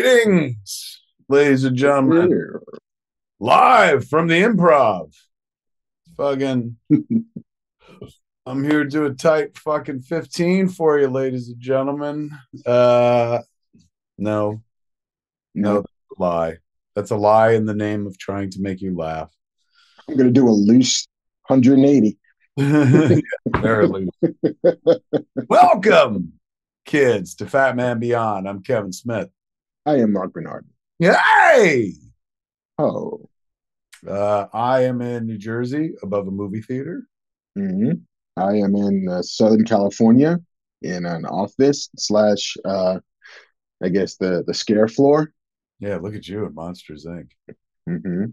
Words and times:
Greetings, 0.00 1.00
ladies 1.28 1.64
and 1.64 1.76
gentlemen. 1.76 2.60
Live 3.40 4.08
from 4.08 4.28
the 4.28 4.40
improv. 4.40 5.12
Fucking 6.16 6.76
I'm 8.46 8.62
here 8.62 8.84
to 8.84 8.88
do 8.88 9.06
a 9.06 9.14
tight 9.14 9.58
fucking 9.58 10.02
15 10.02 10.68
for 10.68 11.00
you, 11.00 11.08
ladies 11.08 11.48
and 11.48 11.60
gentlemen. 11.60 12.30
Uh 12.64 13.40
no. 14.18 14.62
No, 15.56 15.74
that's 15.74 15.92
a 16.16 16.22
lie. 16.22 16.56
That's 16.94 17.10
a 17.10 17.16
lie 17.16 17.54
in 17.54 17.66
the 17.66 17.74
name 17.74 18.06
of 18.06 18.16
trying 18.18 18.50
to 18.50 18.60
make 18.60 18.80
you 18.80 18.96
laugh. 18.96 19.34
I'm 20.08 20.16
gonna 20.16 20.30
do 20.30 20.48
a 20.48 20.50
loose 20.50 21.08
180. 21.48 22.16
Very 22.56 23.88
loose. 23.88 24.10
Welcome, 25.48 26.34
kids, 26.84 27.34
to 27.34 27.46
Fat 27.46 27.74
Man 27.74 27.98
Beyond. 27.98 28.48
I'm 28.48 28.62
Kevin 28.62 28.92
Smith. 28.92 29.28
I 29.88 30.00
am 30.00 30.12
Mark 30.12 30.34
Bernard. 30.34 30.66
Yay! 30.98 31.94
Oh. 32.78 33.26
Uh, 34.06 34.46
I 34.52 34.82
am 34.82 35.00
in 35.00 35.26
New 35.26 35.38
Jersey 35.38 35.94
above 36.02 36.28
a 36.28 36.30
movie 36.30 36.60
theater. 36.60 37.04
hmm 37.56 37.92
I 38.36 38.56
am 38.56 38.76
in 38.76 39.08
uh, 39.08 39.22
Southern 39.22 39.64
California 39.64 40.40
in 40.82 41.06
an 41.06 41.24
office 41.24 41.88
slash, 41.96 42.54
uh, 42.66 43.00
I 43.82 43.88
guess 43.88 44.16
the 44.16 44.44
the 44.46 44.52
scare 44.52 44.88
floor. 44.88 45.32
Yeah, 45.80 45.96
look 45.96 46.14
at 46.14 46.28
you 46.28 46.44
at 46.44 46.52
Monsters 46.52 47.06
Inc. 47.06 47.30
hmm 47.88 48.24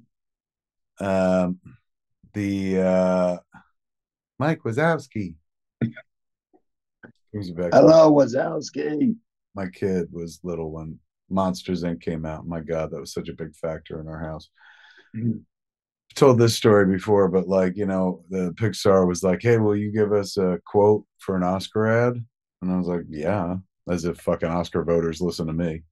Um, 1.00 1.60
the 2.34 2.82
uh, 2.82 3.38
Mike 4.40 4.60
Wazowski. 4.64 5.36
Back. 5.82 7.74
Hello, 7.74 8.12
Wazowski. 8.12 9.16
My 9.56 9.68
kid 9.68 10.10
was 10.12 10.40
little 10.44 10.72
when 10.72 11.00
Monsters 11.30 11.84
Inc. 11.84 12.02
came 12.02 12.26
out. 12.26 12.48
My 12.48 12.62
God, 12.62 12.92
that 12.92 13.00
was 13.00 13.14
such 13.14 13.30
a 13.30 13.34
big 13.34 13.56
factor 13.56 14.00
in 14.00 14.08
our 14.08 14.20
house. 14.20 14.50
Mhm. 15.16 15.44
Told 16.16 16.40
this 16.40 16.56
story 16.56 16.86
before, 16.86 17.28
but 17.28 17.48
like 17.48 17.76
you 17.76 17.86
know, 17.86 18.24
the 18.30 18.54
Pixar 18.54 19.08
was 19.08 19.24
like, 19.24 19.42
"Hey, 19.42 19.58
will 19.58 19.76
you 19.76 19.92
give 19.92 20.14
us 20.14 20.38
a 20.38 20.60
quote 20.66 21.06
for 21.20 21.36
an 21.36 21.44
Oscar 21.44 21.88
ad?" 21.88 22.26
And 22.62 22.72
I 22.72 22.78
was 22.78 22.88
like, 22.88 23.06
"Yeah," 23.10 23.58
as 23.90 24.06
if 24.06 24.20
fucking 24.22 24.50
Oscar 24.50 24.84
voters 24.84 25.22
listen 25.22 25.48
to 25.48 25.54
me. 25.54 25.84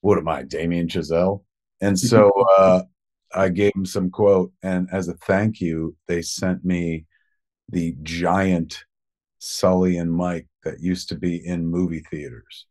What 0.00 0.18
am 0.18 0.28
I, 0.28 0.42
Damien 0.42 0.88
Chazelle? 0.88 1.44
And 1.80 1.98
so 1.98 2.30
uh, 2.58 2.82
I 3.34 3.48
gave 3.48 3.72
him 3.74 3.86
some 3.86 4.10
quote, 4.10 4.52
and 4.62 4.88
as 4.92 5.08
a 5.08 5.14
thank 5.14 5.60
you, 5.60 5.96
they 6.06 6.22
sent 6.22 6.64
me 6.64 7.06
the 7.68 7.96
giant 8.02 8.84
Sully 9.38 9.96
and 9.98 10.12
Mike 10.12 10.48
that 10.64 10.80
used 10.80 11.08
to 11.10 11.14
be 11.14 11.44
in 11.46 11.66
movie 11.66 12.04
theaters 12.10 12.66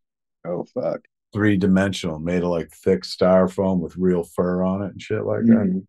Oh 0.46 0.64
fuck. 0.74 1.02
Three 1.36 1.58
dimensional, 1.58 2.18
made 2.18 2.44
of 2.44 2.50
like 2.50 2.72
thick 2.72 3.04
styrofoam 3.04 3.82
with 3.82 3.98
real 3.98 4.24
fur 4.24 4.64
on 4.64 4.82
it 4.82 4.92
and 4.92 5.02
shit 5.02 5.26
like 5.26 5.44
that. 5.44 5.68
Mhm. 5.68 5.86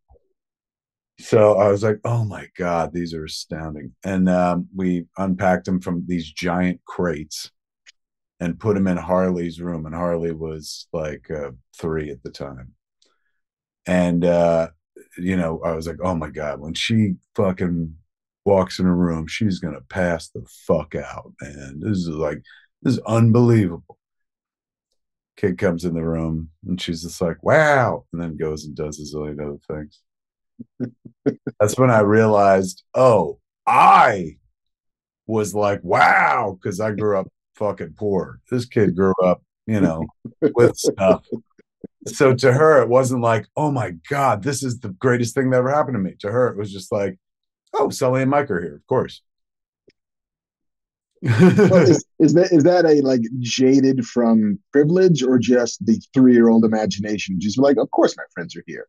So 1.21 1.55
I 1.55 1.69
was 1.69 1.85
like, 1.85 2.01
oh 2.05 2.25
my 2.25 2.49
God, 2.59 2.93
these 2.93 3.15
are 3.15 3.25
astounding. 3.25 3.95
And 4.05 4.29
um, 4.29 4.67
we 4.75 5.07
unpacked 5.17 5.67
them 5.67 5.81
from 5.81 6.05
these 6.09 6.29
giant 6.29 6.81
crates 6.85 7.53
and 8.41 8.59
put 8.59 8.75
them 8.75 8.89
in 8.89 8.97
Harley's 8.97 9.61
room. 9.61 9.87
And 9.87 9.95
Harley 9.95 10.33
was 10.33 10.89
like 10.93 11.31
uh, 11.31 11.53
three 11.79 12.11
at 12.11 12.25
the 12.25 12.33
time. 12.33 12.73
And, 13.87 14.25
uh, 14.25 14.71
you 15.17 15.37
know, 15.37 15.61
I 15.65 15.73
was 15.77 15.87
like, 15.87 16.01
oh 16.03 16.17
my 16.17 16.29
God, 16.29 16.59
when 16.59 16.75
she 16.75 17.15
fucking 17.37 17.95
walks 18.45 18.81
in 18.81 18.87
a 18.87 18.95
room, 18.95 19.29
she's 19.29 19.61
going 19.61 19.75
to 19.75 19.81
pass 19.81 20.29
the 20.31 20.45
fuck 20.67 20.97
out, 20.97 21.33
man. 21.41 21.79
This 21.79 21.99
is 21.99 22.09
like, 22.09 22.43
this 22.83 22.95
is 22.95 23.01
unbelievable 23.07 23.96
kid 25.37 25.59
comes 25.59 25.85
in 25.85 25.95
the 25.95 26.03
room 26.03 26.51
and 26.67 26.81
she's 26.81 27.03
just 27.03 27.21
like, 27.21 27.43
wow, 27.43 28.05
and 28.13 28.21
then 28.21 28.37
goes 28.37 28.65
and 28.65 28.75
does 28.75 28.99
a 28.99 29.17
zillion 29.17 29.41
other 29.41 29.59
things. 29.69 30.01
That's 31.61 31.79
when 31.79 31.91
I 31.91 32.01
realized, 32.01 32.83
oh, 32.95 33.39
I 33.67 34.39
was 35.27 35.55
like, 35.55 35.81
wow, 35.83 36.59
because 36.61 36.81
I 36.81 36.93
grew 36.93 37.19
up 37.19 37.29
fucking 37.57 37.95
poor. 37.99 38.41
This 38.51 38.65
kid 38.65 38.97
grew 38.97 39.15
up, 39.23 39.43
you 39.67 39.81
know, 39.81 40.07
with 40.55 40.77
stuff. 40.77 41.27
So 42.07 42.35
to 42.35 42.53
her, 42.53 42.81
it 42.83 42.89
wasn't 42.89 43.23
like, 43.23 43.47
oh 43.57 43.71
my 43.71 43.93
God, 44.09 44.43
this 44.43 44.63
is 44.63 44.79
the 44.79 44.91
greatest 44.91 45.35
thing 45.35 45.51
that 45.51 45.59
ever 45.59 45.71
happened 45.71 45.97
to 45.97 45.99
me. 45.99 46.15
To 46.21 46.31
her, 46.31 46.49
it 46.49 46.57
was 46.57 46.73
just 46.73 46.93
like, 46.93 47.19
oh, 47.75 47.91
Sully 47.91 48.23
and 48.23 48.31
Mike 48.31 48.51
are 48.51 48.61
here, 48.61 48.77
of 48.77 48.87
course. 48.87 49.23
Well, 51.23 51.75
is, 51.75 52.05
is 52.19 52.35
that 52.35 52.53
is 52.53 52.65
that 52.65 52.85
a 52.85 53.01
like 53.01 53.23
jaded 53.41 54.07
from 54.07 54.59
privilege 54.73 55.23
or 55.23 55.39
just 55.39 55.85
the 55.85 56.01
three 56.15 56.35
year 56.35 56.49
old 56.49 56.65
imagination? 56.65 57.37
Just 57.39 57.59
like, 57.59 57.77
of 57.79 57.91
course, 57.91 58.17
my 58.17 58.25
friends 58.35 58.55
are 58.57 58.65
here. 58.67 58.87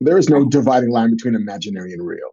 There 0.00 0.18
is 0.18 0.28
no 0.28 0.44
dividing 0.44 0.90
line 0.90 1.10
between 1.10 1.34
imaginary 1.34 1.92
and 1.92 2.04
real. 2.04 2.30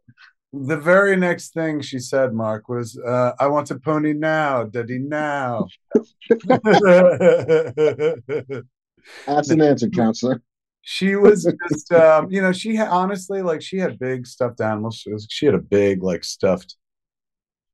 The 0.51 0.77
very 0.77 1.15
next 1.15 1.53
thing 1.53 1.81
she 1.81 1.99
said, 1.99 2.33
Mark, 2.33 2.67
was, 2.67 2.97
uh, 2.97 3.33
I 3.39 3.45
want 3.45 3.69
a 3.69 3.77
pony 3.77 4.13
now, 4.13 4.63
daddy 4.63 4.97
now. 4.97 5.67
Ask 9.27 9.51
an 9.51 9.61
answer, 9.61 9.89
counselor. 9.89 10.41
she 10.81 11.15
was 11.15 11.43
just, 11.69 11.91
um, 11.91 12.31
you 12.31 12.41
know, 12.41 12.51
she 12.51 12.75
had, 12.75 12.87
honestly, 12.87 13.43
like, 13.43 13.61
she 13.61 13.77
had 13.77 13.99
big 13.99 14.25
stuffed 14.25 14.59
animals. 14.59 14.95
She, 14.97 15.13
was, 15.13 15.27
she 15.29 15.45
had 15.45 15.53
a 15.53 15.59
big, 15.59 16.01
like, 16.01 16.23
stuffed 16.23 16.75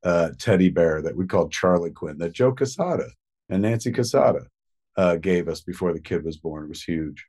uh, 0.06 0.30
teddy 0.40 0.70
bear 0.70 1.02
that 1.02 1.16
we 1.16 1.26
called 1.26 1.52
Charlie 1.52 1.92
Quinn 1.92 2.20
that 2.20 2.32
Joe 2.34 2.54
Quesada 2.54 3.08
and 3.50 3.64
Nancy 3.64 3.92
Quesada 3.92 4.46
uh, 4.98 5.16
gave 5.18 5.50
us 5.50 5.62
before 5.62 5.92
the 5.92 6.00
kid 6.00 6.24
was 6.24 6.38
born. 6.38 6.66
It 6.66 6.70
was 6.70 6.84
huge. 6.84 7.26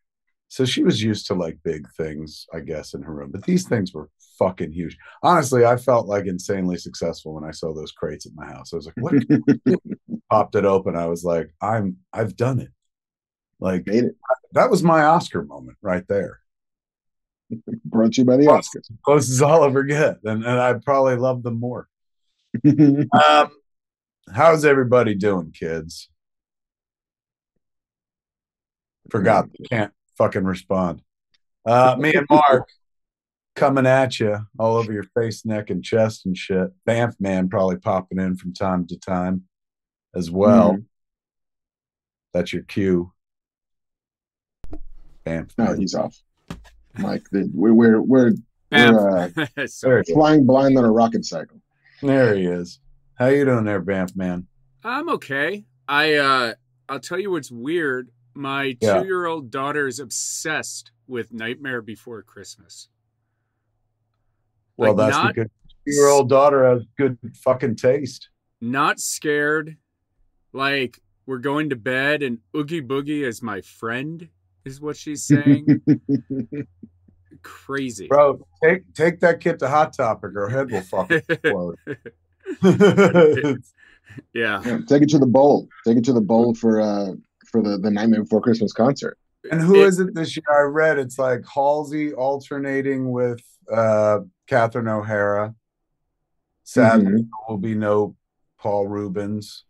So 0.49 0.65
she 0.65 0.85
was 0.85 1.03
used 1.03 1.27
to 1.27 1.35
like 1.35 1.59
big 1.65 1.89
things, 1.97 2.47
I 2.55 2.61
guess, 2.61 2.95
in 2.95 3.03
her 3.03 3.13
room. 3.13 3.31
But 3.33 3.45
these 3.45 3.67
things 3.67 3.93
were 3.93 4.09
fucking 4.39 4.71
huge. 4.73 4.97
Honestly, 5.23 5.65
I 5.65 5.77
felt 5.77 6.07
like 6.07 6.27
insanely 6.27 6.77
successful 6.77 7.35
when 7.35 7.45
I 7.45 7.51
saw 7.51 7.75
those 7.75 7.91
crates 7.91 8.27
at 8.27 8.35
my 8.35 8.47
house. 8.47 8.73
I 8.73 8.77
was 8.77 8.87
like, 8.87 8.97
what? 8.99 9.81
Popped 10.31 10.55
it 10.55 10.65
open. 10.65 10.95
I 10.97 11.07
was 11.07 11.25
like, 11.25 11.53
I'm, 11.61 11.97
I've 12.13 12.37
done 12.37 12.61
it. 12.61 12.71
Like 13.59 13.87
Made 13.87 14.05
it. 14.05 14.17
that 14.53 14.71
was 14.71 14.83
my 14.83 15.03
Oscar 15.05 15.43
moment 15.43 15.79
right 15.81 16.07
there. 16.09 16.41
Brought 17.85 18.17
you 18.19 18.25
by 18.25 18.37
the 18.37 18.47
Oscars. 18.47 18.91
Close 19.03 19.31
as 19.31 19.41
I'll 19.41 19.65
ever 19.65 19.83
get. 19.83 20.19
And, 20.25 20.45
and 20.45 20.61
I 20.61 20.75
probably 20.75 21.17
love 21.17 21.43
them 21.43 21.59
more. 21.59 21.89
Um, 23.13 23.51
how's 24.33 24.65
everybody 24.65 25.15
doing, 25.15 25.53
kids? 25.53 26.09
Forgot, 29.11 29.49
can't 29.71 29.93
fucking 30.19 30.45
respond. 30.45 31.03
Uh, 31.65 31.97
me 31.99 32.13
and 32.15 32.27
Mark 32.31 32.69
coming 33.55 33.87
at 33.87 34.21
you 34.21 34.39
all 34.59 34.77
over 34.77 34.93
your 34.93 35.05
face, 35.15 35.45
neck, 35.45 35.71
and 35.71 35.83
chest 35.83 36.27
and 36.27 36.37
shit. 36.37 36.71
Banff 36.85 37.17
man 37.19 37.49
probably 37.49 37.77
popping 37.77 38.19
in 38.19 38.37
from 38.37 38.53
time 38.53 38.87
to 38.89 38.99
time 38.99 39.45
as 40.15 40.31
well. 40.31 40.79
That's 42.33 42.53
your 42.53 42.63
cue. 42.63 43.13
Banff. 45.25 45.53
no, 45.59 45.73
he's 45.73 45.95
off. 45.95 46.17
Mike, 46.99 47.27
we're 47.33 47.73
we're 47.73 48.01
we're, 48.01 48.01
we're 48.01 48.33
uh, 48.73 49.29
There 49.57 49.67
Sorry. 49.67 50.03
he 50.07 50.13
is. 50.13 50.17
flying 50.17 50.47
blind 50.47 50.79
on 50.79 50.85
a 50.85 50.91
rocket 50.91 51.25
cycle. 51.25 51.61
There 52.03 52.35
he 52.35 52.47
is. 52.47 52.81
How 53.15 53.27
you 53.29 53.45
doing 53.45 53.65
there, 53.65 53.81
Banff 53.81 54.15
man? 54.17 54.47
I'm 54.85 55.09
okay. 55.11 55.65
I 55.89 56.15
uh 56.15 56.55
I'll 56.89 57.01
tell 57.01 57.19
you 57.19 57.31
what's 57.31 57.51
weird. 57.51 58.11
My 58.35 58.77
Yeah. 58.81 59.01
two-year-old 59.01 59.51
daughter 59.51 59.87
is 59.89 59.99
obsessed 59.99 60.91
with 61.07 61.33
Nightmare 61.33 61.81
Before 61.83 62.23
Christmas. 62.23 62.89
Well, 64.77 64.95
Like, 64.95 65.09
that's 65.11 65.17
not- 65.25 65.35
because 65.35 65.51
your 65.87 66.09
old 66.09 66.29
daughter 66.29 66.65
has 66.69 66.83
good 66.99 67.19
fucking 67.43 67.77
taste. 67.77 68.29
Not 68.61 69.01
scared. 69.01 69.77
Like 70.53 71.01
we're 71.27 71.39
going 71.39 71.71
to 71.71 71.77
bed 71.77 72.23
and 72.23 72.39
Oogie 72.57 72.83
Boogie 72.83 73.23
is 73.27 73.43
my 73.43 73.61
friend, 73.63 74.29
is 74.65 74.81
what 74.81 74.97
she's 74.97 75.25
saying. 75.25 75.81
Crazy. 77.43 78.07
Bro, 78.09 78.47
take 78.63 78.93
take 78.95 79.21
that 79.21 79.41
kid 79.41 79.59
to 79.61 79.69
Hot 79.69 79.93
Topic, 79.93 80.33
or 80.35 80.49
her 80.49 80.49
head 80.49 80.71
will 80.71 80.81
fucking 80.83 81.23
explode. 81.29 81.77
yeah. 84.33 84.63
Yeah, 84.65 84.79
take 84.89 85.03
it 85.03 85.09
to 85.11 85.19
the 85.19 85.27
bowl. 85.27 85.69
Take 85.87 85.99
it 85.99 86.05
to 86.05 86.13
the 86.13 86.21
bowl 86.21 86.55
for 86.55 86.81
uh 86.81 87.13
for 87.51 87.63
the 87.63 87.79
the 87.79 87.91
Nightmare 87.91 88.23
Before 88.23 88.41
Christmas 88.41 88.73
concert. 88.73 89.19
and 89.51 89.61
who 89.61 89.77
It- 89.83 89.87
is 89.89 90.01
it 90.01 90.15
this 90.15 90.37
year? 90.37 90.45
I 90.51 90.63
read 90.63 90.99
it's 90.99 91.19
like 91.19 91.45
Halsey 91.53 92.13
alternating 92.15 93.11
with 93.11 93.41
uh 93.73 94.21
Catherine 94.47 94.89
O'Hara. 94.89 95.55
Sadly, 96.65 97.07
Mhm. 97.07 97.13
there 97.17 97.25
will 97.49 97.59
be 97.59 97.75
no 97.75 98.17
Paul 98.59 98.87
Reubens. 98.89 99.65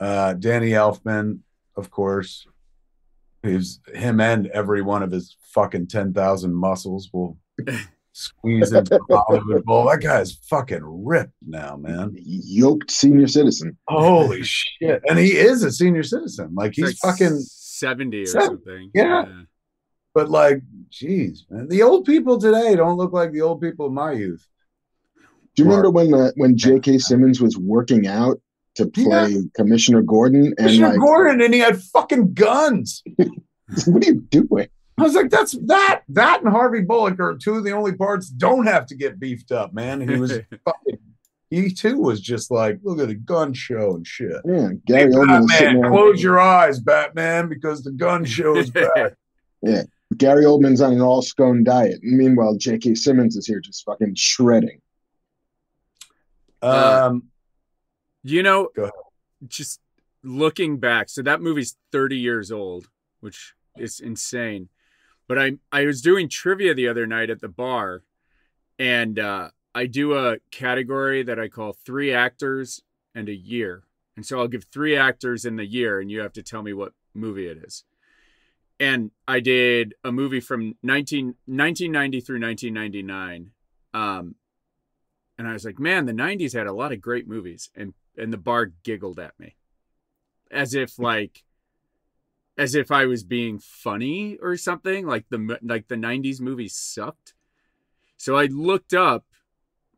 Uh 0.00 0.34
Danny 0.34 0.70
Elfman, 0.70 1.40
of 1.76 1.90
course. 1.90 2.46
Who's 3.42 3.80
him 3.94 4.20
and 4.20 4.48
every 4.48 4.82
one 4.82 5.02
of 5.02 5.10
his 5.12 5.36
fucking 5.42 5.86
ten 5.88 6.12
thousand 6.12 6.54
muscles 6.54 7.08
will 7.12 7.38
squeeze 8.12 8.72
into 8.72 8.98
the 9.08 9.16
Hollywood 9.28 9.64
Bowl. 9.64 9.88
That 9.88 10.00
guy's 10.00 10.32
fucking 10.50 10.80
ripped 10.82 11.34
now, 11.46 11.76
man. 11.76 12.16
Yoked 12.16 12.90
senior 12.90 13.28
citizen. 13.28 13.76
Holy 13.86 14.42
shit. 14.42 15.02
And 15.08 15.18
he 15.18 15.36
is 15.36 15.62
a 15.62 15.70
senior 15.70 16.02
citizen. 16.02 16.50
Like 16.54 16.72
he's 16.74 16.86
like 16.86 16.96
fucking 17.18 17.38
70 17.38 18.22
or 18.22 18.26
Seven- 18.26 18.48
something. 18.48 18.90
yeah. 18.94 19.24
But 20.14 20.30
like, 20.30 20.62
geez, 20.90 21.46
man, 21.48 21.68
the 21.68 21.82
old 21.82 22.04
people 22.06 22.38
today 22.38 22.74
don't 22.74 22.96
look 22.96 23.12
like 23.12 23.30
the 23.30 23.42
old 23.42 23.60
people 23.60 23.86
of 23.86 23.92
my 23.92 24.12
youth. 24.12 24.44
Do 25.54 25.62
you 25.62 25.68
remember 25.68 25.90
when 25.90 26.10
the 26.10 26.32
when 26.36 26.56
J.K. 26.56 26.98
Simmons 26.98 27.40
was 27.40 27.56
working 27.56 28.08
out 28.08 28.40
to 28.78 28.86
play 28.86 29.42
Commissioner 29.54 30.02
Gordon 30.02 30.46
and 30.46 30.56
Commissioner 30.56 30.88
like, 30.90 30.98
Gordon, 31.00 31.40
and 31.40 31.52
he 31.52 31.60
had 31.60 31.82
fucking 31.82 32.34
guns. 32.34 33.02
what 33.16 34.02
are 34.02 34.06
you 34.06 34.20
doing? 34.30 34.68
I 34.98 35.02
was 35.02 35.14
like, 35.14 35.30
that's 35.30 35.52
that, 35.66 36.02
that 36.08 36.42
and 36.42 36.50
Harvey 36.50 36.80
Bullock 36.80 37.20
are 37.20 37.36
two 37.36 37.54
of 37.54 37.64
the 37.64 37.72
only 37.72 37.92
parts 37.92 38.28
don't 38.28 38.66
have 38.66 38.86
to 38.86 38.96
get 38.96 39.20
beefed 39.20 39.52
up, 39.52 39.72
man. 39.72 40.00
And 40.02 40.10
he 40.10 40.16
was 40.16 40.32
fucking, 40.64 40.98
he 41.50 41.72
too 41.72 41.98
was 41.98 42.20
just 42.20 42.50
like, 42.50 42.78
look 42.82 43.00
at 43.00 43.08
the 43.08 43.14
gun 43.14 43.52
show 43.52 43.94
and 43.94 44.06
shit. 44.06 44.40
Yeah, 44.44 44.68
Hey, 44.68 44.76
Gary 44.86 45.12
Oldman 45.12 45.48
Batman, 45.48 45.90
close 45.90 46.22
your 46.22 46.40
eyes, 46.40 46.80
Batman, 46.80 47.48
because 47.48 47.82
the 47.82 47.92
gun 47.92 48.24
show 48.26 48.56
is 48.56 48.70
back. 48.70 49.14
Gary 50.16 50.44
Oldman's 50.44 50.80
on 50.80 50.92
an 50.92 51.00
all 51.00 51.22
scone 51.22 51.64
diet. 51.64 51.98
Meanwhile, 52.02 52.56
J.K. 52.56 52.94
Simmons 52.94 53.36
is 53.36 53.46
here 53.46 53.60
just 53.60 53.84
fucking 53.84 54.14
shredding. 54.14 54.80
um, 56.62 57.24
You 58.28 58.42
know, 58.42 58.68
just 59.46 59.80
looking 60.22 60.76
back, 60.76 61.08
so 61.08 61.22
that 61.22 61.40
movie's 61.40 61.76
30 61.92 62.18
years 62.18 62.52
old, 62.52 62.88
which 63.20 63.54
is 63.78 64.00
insane. 64.00 64.68
But 65.26 65.38
I 65.38 65.52
I 65.72 65.86
was 65.86 66.02
doing 66.02 66.28
trivia 66.28 66.74
the 66.74 66.88
other 66.88 67.06
night 67.06 67.30
at 67.30 67.40
the 67.40 67.48
bar, 67.48 68.02
and 68.78 69.18
uh, 69.18 69.48
I 69.74 69.86
do 69.86 70.14
a 70.14 70.40
category 70.50 71.22
that 71.22 71.40
I 71.40 71.48
call 71.48 71.72
three 71.72 72.12
actors 72.12 72.82
and 73.14 73.30
a 73.30 73.34
year. 73.34 73.84
And 74.14 74.26
so 74.26 74.40
I'll 74.40 74.48
give 74.48 74.64
three 74.64 74.94
actors 74.94 75.46
in 75.46 75.56
the 75.56 75.64
year, 75.64 75.98
and 75.98 76.10
you 76.10 76.20
have 76.20 76.34
to 76.34 76.42
tell 76.42 76.62
me 76.62 76.74
what 76.74 76.92
movie 77.14 77.46
it 77.46 77.56
is. 77.56 77.84
And 78.78 79.10
I 79.26 79.40
did 79.40 79.94
a 80.04 80.12
movie 80.12 80.40
from 80.40 80.76
19, 80.82 81.36
1990 81.46 82.20
through 82.20 82.40
1999. 82.40 83.52
Um, 83.94 84.34
and 85.38 85.48
I 85.48 85.52
was 85.52 85.64
like, 85.64 85.78
man, 85.78 86.06
the 86.06 86.12
90s 86.12 86.52
had 86.52 86.66
a 86.66 86.72
lot 86.72 86.92
of 86.92 87.00
great 87.00 87.28
movies. 87.28 87.70
And 87.74 87.94
and 88.18 88.32
the 88.32 88.38
bar 88.38 88.72
giggled 88.82 89.18
at 89.18 89.38
me 89.38 89.54
as 90.50 90.74
if 90.74 90.96
hmm. 90.96 91.04
like 91.04 91.44
as 92.56 92.74
if 92.74 92.90
I 92.90 93.06
was 93.06 93.22
being 93.22 93.58
funny 93.60 94.36
or 94.42 94.56
something 94.56 95.06
like 95.06 95.26
the 95.30 95.58
like 95.62 95.88
the 95.88 95.94
90s 95.94 96.40
movies 96.40 96.74
sucked. 96.74 97.34
So 98.16 98.36
I 98.36 98.46
looked 98.46 98.92
up 98.92 99.26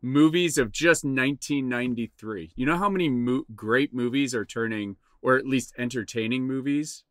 movies 0.03 0.59
of 0.59 0.71
just 0.71 1.03
1993. 1.05 2.53
You 2.55 2.67
know 2.67 2.77
how 2.77 2.91
many 2.91 3.09
mo- 3.09 3.47
great 3.55 3.95
movies 3.95 4.35
are 4.35 4.45
turning 4.45 4.97
or 5.23 5.37
at 5.37 5.47
least 5.47 5.75
entertaining 5.79 6.47
movies 6.47 7.05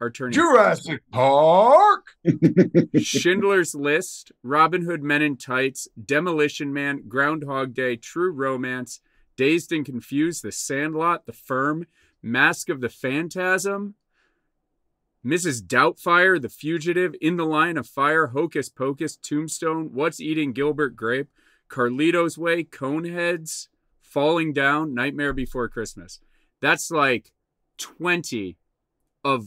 are 0.00 0.10
turning 0.10 0.32
Jurassic 0.32 1.02
Park. 1.12 2.16
Schindler's 3.00 3.74
List, 3.74 4.32
Robin 4.42 4.82
Hood 4.82 5.04
Men 5.04 5.22
in 5.22 5.36
Tights, 5.36 5.86
Demolition 6.04 6.72
Man, 6.72 7.04
Groundhog 7.06 7.74
Day, 7.74 7.94
True 7.96 8.32
Romance, 8.32 9.00
Dazed 9.40 9.72
and 9.72 9.86
Confused, 9.86 10.44
The 10.44 10.52
Sandlot, 10.52 11.24
The 11.24 11.32
Firm, 11.32 11.86
Mask 12.22 12.68
of 12.68 12.82
the 12.82 12.90
Phantasm, 12.90 13.94
Mrs. 15.24 15.62
Doubtfire, 15.62 16.38
The 16.38 16.50
Fugitive, 16.50 17.14
In 17.22 17.38
the 17.38 17.46
Line 17.46 17.78
of 17.78 17.86
Fire, 17.86 18.26
Hocus 18.26 18.68
Pocus, 18.68 19.16
Tombstone, 19.16 19.94
What's 19.94 20.20
Eating 20.20 20.52
Gilbert 20.52 20.94
Grape, 20.94 21.30
Carlito's 21.70 22.36
Way, 22.36 22.64
Coneheads, 22.64 23.68
Falling 24.02 24.52
Down, 24.52 24.92
Nightmare 24.92 25.32
Before 25.32 25.70
Christmas. 25.70 26.20
That's 26.60 26.90
like 26.90 27.32
20 27.78 28.58
of 29.24 29.46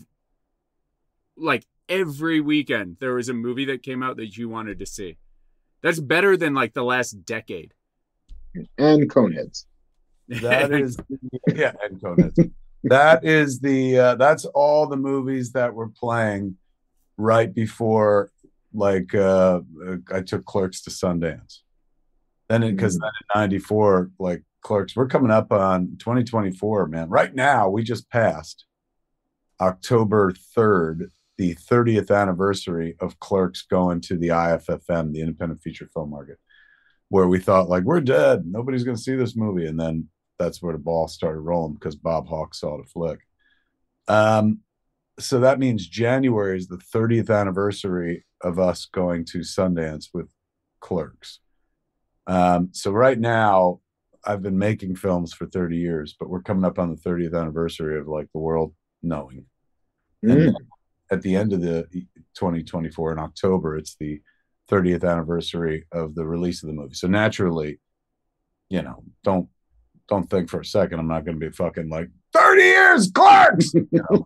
like 1.38 1.68
every 1.88 2.42
weekend 2.42 2.98
there 3.00 3.14
was 3.14 3.30
a 3.30 3.34
movie 3.36 3.66
that 3.66 3.84
came 3.84 4.02
out 4.02 4.18
that 4.18 4.38
you 4.38 4.50
wanted 4.50 4.80
to 4.80 4.88
see. 4.88 5.18
That's 5.84 6.00
better 6.00 6.36
than 6.36 6.56
like 6.56 6.74
the 6.74 6.84
last 6.84 7.28
decade. 7.28 7.76
and 8.80 9.08
Coneheads. 9.08 9.66
That 10.28 10.72
is, 10.74 10.98
yeah, 11.48 11.74
and. 11.84 12.34
That 12.84 13.24
is 13.24 13.62
the 13.62 13.98
uh, 13.98 14.16
that's 14.16 14.44
all 14.46 14.88
the 14.88 14.98
movies 14.98 15.54
that 15.54 15.74
were 15.74 15.88
playing 15.88 16.58
right 17.18 17.54
before, 17.54 18.30
like 18.74 19.16
uh, 19.16 19.62
I 20.12 20.22
took 20.22 20.46
Clerks 20.46 20.82
to 20.84 20.90
Sundance. 20.90 21.60
Then 22.50 22.62
because 22.62 23.00
then 23.00 23.10
in 23.36 23.40
'94, 23.40 24.12
like 24.20 24.44
Clerks, 24.62 24.98
we're 24.98 25.08
coming 25.08 25.32
up 25.32 25.54
on 25.54 25.96
2024, 26.00 26.88
man. 26.88 27.10
Right 27.10 27.34
now, 27.34 27.70
we 27.70 27.84
just 27.84 28.10
passed 28.10 28.66
October 29.62 30.34
3rd, 30.34 31.10
the 31.38 31.56
30th 31.56 32.14
anniversary 32.14 32.96
of 33.00 33.18
Clerks 33.20 33.62
going 33.62 34.02
to 34.02 34.18
the 34.18 34.28
IFFM, 34.30 35.14
the 35.14 35.22
Independent 35.22 35.62
Feature 35.62 35.90
Film 35.94 36.10
Market, 36.10 36.38
where 37.08 37.30
we 37.30 37.40
thought 37.40 37.70
like 37.70 37.84
we're 37.84 38.02
dead, 38.02 38.46
nobody's 38.46 38.84
going 38.84 38.98
to 38.98 39.02
see 39.02 39.16
this 39.16 39.38
movie, 39.38 39.68
and 39.68 39.80
then 39.80 40.10
that's 40.44 40.62
where 40.62 40.74
the 40.74 40.80
ball 40.80 41.08
started 41.08 41.40
rolling 41.40 41.74
because 41.74 41.96
Bob 41.96 42.28
Hawk 42.28 42.54
saw 42.54 42.78
the 42.78 42.84
flick. 42.84 43.20
Um, 44.08 44.60
so 45.20 45.40
that 45.40 45.60
means 45.60 45.88
January 45.88 46.58
is 46.58 46.68
the 46.68 46.78
30th 46.78 47.30
anniversary 47.30 48.26
of 48.42 48.60
us 48.60 48.86
going 48.86 49.26
to 49.26 49.40
Sundance 49.40 50.08
with 50.14 50.30
Clerks. 50.80 51.40
Um, 52.28 52.70
so 52.72 52.92
right 52.92 53.20
now, 53.20 53.80
I've 54.26 54.42
been 54.42 54.58
making 54.58 54.96
films 54.96 55.34
for 55.34 55.46
30 55.46 55.78
years, 55.78 56.16
but 56.18 56.30
we're 56.30 56.42
coming 56.42 56.64
up 56.64 56.80
on 56.80 56.90
the 56.90 57.02
30th 57.02 57.40
anniversary 57.40 58.00
of 58.00 58.08
like 58.08 58.28
the 58.34 58.40
world 58.40 58.74
knowing. 59.02 59.46
Mm. 60.24 60.54
at 61.12 61.22
the 61.22 61.36
end 61.36 61.52
of 61.52 61.60
the 61.60 61.86
2024 62.36 63.12
in 63.12 63.20
October, 63.20 63.76
it's 63.78 63.96
the 63.96 64.22
30th 64.72 65.04
anniversary 65.04 65.86
of 65.92 66.16
the 66.16 66.26
release 66.26 66.64
of 66.64 66.68
the 66.68 66.74
movie. 66.74 66.96
So 66.96 67.08
naturally, 67.08 67.80
you 68.70 68.82
know, 68.82 69.04
don't 69.24 69.50
don't 70.14 70.30
think 70.30 70.50
for 70.50 70.60
a 70.62 70.66
second 70.66 71.00
I'm 71.00 71.08
not 71.08 71.26
going 71.26 71.40
to 71.40 71.46
be 71.50 71.52
fucking 71.52 71.90
like 71.90 72.10
30 72.34 72.62
years 72.62 73.12
clerks 73.12 73.74
you 73.74 73.88
know, 73.92 74.26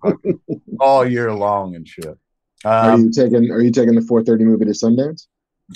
all 0.80 1.06
year 1.08 1.34
long 1.34 1.76
and 1.76 1.88
shit. 1.88 2.18
Are 2.66 2.92
Um, 2.92 3.06
you 3.06 3.12
taking 3.12 3.52
Are 3.52 3.62
you 3.62 3.72
taking 3.72 3.96
the 3.96 4.02
4:30 4.02 4.42
movie 4.42 4.66
to 4.66 4.72
Sundance? 4.72 5.28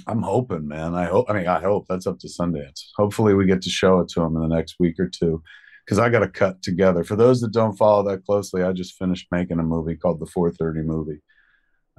I'm 0.07 0.21
hoping, 0.21 0.67
man. 0.67 0.95
I 0.95 1.05
hope. 1.05 1.25
I 1.29 1.33
mean, 1.33 1.47
I 1.47 1.59
hope 1.59 1.85
that's 1.89 2.07
up 2.07 2.17
to 2.19 2.27
Sundance. 2.27 2.81
Hopefully, 2.95 3.33
we 3.33 3.45
get 3.45 3.61
to 3.63 3.69
show 3.69 3.99
it 3.99 4.07
to 4.09 4.21
them 4.21 4.35
in 4.37 4.41
the 4.41 4.55
next 4.55 4.77
week 4.79 4.97
or 4.99 5.07
two, 5.09 5.43
because 5.85 5.99
I 5.99 6.09
got 6.09 6.19
to 6.19 6.29
cut 6.29 6.61
together. 6.63 7.03
For 7.03 7.17
those 7.17 7.41
that 7.41 7.51
don't 7.51 7.77
follow 7.77 8.03
that 8.09 8.25
closely, 8.25 8.63
I 8.63 8.71
just 8.71 8.97
finished 8.97 9.27
making 9.31 9.59
a 9.59 9.63
movie 9.63 9.97
called 9.97 10.21
the 10.21 10.25
430 10.27 10.87
movie. 10.87 11.21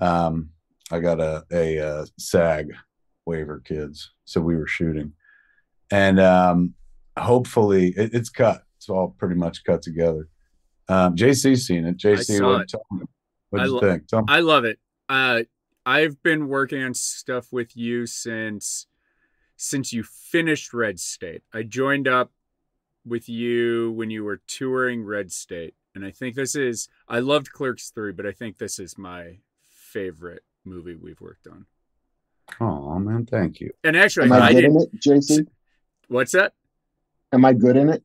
Um, 0.00 0.50
I 0.90 1.00
got 1.00 1.20
a 1.20 1.44
a, 1.52 1.78
uh 1.80 2.06
SAG 2.18 2.68
waiver, 3.26 3.60
kids, 3.60 4.10
so 4.24 4.40
we 4.40 4.56
were 4.56 4.66
shooting, 4.66 5.12
and 5.90 6.18
um, 6.18 6.74
hopefully, 7.18 7.94
it, 7.96 8.10
it's 8.14 8.28
cut. 8.30 8.62
It's 8.76 8.88
all 8.88 9.14
pretty 9.18 9.34
much 9.36 9.64
cut 9.64 9.82
together. 9.82 10.28
Um, 10.88 11.14
JC's 11.16 11.66
seen 11.66 11.84
it. 11.86 11.96
JC, 11.98 12.38
saw 12.38 12.52
what 12.52 12.60
it. 12.62 12.68
tell 12.68 12.84
me, 12.90 13.04
what 13.50 13.60
I 13.60 13.64
do 13.64 13.70
you 13.70 13.74
lo- 13.76 13.80
think? 13.80 14.06
Tell 14.08 14.20
me. 14.20 14.26
I 14.28 14.40
love 14.40 14.64
it. 14.64 14.78
Uh, 15.08 15.42
I've 15.86 16.22
been 16.22 16.48
working 16.48 16.82
on 16.82 16.94
stuff 16.94 17.52
with 17.52 17.76
you 17.76 18.06
since 18.06 18.86
since 19.56 19.92
you 19.92 20.02
finished 20.02 20.72
Red 20.74 20.98
State. 20.98 21.42
I 21.52 21.62
joined 21.62 22.08
up 22.08 22.32
with 23.06 23.28
you 23.28 23.92
when 23.92 24.10
you 24.10 24.24
were 24.24 24.40
touring 24.48 25.04
Red 25.04 25.30
State, 25.32 25.74
and 25.94 26.04
I 26.04 26.10
think 26.10 26.34
this 26.34 26.54
is. 26.54 26.88
I 27.08 27.20
loved 27.20 27.52
Clerks 27.52 27.90
three, 27.90 28.12
but 28.12 28.26
I 28.26 28.32
think 28.32 28.58
this 28.58 28.78
is 28.78 28.98
my 28.98 29.38
favorite 29.60 30.42
movie 30.64 30.94
we've 30.96 31.20
worked 31.20 31.46
on. 31.46 31.66
Oh 32.60 32.98
man, 32.98 33.26
thank 33.26 33.60
you. 33.60 33.70
And 33.84 33.96
actually, 33.96 34.26
Am 34.26 34.32
I, 34.32 34.40
I 34.46 34.52
good 34.52 34.60
didn't. 34.62 34.82
it, 34.82 35.00
JC? 35.00 35.46
What's 36.08 36.32
that? 36.32 36.54
Am 37.32 37.44
I 37.44 37.52
good 37.54 37.76
in 37.76 37.88
it? 37.88 38.02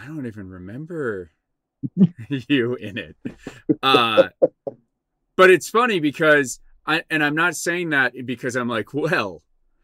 I 0.00 0.06
don't 0.06 0.26
even 0.26 0.48
remember 0.48 1.32
you 2.28 2.74
in 2.74 2.96
it. 2.96 3.16
Uh, 3.82 4.28
but 5.36 5.50
it's 5.50 5.68
funny 5.68 6.00
because 6.00 6.60
I 6.86 7.02
and 7.10 7.24
I'm 7.24 7.34
not 7.34 7.56
saying 7.56 7.90
that 7.90 8.14
because 8.24 8.56
I'm 8.56 8.68
like, 8.68 8.94
well, 8.94 9.42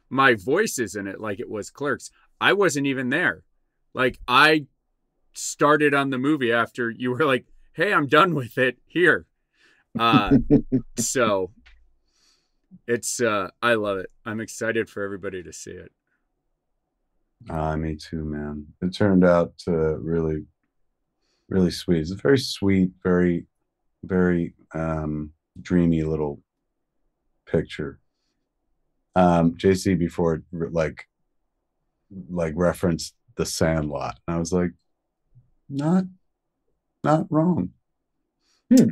my 0.08 0.34
voice 0.34 0.78
is 0.78 0.94
in 0.94 1.06
it 1.06 1.20
like 1.20 1.40
it 1.40 1.50
was 1.50 1.70
Clerks. 1.70 2.10
I 2.40 2.52
wasn't 2.52 2.86
even 2.86 3.10
there. 3.10 3.42
Like 3.92 4.18
I 4.28 4.66
started 5.32 5.92
on 5.92 6.10
the 6.10 6.18
movie 6.18 6.52
after 6.52 6.90
you 6.90 7.10
were 7.10 7.24
like, 7.24 7.46
"Hey, 7.72 7.92
I'm 7.92 8.06
done 8.06 8.34
with 8.34 8.58
it. 8.58 8.78
Here." 8.86 9.26
Uh, 9.98 10.38
so 10.98 11.50
it's 12.86 13.20
uh, 13.20 13.48
I 13.60 13.74
love 13.74 13.98
it. 13.98 14.10
I'm 14.24 14.40
excited 14.40 14.88
for 14.88 15.02
everybody 15.02 15.42
to 15.42 15.52
see 15.52 15.72
it. 15.72 15.92
Uh, 17.48 17.76
me 17.76 17.96
too, 17.96 18.24
man. 18.24 18.66
It 18.82 18.94
turned 18.94 19.24
out 19.24 19.52
uh, 19.68 19.98
really, 19.98 20.44
really 21.48 21.70
sweet. 21.70 22.00
It's 22.00 22.10
a 22.10 22.16
very 22.16 22.38
sweet, 22.38 22.90
very, 23.02 23.46
very 24.02 24.54
um, 24.74 25.32
dreamy 25.60 26.02
little 26.02 26.40
picture. 27.46 28.00
Um, 29.14 29.54
JC 29.54 29.98
before 29.98 30.42
like, 30.52 31.06
like 32.30 32.54
referenced 32.56 33.14
the 33.36 33.46
Sandlot, 33.46 34.18
and 34.26 34.36
I 34.36 34.38
was 34.38 34.52
like, 34.52 34.72
not, 35.68 36.04
not 37.02 37.26
wrong. 37.30 37.70
Hmm. 38.74 38.88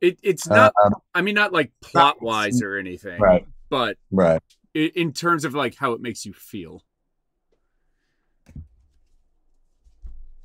It 0.00 0.18
it's 0.22 0.46
not. 0.46 0.72
Um, 0.84 0.94
I 1.14 1.22
mean, 1.22 1.34
not 1.34 1.52
like 1.52 1.72
plot 1.80 2.20
wise 2.20 2.62
or 2.62 2.76
anything, 2.76 3.20
right, 3.20 3.46
but 3.70 3.96
right. 4.10 4.42
in 4.74 5.12
terms 5.12 5.44
of 5.44 5.54
like 5.54 5.74
how 5.74 5.92
it 5.92 6.00
makes 6.00 6.26
you 6.26 6.32
feel. 6.32 6.82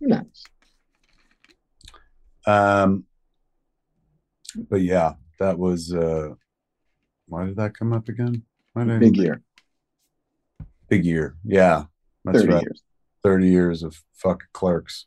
Nice. 0.02 0.44
Um, 2.48 3.06
but 4.70 4.82
yeah, 4.82 5.14
that 5.40 5.58
was. 5.58 5.94
uh 5.94 6.30
Why 7.28 7.46
did 7.46 7.56
that 7.58 7.78
come 7.78 7.94
up 7.94 8.10
again? 8.10 8.44
Why 8.74 8.84
did 8.84 8.96
I- 8.96 9.00
Big 9.00 9.18
year. 9.18 9.42
Big 10.90 11.06
year. 11.06 11.38
Yeah, 11.46 11.84
that's 12.26 12.40
30 12.42 12.54
right. 12.54 12.64
years. 12.64 12.82
30 13.24 13.48
years 13.50 13.84
of 13.84 13.96
fuck 14.14 14.44
clerks. 14.52 15.06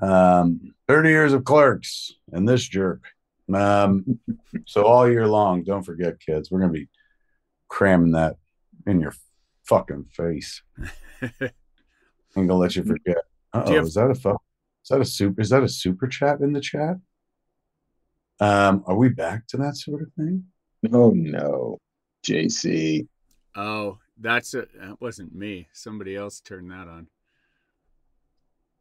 Um, 0.00 0.74
30 0.86 1.08
years 1.10 1.32
of 1.32 1.44
clerks 1.44 2.12
and 2.32 2.48
this 2.48 2.62
jerk. 2.66 3.02
Um, 3.52 4.20
so 4.66 4.84
all 4.84 5.10
year 5.10 5.26
long, 5.26 5.64
don't 5.64 5.82
forget, 5.82 6.20
kids, 6.20 6.50
we're 6.50 6.60
gonna 6.60 6.72
be 6.72 6.88
cramming 7.68 8.12
that 8.12 8.36
in 8.86 9.00
your 9.00 9.12
fucking 9.64 10.04
face. 10.04 10.62
I'm 11.22 12.46
gonna 12.46 12.54
let 12.54 12.76
you 12.76 12.84
forget. 12.84 13.24
Do 13.54 13.60
Oh, 13.60 13.74
have- 13.74 13.86
is 13.86 13.94
that 13.94 14.10
a 14.10 14.14
fuck? 14.14 14.42
Is 14.84 14.88
that 14.90 15.00
a 15.00 15.04
super? 15.04 15.40
Is 15.40 15.50
that 15.50 15.62
a 15.62 15.68
super 15.68 16.06
chat 16.06 16.40
in 16.40 16.52
the 16.52 16.60
chat? 16.60 16.96
Um, 18.40 18.84
are 18.86 18.96
we 18.96 19.08
back 19.08 19.46
to 19.48 19.56
that 19.58 19.76
sort 19.76 20.02
of 20.02 20.12
thing? 20.14 20.44
Oh 20.92 21.10
no, 21.10 21.78
JC. 22.26 23.08
Oh, 23.56 23.98
that's 24.20 24.54
a, 24.54 24.66
that 24.80 25.00
wasn't 25.00 25.34
me. 25.34 25.68
Somebody 25.72 26.14
else 26.14 26.40
turned 26.40 26.70
that 26.70 26.86
on. 26.88 27.08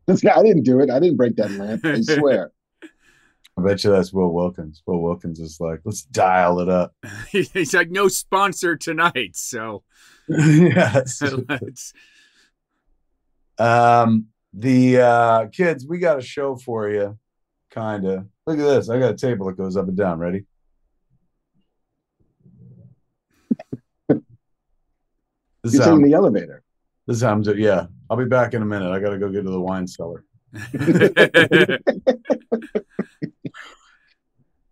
This 0.05 0.21
guy, 0.23 0.35
I 0.37 0.43
didn't 0.43 0.63
do 0.63 0.79
it. 0.81 0.89
I 0.89 0.99
didn't 0.99 1.17
break 1.17 1.35
that 1.37 1.51
lamp. 1.51 1.85
I 1.85 2.01
swear. 2.01 2.51
I 3.57 3.63
bet 3.63 3.83
you 3.83 3.89
that's 3.89 4.13
Will 4.13 4.31
Wilkins. 4.31 4.83
Will 4.85 5.01
Wilkins 5.01 5.39
is 5.39 5.59
like, 5.59 5.79
let's 5.83 6.03
dial 6.03 6.59
it 6.59 6.69
up. 6.69 6.93
He's 7.31 7.73
like, 7.73 7.89
no 7.89 8.07
sponsor 8.07 8.75
tonight, 8.77 9.35
so 9.35 9.83
yes. 10.29 11.23
let's. 11.49 11.93
Um, 13.57 14.27
the 14.57 14.99
uh, 14.99 15.47
kids, 15.49 15.85
we 15.87 15.99
got 15.99 16.17
a 16.17 16.21
show 16.21 16.55
for 16.55 16.89
you, 16.89 17.17
kind 17.69 18.05
of. 18.05 18.25
Look 18.45 18.57
at 18.57 18.63
this. 18.63 18.89
I 18.89 18.97
got 18.99 19.11
a 19.11 19.17
table 19.17 19.45
that 19.47 19.57
goes 19.57 19.77
up 19.77 19.87
and 19.87 19.95
down. 19.95 20.19
Ready? 20.19 20.45
This 25.63 25.73
is, 25.73 25.79
You're 25.79 25.87
how, 25.87 25.95
taking 25.97 26.09
the 26.09 26.15
elevator. 26.15 26.63
this 27.07 27.17
is 27.17 27.23
how 27.23 27.37
Yeah, 27.41 27.87
I'll 28.09 28.15
be 28.15 28.23
back 28.25 28.53
in 28.53 28.61
a 28.61 28.65
minute. 28.65 28.89
I 28.89 28.99
got 28.99 29.09
to 29.09 29.17
go 29.17 29.29
get 29.29 29.43
to 29.43 29.49
the 29.49 29.59
wine 29.59 29.85
cellar. 29.85 30.23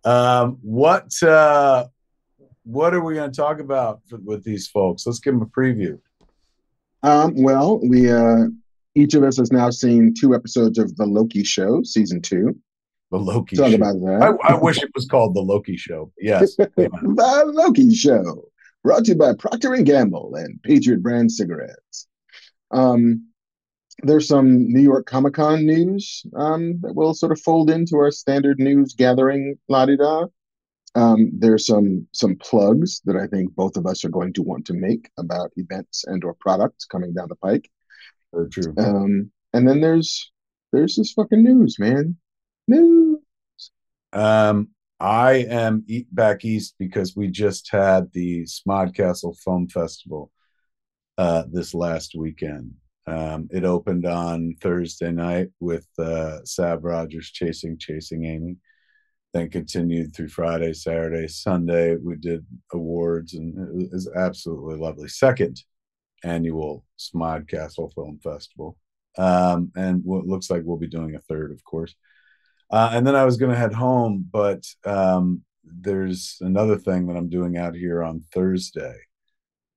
Um, 0.06 0.58
what 0.62 1.20
uh, 1.20 1.86
what 2.62 2.94
are 2.94 3.02
we 3.02 3.14
going 3.14 3.30
to 3.30 3.36
talk 3.36 3.58
about 3.58 4.02
for, 4.08 4.18
with 4.18 4.44
these 4.44 4.68
folks? 4.68 5.04
Let's 5.04 5.18
give 5.18 5.34
them 5.34 5.42
a 5.42 5.46
preview. 5.46 5.98
Um, 7.02 7.34
well, 7.42 7.80
we 7.80 8.08
uh 8.10 8.46
each 8.96 9.14
of 9.14 9.22
us 9.22 9.36
has 9.36 9.52
now 9.52 9.70
seen 9.70 10.14
two 10.18 10.34
episodes 10.34 10.78
of 10.78 10.96
the 10.96 11.04
Loki 11.04 11.44
show, 11.44 11.82
season 11.82 12.22
two. 12.22 12.58
The 13.10 13.18
Loki. 13.18 13.54
Talk 13.54 13.68
show. 13.68 13.76
about 13.76 13.96
I, 13.96 14.30
that. 14.30 14.38
I 14.42 14.54
wish 14.56 14.82
it 14.82 14.90
was 14.94 15.06
called 15.06 15.34
the 15.34 15.40
Loki 15.40 15.76
Show. 15.76 16.10
Yes. 16.18 16.56
the 16.56 17.52
Loki 17.54 17.94
show, 17.94 18.48
brought 18.82 19.04
to 19.04 19.12
you 19.12 19.18
by 19.18 19.34
Procter 19.34 19.74
and 19.74 19.86
Gamble 19.86 20.34
and 20.34 20.60
Patriot 20.62 21.02
brand 21.02 21.30
cigarettes. 21.30 22.08
Um, 22.72 23.28
there's 24.02 24.26
some 24.26 24.68
New 24.72 24.80
York 24.80 25.06
Comic 25.06 25.34
Con 25.34 25.64
news 25.64 26.24
um, 26.34 26.80
that 26.80 26.94
will 26.94 27.14
sort 27.14 27.32
of 27.32 27.40
fold 27.40 27.70
into 27.70 27.96
our 27.96 28.10
standard 28.10 28.58
news 28.58 28.94
gathering, 28.94 29.56
la 29.68 29.86
di 29.86 29.96
da. 29.96 30.24
Um, 30.94 31.30
there's 31.34 31.66
some 31.66 32.06
some 32.12 32.36
plugs 32.36 33.02
that 33.04 33.16
I 33.16 33.26
think 33.26 33.54
both 33.54 33.76
of 33.76 33.86
us 33.86 34.04
are 34.04 34.10
going 34.10 34.32
to 34.32 34.42
want 34.42 34.64
to 34.66 34.74
make 34.74 35.10
about 35.18 35.52
events 35.56 36.04
and 36.06 36.24
or 36.24 36.34
products 36.34 36.86
coming 36.86 37.12
down 37.12 37.28
the 37.28 37.36
pike. 37.36 37.70
Very 38.32 38.48
true. 38.50 38.74
Um, 38.78 39.30
and 39.52 39.68
then 39.68 39.80
there's 39.80 40.32
there's 40.72 40.96
this 40.96 41.12
fucking 41.12 41.42
news, 41.42 41.78
man. 41.78 42.16
News. 42.68 43.18
Um, 44.12 44.68
I 44.98 45.46
am 45.48 45.84
back 46.10 46.44
east 46.44 46.74
because 46.78 47.14
we 47.16 47.28
just 47.28 47.70
had 47.70 48.10
the 48.12 48.44
Smodcastle 48.44 49.38
Film 49.38 49.68
Festival 49.68 50.30
uh, 51.18 51.44
this 51.50 51.74
last 51.74 52.14
weekend. 52.16 52.72
Um, 53.06 53.48
it 53.52 53.64
opened 53.64 54.04
on 54.06 54.56
Thursday 54.60 55.12
night 55.12 55.48
with 55.60 55.86
uh, 55.98 56.44
Sav 56.44 56.82
Rodgers 56.82 57.30
chasing 57.30 57.78
Chasing 57.78 58.24
Amy. 58.24 58.56
Then 59.32 59.50
continued 59.50 60.14
through 60.14 60.28
Friday, 60.28 60.72
Saturday, 60.72 61.28
Sunday. 61.28 61.96
We 61.96 62.16
did 62.16 62.44
awards, 62.72 63.34
and 63.34 63.82
it 63.82 63.92
was 63.92 64.10
absolutely 64.16 64.76
lovely. 64.78 65.08
Second 65.08 65.62
annual 66.26 66.84
Smodcastle 66.98 67.94
Film 67.94 68.18
Festival, 68.22 68.76
um, 69.16 69.70
and 69.76 70.02
what 70.04 70.26
looks 70.26 70.50
like 70.50 70.62
we'll 70.64 70.76
be 70.76 70.86
doing 70.88 71.14
a 71.14 71.20
third, 71.20 71.52
of 71.52 71.62
course. 71.64 71.94
Uh, 72.70 72.90
and 72.92 73.06
then 73.06 73.14
I 73.14 73.24
was 73.24 73.36
going 73.36 73.52
to 73.52 73.58
head 73.58 73.72
home, 73.72 74.28
but 74.30 74.64
um, 74.84 75.42
there's 75.64 76.38
another 76.40 76.76
thing 76.76 77.06
that 77.06 77.16
I'm 77.16 77.28
doing 77.28 77.56
out 77.56 77.74
here 77.74 78.02
on 78.02 78.24
Thursday, 78.32 78.96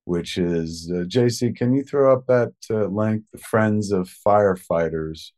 which 0.06 0.38
is 0.38 0.91
uh, 0.91 1.03
JC. 1.03 1.56
Can 1.56 1.74
you 1.74 1.84
throw 1.84 2.12
up 2.12 2.25
that 2.27 2.53
uh, 2.72 2.86
link? 2.86 3.24
The 3.32 3.38
Friends 3.39 3.91
of 3.91 4.12
Firefighters 4.25 5.32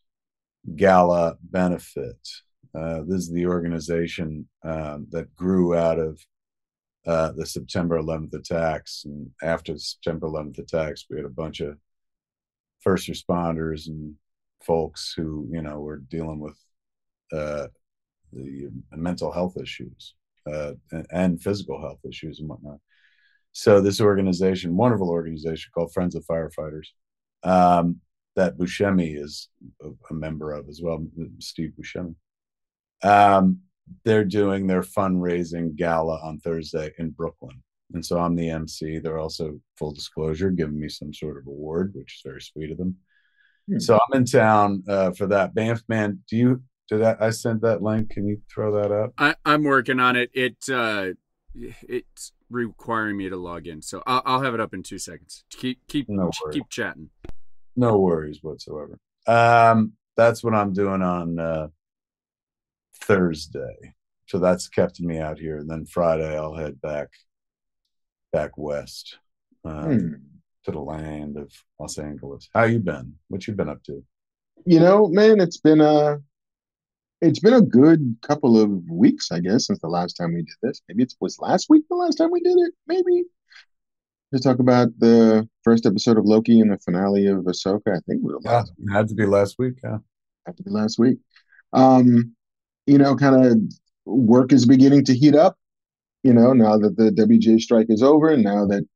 Gala 0.76 1.36
benefit. 1.44 2.28
Uh, 2.74 3.02
this 3.06 3.24
is 3.24 3.32
the 3.32 3.48
organization 3.48 4.48
um, 4.64 5.08
that 5.12 5.36
grew 5.36 5.76
out 5.76 6.00
of 6.00 6.20
uh, 7.06 7.32
the 7.32 7.46
September 7.46 8.00
11th 8.00 8.34
attacks. 8.34 9.04
And 9.06 9.32
after 9.42 9.74
the 9.74 9.80
September 9.80 10.28
11th 10.28 10.60
attacks, 10.60 11.06
we 11.10 11.18
had 11.18 11.26
a 11.26 11.30
bunch 11.30 11.60
of 11.60 11.78
first 12.82 13.10
responders 13.10 13.88
and 13.88 14.16
folks 14.64 15.14
who, 15.16 15.48
you 15.52 15.62
know, 15.62 15.80
were 15.80 15.98
dealing 15.98 16.40
with 16.40 16.58
uh, 17.34 17.68
the 18.34 18.70
mental 18.92 19.32
health 19.32 19.58
issues 19.58 20.16
uh, 20.52 20.74
and, 20.92 21.08
and 21.12 21.42
physical 21.42 21.80
health 21.80 22.00
issues 22.08 22.40
and 22.40 22.50
whatnot. 22.50 22.78
So 23.54 23.82
this 23.82 24.00
organization, 24.00 24.78
wonderful 24.78 25.10
organization 25.10 25.72
called 25.74 25.94
Friends 25.94 26.16
of 26.16 26.26
Firefighters, 26.26 26.88
um, 27.44 27.98
that 28.36 28.58
Buscemi 28.58 29.22
is 29.22 29.50
a, 29.84 29.90
a 30.10 30.14
member 30.14 30.54
of 30.54 30.70
as 30.70 30.82
well, 30.82 31.06
Steve 31.40 31.74
Buscemi. 31.80 32.16
Um, 33.04 33.60
they're 34.04 34.26
doing 34.26 34.68
their 34.68 34.82
fundraising 34.82 35.76
gala 35.76 36.20
on 36.24 36.40
Thursday 36.40 36.92
in 36.98 37.12
Brooklyn. 37.12 37.62
And 37.94 38.06
so 38.06 38.20
I'm 38.20 38.36
the 38.36 38.50
MC. 38.50 39.00
They're 39.00 39.20
also, 39.20 39.60
full 39.78 39.92
disclosure, 39.92 40.50
giving 40.50 40.80
me 40.80 40.90
some 40.90 41.14
sort 41.14 41.38
of 41.38 41.48
award, 41.48 41.92
which 41.94 42.16
is 42.16 42.22
very 42.24 42.42
sweet 42.42 42.72
of 42.72 42.78
them. 42.78 42.96
Hmm. 43.68 43.80
So 43.80 43.96
I'm 43.96 44.18
in 44.18 44.26
town 44.26 44.84
uh, 44.88 45.12
for 45.12 45.28
that. 45.28 45.54
Banff 45.54 45.82
man, 45.88 46.24
do 46.30 46.38
you 46.38 46.64
did 46.90 47.04
I, 47.04 47.16
I 47.20 47.30
sent 47.30 47.62
that 47.62 47.82
link? 47.82 48.10
Can 48.10 48.28
you 48.28 48.42
throw 48.54 48.74
that 48.82 48.92
up? 48.92 49.14
I, 49.18 49.36
I'm 49.46 49.64
working 49.64 50.00
on 50.00 50.18
it. 50.18 50.30
It 50.34 50.58
uh, 50.70 51.12
it's 51.56 52.34
requiring 52.50 53.18
me 53.18 53.30
to 53.30 53.38
log 53.38 53.68
in, 53.68 53.82
so 53.82 54.04
I'll, 54.06 54.22
I'll 54.26 54.42
have 54.42 54.54
it 54.54 54.60
up 54.60 54.74
in 54.74 54.84
two 54.84 55.00
seconds. 55.00 55.46
Keep 55.52 55.88
keep 55.88 56.10
No 56.10 56.32
keep 56.52 56.70
chatting. 56.70 57.10
No 57.76 57.98
worries 57.98 58.40
whatsoever. 58.42 59.00
Um, 59.26 59.94
that's 60.18 60.44
what 60.44 60.54
I'm 60.54 60.74
doing 60.74 61.02
on 61.02 61.40
uh, 61.40 61.68
Thursday. 63.02 63.94
So 64.28 64.40
that's 64.40 64.70
kept 64.70 65.00
me 65.02 65.20
out 65.20 65.38
here. 65.40 65.58
And 65.58 65.70
then 65.70 65.86
Friday 65.86 66.38
I'll 66.38 66.56
head 66.56 66.80
back 66.82 67.10
back 68.32 68.52
west 68.58 69.18
um, 69.66 69.84
Hmm. 70.00 70.14
to 70.66 70.72
the 70.72 70.80
land 70.80 71.38
of 71.38 71.52
Los 71.80 71.98
Angeles. 71.98 72.48
How 72.54 72.64
you 72.64 72.80
been? 72.80 73.14
What 73.28 73.46
you 73.48 73.54
been 73.54 73.70
up 73.70 73.84
to? 73.84 74.04
You 74.66 74.80
know, 74.80 75.08
man, 75.08 75.40
it's 75.40 75.58
been 75.58 75.82
a 75.82 76.20
it's 77.22 77.40
been 77.40 77.54
a 77.54 77.62
good 77.62 78.16
couple 78.24 78.60
of 78.60 78.70
weeks, 78.90 79.32
I 79.32 79.40
guess, 79.42 79.68
since 79.68 79.80
the 79.80 79.88
last 79.88 80.14
time 80.14 80.34
we 80.34 80.42
did 80.42 80.56
this. 80.64 80.82
Maybe 80.88 81.04
it 81.04 81.14
was 81.20 81.38
last 81.40 81.68
week 81.70 81.84
the 81.90 81.96
last 81.96 82.16
time 82.16 82.32
we 82.32 82.42
did 82.42 82.58
it. 82.58 82.74
Maybe 82.88 83.24
to 84.34 84.40
talk 84.40 84.60
about 84.60 84.88
the 84.98 85.48
first 85.64 85.86
episode 85.86 86.18
of 86.18 86.26
Loki 86.26 86.62
and 86.62 86.72
the 86.72 86.78
finale 86.80 87.28
of 87.28 87.40
Ahsoka. 87.44 87.90
I 87.90 88.00
think 88.08 88.22
it 88.22 88.24
was 88.24 88.42
Yeah, 88.46 88.64
had 88.94 89.08
to 89.10 89.16
be 89.16 89.26
last 89.26 89.58
week. 89.60 89.74
Yeah. 89.84 89.98
had 90.48 90.56
to 90.58 90.64
be 90.64 90.72
last 90.72 90.98
week. 90.98 91.18
Um, 91.74 92.34
you 92.86 92.98
know, 92.98 93.16
kind 93.16 93.46
of 93.46 93.58
work 94.06 94.52
is 94.52 94.66
beginning 94.66 95.06
to 95.06 95.16
heat 95.16 95.36
up. 95.36 95.58
You 96.24 96.34
know, 96.34 96.54
now 96.54 96.78
that 96.78 96.98
the 96.98 97.12
WJ 97.12 97.60
strike 97.62 97.88
is 97.90 98.04
over, 98.04 98.30
and 98.30 98.44
now 98.44 98.66
that 98.68 98.88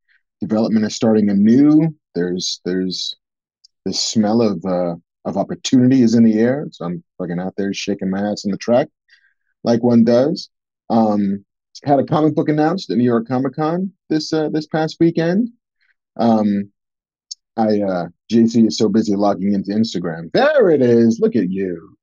development 0.41 0.85
is 0.85 0.95
starting 0.95 1.29
anew, 1.29 1.95
there's 2.13 2.61
there's 2.65 3.15
the 3.85 3.93
smell 3.93 4.41
of 4.41 4.63
uh, 4.65 4.95
of 5.25 5.37
opportunity 5.37 6.01
is 6.01 6.13
in 6.13 6.23
the 6.23 6.39
air. 6.39 6.67
So 6.71 6.85
I'm 6.85 7.03
fucking 7.17 7.39
out 7.39 7.53
there 7.57 7.73
shaking 7.73 8.09
my 8.09 8.19
ass 8.19 8.45
in 8.45 8.51
the 8.51 8.57
track, 8.57 8.89
like 9.63 9.83
one 9.83 10.03
does. 10.03 10.49
Um, 10.89 11.43
had 11.83 11.99
a 11.99 12.05
comic 12.05 12.35
book 12.35 12.47
announced 12.47 12.89
at 12.89 12.97
New 12.97 13.03
York 13.03 13.27
Comic 13.27 13.55
Con 13.55 13.91
this 14.09 14.31
uh, 14.31 14.49
this 14.49 14.67
past 14.67 14.97
weekend. 14.99 15.49
Um, 16.17 16.71
I 17.57 17.81
uh, 17.81 18.07
JC 18.31 18.67
is 18.67 18.77
so 18.77 18.89
busy 18.89 19.15
logging 19.15 19.53
into 19.53 19.71
Instagram. 19.71 20.31
There 20.31 20.69
it 20.69 20.81
is. 20.81 21.19
Look 21.19 21.35
at 21.35 21.49
you. 21.49 21.97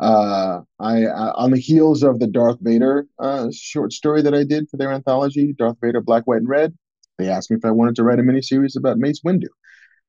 Uh, 0.00 0.60
I 0.78 1.06
on 1.06 1.50
the 1.50 1.58
heels 1.58 2.02
of 2.02 2.20
the 2.20 2.28
Darth 2.28 2.58
Vader 2.60 3.06
uh, 3.18 3.48
short 3.52 3.92
story 3.92 4.22
that 4.22 4.34
I 4.34 4.44
did 4.44 4.68
for 4.70 4.76
their 4.76 4.92
anthology, 4.92 5.54
Darth 5.58 5.78
Vader, 5.82 6.00
Black, 6.00 6.24
White, 6.24 6.38
and 6.38 6.48
Red. 6.48 6.76
They 7.18 7.28
asked 7.28 7.50
me 7.50 7.56
if 7.56 7.64
I 7.64 7.72
wanted 7.72 7.96
to 7.96 8.04
write 8.04 8.20
a 8.20 8.22
miniseries 8.22 8.76
about 8.76 8.98
Mace 8.98 9.20
Windu, 9.22 9.48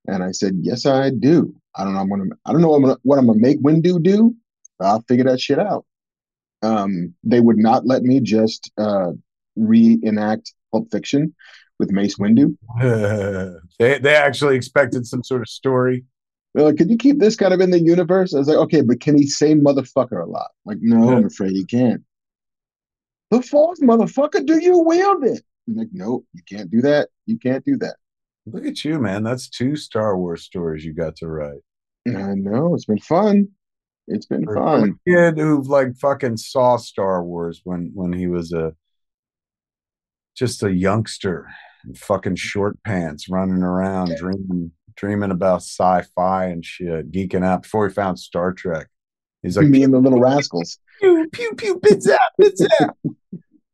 and 0.07 0.23
I 0.23 0.31
said 0.31 0.59
yes, 0.61 0.85
I 0.85 1.09
do. 1.09 1.55
I 1.75 1.83
don't 1.83 1.93
know. 1.93 2.01
I'm 2.01 2.09
gonna. 2.09 2.35
I 2.45 2.51
don't 2.51 2.61
know 2.61 2.69
what 2.69 2.75
I'm 2.75 2.81
gonna, 2.83 2.97
what 3.01 3.19
I'm 3.19 3.27
gonna 3.27 3.39
make 3.39 3.61
Windu 3.61 4.01
do. 4.03 4.35
I'll 4.79 5.03
figure 5.07 5.25
that 5.25 5.41
shit 5.41 5.59
out. 5.59 5.85
Um, 6.61 7.15
they 7.23 7.39
would 7.39 7.57
not 7.57 7.87
let 7.87 8.03
me 8.03 8.19
just 8.19 8.71
uh, 8.77 9.11
reenact 9.55 10.53
Pulp 10.71 10.91
Fiction 10.91 11.33
with 11.79 11.91
Mace 11.91 12.17
Windu. 12.17 12.55
they 13.79 13.97
they 13.97 14.15
actually 14.15 14.55
expected 14.55 15.07
some 15.07 15.23
sort 15.23 15.41
of 15.41 15.49
story. 15.49 16.05
They're 16.59 16.67
like, 16.67 16.77
could 16.77 16.89
you 16.89 16.97
keep 16.97 17.19
this 17.19 17.37
kind 17.37 17.53
of 17.53 17.61
in 17.61 17.71
the 17.71 17.79
universe? 17.79 18.35
I 18.35 18.39
was 18.39 18.49
like, 18.49 18.57
okay, 18.57 18.81
but 18.81 18.99
can 18.99 19.15
he 19.17 19.25
say 19.25 19.55
motherfucker 19.55 20.21
a 20.21 20.29
lot? 20.29 20.49
Like, 20.65 20.79
no, 20.81 21.09
I'm 21.09 21.25
afraid 21.27 21.51
he 21.53 21.63
can't. 21.63 22.03
The 23.31 23.41
force, 23.41 23.79
motherfucker, 23.79 24.45
do 24.45 24.61
you 24.61 24.77
wield 24.79 25.23
it? 25.23 25.41
I'm 25.69 25.77
like, 25.77 25.87
nope, 25.93 26.25
you 26.33 26.41
can't 26.49 26.69
do 26.69 26.81
that. 26.81 27.07
You 27.27 27.39
can't 27.39 27.63
do 27.63 27.77
that. 27.77 27.95
Look 28.45 28.65
at 28.65 28.83
you, 28.83 28.99
man. 28.99 29.23
That's 29.23 29.47
two 29.47 29.77
Star 29.77 30.17
Wars 30.17 30.43
stories 30.43 30.83
you 30.83 30.93
got 30.93 31.15
to 31.17 31.27
write. 31.29 31.61
I 32.05 32.33
know. 32.33 32.75
It's 32.75 32.83
been 32.83 32.99
fun. 32.99 33.47
It's 34.09 34.25
been 34.25 34.43
For 34.43 34.55
fun. 34.55 34.99
a 35.07 35.09
kid 35.09 35.37
who 35.37 35.61
like 35.61 35.95
fucking 35.95 36.35
saw 36.35 36.75
Star 36.75 37.23
Wars 37.23 37.61
when 37.63 37.91
when 37.93 38.11
he 38.11 38.27
was 38.27 38.51
a 38.51 38.75
just 40.35 40.61
a 40.61 40.73
youngster 40.73 41.47
in 41.87 41.95
fucking 41.95 42.35
short 42.35 42.83
pants 42.83 43.29
running 43.29 43.63
around 43.63 44.17
dreaming 44.17 44.73
dreaming 44.99 45.31
about 45.31 45.57
sci-fi 45.61 46.45
and 46.47 46.63
shit, 46.65 47.11
geeking 47.11 47.43
out 47.45 47.63
before 47.63 47.87
he 47.87 47.93
found 47.93 48.19
Star 48.19 48.53
Trek. 48.53 48.87
He's 49.41 49.55
like 49.57 49.67
Me 49.67 49.83
and 49.83 49.93
the 49.93 49.99
little 49.99 50.19
rascals. 50.19 50.77
pew 50.99 51.27
pew 51.31 51.53
pew 51.55 51.79
bits 51.81 52.09
out, 52.09 52.19
bits 52.37 52.65
out. 52.81 52.97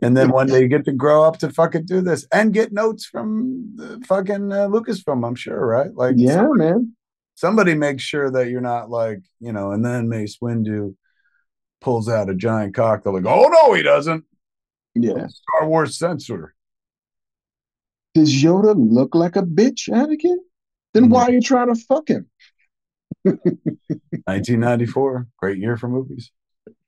And 0.02 0.16
then 0.16 0.30
one 0.30 0.46
day 0.48 0.62
you 0.62 0.68
get 0.68 0.86
to 0.86 0.92
grow 0.92 1.24
up 1.24 1.40
to 1.40 1.50
fucking 1.50 1.86
do 1.86 2.02
this 2.02 2.28
and 2.32 2.54
get 2.54 2.72
notes 2.72 3.06
from 3.06 3.72
the 3.76 4.04
fucking 4.08 4.52
uh, 4.52 4.68
Lucasfilm, 4.68 5.26
I'm 5.26 5.34
sure, 5.36 5.66
right? 5.66 5.92
Like, 5.96 6.16
Yeah, 6.18 6.46
man. 6.52 6.96
somebody 7.34 7.74
makes 7.74 8.04
sure 8.04 8.30
that 8.30 8.50
you're 8.50 8.62
not 8.62 8.90
like, 8.92 9.22
you 9.40 9.52
know, 9.52 9.72
and 9.72 9.84
then 9.84 10.08
Mace 10.10 10.38
Windu 10.38 10.96
pulls 11.82 12.08
out 12.08 12.30
a 12.30 12.36
giant 12.36 12.76
cock. 12.76 13.04
They're 13.04 13.14
like, 13.14 13.26
oh 13.26 13.48
no, 13.48 13.74
he 13.74 13.82
doesn't. 13.82 14.26
Yeah. 14.94 15.28
Star 15.28 15.68
Wars 15.68 15.98
censor. 15.98 16.54
Does 18.14 18.32
Yoda 18.32 18.76
look 18.78 19.16
like 19.16 19.36
a 19.36 19.42
bitch, 19.42 19.90
Anakin? 19.90 20.38
Then 20.96 21.10
why 21.10 21.24
are 21.26 21.32
you 21.32 21.42
trying 21.42 21.74
to 21.74 21.80
fuck 21.80 22.08
him? 22.08 22.28
1994, 23.24 25.28
great 25.38 25.58
year 25.58 25.76
for 25.76 25.90
movies. 25.90 26.32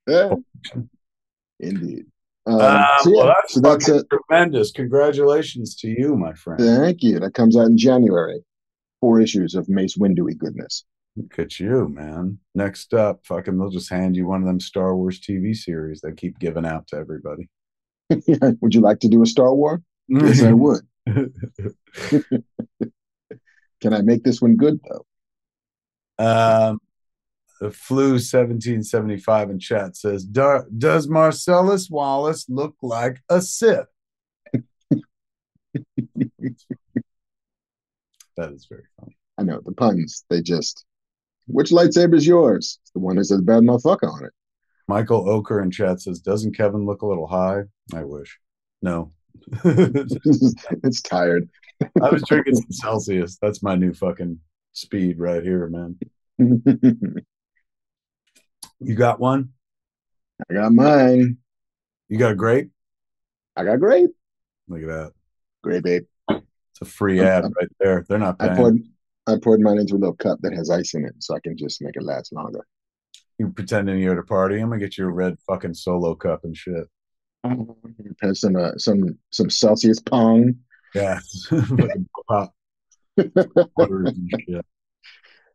Yeah. 0.07 0.35
Indeed. 1.59 2.05
Um, 2.45 2.61
Um, 2.61 2.85
so 3.01 3.09
yeah, 3.11 3.17
well, 3.17 3.25
that's 3.27 3.53
so 3.53 3.59
that's 3.59 3.89
it. 3.89 4.05
tremendous. 4.09 4.71
Congratulations 4.71 5.75
to 5.77 5.89
you, 5.89 6.15
my 6.15 6.33
friend. 6.33 6.59
Thank 6.61 7.03
you. 7.03 7.19
That 7.19 7.33
comes 7.33 7.57
out 7.57 7.65
in 7.67 7.77
January. 7.77 8.39
Four 9.01 9.19
issues 9.19 9.53
of 9.55 9.67
Mace 9.67 9.97
Windu 9.97 10.35
goodness. 10.37 10.85
Look 11.17 11.37
at 11.39 11.59
you, 11.59 11.89
man. 11.89 12.37
Next 12.55 12.93
up, 12.93 13.25
fucking, 13.25 13.57
they'll 13.57 13.69
just 13.69 13.89
hand 13.89 14.15
you 14.15 14.25
one 14.27 14.41
of 14.41 14.47
them 14.47 14.61
Star 14.61 14.95
Wars 14.95 15.19
TV 15.19 15.53
series 15.53 15.99
they 15.99 16.13
keep 16.13 16.39
giving 16.39 16.65
out 16.65 16.87
to 16.87 16.95
everybody. 16.95 17.49
would 18.61 18.73
you 18.73 18.79
like 18.81 19.01
to 19.01 19.09
do 19.09 19.21
a 19.21 19.25
Star 19.25 19.53
War? 19.53 19.81
Yes, 20.07 20.41
I 20.41 20.53
would. 20.53 20.87
Can 23.81 23.94
I 23.94 24.01
make 24.01 24.24
this 24.24 24.42
one 24.42 24.55
good 24.55 24.79
though? 24.87 25.05
Um, 26.20 26.79
the 27.59 27.72
flu 27.72 28.11
1775 28.13 29.50
in 29.50 29.59
chat 29.59 29.96
says, 29.96 30.24
Does 30.24 31.07
Marcellus 31.07 31.90
Wallace 31.90 32.46
look 32.50 32.75
like 32.81 33.22
a 33.29 33.42
Sith? 33.42 33.87
that 38.37 38.51
is 38.51 38.66
very 38.70 38.83
funny. 39.00 39.18
I 39.37 39.44
know 39.44 39.61
the 39.63 39.74
puns. 39.74 40.24
They 40.29 40.42
just. 40.42 40.85
Which 41.48 41.72
lightsaber 41.72 42.16
is 42.16 42.27
yours? 42.27 42.79
It's 42.81 42.92
the 42.92 43.00
one 43.00 43.16
that 43.16 43.25
says 43.25 43.42
"bad 43.42 43.63
motherfucker" 43.63 44.11
on 44.11 44.25
it. 44.25 44.33
Michael 44.87 45.29
Oker 45.29 45.61
in 45.61 45.72
chat 45.72 46.01
says, 46.01 46.20
Doesn't 46.20 46.55
Kevin 46.55 46.85
look 46.85 47.01
a 47.01 47.07
little 47.07 47.27
high? 47.27 47.63
I 47.94 48.03
wish. 48.03 48.40
No. 48.81 49.13
It's 49.63 51.01
tired. 51.01 51.50
was 51.96 52.24
drinking 52.27 52.55
some 52.55 52.72
Celsius. 52.72 53.37
That's 53.42 53.61
my 53.61 53.75
new 53.75 53.94
fucking 53.94 54.40
speed 54.74 55.20
right 55.20 55.44
here, 55.44 55.68
man. 55.68 55.98
You 58.79 58.96
got 58.96 59.20
one? 59.20 59.50
I 60.50 60.53
got 60.53 60.72
mine. 60.72 61.37
You 62.09 62.18
got 62.18 62.33
a 62.33 62.35
grape? 62.35 62.70
I 63.55 63.63
got 63.63 63.79
grape. 63.79 64.11
Look 64.68 64.81
at 64.83 64.87
that. 64.87 65.13
Grape 65.63 65.83
babe. 65.83 66.03
It's 66.29 66.81
a 66.81 66.85
free 66.85 67.20
ad 67.22 67.46
right 67.59 67.70
there. 67.79 68.05
They're 68.07 68.20
not 68.20 68.35
I 68.40 68.50
paying. 68.50 68.57
poured 68.57 68.77
I 69.25 69.35
poured 69.42 69.61
mine 69.61 69.79
into 69.79 69.96
a 69.96 69.98
little 69.98 70.16
cup 70.16 70.40
that 70.42 70.53
has 70.53 70.70
ice 70.70 70.94
in 70.94 71.05
it, 71.05 71.16
so 71.20 71.35
I 71.35 71.40
can 71.40 71.57
just 71.57 71.81
make 71.81 71.96
it 71.96 72.03
last 72.03 72.31
longer. 72.31 72.66
you 73.40 73.50
pretending 73.50 74.00
you're 74.00 74.13
at 74.13 74.20
a 74.20 74.24
party. 74.24 74.59
I'm 74.59 74.70
gonna 74.70 74.79
get 74.79 74.98
you 74.98 75.05
a 75.05 75.11
red 75.11 75.37
fucking 75.48 75.74
solo 75.74 76.13
cup 76.13 76.44
and 76.44 76.55
shit. 76.55 76.85
Have 78.22 78.37
some 78.37 78.55
uh, 78.55 78.77
some 78.77 79.18
some 79.31 79.50
Celsius 79.50 80.00
pong. 80.00 80.55
Yeah. 80.95 81.19
Fucking 81.50 82.07
pop 82.29 82.53
waters 83.77 84.09
and 84.09 84.31
shit. 84.47 84.65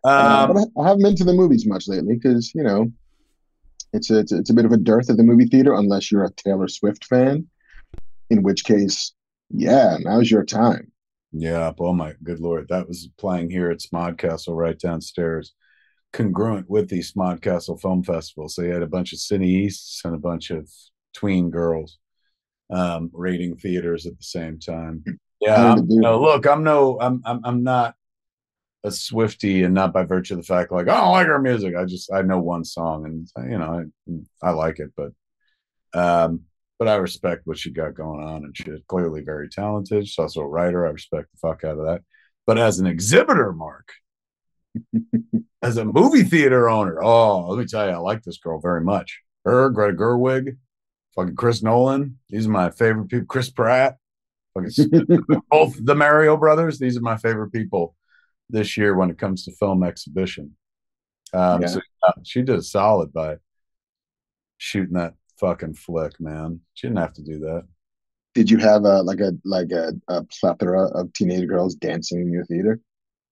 Uh, 0.04 0.46
Um, 0.48 0.54
but 0.54 0.82
I, 0.82 0.88
haven't 0.88 1.02
been 1.02 1.16
to 1.16 1.24
the 1.24 1.32
movies 1.32 1.64
much 1.66 1.86
lately 1.86 2.14
because 2.14 2.52
you 2.54 2.62
know 2.62 2.90
it's 3.92 4.10
a, 4.10 4.18
it's 4.18 4.32
a 4.32 4.38
it's 4.38 4.50
a 4.50 4.54
bit 4.54 4.64
of 4.64 4.72
a 4.72 4.76
dearth 4.76 5.10
at 5.10 5.16
the 5.16 5.22
movie 5.22 5.46
theater 5.46 5.74
unless 5.74 6.10
you're 6.10 6.24
a 6.24 6.32
Taylor 6.32 6.66
Swift 6.68 7.04
fan, 7.04 7.46
in 8.30 8.42
which 8.42 8.64
case, 8.64 9.12
yeah, 9.50 9.96
now's 10.00 10.30
your 10.30 10.44
time. 10.44 10.90
yeah, 11.32 11.72
oh 11.78 11.92
my 11.92 12.14
good 12.24 12.40
lord. 12.40 12.66
That 12.68 12.88
was 12.88 13.08
playing 13.16 13.50
here 13.50 13.70
at 13.70 13.78
Smodcastle 13.78 14.56
right 14.56 14.78
downstairs, 14.78 15.54
congruent 16.12 16.68
with 16.68 16.88
the 16.88 17.00
Smodcastle 17.00 17.80
Film 17.80 18.02
Festival. 18.02 18.48
So 18.48 18.62
you 18.62 18.72
had 18.72 18.82
a 18.82 18.88
bunch 18.88 19.12
of 19.12 19.20
cineastes 19.20 20.04
and 20.04 20.14
a 20.14 20.18
bunch 20.18 20.50
of 20.50 20.68
tween 21.14 21.50
girls 21.50 21.98
um 22.72 23.11
rating 23.12 23.56
theaters 23.56 24.06
at 24.06 24.16
the 24.16 24.24
same 24.24 24.58
time. 24.58 25.04
Yeah, 25.40 25.56
How 25.56 25.72
I'm, 25.72 25.78
it 25.78 25.85
you 25.88 26.00
know, 26.00 26.20
look, 26.20 26.46
I'm 26.46 26.64
no 26.64 26.98
I'm 27.00 27.22
I'm 27.24 27.40
I'm 27.44 27.62
not 27.62 27.94
a 28.85 28.90
Swifty 28.90 29.62
and 29.62 29.74
not 29.74 29.92
by 29.92 30.02
virtue 30.02 30.35
of 30.35 30.40
the 30.40 30.46
fact 30.46 30.72
like 30.72 30.88
I 30.88 31.00
don't 31.00 31.12
like 31.12 31.26
her 31.26 31.38
music. 31.38 31.76
I 31.76 31.85
just 31.85 32.12
I 32.12 32.22
know 32.22 32.40
one 32.40 32.64
song 32.64 33.04
and 33.04 33.50
you 33.50 33.58
know 33.58 33.85
I, 34.42 34.48
I 34.48 34.50
like 34.50 34.80
it, 34.80 34.90
but 34.96 35.12
um 35.94 36.42
but 36.78 36.88
I 36.88 36.96
respect 36.96 37.42
what 37.46 37.58
she 37.58 37.70
got 37.70 37.94
going 37.94 38.24
on 38.24 38.44
and 38.44 38.56
she's 38.56 38.80
clearly 38.88 39.20
very 39.20 39.48
talented. 39.48 40.08
She's 40.08 40.18
also 40.18 40.40
a 40.40 40.48
writer. 40.48 40.87
I 40.87 40.90
respect 40.90 41.28
the 41.32 41.38
fuck 41.38 41.62
out 41.62 41.78
of 41.78 41.87
that. 41.87 42.02
But 42.44 42.58
as 42.58 42.80
an 42.80 42.87
exhibitor, 42.87 43.52
Mark, 43.52 43.92
as 45.62 45.76
a 45.76 45.85
movie 45.85 46.24
theater 46.24 46.68
owner, 46.68 47.00
oh, 47.00 47.46
let 47.48 47.58
me 47.61 47.66
tell 47.66 47.87
you, 47.87 47.92
I 47.92 47.98
like 47.98 48.24
this 48.24 48.38
girl 48.38 48.61
very 48.61 48.80
much. 48.80 49.20
Her, 49.44 49.70
Greta 49.70 49.96
Gerwig, 49.96 50.56
fucking 51.14 51.37
Chris 51.37 51.62
Nolan. 51.62 52.18
These 52.29 52.46
are 52.46 52.51
my 52.51 52.70
favorite 52.70 53.09
people. 53.09 53.27
Chris 53.27 53.51
Pratt, 53.51 53.96
fucking 54.55 55.09
both 55.51 55.77
the 55.85 55.94
Mario 55.94 56.37
brothers. 56.37 56.79
These 56.79 56.96
are 56.96 57.03
my 57.03 57.16
favorite 57.16 57.51
people 57.51 57.94
this 58.48 58.77
year 58.77 58.94
when 58.94 59.11
it 59.11 59.18
comes 59.18 59.44
to 59.44 59.53
film 59.53 59.83
exhibition. 59.83 60.57
Um, 61.33 61.62
Yeah. 61.62 61.68
So 61.68 61.81
she 62.25 62.42
did 62.42 62.64
solid 62.64 63.12
by 63.12 63.37
shooting 64.59 64.94
that 64.94 65.14
fucking 65.38 65.75
flick, 65.75 66.20
man. 66.20 66.61
She 66.75 66.87
didn't 66.87 67.01
have 67.01 67.14
to 67.14 67.22
do 67.22 67.38
that. 67.40 67.66
Did 68.35 68.51
you 68.51 68.59
have 68.59 68.85
a 68.85 69.03
like 69.03 69.20
a 69.20 69.33
like 69.44 69.72
a, 69.72 69.92
a 70.09 70.25
plethora 70.25 70.87
of 70.87 71.12
teenage 71.12 71.46
girls 71.48 71.75
dancing 71.75 72.20
in 72.20 72.33
your 72.33 72.46
theater? 72.46 72.81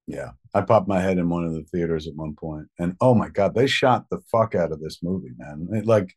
Yeah, 0.07 0.33
I 0.53 0.63
popped 0.63 0.89
my 0.89 1.01
head 1.01 1.19
in 1.19 1.31
one 1.31 1.45
of 1.45 1.55
the 1.55 1.63
theaters 1.63 2.07
at 2.07 2.17
one 2.17 2.35
point, 2.35 2.67
and 2.79 2.97
oh 3.01 3.15
my 3.15 3.29
god, 3.29 3.55
they 3.55 3.67
shot 3.67 4.07
the 4.11 4.21
fuck 4.31 4.55
out 4.55 4.73
of 4.73 4.81
this 4.81 4.99
movie, 5.03 5.31
man. 5.39 5.69
It, 5.73 5.87
like 5.87 6.15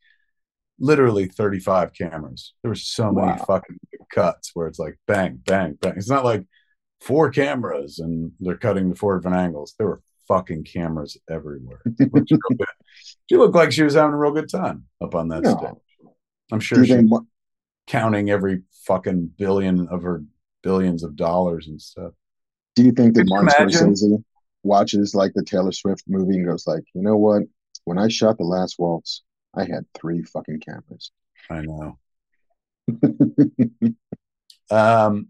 literally 0.80 1.28
35 1.28 1.94
cameras. 1.94 2.54
There 2.62 2.70
were 2.70 2.76
so 2.76 3.12
many 3.12 3.38
fucking 3.46 3.78
cuts 4.12 4.52
where 4.54 4.68
it's 4.68 4.80
like 4.80 4.98
bang, 5.08 5.42
bang, 5.46 5.78
bang. 5.82 5.94
It's 5.98 6.10
not 6.10 6.26
like 6.26 6.46
four 7.02 7.30
cameras 7.30 8.00
and 8.00 8.32
they're 8.40 8.58
cutting 8.58 8.90
the 8.90 8.96
four 8.96 9.18
different 9.18 9.38
angles. 9.38 9.76
There 9.78 9.88
were 9.88 10.02
fucking 10.28 10.64
cameras 10.64 11.18
everywhere. 11.30 11.82
Which 12.10 12.32
real 12.32 12.40
good. 12.58 12.68
she 13.30 13.38
looked 13.38 13.56
like 13.56 13.72
she 13.72 13.84
was 13.84 13.94
having 13.96 14.14
a 14.14 14.18
real 14.18 14.32
good 14.32 14.50
time 14.50 14.86
up 15.02 15.16
on 15.16 15.28
that 15.30 15.44
No. 15.44 15.58
stage. 15.58 16.10
I'm 16.52 16.60
sure 16.60 16.84
she's 16.86 17.10
counting 17.88 18.30
every 18.30 18.62
fucking 18.86 19.32
billion 19.38 19.88
of 19.90 20.04
her 20.04 20.24
billions 20.62 21.04
of 21.04 21.16
dollars 21.16 21.68
and 21.68 21.82
stuff. 21.82 22.14
do 22.76 22.84
you 22.84 22.92
think 22.92 23.14
that 23.16 23.22
Could 23.22 23.30
you 23.30 23.36
Martin 23.36 23.70
imagine? 23.70 23.94
Scorsese 23.94 24.24
watches 24.64 25.14
like 25.14 25.34
the 25.34 25.44
Taylor 25.44 25.72
Swift 25.74 26.04
movie 26.08 26.36
and 26.38 26.46
goes 26.48 26.66
like, 26.68 26.84
you 26.94 27.02
know 27.02 27.18
what? 27.18 27.44
When 27.86 27.98
I 27.98 28.08
shot 28.08 28.38
the 28.38 28.46
last 28.46 28.76
waltz, 28.80 29.24
I 29.56 29.66
had 29.66 29.86
three 29.94 30.24
fucking 30.24 30.62
cameras. 30.62 31.12
I 31.50 31.62
know. 31.62 31.98
Um, 34.72 35.30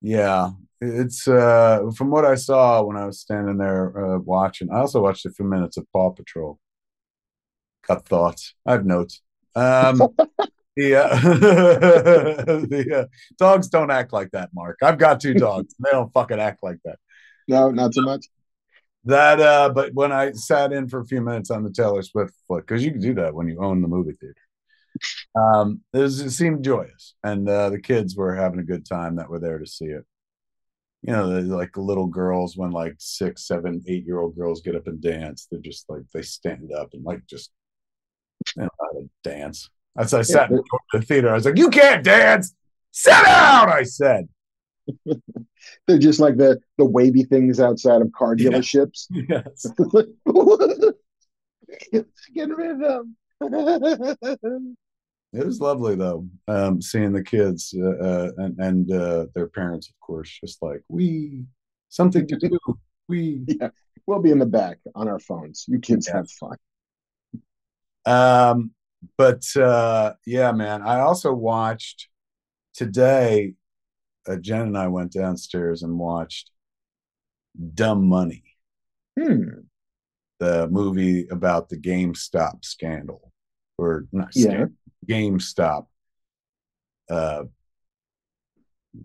yeah, 0.00 0.50
it's 0.80 1.28
uh, 1.28 1.90
from 1.96 2.10
what 2.10 2.24
I 2.24 2.34
saw 2.34 2.82
when 2.82 2.96
I 2.96 3.06
was 3.06 3.20
standing 3.20 3.58
there 3.58 4.14
uh, 4.14 4.18
watching. 4.18 4.70
I 4.70 4.78
also 4.78 5.02
watched 5.02 5.26
a 5.26 5.30
few 5.30 5.44
minutes 5.44 5.76
of 5.76 5.86
Paw 5.92 6.10
Patrol. 6.10 6.58
Got 7.86 8.06
thoughts. 8.06 8.54
I 8.64 8.72
have 8.72 8.86
notes. 8.86 9.20
Um, 9.54 9.98
the, 10.76 10.96
uh, 10.96 11.16
the 11.20 13.00
uh, 13.00 13.06
dogs 13.38 13.68
don't 13.68 13.90
act 13.90 14.12
like 14.12 14.30
that, 14.30 14.50
Mark. 14.54 14.78
I've 14.82 14.98
got 14.98 15.20
two 15.20 15.34
dogs. 15.34 15.74
they 15.78 15.90
don't 15.90 16.12
fucking 16.12 16.40
act 16.40 16.62
like 16.62 16.78
that. 16.84 16.98
No, 17.48 17.70
not 17.70 17.92
so 17.92 18.02
much. 18.02 18.26
That, 19.04 19.40
uh, 19.40 19.70
but 19.70 19.94
when 19.94 20.12
I 20.12 20.32
sat 20.32 20.72
in 20.72 20.88
for 20.88 21.00
a 21.00 21.06
few 21.06 21.20
minutes 21.22 21.50
on 21.50 21.64
the 21.64 21.70
Taylor 21.70 22.02
Swift 22.02 22.34
foot, 22.46 22.66
because 22.66 22.84
you 22.84 22.90
can 22.90 23.00
do 23.00 23.14
that 23.14 23.34
when 23.34 23.48
you 23.48 23.62
own 23.62 23.80
the 23.80 23.88
movie 23.88 24.12
theater. 24.12 24.34
Um, 25.34 25.80
it, 25.92 25.98
was, 25.98 26.20
it 26.20 26.30
seemed 26.30 26.64
joyous, 26.64 27.14
and 27.24 27.48
uh, 27.48 27.70
the 27.70 27.80
kids 27.80 28.16
were 28.16 28.34
having 28.34 28.58
a 28.58 28.64
good 28.64 28.84
time 28.84 29.16
that 29.16 29.30
were 29.30 29.38
there 29.38 29.58
to 29.58 29.66
see 29.66 29.86
it. 29.86 30.04
You 31.02 31.12
know, 31.12 31.30
the, 31.30 31.56
like 31.56 31.76
little 31.76 32.08
girls, 32.08 32.56
when 32.56 32.72
like 32.72 32.96
six, 32.98 33.46
seven, 33.46 33.82
eight 33.86 34.04
year 34.04 34.18
old 34.18 34.36
girls 34.36 34.60
get 34.60 34.76
up 34.76 34.86
and 34.86 35.00
dance, 35.00 35.46
they're 35.50 35.60
just 35.60 35.88
like 35.88 36.02
they 36.12 36.22
stand 36.22 36.72
up 36.72 36.90
and 36.92 37.04
like 37.04 37.26
just 37.26 37.50
you 38.56 38.64
know 38.64 38.68
how 38.78 38.98
to 38.98 39.08
dance. 39.24 39.70
As 39.96 40.12
I 40.12 40.22
sat 40.22 40.50
yeah, 40.50 40.58
in 40.58 40.62
the 40.92 41.02
theater, 41.02 41.30
I 41.30 41.34
was 41.34 41.46
like, 41.46 41.58
"You 41.58 41.70
can't 41.70 42.04
dance. 42.04 42.54
Sit 42.90 43.12
down!" 43.12 43.70
I 43.70 43.84
said. 43.84 44.28
They're 45.86 45.98
just 45.98 46.20
like 46.20 46.36
the 46.36 46.60
the 46.78 46.84
wavy 46.84 47.24
things 47.24 47.60
outside 47.60 48.02
of 48.02 48.12
car 48.12 48.36
dealerships. 48.36 49.06
Yeah. 49.10 49.42
Yes. 51.92 52.04
Get 52.34 52.48
rid 52.48 52.70
of 52.72 52.78
them. 52.80 53.16
it 55.32 55.46
was 55.46 55.60
lovely 55.60 55.94
though, 55.94 56.26
um, 56.48 56.82
seeing 56.82 57.12
the 57.12 57.22
kids 57.22 57.72
uh, 57.78 57.90
uh, 58.04 58.30
and, 58.38 58.58
and 58.58 58.92
uh, 58.92 59.26
their 59.34 59.46
parents, 59.46 59.88
of 59.88 59.94
course, 60.00 60.36
just 60.40 60.60
like 60.62 60.82
we 60.88 61.44
something 61.88 62.26
to 62.26 62.36
do. 62.36 62.58
We 63.08 63.44
yeah, 63.46 63.70
we'll 64.06 64.20
be 64.20 64.30
in 64.32 64.40
the 64.40 64.46
back 64.46 64.78
on 64.94 65.06
our 65.08 65.20
phones. 65.20 65.64
You 65.68 65.78
kids 65.78 66.08
have 66.08 66.28
fun. 66.30 66.56
Um, 68.04 68.72
but 69.16 69.44
uh, 69.56 70.14
yeah, 70.26 70.52
man. 70.52 70.82
I 70.82 71.00
also 71.00 71.32
watched 71.32 72.08
today. 72.74 73.54
Uh, 74.30 74.36
Jen 74.36 74.62
and 74.62 74.78
I 74.78 74.86
went 74.86 75.12
downstairs 75.12 75.82
and 75.82 75.98
watched 75.98 76.50
Dumb 77.74 78.08
Money, 78.08 78.44
hmm. 79.18 79.48
the 80.38 80.68
movie 80.68 81.26
about 81.28 81.68
the 81.68 81.76
GameStop 81.76 82.64
scandal, 82.64 83.32
or 83.76 84.06
not 84.12 84.28
yeah. 84.34 84.44
Scandal, 84.44 84.74
GameStop. 85.08 85.86
Uh, 87.10 87.44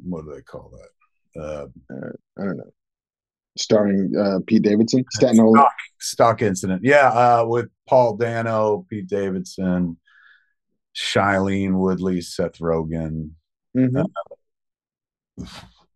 what 0.04 0.26
do 0.26 0.34
they 0.36 0.42
call 0.42 0.72
that? 0.74 1.42
Uh, 1.42 1.66
uh, 1.92 2.10
I 2.38 2.44
don't 2.44 2.58
know. 2.58 2.72
Starring 3.58 4.12
uh, 4.16 4.40
Pete 4.46 4.62
Davidson, 4.62 5.06
Staten 5.12 5.40
Island 5.40 5.56
stock, 5.58 5.74
stock 6.00 6.42
incident. 6.44 6.82
Yeah, 6.84 7.08
uh, 7.08 7.46
with 7.48 7.70
Paul 7.88 8.18
Dano, 8.18 8.86
Pete 8.90 9.08
Davidson, 9.08 9.98
Shailene 10.96 11.74
Woodley, 11.74 12.22
Seth 12.22 12.60
Rogen. 12.60 13.32
Mm-hmm. 13.76 13.98
Uh, 13.98 14.04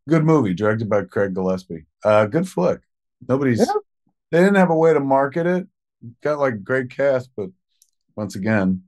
good 0.08 0.24
movie, 0.24 0.54
directed 0.54 0.90
by 0.90 1.04
Craig 1.04 1.34
Gillespie. 1.34 1.86
Uh, 2.04 2.26
good 2.26 2.48
flick. 2.48 2.82
Nobody's. 3.28 3.60
Yeah. 3.60 3.74
They 4.32 4.40
didn't 4.40 4.56
have 4.56 4.70
a 4.70 4.76
way 4.76 4.94
to 4.94 5.00
market 5.00 5.46
it. 5.46 5.68
Got 6.22 6.40
like 6.40 6.64
great 6.64 6.90
cast, 6.92 7.30
but 7.36 7.50
once 8.16 8.36
again, 8.36 8.84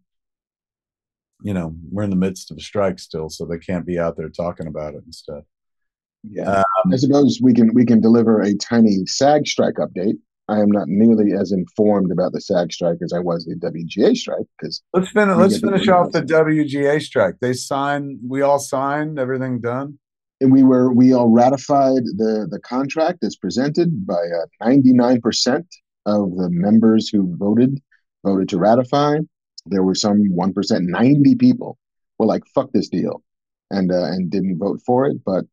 you 1.44 1.54
know, 1.54 1.76
we're 1.92 2.04
in 2.04 2.10
the 2.10 2.16
midst 2.16 2.52
of 2.52 2.58
a 2.58 2.62
strike 2.62 3.00
still, 3.00 3.30
so 3.30 3.46
they 3.46 3.58
can't 3.58 3.86
be 3.86 4.00
out 4.00 4.16
there 4.16 4.30
talking 4.30 4.68
about 4.68 4.94
it 4.94 5.04
and 5.04 5.14
stuff. 5.14 5.44
Yeah, 6.24 6.60
um, 6.60 6.94
I 6.94 6.98
suppose 6.98 7.40
we 7.42 7.54
can 7.54 7.74
we 7.74 7.86
can 7.86 8.00
deliver 8.00 8.42
a 8.42 8.54
tiny 8.56 9.06
SAG 9.08 9.48
strike 9.48 9.76
update. 9.76 10.16
I 10.48 10.60
am 10.60 10.70
not 10.70 10.88
nearly 10.88 11.34
as 11.34 11.52
informed 11.52 12.12
about 12.12 12.34
the 12.34 12.42
SAG 12.42 12.72
strike 12.74 12.98
as 13.02 13.14
I 13.14 13.20
was 13.20 13.46
the 13.46 13.56
WGA 13.56 14.16
strike 14.16 14.46
because 14.60 14.84
let's 14.94 15.10
finish 15.10 15.36
let's 15.38 15.60
finish 15.60 15.88
off 15.88 16.12
the 16.12 16.22
WGA 16.22 17.02
strike. 17.02 17.36
They 17.42 17.54
signed, 17.54 18.20
we 18.28 18.42
all 18.42 18.60
signed, 18.60 19.18
everything 19.18 19.62
done. 19.62 19.98
And 20.42 20.52
we 20.52 20.64
were 20.64 20.92
we 20.92 21.14
all 21.14 21.30
ratified 21.30 22.04
the 22.18 22.48
the 22.50 22.60
contract 22.60 23.24
as 23.24 23.36
presented 23.36 24.06
by 24.06 24.22
ninety 24.60 24.92
nine 24.92 25.22
percent 25.22 25.68
of 26.06 26.36
the 26.36 26.50
members 26.50 27.08
who 27.08 27.38
voted 27.38 27.80
voted 28.26 28.50
to 28.50 28.58
ratify. 28.58 29.20
There 29.68 29.84
were 29.84 29.96
some 29.96 30.24
one 30.36 30.52
percent, 30.52 30.90
ninety 30.90 31.36
people 31.36 31.78
were 32.18 32.26
like 32.26 32.44
"fuck 32.56 32.72
this 32.72 32.90
deal," 32.90 33.24
and 33.70 33.92
uh, 33.92 34.06
and 34.06 34.32
didn't 34.32 34.58
vote 34.58 34.82
for 34.84 35.06
it. 35.06 35.24
But 35.24 35.46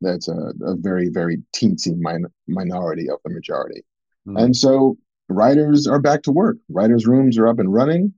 that's 0.00 0.28
a, 0.28 0.52
a 0.62 0.76
very 0.76 1.08
very 1.08 1.42
teensy 1.52 1.96
min- 1.96 2.32
minority 2.46 3.10
of 3.10 3.18
the 3.24 3.34
majority. 3.34 3.82
Mm. 4.28 4.42
And 4.44 4.56
so 4.56 4.96
writers 5.28 5.88
are 5.88 6.00
back 6.00 6.22
to 6.22 6.32
work. 6.32 6.56
Writers' 6.68 7.06
rooms 7.06 7.36
are 7.36 7.48
up 7.48 7.58
and 7.58 7.72
running. 7.72 8.14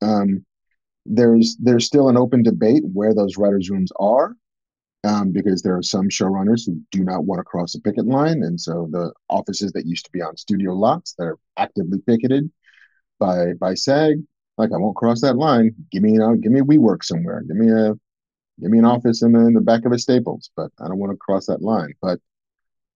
Um, 0.00 0.44
there's 1.04 1.56
there's 1.60 1.86
still 1.86 2.08
an 2.08 2.16
open 2.16 2.42
debate 2.42 2.82
where 2.92 3.14
those 3.14 3.36
writers' 3.36 3.70
rooms 3.70 3.92
are, 4.00 4.34
um, 5.04 5.32
because 5.32 5.62
there 5.62 5.76
are 5.76 5.82
some 5.82 6.08
showrunners 6.08 6.66
who 6.66 6.80
do 6.90 7.04
not 7.04 7.24
want 7.24 7.38
to 7.38 7.44
cross 7.44 7.72
the 7.72 7.80
picket 7.80 8.06
line, 8.06 8.42
and 8.42 8.60
so 8.60 8.88
the 8.90 9.12
offices 9.28 9.72
that 9.72 9.86
used 9.86 10.04
to 10.06 10.12
be 10.12 10.22
on 10.22 10.36
studio 10.36 10.72
lots 10.72 11.14
that 11.14 11.24
are 11.24 11.38
actively 11.56 12.00
picketed 12.00 12.50
by 13.18 13.52
by 13.54 13.74
SAG, 13.74 14.16
like 14.56 14.70
I 14.72 14.78
won't 14.78 14.96
cross 14.96 15.20
that 15.20 15.36
line. 15.36 15.74
Give 15.90 16.02
me 16.02 16.12
know, 16.12 16.34
give 16.34 16.52
me 16.52 16.60
WeWork 16.60 17.04
somewhere. 17.04 17.42
Give 17.42 17.56
me 17.56 17.70
a 17.70 17.94
give 18.60 18.70
me 18.70 18.78
an 18.78 18.84
office 18.84 19.22
in 19.22 19.32
the, 19.32 19.40
in 19.40 19.54
the 19.54 19.60
back 19.60 19.84
of 19.84 19.92
a 19.92 19.98
Staples, 19.98 20.50
but 20.56 20.70
I 20.80 20.88
don't 20.88 20.98
want 20.98 21.12
to 21.12 21.16
cross 21.16 21.46
that 21.46 21.62
line. 21.62 21.94
But 22.02 22.18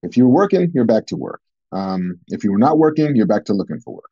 if 0.03 0.17
you're 0.17 0.29
working, 0.29 0.73
you're 0.75 0.85
back 0.85 1.07
to 1.07 1.17
work. 1.17 1.41
Um, 1.71 2.19
if 2.29 2.45
you 2.45 2.53
were 2.53 2.59
not 2.59 2.79
working, 2.79 3.15
you're 3.15 3.27
back 3.27 3.45
to 3.47 3.55
looking 3.55 3.81
for 3.81 3.95
work. 3.95 4.11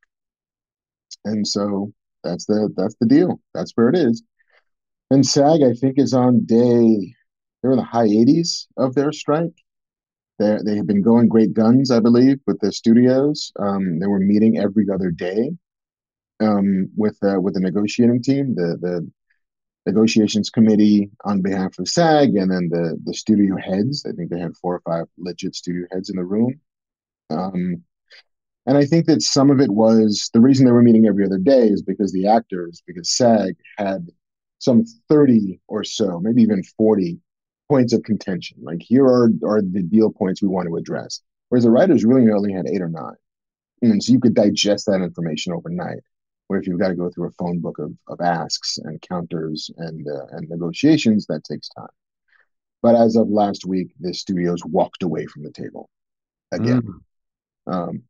And 1.25 1.47
so 1.47 1.93
that's 2.23 2.47
the 2.47 2.73
that's 2.77 2.97
the 3.01 3.07
deal. 3.07 3.41
That's 3.55 3.73
where 3.75 3.89
it 3.89 3.97
is. 3.97 4.23
And 5.11 5.27
SAG, 5.27 5.63
I 5.63 5.75
think, 5.75 5.99
is 5.99 6.15
on 6.15 6.45
day 6.45 7.15
they're 7.63 7.73
in 7.73 7.79
the 7.79 7.85
high 7.85 8.09
80s 8.09 8.67
of 8.77 8.95
their 8.95 9.13
strike. 9.13 9.55
They 10.39 10.59
they 10.65 10.77
have 10.77 10.87
been 10.87 11.03
going 11.03 11.29
great 11.29 11.53
guns, 11.53 11.91
I 11.91 12.01
believe, 12.01 12.41
with 12.47 12.59
the 12.61 12.73
studios. 12.73 13.53
Um, 13.59 13.99
they 13.99 14.07
were 14.07 14.21
meeting 14.21 14.59
every 14.59 14.87
other 14.93 15.11
day 15.11 15.53
um, 16.41 16.91
with 16.97 17.19
uh, 17.23 17.41
with 17.41 17.55
the 17.55 17.61
negotiating 17.61 18.23
team, 18.23 18.55
the 18.55 18.79
the 18.81 19.11
negotiations 19.87 20.51
committee 20.51 21.11
on 21.25 21.43
behalf 21.43 21.79
of 21.79 21.89
SAG, 21.89 22.37
and 22.37 22.51
then 22.51 22.69
the 22.71 22.99
the 23.05 23.15
studio 23.15 23.57
heads. 23.57 24.05
I 24.07 24.13
think 24.13 24.31
they 24.31 24.41
had 24.41 24.57
four 24.57 24.77
or 24.77 24.81
five 24.81 25.07
legit 25.19 25.55
studio 25.55 25.87
heads 25.93 26.11
in 26.11 26.17
the 26.17 26.25
room. 26.25 26.61
Um, 27.31 27.85
and 28.67 28.77
I 28.77 28.85
think 28.85 29.07
that 29.07 29.23
some 29.23 29.51
of 29.51 29.61
it 29.61 29.71
was 29.71 30.31
the 30.33 30.41
reason 30.41 30.65
they 30.67 30.73
were 30.73 30.83
meeting 30.83 31.07
every 31.07 31.25
other 31.25 31.39
day 31.39 31.69
is 31.69 31.83
because 31.83 32.13
the 32.13 32.29
actors, 32.29 32.83
because 32.87 33.11
SAG 33.11 33.57
had 33.79 34.09
some 34.59 34.85
30 35.09 35.61
or 35.67 35.83
so, 35.83 36.21
maybe 36.21 36.43
even 36.43 36.63
40 36.77 37.19
points 37.71 37.93
of 37.93 38.03
contention. 38.03 38.59
Like 38.61 38.83
here 38.83 39.07
are, 39.07 39.31
are 39.45 39.63
the 39.63 39.83
deal 39.83 40.11
points 40.11 40.43
we 40.43 40.49
want 40.49 40.69
to 40.69 40.77
address. 40.77 41.21
Whereas 41.49 41.65
the 41.65 41.71
writers 41.71 42.05
really 42.05 42.31
only 42.31 42.53
had 42.53 42.67
eight 42.67 42.83
or 42.83 42.89
nine. 42.89 43.15
And 43.83 44.03
so 44.03 44.13
you 44.13 44.21
could 44.21 44.35
digest 44.35 44.87
that 44.87 45.01
information 45.01 45.53
overnight. 45.53 46.01
Where 46.49 46.59
if 46.59 46.67
you've 46.67 46.81
got 46.81 46.89
to 46.89 46.97
go 46.97 47.11
through 47.11 47.29
a 47.29 47.33
phone 47.39 47.61
book 47.61 47.79
of, 47.79 47.93
of 48.09 48.21
asks 48.21 48.79
and 48.79 49.01
counters 49.01 49.71
and 49.77 50.05
uh, 50.07 50.27
and 50.33 50.49
negotiations, 50.49 51.27
that 51.27 51.45
takes 51.45 51.69
time. 51.69 51.95
But 52.83 52.97
as 52.97 53.15
of 53.15 53.29
last 53.29 53.65
week, 53.65 53.93
the 54.01 54.13
studios 54.13 54.65
walked 54.65 55.05
away 55.05 55.27
from 55.27 55.45
the 55.45 55.53
table 55.53 55.89
again. 56.51 56.83
Mm 56.83 57.01
um, 57.67 58.03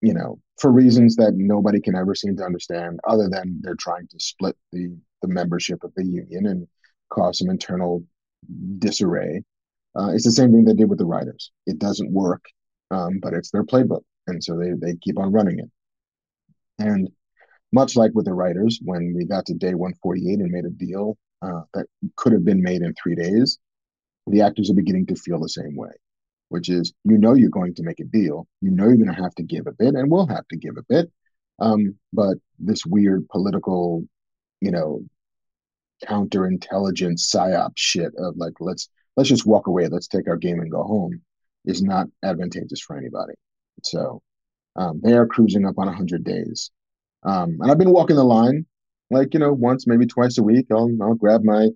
you 0.00 0.14
know, 0.14 0.38
for 0.58 0.70
reasons 0.70 1.16
that 1.16 1.34
nobody 1.34 1.80
can 1.80 1.94
ever 1.94 2.14
seem 2.14 2.36
to 2.36 2.44
understand, 2.44 3.00
other 3.08 3.28
than 3.28 3.60
they're 3.62 3.76
trying 3.76 4.08
to 4.08 4.18
split 4.18 4.56
the 4.72 4.96
the 5.22 5.28
membership 5.28 5.84
of 5.84 5.92
the 5.94 6.04
union 6.04 6.46
and 6.46 6.66
cause 7.08 7.38
some 7.38 7.48
internal 7.48 8.04
disarray. 8.78 9.42
Uh, 9.98 10.10
it's 10.14 10.24
the 10.24 10.32
same 10.32 10.52
thing 10.52 10.64
they 10.64 10.74
did 10.74 10.88
with 10.88 10.98
the 10.98 11.06
writers. 11.06 11.50
It 11.66 11.78
doesn't 11.78 12.12
work, 12.12 12.44
um, 12.90 13.20
but 13.20 13.34
it's 13.34 13.50
their 13.50 13.64
playbook, 13.64 14.02
and 14.26 14.42
so 14.42 14.56
they 14.56 14.72
they 14.72 14.96
keep 14.96 15.18
on 15.18 15.32
running 15.32 15.58
it. 15.58 15.70
And 16.78 17.10
much 17.72 17.96
like 17.96 18.12
with 18.14 18.26
the 18.26 18.34
writers, 18.34 18.80
when 18.82 19.14
we 19.14 19.24
got 19.24 19.46
to 19.46 19.54
day 19.54 19.74
148 19.74 20.40
and 20.40 20.50
made 20.50 20.64
a 20.64 20.70
deal 20.70 21.16
uh, 21.42 21.62
that 21.74 21.86
could 22.16 22.32
have 22.32 22.44
been 22.44 22.62
made 22.62 22.82
in 22.82 22.94
three 22.94 23.14
days, 23.14 23.58
the 24.26 24.42
actors 24.42 24.70
are 24.70 24.74
beginning 24.74 25.06
to 25.06 25.14
feel 25.14 25.40
the 25.40 25.48
same 25.48 25.76
way 25.76 25.92
which 26.52 26.68
is 26.68 26.92
you 27.04 27.16
know 27.16 27.32
you're 27.32 27.48
going 27.48 27.74
to 27.74 27.82
make 27.82 27.98
a 27.98 28.04
deal, 28.04 28.46
you 28.60 28.70
know 28.70 28.84
you're 28.84 28.96
going 28.96 29.12
to 29.12 29.22
have 29.22 29.34
to 29.34 29.42
give 29.42 29.66
a 29.66 29.72
bit, 29.72 29.94
and 29.94 30.10
we'll 30.10 30.26
have 30.26 30.46
to 30.48 30.56
give 30.56 30.76
a 30.76 30.82
bit. 30.86 31.10
Um, 31.58 31.96
but 32.12 32.36
this 32.58 32.84
weird 32.84 33.26
political, 33.30 34.04
you 34.60 34.70
know, 34.70 35.02
counterintelligence 36.02 37.20
psyop 37.20 37.72
shit 37.76 38.12
of 38.18 38.36
like 38.36 38.54
let's 38.60 38.88
let's 39.16 39.28
just 39.28 39.46
walk 39.46 39.66
away, 39.66 39.88
let's 39.88 40.08
take 40.08 40.28
our 40.28 40.36
game 40.36 40.60
and 40.60 40.70
go 40.70 40.82
home, 40.82 41.20
is 41.64 41.82
not 41.82 42.06
advantageous 42.22 42.80
for 42.80 42.96
anybody. 42.96 43.34
So 43.84 44.22
um, 44.76 45.00
they 45.02 45.12
are 45.12 45.26
cruising 45.26 45.66
up 45.66 45.78
on 45.78 45.86
100 45.86 46.24
days, 46.24 46.70
um, 47.22 47.58
and 47.60 47.70
I've 47.70 47.78
been 47.78 47.92
walking 47.92 48.16
the 48.16 48.24
line, 48.24 48.66
like 49.10 49.34
you 49.34 49.40
know, 49.40 49.52
once 49.52 49.86
maybe 49.86 50.06
twice 50.06 50.38
a 50.38 50.42
week. 50.42 50.66
I'll 50.70 50.90
I'll 51.00 51.14
grab 51.14 51.42
my 51.44 51.68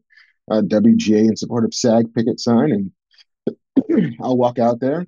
uh, 0.50 0.62
WGA 0.62 1.28
in 1.28 1.36
support 1.36 1.64
of 1.64 1.74
SAG 1.74 2.14
picket 2.14 2.40
sign 2.40 2.72
and 2.72 2.92
I'll 4.20 4.36
walk 4.36 4.58
out 4.58 4.80
there, 4.80 5.06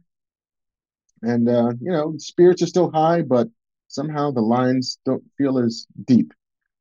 and 1.22 1.48
uh, 1.48 1.72
you 1.81 1.92
know, 1.92 2.14
spirits 2.18 2.62
are 2.62 2.66
still 2.66 2.90
high, 2.90 3.22
but 3.22 3.48
somehow 3.88 4.31
the 4.31 4.42
lines 4.42 4.98
don't 5.04 5.24
feel 5.37 5.59
as 5.59 5.87
deep 6.04 6.33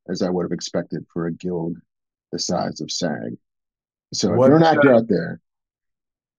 as 0.09 0.21
I 0.21 0.29
would 0.29 0.43
have 0.43 0.51
expected 0.51 1.05
for 1.11 1.27
a 1.27 1.33
guild 1.33 1.77
the 2.31 2.39
size 2.39 2.81
of 2.81 2.91
SAG. 2.91 3.37
So 4.13 4.31
if 4.31 4.37
What, 4.37 4.47
you're 4.47 4.57
an 4.57 4.63
actor 4.63 4.93
uh, 4.93 4.97
out 4.97 5.07
there, 5.07 5.41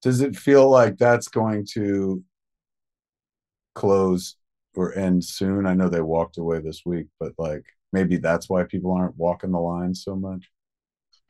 Does 0.02 0.20
it 0.20 0.36
feel 0.36 0.68
like 0.68 0.96
that's 0.96 1.28
going 1.28 1.66
to 1.74 2.22
close 3.74 4.36
or 4.74 4.94
end 4.96 5.24
soon? 5.24 5.66
I 5.66 5.74
know 5.74 5.88
they 5.88 6.00
walked 6.00 6.38
away 6.38 6.60
this 6.60 6.82
week, 6.86 7.06
but 7.18 7.32
like 7.38 7.64
maybe 7.92 8.16
that's 8.16 8.48
why 8.48 8.64
people 8.64 8.92
aren't 8.92 9.16
walking 9.16 9.52
the 9.52 9.58
line 9.58 9.94
so 9.94 10.16
much. 10.16 10.48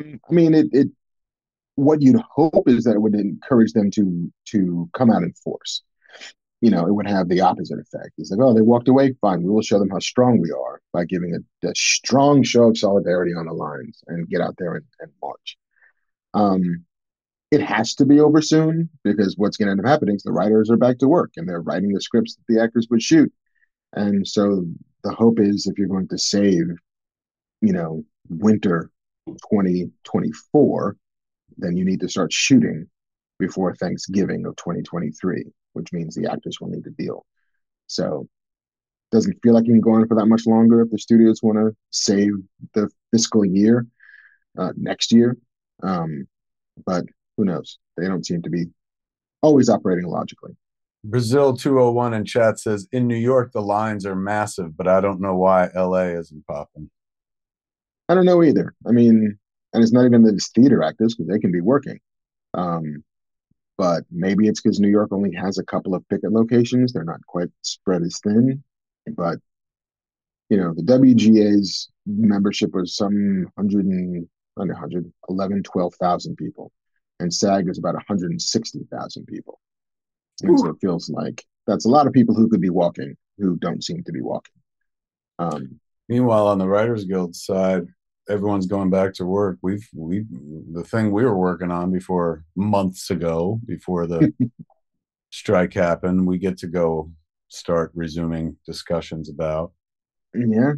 I 0.00 0.18
mean, 0.30 0.54
it, 0.54 0.68
it 0.72 0.88
what 1.74 2.02
you'd 2.02 2.20
hope 2.30 2.68
is 2.68 2.84
that 2.84 2.94
it 2.94 3.02
would 3.02 3.14
encourage 3.14 3.72
them 3.72 3.90
to 3.92 4.32
to 4.46 4.88
come 4.94 5.10
out 5.10 5.22
in 5.22 5.32
force. 5.32 5.82
You 6.60 6.70
know, 6.70 6.86
it 6.86 6.92
would 6.92 7.06
have 7.06 7.28
the 7.28 7.40
opposite 7.40 7.78
effect. 7.78 8.14
It's 8.18 8.30
like, 8.30 8.40
oh, 8.40 8.52
they 8.52 8.62
walked 8.62 8.88
away. 8.88 9.14
Fine, 9.20 9.42
we 9.42 9.50
will 9.50 9.62
show 9.62 9.78
them 9.78 9.90
how 9.90 10.00
strong 10.00 10.38
we 10.40 10.50
are 10.50 10.80
by 10.92 11.04
giving 11.04 11.34
a, 11.34 11.68
a 11.68 11.74
strong 11.74 12.42
show 12.42 12.64
of 12.64 12.78
solidarity 12.78 13.32
on 13.32 13.46
the 13.46 13.52
lines 13.52 14.02
and 14.08 14.28
get 14.28 14.40
out 14.40 14.56
there 14.58 14.74
and, 14.74 14.84
and 15.00 15.12
march. 15.22 15.56
Um, 16.34 16.84
it 17.50 17.62
has 17.62 17.94
to 17.94 18.04
be 18.04 18.20
over 18.20 18.42
soon 18.42 18.90
because 19.04 19.36
what's 19.38 19.56
going 19.56 19.68
to 19.68 19.70
end 19.70 19.80
up 19.80 19.86
happening 19.86 20.16
is 20.16 20.22
the 20.22 20.32
writers 20.32 20.70
are 20.70 20.76
back 20.76 20.98
to 20.98 21.08
work 21.08 21.32
and 21.36 21.48
they're 21.48 21.62
writing 21.62 21.92
the 21.92 22.00
scripts 22.00 22.34
that 22.34 22.52
the 22.52 22.60
actors 22.62 22.88
would 22.90 23.02
shoot. 23.02 23.32
And 23.94 24.26
so 24.26 24.66
the 25.02 25.12
hope 25.12 25.40
is 25.40 25.66
if 25.66 25.78
you're 25.78 25.88
going 25.88 26.08
to 26.08 26.18
save, 26.18 26.66
you 27.62 27.72
know, 27.72 28.04
winter 28.28 28.90
2024, 29.26 30.96
then 31.56 31.76
you 31.76 31.84
need 31.84 32.00
to 32.00 32.08
start 32.08 32.32
shooting 32.32 32.86
before 33.38 33.74
Thanksgiving 33.74 34.44
of 34.44 34.56
2023, 34.56 35.44
which 35.78 35.92
means 35.92 36.14
the 36.14 36.30
actors 36.30 36.60
will 36.60 36.68
need 36.68 36.84
to 36.84 36.90
deal. 36.90 37.24
So 37.86 38.28
doesn't 39.10 39.40
feel 39.42 39.54
like 39.54 39.66
you 39.66 39.72
can 39.72 39.80
go 39.80 39.92
on 39.92 40.06
for 40.06 40.16
that 40.16 40.26
much 40.26 40.46
longer 40.46 40.82
if 40.82 40.90
the 40.90 40.98
studios 40.98 41.42
want 41.42 41.56
to 41.56 41.74
save 41.90 42.32
the 42.74 42.90
fiscal 43.10 43.44
year 43.44 43.86
uh, 44.58 44.72
next 44.76 45.12
year. 45.12 45.36
Um, 45.82 46.28
but 46.84 47.04
who 47.36 47.44
knows? 47.44 47.78
They 47.96 48.06
don't 48.06 48.26
seem 48.26 48.42
to 48.42 48.50
be 48.50 48.66
always 49.40 49.70
operating 49.70 50.06
logically. 50.06 50.56
Brazil 51.04 51.56
201 51.56 52.12
in 52.12 52.24
chat 52.24 52.58
says 52.58 52.88
in 52.92 53.06
New 53.06 53.16
York 53.16 53.52
the 53.52 53.62
lines 53.62 54.04
are 54.04 54.16
massive, 54.16 54.76
but 54.76 54.88
I 54.88 55.00
don't 55.00 55.20
know 55.20 55.36
why 55.36 55.68
LA 55.74 56.08
isn't 56.18 56.46
popping. 56.46 56.90
I 58.08 58.14
don't 58.14 58.26
know 58.26 58.42
either. 58.42 58.74
I 58.86 58.90
mean, 58.90 59.38
and 59.72 59.82
it's 59.82 59.92
not 59.92 60.04
even 60.04 60.22
the 60.22 60.38
theater 60.54 60.82
actors 60.82 61.14
because 61.14 61.28
they 61.28 61.38
can 61.38 61.52
be 61.52 61.60
working. 61.60 62.00
Um, 62.54 63.04
but 63.78 64.04
maybe 64.10 64.48
it's 64.48 64.60
because 64.60 64.80
New 64.80 64.88
York 64.88 65.12
only 65.12 65.32
has 65.34 65.56
a 65.56 65.64
couple 65.64 65.94
of 65.94 66.06
picket 66.08 66.32
locations. 66.32 66.92
They're 66.92 67.04
not 67.04 67.24
quite 67.26 67.48
spread 67.62 68.02
as 68.02 68.18
thin. 68.20 68.62
But 69.16 69.38
you 70.50 70.56
know, 70.56 70.74
the 70.74 70.82
WGA's 70.82 71.88
membership 72.04 72.74
was 72.74 72.96
some 72.96 73.46
hundred 73.56 73.86
and 73.86 74.28
under 74.58 74.74
100, 74.74 75.10
11, 75.28 75.62
12,000 75.62 76.36
people, 76.36 76.72
and 77.20 77.32
SAG 77.32 77.68
is 77.68 77.78
about 77.78 77.94
160,000 77.94 79.26
people. 79.26 79.60
And 80.42 80.58
so 80.58 80.68
it 80.68 80.76
feels 80.80 81.08
like 81.08 81.44
that's 81.66 81.84
a 81.84 81.88
lot 81.88 82.06
of 82.06 82.12
people 82.12 82.34
who 82.34 82.48
could 82.48 82.60
be 82.60 82.70
walking 82.70 83.16
who 83.38 83.56
don't 83.56 83.84
seem 83.84 84.02
to 84.04 84.12
be 84.12 84.20
walking. 84.20 84.54
Um, 85.38 85.80
Meanwhile, 86.08 86.48
on 86.48 86.58
the 86.58 86.66
Writers 86.66 87.04
Guild 87.04 87.36
side, 87.36 87.86
everyone's 88.28 88.66
going 88.66 88.90
back 88.90 89.14
to 89.14 89.24
work. 89.24 89.58
We've 89.62 89.86
we 89.94 90.24
the 90.72 90.84
thing 90.84 91.12
we 91.12 91.24
were 91.24 91.36
working 91.36 91.70
on 91.70 91.90
before 91.90 92.44
months 92.56 93.10
ago, 93.10 93.60
before 93.66 94.06
the 94.06 94.32
strike 95.30 95.74
happened, 95.74 96.26
we 96.26 96.38
get 96.38 96.58
to 96.58 96.66
go 96.66 97.10
start 97.48 97.90
resuming 97.94 98.56
discussions 98.66 99.30
about. 99.30 99.72
Yeah, 100.34 100.72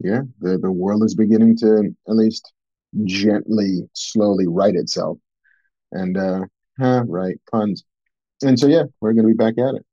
yeah. 0.00 0.22
The 0.40 0.58
the 0.58 0.70
world 0.70 1.04
is 1.04 1.14
beginning 1.14 1.56
to 1.58 1.94
at 2.08 2.16
least 2.16 2.52
gently, 3.04 3.88
slowly 3.94 4.46
right 4.46 4.74
itself. 4.74 5.18
And 5.92 6.16
uh 6.16 6.46
huh, 6.78 7.04
right, 7.06 7.40
puns. 7.50 7.84
And 8.42 8.58
so 8.58 8.66
yeah, 8.66 8.84
we're 9.00 9.12
gonna 9.12 9.28
be 9.28 9.34
back 9.34 9.58
at 9.58 9.74
it. 9.74 9.86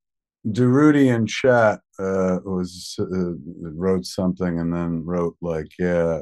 Duruti 0.47 1.13
in 1.13 1.27
chat 1.27 1.81
uh, 1.99 2.39
was 2.45 2.95
uh, 2.99 3.33
wrote 3.61 4.05
something 4.05 4.59
and 4.59 4.73
then 4.73 5.03
wrote 5.03 5.35
like, 5.41 5.67
"Yeah, 5.77 6.21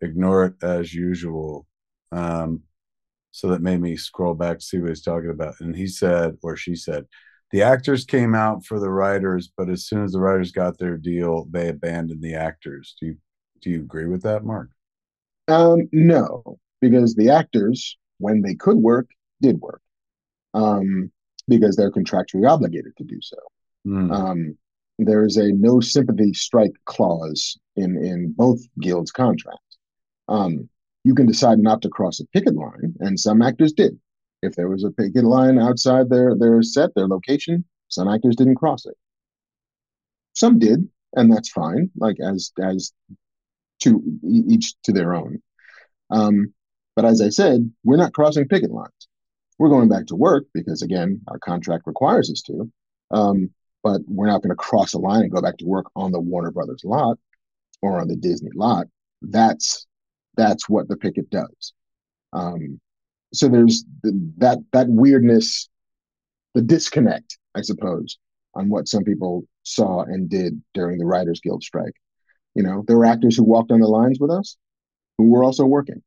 ignore 0.00 0.44
it 0.46 0.54
as 0.62 0.92
usual." 0.94 1.66
Um, 2.12 2.62
so 3.32 3.48
that 3.48 3.62
made 3.62 3.80
me 3.80 3.96
scroll 3.96 4.34
back 4.34 4.58
to 4.58 4.64
see 4.64 4.78
what 4.78 4.88
he's 4.88 5.02
talking 5.02 5.30
about. 5.30 5.54
And 5.60 5.74
he 5.74 5.86
said, 5.86 6.36
or 6.42 6.56
she 6.56 6.74
said, 6.74 7.06
the 7.52 7.62
actors 7.62 8.04
came 8.04 8.34
out 8.34 8.64
for 8.64 8.78
the 8.80 8.90
writers, 8.90 9.52
but 9.56 9.68
as 9.68 9.86
soon 9.86 10.04
as 10.04 10.12
the 10.12 10.20
writers 10.20 10.52
got 10.52 10.78
their 10.78 10.96
deal, 10.96 11.46
they 11.50 11.68
abandoned 11.68 12.22
the 12.22 12.34
actors. 12.34 12.96
Do 13.00 13.06
you 13.06 13.16
do 13.60 13.70
you 13.70 13.80
agree 13.80 14.06
with 14.06 14.22
that, 14.22 14.44
Mark? 14.44 14.70
Um, 15.48 15.88
no, 15.92 16.58
because 16.80 17.14
the 17.14 17.30
actors, 17.30 17.98
when 18.18 18.40
they 18.40 18.54
could 18.54 18.78
work, 18.78 19.08
did 19.42 19.60
work. 19.60 19.82
Um, 20.54 21.12
because 21.46 21.76
they're 21.76 21.90
contractually 21.90 22.48
obligated 22.48 22.96
to 22.96 23.04
do 23.04 23.20
so. 23.20 23.36
Hmm. 23.84 24.10
Um, 24.10 24.58
there 24.98 25.24
is 25.24 25.36
a 25.36 25.52
no 25.52 25.80
sympathy 25.80 26.32
strike 26.32 26.74
clause 26.84 27.58
in 27.76 27.96
in 28.02 28.32
both 28.36 28.60
guilds' 28.80 29.10
contracts. 29.10 29.69
Um, 30.30 30.68
you 31.04 31.14
can 31.14 31.26
decide 31.26 31.58
not 31.58 31.82
to 31.82 31.88
cross 31.88 32.20
a 32.20 32.26
picket 32.28 32.54
line, 32.54 32.94
and 33.00 33.18
some 33.18 33.42
actors 33.42 33.72
did. 33.72 33.98
If 34.42 34.54
there 34.54 34.68
was 34.68 34.84
a 34.84 34.90
picket 34.90 35.24
line 35.24 35.58
outside 35.58 36.08
their 36.08 36.34
their 36.34 36.62
set, 36.62 36.94
their 36.94 37.08
location, 37.08 37.64
some 37.88 38.08
actors 38.08 38.36
didn't 38.36 38.54
cross 38.54 38.86
it. 38.86 38.96
Some 40.32 40.58
did, 40.58 40.88
and 41.14 41.30
that's 41.30 41.50
fine. 41.50 41.90
Like 41.96 42.18
as 42.20 42.52
as 42.62 42.92
to 43.80 44.02
each 44.22 44.74
to 44.84 44.92
their 44.92 45.14
own. 45.14 45.42
Um, 46.10 46.54
but 46.96 47.04
as 47.04 47.20
I 47.20 47.28
said, 47.28 47.70
we're 47.84 47.96
not 47.96 48.14
crossing 48.14 48.48
picket 48.48 48.70
lines. 48.70 49.08
We're 49.58 49.68
going 49.68 49.88
back 49.88 50.06
to 50.06 50.16
work 50.16 50.44
because 50.54 50.82
again, 50.82 51.20
our 51.28 51.38
contract 51.38 51.86
requires 51.86 52.30
us 52.30 52.42
to. 52.42 52.70
Um, 53.10 53.50
but 53.82 54.02
we're 54.06 54.26
not 54.26 54.42
going 54.42 54.50
to 54.50 54.56
cross 54.56 54.94
a 54.94 54.98
line 54.98 55.22
and 55.22 55.32
go 55.32 55.40
back 55.40 55.56
to 55.58 55.66
work 55.66 55.86
on 55.96 56.12
the 56.12 56.20
Warner 56.20 56.50
Brothers 56.50 56.82
lot 56.84 57.18
or 57.82 58.00
on 58.00 58.08
the 58.08 58.16
Disney 58.16 58.50
lot. 58.54 58.86
That's 59.22 59.86
that's 60.40 60.68
what 60.68 60.88
the 60.88 60.96
picket 60.96 61.28
does. 61.30 61.74
Um, 62.32 62.80
so 63.34 63.48
there's 63.48 63.84
the, 64.02 64.32
that 64.38 64.58
that 64.72 64.88
weirdness, 64.88 65.68
the 66.54 66.62
disconnect, 66.62 67.38
I 67.54 67.60
suppose, 67.60 68.18
on 68.54 68.70
what 68.70 68.88
some 68.88 69.04
people 69.04 69.44
saw 69.62 70.02
and 70.02 70.28
did 70.28 70.60
during 70.74 70.98
the 70.98 71.06
Writers 71.06 71.40
Guild 71.40 71.62
strike. 71.62 71.94
You 72.54 72.62
know, 72.62 72.84
there 72.86 72.96
were 72.96 73.04
actors 73.04 73.36
who 73.36 73.44
walked 73.44 73.70
on 73.70 73.80
the 73.80 73.86
lines 73.86 74.18
with 74.18 74.30
us, 74.30 74.56
who 75.18 75.28
were 75.28 75.44
also 75.44 75.64
working. 75.64 76.02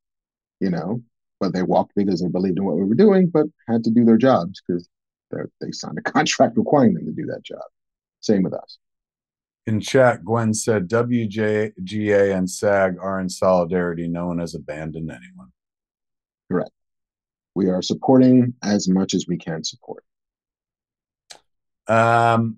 You 0.60 0.72
know, 0.72 1.04
but 1.40 1.54
they 1.54 1.64
walked 1.64 1.94
because 1.96 2.22
they 2.22 2.30
believed 2.30 2.58
in 2.58 2.66
what 2.66 2.78
we 2.78 2.86
were 2.86 2.96
doing, 2.96 3.30
but 3.30 3.46
had 3.68 3.84
to 3.84 3.92
do 3.92 4.06
their 4.06 4.18
jobs 4.18 4.62
because 4.66 4.88
they 5.62 5.72
signed 5.72 5.98
a 5.98 6.02
contract 6.12 6.58
requiring 6.58 6.94
them 6.96 7.06
to 7.06 7.12
do 7.12 7.26
that 7.28 7.44
job. 7.44 7.64
Same 8.22 8.44
with 8.44 8.54
us. 8.54 8.78
In 9.66 9.80
chat, 9.80 10.26
Gwen 10.26 10.54
said 10.54 10.90
WJGA 10.90 12.36
and 12.36 12.50
SAG 12.50 12.98
are 13.00 13.20
in 13.20 13.30
solidarity. 13.30 14.08
No 14.08 14.28
one 14.28 14.40
has 14.40 14.56
abandoned 14.56 15.10
anyone. 15.10 15.52
Correct. 16.52 16.72
We 17.56 17.70
are 17.70 17.82
supporting 17.82 18.54
as 18.62 18.90
much 18.90 19.14
as 19.14 19.26
we 19.28 19.38
can 19.38 19.64
support. 19.64 20.04
Um, 21.88 22.58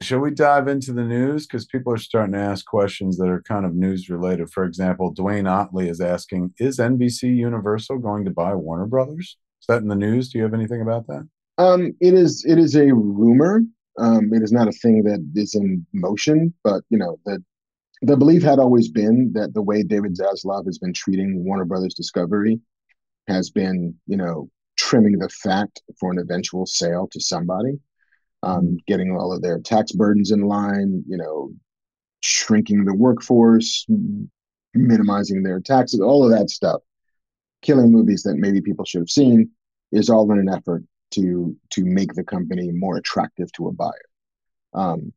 shall 0.00 0.20
we 0.20 0.30
dive 0.30 0.68
into 0.68 0.92
the 0.92 1.04
news? 1.04 1.46
Because 1.46 1.66
people 1.66 1.92
are 1.92 1.98
starting 1.98 2.32
to 2.32 2.38
ask 2.38 2.64
questions 2.64 3.18
that 3.18 3.28
are 3.28 3.42
kind 3.42 3.66
of 3.66 3.74
news 3.74 4.08
related. 4.08 4.50
For 4.50 4.64
example, 4.64 5.14
Dwayne 5.14 5.48
Otley 5.48 5.88
is 5.88 6.00
asking 6.00 6.54
Is 6.58 6.78
NBC 6.78 7.36
Universal 7.36 7.98
going 7.98 8.24
to 8.24 8.30
buy 8.30 8.54
Warner 8.54 8.86
Brothers? 8.86 9.36
Is 9.60 9.66
that 9.68 9.82
in 9.82 9.88
the 9.88 9.94
news? 9.94 10.30
Do 10.30 10.38
you 10.38 10.44
have 10.44 10.54
anything 10.54 10.80
about 10.80 11.06
that? 11.08 11.28
Um, 11.58 11.94
it 12.00 12.14
is 12.14 12.44
it 12.46 12.58
is 12.58 12.76
a 12.76 12.94
rumor. 12.94 13.62
Um, 13.98 14.32
it 14.32 14.42
is 14.42 14.52
not 14.52 14.68
a 14.68 14.72
thing 14.72 15.02
that 15.04 15.20
is 15.34 15.54
in 15.54 15.86
motion, 15.92 16.54
but 16.64 16.82
you 16.88 16.98
know 16.98 17.18
the 17.26 17.42
the 18.02 18.16
belief 18.16 18.42
had 18.42 18.58
always 18.58 18.88
been 18.88 19.32
that 19.34 19.54
the 19.54 19.62
way 19.62 19.82
David 19.82 20.16
Zaslav 20.16 20.66
has 20.66 20.78
been 20.78 20.92
treating 20.92 21.44
Warner 21.44 21.64
Brothers 21.64 21.94
Discovery 21.94 22.60
has 23.28 23.50
been, 23.50 23.94
you 24.06 24.16
know, 24.16 24.50
trimming 24.76 25.18
the 25.18 25.28
fat 25.28 25.68
for 26.00 26.10
an 26.10 26.18
eventual 26.18 26.66
sale 26.66 27.08
to 27.12 27.20
somebody, 27.20 27.78
um, 28.42 28.76
getting 28.88 29.12
all 29.16 29.32
of 29.32 29.40
their 29.40 29.60
tax 29.60 29.92
burdens 29.92 30.32
in 30.32 30.40
line, 30.40 31.04
you 31.06 31.16
know, 31.16 31.52
shrinking 32.22 32.84
the 32.84 32.94
workforce, 32.94 33.86
minimizing 34.74 35.44
their 35.44 35.60
taxes, 35.60 36.00
all 36.00 36.24
of 36.24 36.36
that 36.36 36.50
stuff, 36.50 36.80
killing 37.62 37.92
movies 37.92 38.24
that 38.24 38.36
maybe 38.36 38.60
people 38.60 38.84
should 38.84 39.02
have 39.02 39.10
seen, 39.10 39.48
is 39.92 40.10
all 40.10 40.30
in 40.32 40.38
an 40.38 40.48
effort 40.48 40.82
to 41.12 41.56
to 41.70 41.84
make 41.84 42.14
the 42.14 42.24
company 42.24 42.70
more 42.70 42.96
attractive 42.96 43.50
to 43.52 43.68
a 43.68 43.72
buyer. 43.72 43.92
Um, 44.74 45.12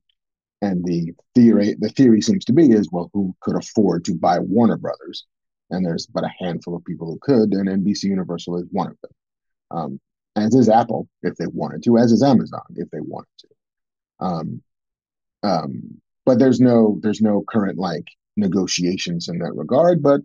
and 0.61 0.83
the 0.85 1.13
theory 1.35 1.75
the 1.79 1.89
theory 1.89 2.21
seems 2.21 2.45
to 2.45 2.53
be 2.53 2.71
is 2.71 2.89
well, 2.91 3.09
who 3.13 3.35
could 3.41 3.55
afford 3.55 4.05
to 4.05 4.15
buy 4.15 4.39
Warner 4.39 4.77
Brothers? 4.77 5.25
And 5.71 5.85
there's 5.85 6.05
but 6.05 6.23
a 6.23 6.33
handful 6.39 6.75
of 6.75 6.85
people 6.85 7.07
who 7.07 7.19
could, 7.21 7.53
and 7.53 7.67
NBC 7.67 8.03
Universal 8.03 8.57
is 8.57 8.67
one 8.71 8.87
of 8.87 8.97
them. 9.01 9.11
Um, 9.71 9.99
as 10.35 10.53
is 10.53 10.69
Apple 10.69 11.07
if 11.23 11.35
they 11.35 11.47
wanted 11.47 11.83
to, 11.83 11.97
as 11.97 12.11
is 12.11 12.23
Amazon 12.23 12.61
if 12.75 12.89
they 12.91 12.99
wanted 12.99 13.29
to. 13.39 13.47
Um, 14.19 14.61
um, 15.43 16.01
but 16.25 16.39
there's 16.39 16.59
no 16.59 16.99
there's 17.01 17.21
no 17.21 17.43
current 17.47 17.77
like 17.77 18.07
negotiations 18.35 19.29
in 19.29 19.39
that 19.39 19.55
regard. 19.55 20.01
But 20.01 20.21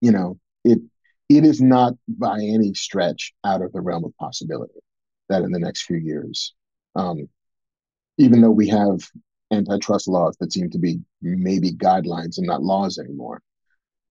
you 0.00 0.12
know, 0.12 0.38
it 0.64 0.80
it 1.28 1.44
is 1.44 1.60
not 1.60 1.94
by 2.08 2.38
any 2.40 2.74
stretch 2.74 3.32
out 3.44 3.62
of 3.62 3.72
the 3.72 3.80
realm 3.80 4.04
of 4.04 4.16
possibility 4.18 4.80
that 5.28 5.42
in 5.42 5.50
the 5.50 5.58
next 5.58 5.82
few 5.82 5.96
years, 5.96 6.54
um, 6.94 7.28
even 8.18 8.40
though 8.40 8.50
we 8.50 8.68
have 8.68 9.00
antitrust 9.50 10.08
laws 10.08 10.36
that 10.40 10.52
seem 10.52 10.70
to 10.70 10.78
be 10.78 11.00
maybe 11.20 11.72
guidelines 11.72 12.38
and 12.38 12.46
not 12.46 12.62
laws 12.62 12.98
anymore, 12.98 13.40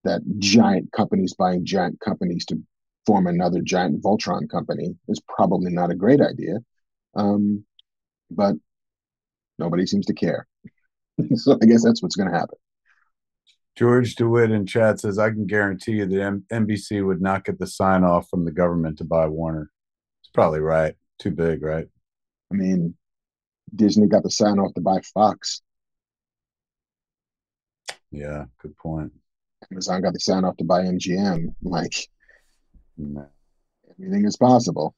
that 0.04 0.22
giant 0.40 0.92
companies 0.92 1.34
buying 1.34 1.66
giant 1.66 2.00
companies 2.00 2.46
to 2.46 2.60
form 3.06 3.28
another 3.28 3.62
giant 3.62 4.02
Voltron 4.02 4.50
company 4.50 4.96
is 5.08 5.22
probably 5.28 5.72
not 5.72 5.92
a 5.92 5.96
great 5.96 6.22
idea. 6.22 6.58
Um, 7.16 7.66
but 8.30 8.56
nobody 9.60 9.86
seems 9.86 10.06
to 10.08 10.14
care. 10.14 10.48
so 11.36 11.58
I 11.62 11.66
guess 11.66 11.84
that's 11.84 12.02
what's 12.02 12.16
going 12.16 12.32
to 12.32 12.38
happen. 12.38 12.58
George 13.78 14.16
DeWitt 14.16 14.52
in 14.52 14.66
chat 14.66 15.00
says, 15.00 15.18
I 15.18 15.30
can 15.30 15.48
guarantee 15.48 15.94
you 15.94 16.06
that 16.06 16.22
M- 16.22 16.46
NBC 16.52 17.06
would 17.06 17.22
not 17.22 17.46
get 17.46 17.58
the 17.58 17.68
sign 17.68 18.04
off 18.04 18.30
from 18.30 18.44
the 18.46 18.52
government 18.52 18.98
to 18.98 19.04
buy 19.06 19.28
Warner. 19.28 19.72
It's 20.22 20.30
probably 20.30 20.60
right. 20.60 20.96
Too 21.20 21.32
big, 21.32 21.64
right? 21.64 21.88
I 22.52 22.56
mean, 22.56 22.96
Disney 23.74 24.08
got 24.08 24.24
the 24.24 24.30
sign 24.32 24.60
off 24.60 24.74
to 24.74 24.82
buy 24.82 25.00
Fox. 25.14 25.62
Yeah, 28.12 28.46
good 28.62 28.76
point. 28.78 29.14
Amazon 29.72 30.02
got 30.02 30.14
the 30.14 30.20
sign 30.20 30.44
off 30.44 30.58
to 30.58 30.66
buy 30.66 30.82
MGM. 30.84 31.56
Like, 31.62 31.96
No. 32.98 33.28
everything 33.90 34.26
is 34.26 34.36
possible. 34.36 34.96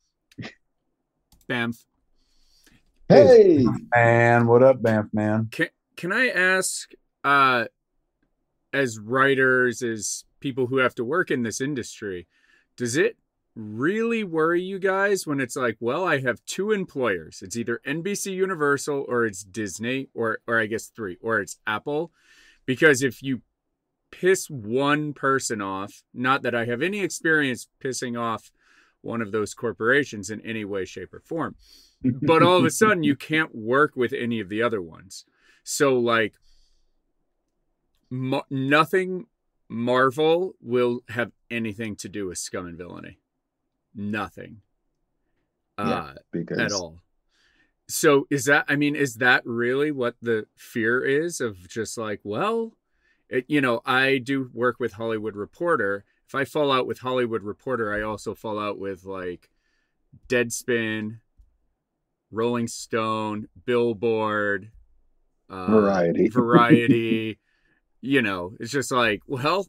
Bamf. 1.50 1.84
Hey, 3.10 3.66
Man, 3.94 4.48
what 4.48 4.64
up, 4.64 4.82
Banff 4.82 5.08
man? 5.14 5.50
Can 5.52 5.68
can 5.98 6.12
I 6.12 6.30
ask, 6.30 6.90
uh, 7.24 7.66
as 8.74 9.00
writers, 9.00 9.82
as 9.82 10.26
people 10.40 10.68
who 10.68 10.78
have 10.78 10.96
to 10.96 11.06
work 11.06 11.32
in 11.32 11.44
this 11.44 11.62
industry, 11.62 12.28
does 12.76 12.98
it 12.98 13.18
really 13.56 14.24
worry 14.24 14.62
you 14.62 14.80
guys 14.80 15.28
when 15.28 15.40
it's 15.40 15.56
like, 15.56 15.78
well, 15.80 16.04
I 16.06 16.20
have 16.22 16.44
two 16.46 16.72
employers. 16.72 17.42
It's 17.44 17.56
either 17.56 17.80
NBC 17.86 18.34
Universal 18.34 19.06
or 19.08 19.26
it's 19.26 19.44
Disney, 19.44 20.10
or 20.14 20.40
or 20.48 20.60
I 20.60 20.66
guess 20.66 20.88
three, 20.88 21.18
or 21.22 21.40
it's 21.40 21.58
Apple. 21.68 22.12
Because 22.66 23.04
if 23.04 23.22
you 23.22 23.42
piss 24.12 24.50
one 24.50 25.14
person 25.14 25.62
off, 25.62 26.04
not 26.14 26.42
that 26.44 26.56
I 26.56 26.66
have 26.66 26.82
any 26.82 27.02
experience 27.02 27.68
pissing 27.84 28.20
off 28.20 28.52
one 29.02 29.22
of 29.22 29.32
those 29.32 29.54
corporations 29.54 30.30
in 30.30 30.40
any 30.42 30.64
way, 30.64 30.86
shape, 30.86 31.14
or 31.14 31.20
form 31.20 31.56
but 32.04 32.44
all 32.44 32.58
of 32.58 32.66
a 32.66 32.70
sudden 32.70 33.04
you 33.04 33.16
can't 33.30 33.56
work 33.56 33.96
with 33.96 34.14
any 34.14 34.40
of 34.40 34.50
the 34.50 34.62
other 34.62 34.82
ones. 34.82 35.26
So 35.64 35.98
like 35.98 36.34
mo- 38.14 38.46
nothing 38.50 39.26
Marvel 39.70 40.54
will 40.62 41.02
have 41.10 41.32
anything 41.50 41.96
to 41.98 42.08
do 42.10 42.28
with 42.28 42.38
scum 42.38 42.68
and 42.68 42.78
villainy. 42.78 43.18
Nothing. 43.96 44.62
Yeah, 45.80 45.94
Uh 45.94 46.14
because 46.32 46.60
at 46.60 46.72
all. 46.72 47.00
So 47.88 48.28
is 48.30 48.46
that 48.46 48.66
I 48.68 48.76
mean 48.76 48.96
is 48.96 49.16
that 49.16 49.46
really 49.46 49.92
what 49.92 50.16
the 50.22 50.46
fear 50.56 51.04
is 51.04 51.42
of 51.42 51.68
just 51.68 51.98
like 51.98 52.22
well 52.24 52.78
it, 53.30 53.46
you 53.48 53.60
know 53.62 53.82
I 53.86 54.20
do 54.20 54.52
work 54.54 54.80
with 54.80 54.94
Hollywood 54.94 55.36
Reporter 55.36 56.06
if 56.28 56.36
I 56.36 56.46
fall 56.46 56.72
out 56.72 56.86
with 56.86 57.00
Hollywood 57.00 57.44
Reporter 57.44 57.94
I 57.94 58.04
also 58.04 58.36
fall 58.36 58.60
out 58.60 58.78
with 58.78 59.04
like 59.06 59.50
Deadspin 60.30 61.20
Rolling 62.32 62.68
Stone 62.68 63.48
Billboard 63.66 64.72
uh, 65.50 65.66
Variety. 65.66 66.30
variety 66.34 67.40
you 68.04 68.22
know 68.22 68.54
it's 68.60 68.72
just 68.72 68.92
like 68.92 69.22
well 69.26 69.68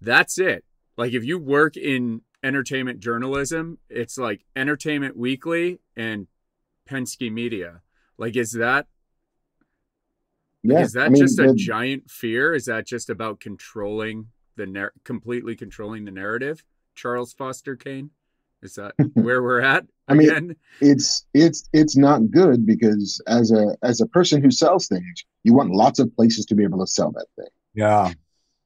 that's 0.00 0.38
it. 0.38 0.64
Like 0.96 1.12
if 1.12 1.24
you 1.24 1.38
work 1.38 1.76
in 1.76 2.22
entertainment 2.42 3.00
journalism 3.00 3.78
it's 3.90 4.16
like 4.16 4.44
entertainment 4.56 5.16
weekly 5.16 5.78
and 5.96 6.26
penske 6.88 7.30
media. 7.30 7.82
Like 8.16 8.34
is 8.34 8.52
that 8.52 8.86
yeah, 10.62 10.80
is 10.80 10.92
that 10.92 11.06
I 11.06 11.08
mean, 11.10 11.22
just 11.22 11.38
a 11.38 11.48
the- 11.48 11.54
giant 11.54 12.10
fear? 12.10 12.54
Is 12.54 12.64
that 12.64 12.86
just 12.86 13.10
about 13.10 13.40
controlling 13.40 14.28
the 14.56 14.66
nar- 14.66 14.92
completely 15.04 15.54
controlling 15.54 16.04
the 16.04 16.10
narrative? 16.10 16.64
Charles 16.94 17.32
foster 17.32 17.76
kane 17.76 18.10
is 18.62 18.74
that 18.74 18.94
where 19.14 19.42
we're 19.42 19.60
at 19.60 19.84
I 20.08 20.14
mean, 20.14 20.30
again 20.30 20.56
it's 20.80 21.26
it's 21.34 21.68
it's 21.72 21.96
not 21.96 22.30
good 22.30 22.66
because 22.66 23.20
as 23.26 23.52
a 23.52 23.76
as 23.82 24.00
a 24.00 24.06
person 24.06 24.42
who 24.42 24.50
sells 24.50 24.88
things, 24.88 25.24
you 25.44 25.52
want 25.52 25.70
lots 25.70 25.98
of 25.98 26.14
places 26.16 26.46
to 26.46 26.54
be 26.54 26.64
able 26.64 26.80
to 26.80 26.86
sell 26.86 27.12
that 27.12 27.26
thing. 27.36 27.52
Yeah. 27.74 28.12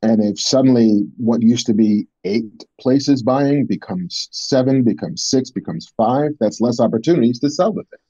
And 0.03 0.23
if 0.23 0.41
suddenly 0.41 1.07
what 1.17 1.43
used 1.43 1.67
to 1.67 1.75
be 1.75 2.09
eight 2.25 2.65
places 2.81 3.23
buying 3.23 3.67
becomes 3.67 4.29
seven, 4.33 4.83
becomes 4.83 5.25
six, 5.25 5.51
becomes 5.51 5.93
five, 5.97 6.33
that's 6.41 6.61
less 6.61 6.81
opportunities 6.81 7.39
to 7.41 7.51
sell 7.51 7.73
the 7.73 7.85
thing. 7.85 8.01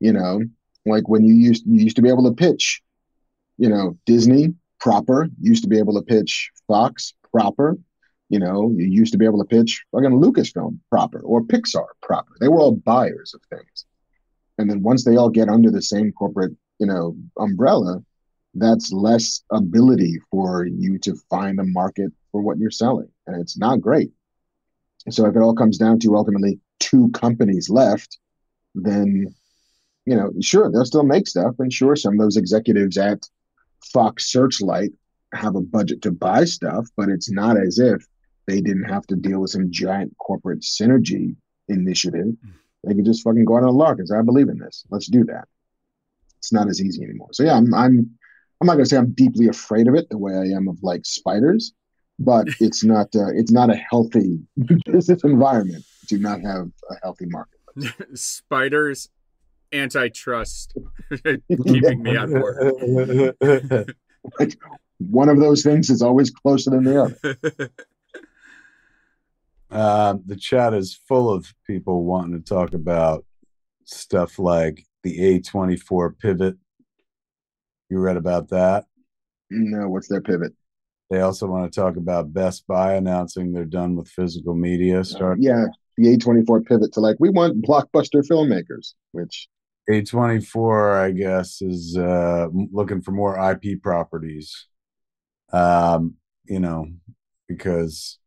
You 0.00 0.12
know, 0.12 0.42
like 0.86 1.08
when 1.08 1.24
you 1.24 1.34
used 1.34 1.64
you 1.66 1.82
used 1.82 1.96
to 1.96 2.02
be 2.02 2.08
able 2.08 2.24
to 2.24 2.36
pitch, 2.36 2.82
you 3.56 3.68
know, 3.68 3.96
Disney 4.06 4.54
proper, 4.80 5.28
used 5.40 5.64
to 5.64 5.68
be 5.68 5.78
able 5.78 5.94
to 5.94 6.02
pitch 6.02 6.50
Fox 6.66 7.14
proper. 7.32 7.76
You 8.28 8.38
know, 8.38 8.70
you 8.76 8.86
used 8.86 9.12
to 9.12 9.18
be 9.18 9.24
able 9.24 9.38
to 9.38 9.44
pitch 9.44 9.84
fucking 9.90 10.10
Lucasfilm 10.10 10.78
proper 10.90 11.20
or 11.20 11.42
Pixar 11.42 11.86
proper. 12.02 12.32
They 12.40 12.48
were 12.48 12.60
all 12.60 12.76
buyers 12.76 13.34
of 13.34 13.40
things. 13.48 13.86
And 14.58 14.68
then 14.68 14.82
once 14.82 15.04
they 15.04 15.16
all 15.16 15.30
get 15.30 15.48
under 15.48 15.70
the 15.70 15.80
same 15.80 16.12
corporate, 16.12 16.52
you 16.78 16.86
know, 16.86 17.16
umbrella, 17.38 18.02
that's 18.54 18.92
less 18.92 19.42
ability 19.50 20.18
for 20.30 20.66
you 20.66 20.98
to 20.98 21.14
find 21.30 21.58
a 21.58 21.64
market 21.64 22.12
for 22.32 22.42
what 22.42 22.58
you're 22.58 22.70
selling. 22.70 23.08
And 23.26 23.40
it's 23.40 23.56
not 23.56 23.80
great. 23.80 24.10
So 25.10 25.26
if 25.26 25.36
it 25.36 25.40
all 25.40 25.54
comes 25.54 25.78
down 25.78 26.00
to 26.00 26.16
ultimately 26.16 26.58
two 26.80 27.10
companies 27.10 27.70
left, 27.70 28.18
then, 28.74 29.34
you 30.04 30.16
know, 30.16 30.32
sure, 30.40 30.70
they'll 30.70 30.84
still 30.84 31.04
make 31.04 31.28
stuff. 31.28 31.54
And 31.58 31.72
sure, 31.72 31.96
some 31.96 32.14
of 32.14 32.18
those 32.18 32.36
executives 32.36 32.98
at 32.98 33.26
Fox 33.92 34.30
Searchlight 34.30 34.90
have 35.32 35.56
a 35.56 35.60
budget 35.60 36.02
to 36.02 36.10
buy 36.10 36.44
stuff, 36.44 36.88
but 36.96 37.08
it's 37.08 37.30
not 37.30 37.56
as 37.56 37.78
if 37.78 38.06
they 38.48 38.62
didn't 38.62 38.84
have 38.84 39.06
to 39.06 39.14
deal 39.14 39.40
with 39.40 39.50
some 39.50 39.70
giant 39.70 40.16
corporate 40.18 40.60
synergy 40.60 41.36
initiative. 41.68 42.34
They 42.82 42.94
could 42.94 43.04
just 43.04 43.22
fucking 43.22 43.44
go 43.44 43.58
out 43.58 43.62
on 43.62 43.68
a 43.68 43.72
lark 43.72 43.98
and 43.98 44.08
say, 44.08 44.16
I 44.16 44.22
believe 44.22 44.48
in 44.48 44.58
this. 44.58 44.84
Let's 44.90 45.06
do 45.06 45.22
that. 45.24 45.46
It's 46.38 46.52
not 46.52 46.66
as 46.66 46.80
easy 46.80 47.04
anymore. 47.04 47.28
So 47.32 47.42
yeah, 47.42 47.54
I'm 47.54 47.74
I'm 47.74 48.10
I'm 48.60 48.66
not 48.66 48.74
gonna 48.74 48.86
say 48.86 48.96
I'm 48.96 49.12
deeply 49.12 49.48
afraid 49.48 49.86
of 49.86 49.94
it 49.94 50.08
the 50.08 50.16
way 50.16 50.32
I 50.34 50.56
am 50.56 50.66
of 50.66 50.78
like 50.82 51.04
spiders, 51.04 51.74
but 52.18 52.48
it's 52.60 52.82
not 52.82 53.14
uh, 53.14 53.28
it's 53.34 53.52
not 53.52 53.70
a 53.70 53.76
healthy 53.76 54.38
business 54.86 55.22
environment 55.24 55.84
to 56.08 56.18
not 56.18 56.40
have 56.40 56.70
a 56.90 56.94
healthy 57.02 57.26
market. 57.26 57.60
spiders 58.18 59.10
antitrust 59.72 60.72
keeping 61.24 62.02
me 62.02 62.16
on 62.16 62.32
board 62.32 63.34
like, 64.38 64.56
One 64.98 65.28
of 65.28 65.38
those 65.38 65.62
things 65.62 65.90
is 65.90 66.00
always 66.00 66.30
closer 66.30 66.70
than 66.70 66.84
the 66.84 67.02
other. 67.02 67.70
Uh, 69.70 70.16
the 70.26 70.36
chat 70.36 70.74
is 70.74 70.98
full 71.06 71.30
of 71.30 71.52
people 71.66 72.04
wanting 72.04 72.40
to 72.40 72.44
talk 72.44 72.74
about 72.74 73.24
stuff 73.84 74.38
like 74.38 74.84
the 75.02 75.40
A24 75.40 76.18
pivot. 76.18 76.56
You 77.90 77.98
read 77.98 78.16
about 78.16 78.48
that? 78.50 78.84
No, 79.50 79.88
what's 79.88 80.08
their 80.08 80.20
pivot? 80.20 80.52
They 81.10 81.20
also 81.20 81.46
want 81.46 81.72
to 81.72 81.80
talk 81.80 81.96
about 81.96 82.34
Best 82.34 82.66
Buy 82.66 82.94
announcing 82.94 83.52
they're 83.52 83.64
done 83.64 83.96
with 83.96 84.08
physical 84.08 84.54
media. 84.54 85.04
Start 85.04 85.38
Yeah, 85.40 85.64
the 85.96 86.16
A24 86.16 86.66
pivot 86.66 86.92
to 86.92 87.00
like 87.00 87.16
we 87.18 87.30
want 87.30 87.64
blockbuster 87.64 88.22
filmmakers, 88.30 88.92
which 89.12 89.48
A24, 89.88 90.98
I 90.98 91.10
guess, 91.12 91.62
is 91.62 91.96
uh, 91.96 92.48
looking 92.52 93.00
for 93.00 93.12
more 93.12 93.38
IP 93.50 93.82
properties. 93.82 94.66
Um, 95.50 96.16
you 96.44 96.60
know, 96.60 96.88
because 97.48 98.17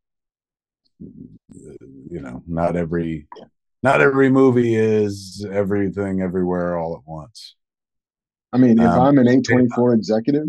you 1.02 2.22
know, 2.22 2.44
not 2.48 2.76
every 2.76 3.28
not 3.84 4.02
every 4.02 4.30
movie 4.30 4.76
is 4.76 5.46
everything 5.52 6.22
everywhere 6.22 6.78
all 6.78 6.96
at 6.96 7.10
once. 7.10 7.56
I 8.54 8.58
mean, 8.58 8.80
if 8.80 8.86
Um, 8.86 9.00
I'm 9.00 9.18
an 9.18 9.28
A24 9.28 9.96
executive, 9.96 10.48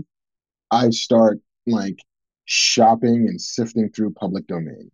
I 0.71 0.91
start 0.91 1.41
like 1.67 1.99
shopping 2.45 3.29
and 3.29 3.41
sifting 3.41 3.89
through 3.91 4.13
public 4.15 4.47
domain. 4.47 4.91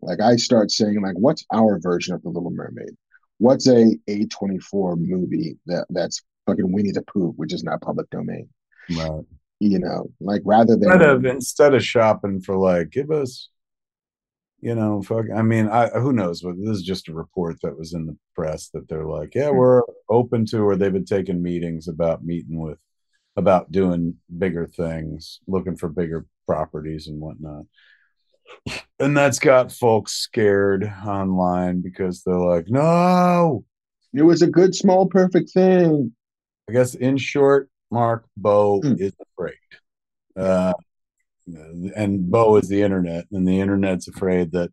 Like 0.00 0.20
I 0.20 0.36
start 0.36 0.70
saying 0.70 1.00
like 1.02 1.16
what's 1.16 1.44
our 1.52 1.78
version 1.80 2.14
of 2.14 2.22
the 2.22 2.28
Little 2.28 2.50
Mermaid? 2.50 2.96
What's 3.38 3.66
a 3.68 3.96
A24 4.08 4.96
movie 4.98 5.58
that 5.66 5.86
that's 5.90 6.22
fucking 6.46 6.72
Winnie 6.72 6.92
the 6.92 7.02
Pooh, 7.02 7.32
which 7.36 7.52
is 7.52 7.64
not 7.64 7.80
public 7.80 8.08
domain. 8.10 8.48
Right. 8.90 9.24
You 9.60 9.78
know, 9.78 10.10
like 10.20 10.42
rather 10.44 10.76
than 10.76 10.92
Instead 10.92 11.02
of 11.08 11.24
instead 11.24 11.74
of 11.74 11.82
shopping 11.84 12.40
for 12.40 12.56
like, 12.56 12.90
give 12.90 13.10
us, 13.10 13.48
you 14.64 14.74
know, 14.74 15.02
fuck. 15.02 15.26
I 15.34 15.42
mean, 15.42 15.68
I 15.68 15.88
who 15.88 16.12
knows? 16.12 16.40
But 16.40 16.56
this 16.58 16.70
is 16.78 16.82
just 16.82 17.08
a 17.08 17.14
report 17.14 17.60
that 17.62 17.76
was 17.78 17.92
in 17.92 18.06
the 18.06 18.16
press 18.34 18.70
that 18.70 18.88
they're 18.88 19.06
like, 19.06 19.34
yeah, 19.34 19.50
Hmm. 19.50 19.56
we're 19.56 19.82
open 20.08 20.46
to, 20.46 20.60
or 20.60 20.74
they've 20.76 20.92
been 20.92 21.04
taking 21.04 21.42
meetings 21.42 21.86
about 21.86 22.24
meeting 22.24 22.58
with 22.58 22.78
about 23.36 23.70
doing 23.70 24.16
bigger 24.38 24.66
things, 24.66 25.40
looking 25.46 25.76
for 25.76 25.88
bigger 25.88 26.24
properties 26.46 27.08
and 27.08 27.20
whatnot. 27.20 27.64
And 28.98 29.16
that's 29.16 29.38
got 29.38 29.72
folks 29.72 30.12
scared 30.12 30.84
online 31.06 31.82
because 31.82 32.22
they're 32.22 32.38
like, 32.38 32.66
no. 32.68 33.64
It 34.14 34.22
was 34.22 34.42
a 34.42 34.46
good, 34.46 34.74
small, 34.74 35.06
perfect 35.06 35.50
thing. 35.50 36.12
I 36.70 36.72
guess 36.72 36.94
in 36.94 37.16
short, 37.18 37.68
Mark 37.90 38.24
Bo 38.36 38.80
Mm. 38.80 39.00
is 39.00 39.12
afraid. 39.20 39.54
Uh, 40.36 40.72
and 41.46 42.30
Bo 42.30 42.56
is 42.56 42.68
the 42.68 42.82
internet, 42.82 43.26
and 43.32 43.46
the 43.46 43.60
internet's 43.60 44.08
afraid 44.08 44.52
that 44.52 44.70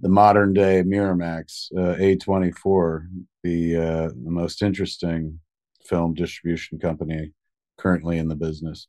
the 0.00 0.08
modern 0.08 0.52
day 0.52 0.82
Miramax 0.82 1.68
uh, 1.76 1.96
A24, 1.96 3.06
the 3.42 3.76
uh, 3.76 4.08
the 4.08 4.30
most 4.30 4.62
interesting 4.62 5.40
film 5.84 6.14
distribution 6.14 6.78
company 6.78 7.32
currently 7.78 8.18
in 8.18 8.28
the 8.28 8.36
business, 8.36 8.88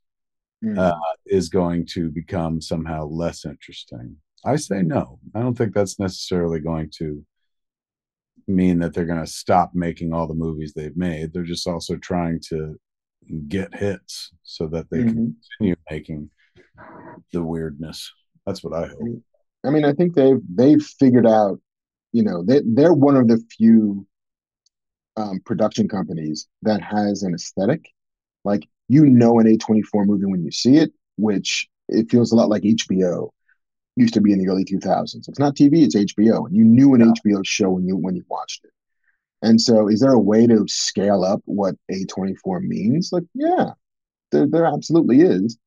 Mm. 0.64 0.76
uh, 0.76 0.98
is 1.28 1.50
going 1.50 1.86
to 1.86 2.10
become 2.10 2.60
somehow 2.60 3.06
less 3.06 3.46
interesting. 3.46 4.16
I 4.44 4.56
say 4.56 4.82
no. 4.82 5.20
I 5.36 5.42
don't 5.42 5.56
think 5.56 5.72
that's 5.76 6.00
necessarily 6.00 6.60
going 6.60 6.90
to 6.98 7.24
mean 8.48 8.80
that 8.80 8.92
they're 8.96 9.06
going 9.06 9.24
to 9.24 9.32
stop 9.32 9.76
making 9.76 10.14
all 10.14 10.26
the 10.26 10.34
movies 10.34 10.74
they've 10.74 10.98
made. 10.98 11.32
They're 11.32 11.44
just 11.44 11.68
also 11.68 11.96
trying 11.98 12.40
to 12.50 12.76
get 13.48 13.76
hits 13.76 14.32
so 14.42 14.66
that 14.70 14.90
they 14.90 15.04
can 15.04 15.16
Mhm. 15.16 15.36
continue 15.60 15.76
making 15.92 16.32
the 17.34 17.44
weirdness. 17.44 18.12
That's 18.46 18.64
what 18.64 18.74
I 18.74 18.88
hope. 18.88 19.22
I 19.66 19.70
mean, 19.70 19.86
I 19.86 19.94
think 19.94 20.16
they've 20.16 20.42
they've 20.50 20.82
figured 20.82 21.28
out, 21.28 21.60
you 22.14 22.24
know, 22.24 22.44
they 22.44 22.62
they're 22.66 22.94
one 22.94 23.16
of 23.16 23.28
the 23.28 23.44
few 23.58 24.08
um, 25.16 25.40
production 25.46 25.88
companies 25.88 26.48
that 26.62 26.82
has 26.82 27.24
an 27.24 27.34
aesthetic. 27.34 27.86
Like 28.44 28.68
you 28.88 29.06
know 29.06 29.40
an 29.40 29.48
A24 29.48 30.06
movie 30.06 30.26
when 30.26 30.44
you 30.44 30.52
see 30.52 30.78
it, 30.78 30.94
which 31.18 31.68
it 31.90 32.10
feels 32.10 32.32
a 32.32 32.36
lot 32.36 32.50
like 32.50 32.64
HBO 32.64 33.30
used 33.96 34.14
to 34.14 34.22
be 34.22 34.32
in 34.32 34.40
the 34.40 34.48
early 34.50 34.64
2000s. 34.66 35.28
It's 35.28 35.40
not 35.40 35.56
TV, 35.56 35.84
it's 35.84 35.96
HBO, 35.96 36.46
and 36.46 36.56
you 36.56 36.64
knew 36.64 36.94
an 36.94 37.02
Yeah. 37.02 37.08
HBO 37.08 37.44
show 37.44 37.72
when 37.72 37.88
you 37.88 37.98
when 37.98 38.16
you 38.16 38.24
watched 38.30 38.64
it. 38.66 38.72
And 39.42 39.62
so, 39.62 39.88
is 39.88 40.00
there 40.02 40.14
a 40.14 40.20
way 40.20 40.48
to 40.48 40.66
scale 40.68 41.24
up 41.24 41.42
what 41.46 41.76
A24 41.92 42.62
means? 42.62 43.12
Like, 43.12 43.24
yeah, 43.34 43.72
there, 44.32 44.48
there 44.48 44.66
absolutely 44.66 45.22
is. 45.22 45.58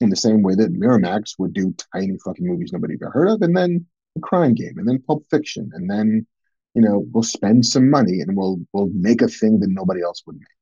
In 0.00 0.10
the 0.10 0.16
same 0.16 0.42
way 0.42 0.54
that 0.54 0.72
Miramax 0.72 1.34
would 1.38 1.52
do 1.52 1.74
tiny 1.92 2.16
fucking 2.24 2.46
movies 2.46 2.72
nobody 2.72 2.94
ever 2.94 3.10
heard 3.10 3.28
of, 3.28 3.42
and 3.42 3.56
then 3.56 3.84
a 4.16 4.20
Crying 4.20 4.54
Game, 4.54 4.78
and 4.78 4.88
then 4.88 5.02
Pulp 5.02 5.24
Fiction, 5.28 5.70
and 5.74 5.90
then, 5.90 6.26
you 6.74 6.82
know, 6.82 7.04
we'll 7.12 7.24
spend 7.24 7.66
some 7.66 7.90
money 7.90 8.20
and 8.20 8.36
we'll 8.36 8.60
we'll 8.72 8.90
make 8.94 9.22
a 9.22 9.28
thing 9.28 9.58
that 9.60 9.70
nobody 9.70 10.02
else 10.02 10.22
would 10.26 10.36
make. 10.36 10.56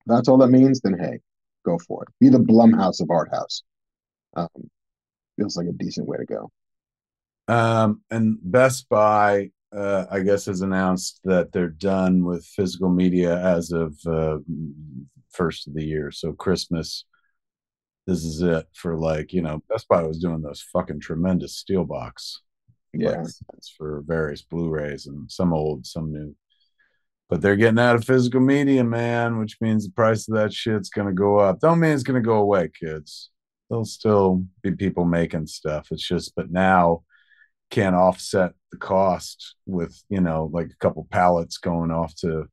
If 0.00 0.06
that's 0.06 0.28
all 0.28 0.38
that 0.38 0.48
means, 0.48 0.80
then 0.80 0.98
hey, 0.98 1.20
go 1.64 1.78
for 1.78 2.02
it. 2.02 2.08
Be 2.18 2.28
the 2.28 2.38
Blumhouse 2.38 3.00
of 3.00 3.10
art 3.10 3.30
house. 3.30 3.62
Um, 4.34 4.48
feels 5.36 5.56
like 5.56 5.68
a 5.68 5.72
decent 5.72 6.08
way 6.08 6.18
to 6.18 6.24
go. 6.24 6.50
Um, 7.46 8.02
and 8.10 8.38
Best 8.42 8.88
Buy, 8.88 9.50
uh, 9.72 10.06
I 10.10 10.20
guess, 10.20 10.46
has 10.46 10.60
announced 10.60 11.20
that 11.24 11.52
they're 11.52 11.68
done 11.68 12.24
with 12.24 12.44
physical 12.44 12.90
media 12.90 13.38
as 13.38 13.70
of 13.72 13.96
uh, 14.06 14.38
first 15.30 15.66
of 15.66 15.74
the 15.74 15.84
year. 15.84 16.10
So 16.10 16.32
Christmas, 16.32 17.04
this 18.08 18.24
is 18.24 18.40
it 18.40 18.66
for 18.74 18.96
like 18.96 19.32
you 19.34 19.42
know. 19.42 19.62
Best 19.68 19.86
Buy 19.86 20.02
was 20.02 20.18
doing 20.18 20.40
those 20.40 20.62
fucking 20.72 20.98
tremendous 21.00 21.56
steel 21.56 21.84
box 21.84 22.40
Yeah. 22.94 23.22
for 23.76 24.02
various 24.06 24.40
Blu-rays 24.42 25.06
and 25.06 25.30
some 25.30 25.52
old, 25.52 25.84
some 25.86 26.10
new. 26.12 26.34
But 27.28 27.42
they're 27.42 27.56
getting 27.56 27.78
out 27.78 27.96
of 27.96 28.04
physical 28.06 28.40
media, 28.40 28.82
man, 28.82 29.38
which 29.38 29.58
means 29.60 29.84
the 29.84 29.92
price 29.92 30.26
of 30.26 30.34
that 30.36 30.54
shit's 30.54 30.88
gonna 30.88 31.12
go 31.12 31.36
up. 31.36 31.60
Don't 31.60 31.80
mean 31.80 31.92
it's 31.92 32.02
gonna 32.02 32.22
go 32.22 32.38
away, 32.38 32.70
kids. 32.70 33.30
There'll 33.68 33.84
still 33.84 34.44
be 34.62 34.70
people 34.72 35.04
making 35.04 35.46
stuff. 35.46 35.88
It's 35.90 36.08
just, 36.08 36.34
but 36.34 36.50
now 36.50 37.02
can't 37.70 37.94
offset 37.94 38.52
the 38.72 38.78
cost 38.78 39.56
with 39.66 40.02
you 40.08 40.22
know 40.22 40.48
like 40.50 40.68
a 40.70 40.76
couple 40.80 41.06
pallets 41.10 41.58
going 41.58 41.90
off 41.90 42.14
to, 42.22 42.48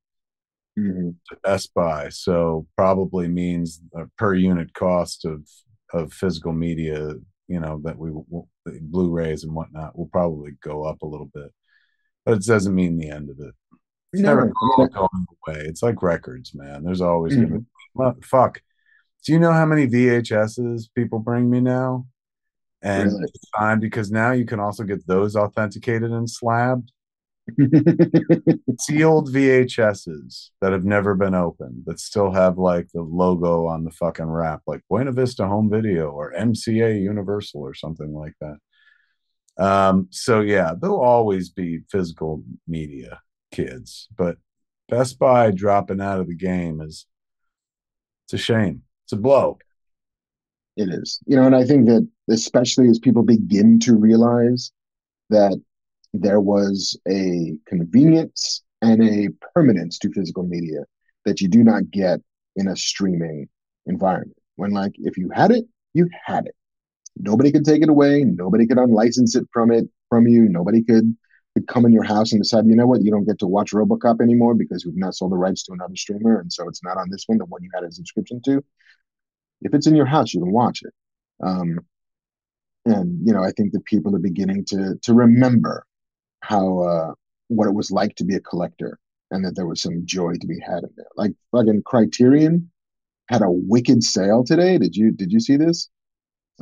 Mhm. 0.77 1.15
to 1.29 1.37
Best 1.43 1.73
Buy. 1.73 2.09
So 2.09 2.67
probably 2.75 3.27
means 3.27 3.81
a 3.95 4.07
per 4.17 4.33
unit 4.33 4.73
cost 4.73 5.25
of 5.25 5.47
of 5.93 6.11
physical 6.11 6.51
media, 6.51 7.13
you 7.47 7.59
know, 7.59 7.79
that 7.83 7.97
we 7.97 8.11
will- 8.11 8.49
Blu-rays 8.65 9.43
and 9.43 9.53
whatnot 9.53 9.97
will 9.97 10.07
probably 10.07 10.57
go 10.61 10.83
up 10.83 11.03
a 11.03 11.05
little 11.05 11.29
bit, 11.33 11.53
but 12.25 12.37
it 12.39 12.43
doesn't 12.43 12.73
mean 12.73 12.97
the 12.97 13.09
end 13.09 13.29
of 13.29 13.39
it. 13.39 13.53
It's 14.11 14.21
No, 14.23 14.29
never 14.35 14.51
going 14.75 14.89
away. 15.47 15.61
It's 15.65 15.83
like 15.83 16.01
records, 16.01 16.53
man. 16.55 16.83
There's 16.83 17.01
always 17.01 17.37
Mhm. 17.37 17.65
gonna 17.95 18.15
fuck. 18.23 18.61
Do 19.23 19.31
you 19.33 19.39
know 19.39 19.51
how 19.53 19.65
many 19.65 19.85
VHSs 19.85 20.87
people 20.93 21.19
bring 21.19 21.49
me 21.49 21.61
now? 21.61 22.07
And 22.81 23.11
Really? 23.11 23.23
it's 23.25 23.49
fine 23.55 23.79
because 23.79 24.11
now 24.11 24.31
you 24.31 24.45
can 24.45 24.59
also 24.59 24.83
get 24.83 25.05
those 25.07 25.35
authenticated 25.35 26.11
and 26.11 26.29
slabbed. 26.29 26.91
Sealed 28.79 29.31
VHSs 29.31 30.49
that 30.61 30.71
have 30.71 30.83
never 30.83 31.13
been 31.13 31.35
opened 31.35 31.83
that 31.85 31.99
still 31.99 32.31
have 32.31 32.57
like 32.57 32.87
the 32.93 33.01
logo 33.01 33.67
on 33.67 33.83
the 33.83 33.91
fucking 33.91 34.25
wrap, 34.25 34.61
like 34.65 34.81
Buena 34.89 35.11
Vista 35.11 35.47
Home 35.47 35.69
Video 35.69 36.09
or 36.09 36.33
MCA 36.33 37.01
Universal 37.01 37.61
or 37.61 37.73
something 37.73 38.13
like 38.13 38.33
that. 38.41 39.63
Um, 39.63 40.07
so 40.11 40.41
yeah, 40.41 40.73
there'll 40.79 40.99
always 40.99 41.49
be 41.49 41.81
physical 41.89 42.43
media, 42.67 43.21
kids, 43.51 44.07
but 44.17 44.37
Best 44.89 45.19
Buy 45.19 45.51
dropping 45.51 46.01
out 46.01 46.19
of 46.19 46.27
the 46.27 46.35
game 46.35 46.81
is 46.81 47.05
it's 48.25 48.33
a 48.33 48.37
shame. 48.37 48.81
It's 49.05 49.13
a 49.13 49.17
blow. 49.17 49.59
It 50.75 50.89
is. 50.89 51.19
You 51.25 51.35
know, 51.35 51.43
and 51.43 51.55
I 51.55 51.63
think 51.63 51.85
that 51.87 52.07
especially 52.29 52.89
as 52.89 52.99
people 52.99 53.23
begin 53.23 53.79
to 53.81 53.95
realize 53.95 54.71
that 55.29 55.59
there 56.21 56.39
was 56.39 56.97
a 57.07 57.57
convenience 57.67 58.63
and 58.81 59.03
a 59.03 59.29
permanence 59.53 59.97
to 59.99 60.11
physical 60.11 60.43
media 60.43 60.85
that 61.25 61.41
you 61.41 61.47
do 61.47 61.63
not 61.63 61.89
get 61.91 62.19
in 62.55 62.67
a 62.67 62.75
streaming 62.75 63.47
environment. 63.85 64.37
When 64.55 64.71
like 64.71 64.93
if 64.97 65.17
you 65.17 65.29
had 65.33 65.51
it, 65.51 65.65
you 65.93 66.09
had 66.25 66.45
it. 66.45 66.55
Nobody 67.17 67.51
could 67.51 67.65
take 67.65 67.81
it 67.81 67.89
away, 67.89 68.23
nobody 68.23 68.67
could 68.67 68.77
unlicense 68.77 69.35
it 69.35 69.47
from 69.51 69.71
it 69.71 69.85
from 70.09 70.27
you, 70.27 70.47
nobody 70.49 70.83
could 70.83 71.15
could 71.53 71.67
come 71.67 71.85
in 71.85 71.93
your 71.93 72.03
house 72.03 72.33
and 72.33 72.41
decide, 72.41 72.65
you 72.67 72.75
know 72.75 72.85
what, 72.85 73.01
you 73.01 73.09
don't 73.09 73.25
get 73.25 73.39
to 73.39 73.47
watch 73.47 73.71
Robocop 73.71 74.19
anymore 74.21 74.53
because 74.53 74.85
we've 74.85 74.97
not 74.97 75.15
sold 75.15 75.31
the 75.31 75.37
rights 75.37 75.63
to 75.63 75.71
another 75.71 75.95
streamer, 75.95 76.41
and 76.41 76.51
so 76.51 76.67
it's 76.67 76.83
not 76.83 76.97
on 76.97 77.09
this 77.09 77.23
one, 77.27 77.37
the 77.37 77.45
one 77.45 77.63
you 77.63 77.69
had 77.73 77.85
a 77.85 77.91
subscription 77.91 78.41
to 78.43 78.61
if 79.61 79.73
it's 79.73 79.87
in 79.87 79.95
your 79.95 80.05
house, 80.05 80.33
you 80.33 80.41
can 80.41 80.51
watch 80.51 80.81
it. 80.83 80.93
Um, 81.43 81.79
and 82.85 83.25
you 83.25 83.33
know, 83.33 83.43
I 83.43 83.51
think 83.51 83.73
that 83.73 83.83
people 83.85 84.15
are 84.15 84.19
beginning 84.19 84.65
to 84.65 84.95
to 85.01 85.13
remember 85.13 85.85
how 86.47 86.79
uh, 86.79 87.13
what 87.47 87.67
it 87.67 87.73
was 87.73 87.91
like 87.91 88.15
to 88.15 88.25
be 88.25 88.35
a 88.35 88.39
collector, 88.41 88.97
and 89.31 89.43
that 89.45 89.55
there 89.55 89.67
was 89.67 89.81
some 89.81 90.05
joy 90.05 90.33
to 90.33 90.47
be 90.47 90.59
had 90.59 90.83
in 90.83 90.89
there. 90.95 91.07
Like 91.15 91.31
fucking 91.51 91.83
Criterion 91.85 92.71
had 93.27 93.41
a 93.41 93.49
wicked 93.49 94.03
sale 94.03 94.43
today. 94.43 94.77
Did 94.77 94.95
you 94.95 95.11
did 95.11 95.31
you 95.31 95.39
see 95.39 95.57
this? 95.57 95.89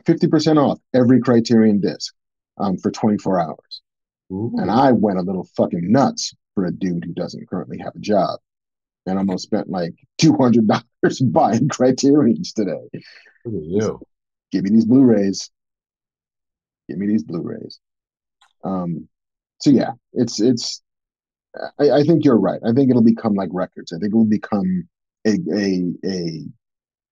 Fifty 0.06 0.28
percent 0.28 0.60
off 0.60 0.80
every 0.94 1.20
Criterion 1.20 1.80
disc 1.80 2.14
um, 2.58 2.78
for 2.78 2.92
twenty 2.92 3.18
four 3.18 3.40
hours. 3.40 3.82
And 4.60 4.72
I 4.72 4.92
went 4.92 5.20
a 5.20 5.24
little 5.24 5.48
fucking 5.56 5.92
nuts 5.92 6.34
for 6.56 6.66
a 6.66 6.72
dude 6.72 7.04
who 7.06 7.14
doesn't 7.14 7.48
currently 7.50 7.78
have 7.80 7.96
a 7.96 8.00
job, 8.00 8.40
and 9.06 9.18
almost 9.18 9.44
spent 9.44 9.70
like 9.70 9.94
two 10.18 10.36
hundred 10.36 10.68
dollars 10.68 11.20
buying 11.32 11.70
Criterions 11.70 12.54
today. 12.54 12.90
Look 13.46 14.02
give 14.54 14.64
me 14.64 14.70
these 14.70 14.86
Blu-rays. 14.86 15.50
Give 16.88 16.98
me 16.98 17.08
these 17.08 17.24
Blu-rays. 17.24 17.80
Um, 18.64 19.10
so 19.64 19.70
yeah, 19.70 19.92
it's 20.12 20.42
it's. 20.42 20.82
I, 21.80 21.92
I 21.92 22.04
think 22.04 22.26
you're 22.26 22.40
right. 22.40 22.60
I 22.66 22.74
think 22.74 22.90
it'll 22.90 23.04
become 23.04 23.34
like 23.34 23.50
records. 23.54 23.94
I 23.94 23.98
think 23.98 24.14
it 24.14 24.18
will 24.18 24.26
become 24.26 24.90
a 25.26 25.38
a 25.54 25.84
a 26.06 26.42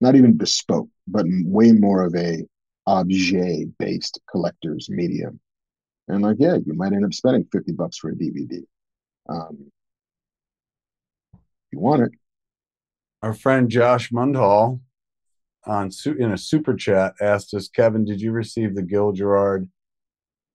not 0.02 0.16
even 0.16 0.36
bespoke, 0.36 0.90
but 1.08 1.26
way 1.46 1.72
more 1.72 2.04
of 2.04 2.14
a 2.16 2.44
objet 2.88 3.78
based 3.80 4.20
collector's 4.30 4.90
medium. 4.90 5.40
And 6.10 6.24
like, 6.24 6.38
yeah, 6.40 6.58
you 6.66 6.74
might 6.74 6.92
end 6.92 7.06
up 7.06 7.14
spending 7.14 7.48
fifty 7.54 7.72
bucks 7.72 7.98
for 7.98 8.10
a 8.10 8.16
DVD. 8.16 8.64
Um, 9.30 9.72
if 11.34 11.40
you 11.72 11.80
want 11.80 12.02
it. 12.02 12.12
Our 13.22 13.34
friend 13.34 13.70
Josh 13.70 14.12
Mundhall 14.12 14.82
on 15.66 15.92
in 16.06 16.32
a 16.32 16.38
super 16.38 16.76
chat 16.76 17.14
asked 17.22 17.54
us, 17.54 17.70
Kevin, 17.70 18.04
did 18.04 18.20
you 18.20 18.34
receive 18.34 18.76
the 18.76 18.82
Gil 18.82 19.14
Gerard 19.14 19.70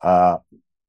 uh, 0.03 0.39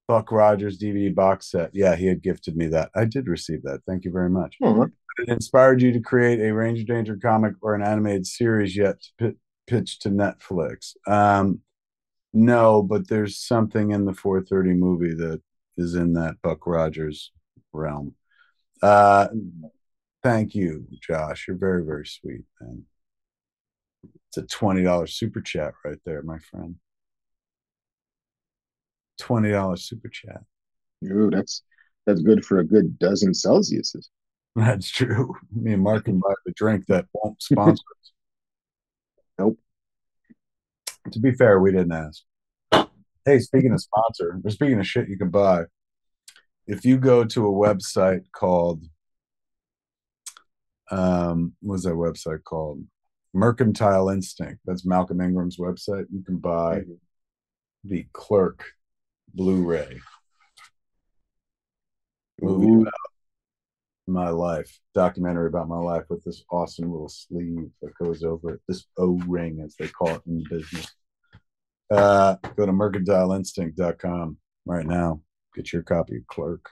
Buck 0.08 0.32
Rogers 0.32 0.78
DVD 0.80 1.14
box 1.14 1.52
set? 1.52 1.72
Yeah, 1.74 1.96
he 1.96 2.08
had 2.08 2.24
gifted 2.24 2.56
me 2.56 2.68
that. 2.68 2.90
I 2.96 3.06
did 3.06 3.28
receive 3.28 3.64
that. 3.64 3.82
Thank 3.88 4.06
you 4.06 4.12
very 4.12 4.30
much. 4.30 4.56
Aw. 4.64 4.86
It 5.20 5.30
inspired 5.30 5.82
you 5.82 5.92
to 5.94 6.00
create 6.00 6.40
a 6.40 6.54
Ranger 6.54 6.84
Danger 6.84 7.18
comic 7.22 7.54
or 7.62 7.74
an 7.74 7.82
animated 7.82 8.28
series 8.28 8.76
yet 8.78 9.02
to 9.02 9.32
pi- 9.32 9.38
pitch 9.68 10.00
to 10.00 10.10
Netflix? 10.10 10.96
Um, 11.08 11.60
no, 12.34 12.82
but 12.82 13.08
there's 13.08 13.40
something 13.40 13.92
in 13.92 14.06
the 14.06 14.14
430 14.14 14.74
movie 14.74 15.14
that 15.14 15.42
is 15.78 15.96
in 15.96 16.14
that 16.14 16.36
Buck 16.42 16.66
Rogers 16.66 17.32
realm. 17.74 18.16
Uh, 18.82 19.28
thank 20.24 20.56
you, 20.56 20.88
Josh. 21.02 21.46
You're 21.48 21.58
very, 21.58 21.84
very 21.84 22.06
sweet, 22.06 22.44
man. 22.60 22.84
It's 24.30 24.38
a 24.38 24.44
twenty 24.44 24.84
dollars 24.84 25.16
super 25.16 25.42
chat 25.42 25.74
right 25.86 25.98
there, 26.06 26.22
my 26.22 26.38
friend. 26.40 26.76
Twenty 29.18 29.52
dollars 29.52 29.84
super 29.88 30.10
chat. 30.10 30.42
Ooh, 31.06 31.30
that's 31.32 31.64
that's 32.06 32.22
good 32.22 32.46
for 32.46 32.60
a 32.60 32.64
good 32.64 32.98
dozen 33.00 33.32
Celsiuses. 33.34 34.08
That's 34.56 34.90
true. 34.90 35.34
Me 35.52 35.74
and 35.74 35.84
Mark 35.84 36.06
can 36.06 36.20
buy 36.24 36.34
the 36.46 36.54
drink 36.54 36.86
that 36.88 37.06
won't 37.14 37.42
sponsor 37.42 37.84
us. 38.02 38.12
Nope. 39.38 39.58
To 41.12 41.20
be 41.20 41.32
fair, 41.32 41.60
we 41.60 41.72
didn't 41.72 41.92
ask. 41.92 42.24
Hey, 43.26 43.40
speaking 43.40 43.74
of 43.74 43.82
sponsor, 43.82 44.40
or 44.44 44.50
speaking 44.50 44.80
of 44.80 44.88
shit 44.88 45.10
you 45.10 45.18
can 45.18 45.30
buy, 45.30 45.64
if 46.66 46.86
you 46.86 46.98
go 46.98 47.24
to 47.26 47.46
a 47.48 47.52
website 47.52 48.24
called 48.34 48.84
um 50.90 51.54
what's 51.62 51.84
that 51.84 51.94
website 51.94 52.44
called? 52.44 52.84
Mercantile 53.34 54.10
Instinct. 54.10 54.62
That's 54.66 54.86
Malcolm 54.86 55.22
Ingram's 55.22 55.58
website. 55.58 56.06
You 56.12 56.24
can 56.24 56.38
buy 56.38 56.80
Mhm. 56.80 57.00
the 57.84 58.08
Clerk 58.14 58.64
Blu-ray. 59.38 60.00
Movie 62.42 62.82
about 62.82 62.94
my 64.08 64.30
life, 64.30 64.80
documentary 64.94 65.48
about 65.48 65.68
my 65.68 65.78
life 65.78 66.04
with 66.10 66.24
this 66.24 66.44
awesome 66.52 66.92
little 66.92 67.10
sleeve 67.10 67.70
that 67.82 67.94
goes 68.02 68.24
over 68.24 68.56
it, 68.56 68.62
this 68.68 68.86
O-ring 68.98 69.62
as 69.64 69.76
they 69.76 69.88
call 69.88 70.10
it 70.10 70.22
in 70.28 70.40
the 70.40 70.50
business. 70.50 70.92
Uh, 71.92 72.36
go 72.56 72.66
to 72.66 72.72
mercantileinstinct.com 72.72 74.38
right 74.66 74.86
now. 74.86 75.22
Get 75.56 75.72
your 75.72 75.84
copy 75.84 76.18
of 76.18 76.28
Clerk. 76.28 76.72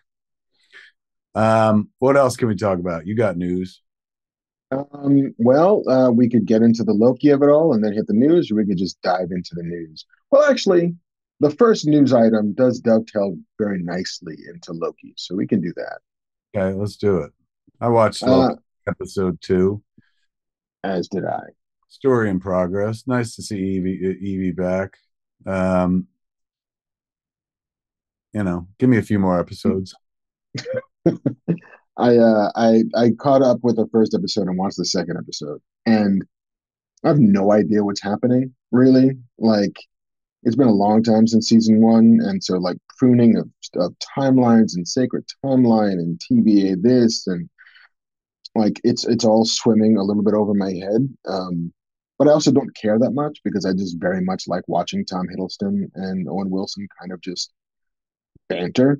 Um, 1.35 1.89
what 1.99 2.17
else 2.17 2.35
can 2.35 2.47
we 2.47 2.55
talk 2.55 2.79
about? 2.79 3.05
You 3.05 3.15
got 3.15 3.37
news. 3.37 3.81
Um, 4.71 5.35
well, 5.37 5.87
uh, 5.87 6.11
we 6.11 6.29
could 6.29 6.45
get 6.45 6.61
into 6.61 6.83
the 6.83 6.93
Loki 6.93 7.29
of 7.29 7.43
it 7.43 7.49
all 7.49 7.73
and 7.73 7.83
then 7.83 7.93
hit 7.93 8.07
the 8.07 8.13
news, 8.13 8.49
or 8.49 8.55
we 8.55 8.65
could 8.65 8.77
just 8.77 9.01
dive 9.01 9.31
into 9.31 9.53
the 9.53 9.63
news. 9.63 10.05
Well, 10.31 10.49
actually, 10.49 10.95
the 11.39 11.51
first 11.51 11.85
news 11.85 12.13
item 12.13 12.53
does 12.53 12.79
dovetail 12.79 13.37
very 13.59 13.81
nicely 13.81 14.37
into 14.49 14.73
Loki, 14.73 15.13
so 15.17 15.35
we 15.35 15.47
can 15.47 15.61
do 15.61 15.73
that. 15.75 15.99
Okay, 16.55 16.73
let's 16.73 16.95
do 16.95 17.17
it. 17.19 17.31
I 17.81 17.89
watched 17.89 18.23
Uh, 18.23 18.55
episode 18.87 19.39
two. 19.41 19.81
as 20.83 21.07
did 21.09 21.25
I. 21.25 21.41
Story 21.87 22.29
in 22.29 22.39
progress. 22.39 23.03
Nice 23.07 23.35
to 23.35 23.41
see 23.43 23.57
Evie 23.59 24.17
Evie 24.21 24.51
back. 24.51 24.97
Um, 25.45 26.07
you 28.33 28.43
know, 28.43 28.67
give 28.79 28.89
me 28.89 28.97
a 28.97 29.01
few 29.03 29.19
more 29.19 29.39
episodes. 29.39 29.95
I 31.97 32.17
uh 32.17 32.51
I 32.55 32.83
I 32.95 33.11
caught 33.11 33.41
up 33.41 33.59
with 33.63 33.77
the 33.77 33.87
first 33.91 34.13
episode 34.13 34.47
and 34.47 34.57
watched 34.57 34.77
the 34.77 34.85
second 34.85 35.17
episode, 35.17 35.61
and 35.85 36.23
I 37.03 37.09
have 37.09 37.19
no 37.19 37.51
idea 37.51 37.83
what's 37.83 38.01
happening 38.01 38.53
really. 38.71 39.11
Like 39.37 39.75
it's 40.45 40.55
been 40.55 40.67
a 40.67 40.73
long 40.73 41.03
time 41.03 41.27
since 41.27 41.49
season 41.49 41.81
one, 41.81 42.19
and 42.21 42.43
so 42.43 42.57
like 42.57 42.77
pruning 42.97 43.37
of, 43.37 43.49
of 43.75 43.95
timelines 44.17 44.75
and 44.75 44.87
sacred 44.87 45.25
timeline 45.43 45.93
and 45.93 46.19
TVA 46.19 46.81
this 46.81 47.27
and 47.27 47.49
like 48.55 48.79
it's 48.83 49.05
it's 49.05 49.25
all 49.25 49.45
swimming 49.45 49.97
a 49.97 50.03
little 50.03 50.23
bit 50.23 50.33
over 50.33 50.53
my 50.53 50.71
head. 50.71 51.09
Um, 51.27 51.73
but 52.17 52.27
I 52.27 52.31
also 52.31 52.51
don't 52.51 52.75
care 52.75 52.97
that 52.97 53.11
much 53.11 53.39
because 53.43 53.65
I 53.65 53.73
just 53.73 53.99
very 53.99 54.21
much 54.21 54.47
like 54.47 54.63
watching 54.67 55.05
Tom 55.05 55.27
Hiddleston 55.27 55.89
and 55.95 56.29
Owen 56.29 56.49
Wilson 56.49 56.87
kind 56.99 57.11
of 57.11 57.19
just 57.21 57.51
banter. 58.47 58.99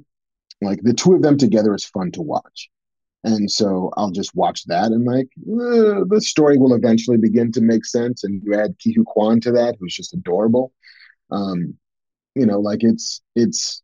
Like 0.62 0.82
the 0.82 0.93
two 0.93 1.14
of 1.14 1.22
them 1.22 1.38
together 1.38 1.74
is 1.74 1.86
fun 1.86 2.12
to 2.12 2.22
watch. 2.22 2.70
And 3.24 3.50
so 3.50 3.91
I'll 3.98 4.12
just 4.12 4.36
watch 4.36 4.66
that 4.66 4.91
and 4.91 5.06
like 5.06 5.28
uh, 5.41 6.04
the 6.08 6.22
story 6.22 6.58
will 6.58 6.76
eventually 6.76 7.18
begin 7.18 7.52
to 7.54 7.62
make 7.62 7.86
sense. 7.86 8.24
And 8.24 8.41
you 8.43 8.54
add 8.54 8.76
Ke 8.80 8.93
Huy 8.93 9.04
Quan 9.06 9.39
to 9.41 9.52
that, 9.54 9.76
who's 9.80 9.96
just 9.96 10.14
adorable. 10.14 10.74
Um, 11.32 11.76
you 12.36 12.46
know, 12.46 12.60
like 12.60 12.84
it's 12.84 13.22
it's 13.36 13.82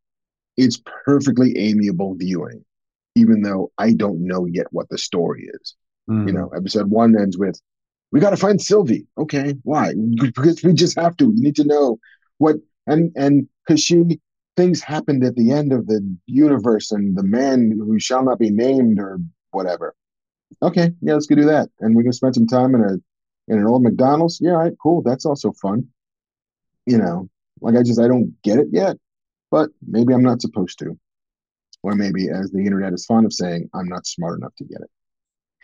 it's 0.58 0.82
perfectly 1.06 1.58
amiable 1.58 2.16
viewing, 2.16 2.64
even 3.16 3.42
though 3.42 3.72
I 3.78 3.94
don't 3.94 4.26
know 4.26 4.46
yet 4.46 4.68
what 4.72 4.90
the 4.90 4.98
story 4.98 5.50
is. 5.54 5.76
Mm. 6.10 6.28
You 6.28 6.34
know, 6.34 6.50
episode 6.56 6.90
one 6.90 7.18
ends 7.18 7.38
with, 7.38 7.60
"We 8.12 8.20
got 8.20 8.32
to 8.32 8.38
find 8.38 8.62
Sylvie." 8.62 9.08
Okay, 9.18 9.56
why? 9.64 9.94
Because 10.20 10.62
we 10.64 10.74
just 10.74 11.00
have 11.00 11.16
to. 11.18 11.28
We 11.28 11.36
need 11.40 11.56
to 11.56 11.64
know 11.64 12.00
what 12.38 12.58
and 12.88 13.12
and 13.16 13.48
because 13.66 13.82
she 13.82 14.20
things 14.58 14.82
happened 14.82 15.24
at 15.24 15.36
the 15.36 15.52
end 15.52 15.72
of 15.72 15.88
the 15.88 16.06
universe, 16.26 16.92
and 16.92 17.18
the 17.18 17.24
man 17.24 17.72
who 17.78 18.00
shall 18.00 18.24
not 18.24 18.40
be 18.40 18.50
named 18.50 19.00
or 19.00 19.20
whatever. 19.52 19.96
Okay, 20.62 20.92
yeah, 21.02 21.14
let's 21.14 21.28
go 21.28 21.36
do 21.36 21.46
that, 21.46 21.70
and 21.80 21.96
we're 21.96 22.04
gonna 22.04 22.14
spend 22.14 22.36
some 22.36 22.48
time 22.48 22.76
in 22.76 22.82
a 22.82 22.94
in 23.52 23.60
an 23.60 23.66
old 23.66 23.84
McDonald's. 23.84 24.40
Yeah, 24.42 24.52
all 24.52 24.58
right, 24.58 24.74
cool. 24.82 25.02
That's 25.02 25.26
also 25.26 25.52
fun. 25.54 25.88
You 26.86 26.98
know, 26.98 27.30
like 27.62 27.76
I 27.76 27.84
just 27.84 28.00
I 28.00 28.08
don't 28.08 28.36
get 28.44 28.60
it 28.60 28.68
yet, 28.72 28.98
but 29.52 29.70
maybe 29.88 30.14
I'm 30.14 30.24
not 30.24 30.42
supposed 30.42 30.80
to, 30.80 30.98
or 31.84 31.96
maybe 31.96 32.30
as 32.30 32.52
the 32.52 32.60
internet 32.66 32.94
is 32.94 33.06
fond 33.06 33.26
of 33.26 33.34
saying, 33.34 33.70
I'm 33.74 33.88
not 33.88 34.08
smart 34.08 34.40
enough 34.40 34.56
to 34.58 34.66
get 34.66 34.82
it. 34.82 34.90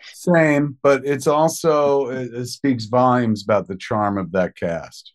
Same, 0.00 0.78
but 0.82 1.04
it's 1.04 1.26
also 1.26 2.08
it, 2.08 2.32
it 2.34 2.46
speaks 2.46 2.84
volumes 2.86 3.42
about 3.42 3.66
the 3.68 3.76
charm 3.76 4.16
of 4.18 4.32
that 4.32 4.56
cast. 4.56 5.12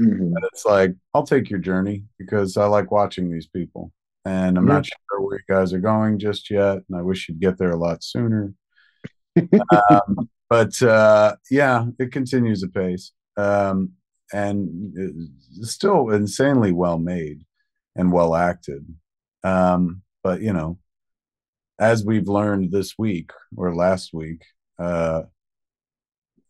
Mhm. 0.00 0.32
It's 0.52 0.64
like 0.64 0.94
I'll 1.14 1.26
take 1.26 1.48
your 1.48 1.60
journey 1.60 2.04
because 2.18 2.56
I 2.56 2.66
like 2.66 2.90
watching 2.90 3.30
these 3.30 3.46
people, 3.46 3.92
and 4.24 4.58
I'm 4.58 4.66
Yeah. 4.66 4.74
not 4.74 4.86
sure 4.86 5.20
where 5.20 5.38
you 5.38 5.44
guys 5.54 5.72
are 5.72 5.78
going 5.80 6.18
just 6.18 6.50
yet, 6.50 6.78
and 6.88 6.98
I 6.98 7.02
wish 7.02 7.28
you'd 7.28 7.40
get 7.40 7.56
there 7.58 7.70
a 7.70 7.76
lot 7.76 8.02
sooner. 8.04 8.52
um, 9.90 10.28
but 10.48 10.80
uh, 10.82 11.36
yeah, 11.50 11.86
it 11.98 12.12
continues 12.12 12.62
apace, 12.62 13.12
um, 13.36 13.92
and 14.32 15.30
still 15.62 16.10
insanely 16.10 16.72
well 16.72 16.98
made 16.98 17.44
and 17.94 18.12
well 18.12 18.34
acted. 18.34 18.84
Um, 19.44 20.02
but 20.22 20.40
you 20.40 20.52
know, 20.52 20.78
as 21.78 22.04
we've 22.04 22.28
learned 22.28 22.72
this 22.72 22.94
week 22.98 23.30
or 23.56 23.74
last 23.74 24.12
week, 24.12 24.42
uh, 24.78 25.22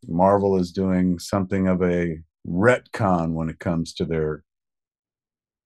Marvel 0.08 0.58
is 0.58 0.72
doing 0.72 1.18
something 1.18 1.68
of 1.68 1.82
a 1.82 2.18
retcon 2.46 3.32
when 3.32 3.48
it 3.48 3.58
comes 3.58 3.92
to 3.94 4.04
their 4.04 4.44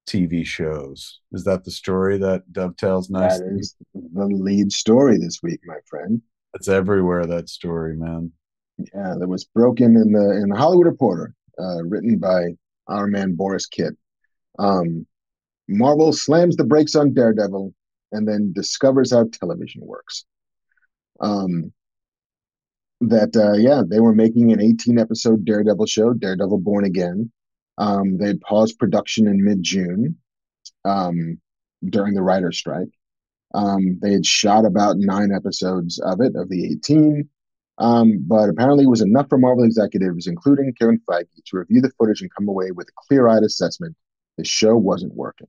TV 0.09 0.45
shows. 0.45 1.21
Is 1.33 1.45
that 1.45 1.65
the 1.65 1.71
story 1.71 2.19
that 2.19 2.51
dovetails 2.53 3.09
That 3.09 3.21
nicely? 3.21 3.59
is 3.59 3.77
the 3.95 4.27
lead 4.27 4.73
story 4.73 5.19
this 5.19 5.41
week, 5.43 5.61
my 5.65 5.77
friend. 5.89 6.23
It's 6.55 6.69
everywhere 6.69 7.27
that 7.27 7.49
story, 7.49 7.97
man. 7.97 8.33
Yeah, 8.79 9.15
that 9.19 9.29
was 9.29 9.45
broken 9.45 9.97
in 9.97 10.13
the 10.13 10.41
in 10.43 10.49
the 10.49 10.57
Hollywood 10.57 10.87
Reporter, 10.87 11.35
uh, 11.59 11.83
written 11.85 12.19
by 12.19 12.49
our 12.89 13.07
man 13.07 13.35
Borys 13.37 13.67
Kit. 13.71 13.97
Um, 14.59 15.07
Marvel 15.69 16.13
slams 16.13 16.57
the 16.57 16.65
brakes 16.65 16.95
on 16.95 17.15
Daredevil 17.15 17.73
and 18.13 18.27
then 18.27 18.53
discovers 18.53 19.13
how 19.13 19.29
television 19.33 19.83
works. 19.85 20.25
Um, 21.21 21.73
that 23.01 23.35
uh, 23.37 23.57
yeah, 23.57 23.83
they 23.87 24.01
were 24.01 24.15
making 24.15 24.53
an 24.53 24.61
18 24.61 24.99
episode 24.99 25.45
Daredevil 25.45 25.87
show, 25.87 26.13
Daredevil 26.13 26.59
Born 26.59 26.85
Again. 26.85 27.31
Um, 27.79 28.19
they 28.19 28.27
had 28.27 28.41
paused 28.43 28.79
production 28.79 29.27
in 29.27 29.43
mid 29.43 29.63
June 29.63 30.19
um, 30.85 31.41
during 31.85 32.15
the 32.15 32.23
writer's 32.23 32.59
strike. 32.59 32.91
Um, 33.55 33.99
they 34.01 34.13
had 34.13 34.27
shot 34.27 34.65
about 34.65 34.99
nine 34.99 35.33
episodes 35.33 35.99
of 35.99 36.21
it, 36.21 36.37
of 36.37 36.49
the 36.49 36.73
18. 36.73 37.29
Um, 37.81 38.23
but 38.27 38.51
apparently 38.51 38.85
it 38.85 38.91
was 38.91 39.01
enough 39.01 39.29
for 39.31 39.39
Marvel 39.39 39.65
executives, 39.65 40.27
including 40.27 40.75
Kevin 40.79 41.01
Feige, 41.09 41.27
to 41.47 41.57
review 41.57 41.81
the 41.81 41.91
footage 41.99 42.21
and 42.21 42.33
come 42.35 42.47
away 42.47 42.71
with 42.73 42.89
a 42.89 42.93
clear 43.09 43.27
eyed 43.27 43.43
assessment 43.43 43.97
the 44.37 44.45
show 44.45 44.77
wasn't 44.77 45.15
working. 45.15 45.49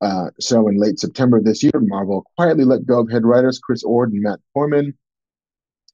Uh, 0.00 0.30
so 0.40 0.68
in 0.68 0.76
late 0.76 0.98
September 0.98 1.38
of 1.38 1.44
this 1.44 1.62
year, 1.62 1.72
Marvel 1.74 2.24
quietly 2.36 2.64
let 2.64 2.84
go 2.84 3.00
of 3.00 3.10
head 3.10 3.24
writers 3.24 3.60
Chris 3.60 3.84
Ord 3.84 4.12
and 4.12 4.22
Matt 4.22 4.40
Corman. 4.52 4.96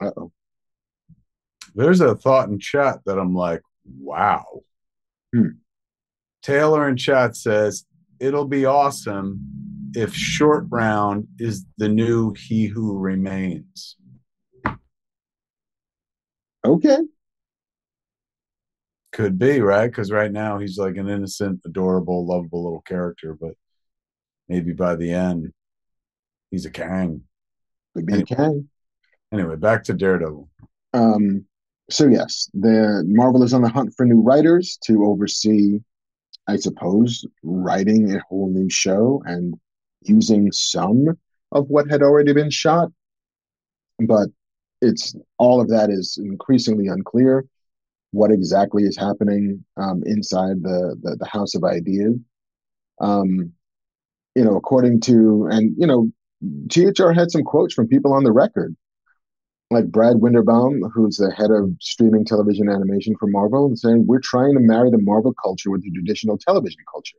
Uh 0.00 0.10
oh. 0.16 0.32
There's 1.74 2.00
a 2.00 2.14
thought 2.14 2.48
in 2.48 2.58
chat 2.58 3.00
that 3.04 3.18
I'm 3.18 3.34
like, 3.34 3.62
wow. 3.98 4.44
Hmm. 5.34 5.48
Taylor 6.42 6.88
in 6.88 6.96
chat 6.96 7.36
says 7.36 7.84
it'll 8.20 8.46
be 8.46 8.64
awesome 8.64 9.40
if 9.94 10.14
Short 10.14 10.66
Round 10.70 11.26
is 11.38 11.64
the 11.78 11.88
new 11.88 12.32
He 12.34 12.66
Who 12.66 12.98
Remains. 12.98 13.96
Okay. 16.64 16.98
Could 19.12 19.38
be, 19.38 19.60
right? 19.60 19.86
Because 19.86 20.10
right 20.10 20.32
now 20.32 20.58
he's 20.58 20.78
like 20.78 20.96
an 20.96 21.08
innocent, 21.08 21.60
adorable, 21.64 22.26
lovable 22.26 22.64
little 22.64 22.80
character, 22.82 23.36
but 23.38 23.52
maybe 24.48 24.72
by 24.72 24.96
the 24.96 25.12
end 25.12 25.52
he's 26.50 26.66
a 26.66 26.70
Kang. 26.70 27.22
Could 27.94 28.06
be 28.06 28.20
a 28.20 28.24
Kang. 28.24 28.68
Anyway, 29.32 29.56
back 29.56 29.84
to 29.84 29.94
Daredevil. 29.94 30.48
Um, 30.94 31.44
so 31.90 32.06
yes, 32.06 32.48
the 32.54 33.04
Marvel 33.06 33.42
is 33.42 33.52
on 33.52 33.62
the 33.62 33.68
hunt 33.68 33.94
for 33.96 34.06
new 34.06 34.20
writers 34.20 34.78
to 34.84 35.04
oversee, 35.04 35.80
I 36.48 36.56
suppose, 36.56 37.24
writing 37.42 38.14
a 38.14 38.20
whole 38.28 38.50
new 38.50 38.70
show 38.70 39.22
and 39.26 39.54
using 40.02 40.50
some 40.52 41.18
of 41.52 41.68
what 41.68 41.90
had 41.90 42.02
already 42.02 42.32
been 42.32 42.50
shot. 42.50 42.90
But 43.98 44.28
it's 44.84 45.14
all 45.38 45.60
of 45.60 45.68
that 45.70 45.90
is 45.90 46.18
increasingly 46.22 46.88
unclear. 46.88 47.44
what 48.12 48.30
exactly 48.30 48.84
is 48.84 48.96
happening 48.96 49.64
um, 49.76 50.02
inside 50.06 50.62
the, 50.62 50.96
the, 51.02 51.16
the 51.16 51.26
house 51.26 51.54
of 51.56 51.64
ideas. 51.64 52.14
Um, 53.00 53.52
you 54.36 54.44
know, 54.44 54.56
according 54.56 55.00
to 55.02 55.48
and 55.50 55.74
you 55.76 55.86
know, 55.86 56.10
THR 56.70 57.12
had 57.12 57.30
some 57.30 57.42
quotes 57.42 57.74
from 57.74 57.88
people 57.88 58.12
on 58.12 58.24
the 58.24 58.32
record, 58.32 58.76
like 59.70 59.90
Brad 59.90 60.16
Winderbaum, 60.16 60.80
who's 60.92 61.16
the 61.16 61.32
head 61.32 61.50
of 61.50 61.70
streaming 61.80 62.24
television 62.24 62.68
animation 62.68 63.14
for 63.18 63.26
Marvel, 63.26 63.66
and 63.66 63.78
saying 63.78 64.06
we're 64.06 64.20
trying 64.20 64.54
to 64.54 64.60
marry 64.60 64.90
the 64.90 64.98
Marvel 65.02 65.34
culture 65.42 65.70
with 65.70 65.82
the 65.82 65.90
traditional 65.90 66.38
television 66.38 66.80
culture. 66.92 67.18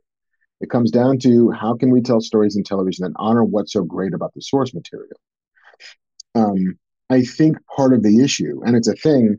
It 0.60 0.70
comes 0.70 0.90
down 0.90 1.18
to 1.20 1.50
how 1.50 1.76
can 1.76 1.90
we 1.90 2.00
tell 2.00 2.20
stories 2.20 2.56
in 2.56 2.64
television 2.64 3.04
that 3.04 3.12
honor 3.16 3.44
what's 3.44 3.72
so 3.74 3.82
great 3.82 4.14
about 4.14 4.32
the 4.34 4.40
source 4.40 4.72
material. 4.72 5.18
Um, 6.34 6.78
I 7.10 7.22
think 7.22 7.56
part 7.74 7.92
of 7.92 8.02
the 8.02 8.22
issue, 8.22 8.62
and 8.64 8.76
it's 8.76 8.88
a 8.88 8.94
thing 8.94 9.38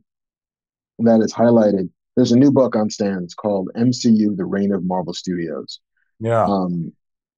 that 0.99 1.19
is 1.21 1.33
highlighted. 1.33 1.89
There's 2.15 2.31
a 2.31 2.37
new 2.37 2.51
book 2.51 2.75
on 2.75 2.89
stands 2.89 3.33
called 3.33 3.69
MCU: 3.75 4.35
The 4.35 4.45
Reign 4.45 4.73
of 4.73 4.85
Marvel 4.85 5.13
Studios. 5.13 5.79
Yeah. 6.19 6.45
Um, 6.45 6.93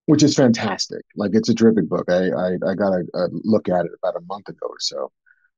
which 0.06 0.24
is 0.24 0.36
fantastic. 0.36 1.04
Like 1.16 1.32
it's 1.34 1.50
a 1.50 1.54
terrific 1.54 1.88
book. 1.88 2.10
I 2.10 2.30
I, 2.30 2.54
I 2.68 2.74
got 2.74 2.94
a, 2.94 3.04
a, 3.14 3.28
look 3.32 3.70
at 3.70 3.86
it 3.86 3.92
about 4.02 4.16
a 4.16 4.26
month 4.26 4.50
ago 4.50 4.66
or 4.68 4.80
so, 4.80 5.12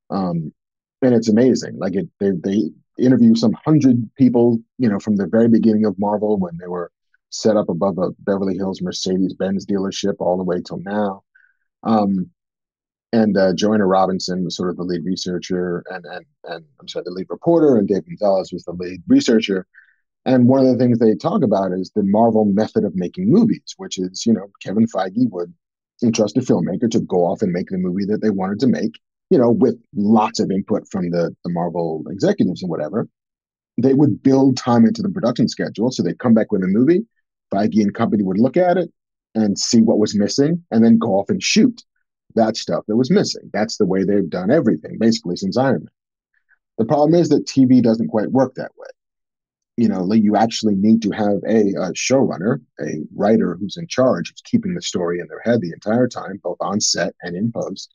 um, 0.09 0.53
and 1.01 1.13
it's 1.13 1.30
amazing. 1.30 1.78
Like 1.78 1.95
it, 1.95 2.09
they 2.19 2.32
they 2.32 2.72
interview 2.97 3.34
some 3.36 3.53
hundred 3.65 4.09
people, 4.17 4.59
you 4.78 4.89
know, 4.89 4.99
from 4.99 5.15
the 5.15 5.28
very 5.28 5.47
beginning 5.47 5.86
of 5.86 5.97
Marvel 5.97 6.38
when 6.38 6.57
they 6.59 6.67
were 6.67 6.91
set 7.30 7.55
up 7.55 7.69
above 7.69 7.97
a 7.97 8.11
Beverly 8.19 8.55
Hills 8.55 8.82
Mercedes 8.82 9.34
Benz 9.36 9.65
dealership 9.65 10.15
all 10.19 10.36
the 10.36 10.43
way 10.43 10.61
till 10.61 10.80
now. 10.80 11.24
Um, 11.84 12.30
and 13.14 13.38
uh, 13.38 13.53
Joanna 13.53 13.86
Robinson 13.86 14.43
was 14.43 14.55
sort 14.55 14.70
of 14.70 14.78
the 14.78 14.84
lead 14.84 15.03
researcher, 15.05 15.84
and 15.89 16.05
and 16.05 16.26
and 16.45 16.66
I'm 16.80 16.88
sorry, 16.88 17.03
the 17.05 17.12
lead 17.12 17.28
reporter, 17.30 17.78
and 17.78 17.88
Dave 17.88 18.05
Gonzales 18.05 18.51
was 18.51 18.64
the 18.64 18.74
lead 18.74 19.01
researcher. 19.07 19.68
And 20.26 20.47
one 20.47 20.59
of 20.59 20.68
the 20.68 20.78
things 20.78 20.99
they 20.99 21.16
talk 21.16 21.43
about 21.43 21.72
is 21.72 21.91
the 21.95 22.03
Marvel 22.03 22.45
method 22.45 22.84
of 22.84 22.95
making 22.95 23.32
movies, 23.32 23.74
which 23.78 23.97
is, 23.97 24.24
you 24.26 24.34
know, 24.34 24.51
Kevin 24.64 24.86
Feige 24.86 25.30
would 25.32 25.51
entrust 26.03 26.38
a 26.38 26.41
filmmaker 26.41 26.89
to 26.91 26.99
go 26.99 27.26
off 27.26 27.41
and 27.41 27.51
make 27.51 27.70
the 27.70 27.78
movie 27.78 28.05
that 28.05 28.22
they 28.22 28.30
wanted 28.30 28.59
to 28.59 28.68
make, 28.68 28.99
you 29.32 29.39
know, 29.39 29.49
with 29.49 29.82
lots 29.95 30.39
of 30.39 30.51
input 30.51 30.84
from 30.91 31.09
the, 31.09 31.36
the 31.43 31.51
Marvel 31.51 32.03
executives 32.09 32.62
and 32.62 32.70
whatever. 32.70 33.07
They 33.82 33.95
would 33.95 34.22
build 34.22 34.57
time 34.57 34.86
into 34.86 35.01
the 35.01 35.09
production 35.09 35.47
schedule. 35.47 35.89
So 35.89 36.03
they'd 36.03 36.20
come 36.20 36.36
back 36.36 36.51
with 36.51 36.64
a 36.64 36.68
movie, 36.68 37.03
Feige 37.51 37.82
and 37.82 37.93
company 37.93 38.22
would 38.22 38.38
look 38.38 38.57
at 38.57 38.78
it 38.78 38.91
and 39.34 39.57
see 39.57 39.82
what 39.82 39.97
was 39.97 40.16
missing 40.16 40.64
and 40.70 40.86
then 40.86 40.99
go 40.99 41.14
off 41.20 41.30
and 41.30 41.41
shoot 41.41 41.82
that 42.36 42.57
stuff 42.57 42.86
that 42.88 42.95
was 42.95 43.11
missing. 43.11 43.49
That's 43.53 43.77
the 43.77 43.86
way 43.86 44.03
they've 44.03 44.29
done 44.29 44.51
everything, 44.51 44.97
basically, 44.99 45.36
since 45.36 45.57
Iron 45.57 45.84
Man. 45.84 45.89
The 46.77 46.86
problem 46.86 47.13
is 47.13 47.29
that 47.29 47.45
TV 47.45 47.82
doesn't 47.82 48.07
quite 48.07 48.32
work 48.32 48.55
that 48.55 48.71
way. 48.77 48.88
You 49.77 49.88
know, 49.88 50.11
you 50.13 50.36
actually 50.36 50.75
need 50.75 51.01
to 51.03 51.11
have 51.11 51.38
a, 51.47 51.69
a 51.73 51.93
showrunner, 51.93 52.59
a 52.79 53.03
writer 53.15 53.55
who's 53.55 53.77
in 53.77 53.88
charge, 53.88 54.29
who's 54.29 54.41
keeping 54.43 54.73
the 54.73 54.82
story 54.82 55.19
in 55.19 55.27
their 55.27 55.41
head 55.41 55.61
the 55.61 55.71
entire 55.71 56.07
time, 56.07 56.39
both 56.43 56.57
on 56.59 56.79
set 56.79 57.13
and 57.21 57.36
in 57.36 57.51
post. 57.51 57.93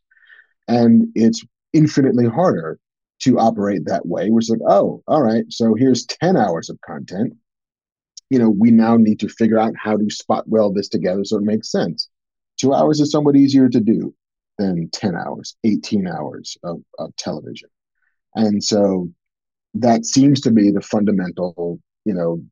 And 0.69 1.09
it's 1.15 1.45
infinitely 1.73 2.27
harder 2.27 2.79
to 3.21 3.39
operate 3.39 3.85
that 3.87 4.07
way. 4.07 4.31
We're 4.31 4.41
like, 4.49 4.61
oh, 4.67 5.03
all 5.07 5.23
right, 5.23 5.45
so 5.49 5.75
here's 5.75 6.07
10 6.07 6.37
hours 6.37 6.71
of 6.71 6.81
content. 6.81 7.35
You 8.31 8.39
know, 8.39 8.51
we 8.51 8.71
now 8.71 8.97
need 8.97 9.21
to 9.21 9.29
figure 9.29 9.59
out 9.59 9.75
how 9.77 9.97
to 9.97 10.11
spot 10.11 10.49
weld 10.49 10.75
this 10.75 10.89
together 10.89 11.25
so 11.25 11.37
it 11.37 11.43
makes 11.43 11.71
sense. 11.71 12.09
Two 12.61 12.75
hours 12.75 13.01
is 13.01 13.11
somewhat 13.11 13.37
easier 13.37 13.69
to 13.69 13.81
do 13.81 14.15
than 14.59 14.89
10 14.91 15.15
hours, 15.17 15.57
18 15.65 16.07
hours 16.07 16.57
of, 16.63 16.81
of 16.99 17.15
television. 17.17 17.69
And 18.35 18.63
so 18.63 19.11
that 19.75 20.05
seems 20.05 20.41
to 20.43 20.51
be 20.51 20.71
the 20.71 20.81
fundamental, 20.81 21.81
you 22.05 22.15
know, 22.15 22.43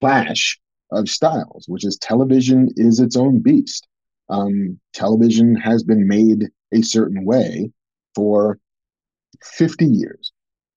clash 0.00 0.58
of 0.90 1.08
styles, 1.08 1.64
which 1.68 1.84
is 1.84 1.96
television 1.98 2.68
is 2.76 3.00
its 3.00 3.16
own 3.16 3.40
beast. 3.40 3.86
Um, 4.28 4.78
television 4.92 5.54
has 5.56 5.82
been 5.82 6.06
made 6.06 6.48
a 6.72 6.82
certain 6.82 7.24
way 7.24 7.70
for 8.14 8.58
50 9.42 9.86
years. 9.86 10.32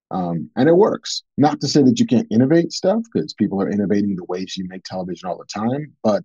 Um, 0.10 0.50
and 0.56 0.70
it 0.70 0.76
works. 0.76 1.24
Not 1.38 1.60
to 1.62 1.68
say 1.68 1.84
that 1.84 2.00
you 2.00 2.06
can't 2.06 2.28
innovate 2.32 2.72
stuff, 2.72 3.04
because 3.12 3.34
people 3.34 3.62
are 3.62 3.70
innovating 3.70 4.16
the 4.16 4.24
ways 4.26 4.56
you 4.56 4.66
make 4.68 4.84
television 4.84 5.28
all 5.28 5.38
the 5.38 5.46
time, 5.46 5.94
but 6.04 6.24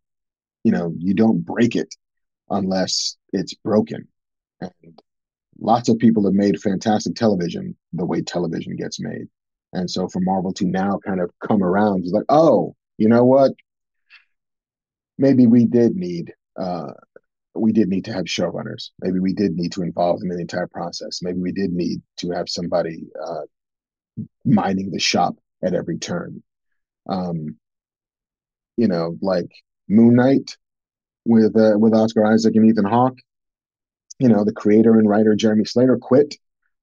you 0.65 0.71
know, 0.71 0.95
you 0.97 1.15
don't 1.15 1.45
break 1.45 1.75
it 1.75 1.93
unless 2.49 3.17
it's 3.33 3.55
broken. 3.55 4.09
And 4.61 5.01
lots 5.59 5.89
of 5.89 5.99
people 5.99 6.25
have 6.25 6.35
made 6.35 6.61
fantastic 6.61 7.15
television 7.15 7.77
the 7.93 8.07
way 8.07 8.23
television 8.23 8.77
gets 8.77 9.01
made. 9.01 9.29
And 9.73 9.91
so 9.91 10.09
for 10.09 10.21
Marvel 10.21 10.53
to 10.55 10.67
now 10.67 10.99
kind 11.05 11.21
of 11.21 11.31
come 11.47 11.63
around, 11.63 12.05
it's 12.05 12.13
like, 12.13 12.27
oh, 12.29 12.75
you 12.99 13.09
know 13.09 13.25
what? 13.25 13.53
Maybe 15.19 15.47
we 15.47 15.65
did 15.65 15.97
need 15.97 16.33
uh, 16.57 16.93
we 17.55 17.73
did 17.73 17.89
need 17.89 18.05
to 18.07 18.13
have 18.13 18.25
showrunners. 18.25 18.91
Maybe 19.01 19.19
we 19.19 19.35
did 19.35 19.55
need 19.57 19.73
to 19.73 19.83
involve 19.83 20.21
them 20.21 20.31
in 20.31 20.37
the 20.37 20.43
entire 20.43 20.67
process. 20.67 21.21
Maybe 21.23 21.39
we 21.39 21.53
did 21.53 21.73
need 21.73 22.01
to 22.19 22.31
have 22.31 22.49
somebody 22.49 23.05
uh, 23.23 23.43
minding 24.45 24.91
the 24.91 24.99
shop 24.99 25.37
at 25.63 25.75
every 25.75 25.99
turn. 25.99 26.43
Um, 27.09 27.57
you 28.77 28.89
know, 28.89 29.17
like 29.21 29.51
Moon 29.89 30.15
Knight 30.15 30.57
with 31.25 31.57
uh, 31.57 31.79
with 31.79 31.95
Oscar 31.95 32.25
Isaac 32.25 32.55
and 32.55 32.67
Ethan 32.67 32.85
Hawke. 32.85 33.19
You 34.19 34.29
know, 34.29 34.45
the 34.45 34.53
creator 34.53 34.99
and 34.99 35.09
writer 35.09 35.35
Jeremy 35.35 35.65
Slater 35.65 35.97
quit. 35.97 36.37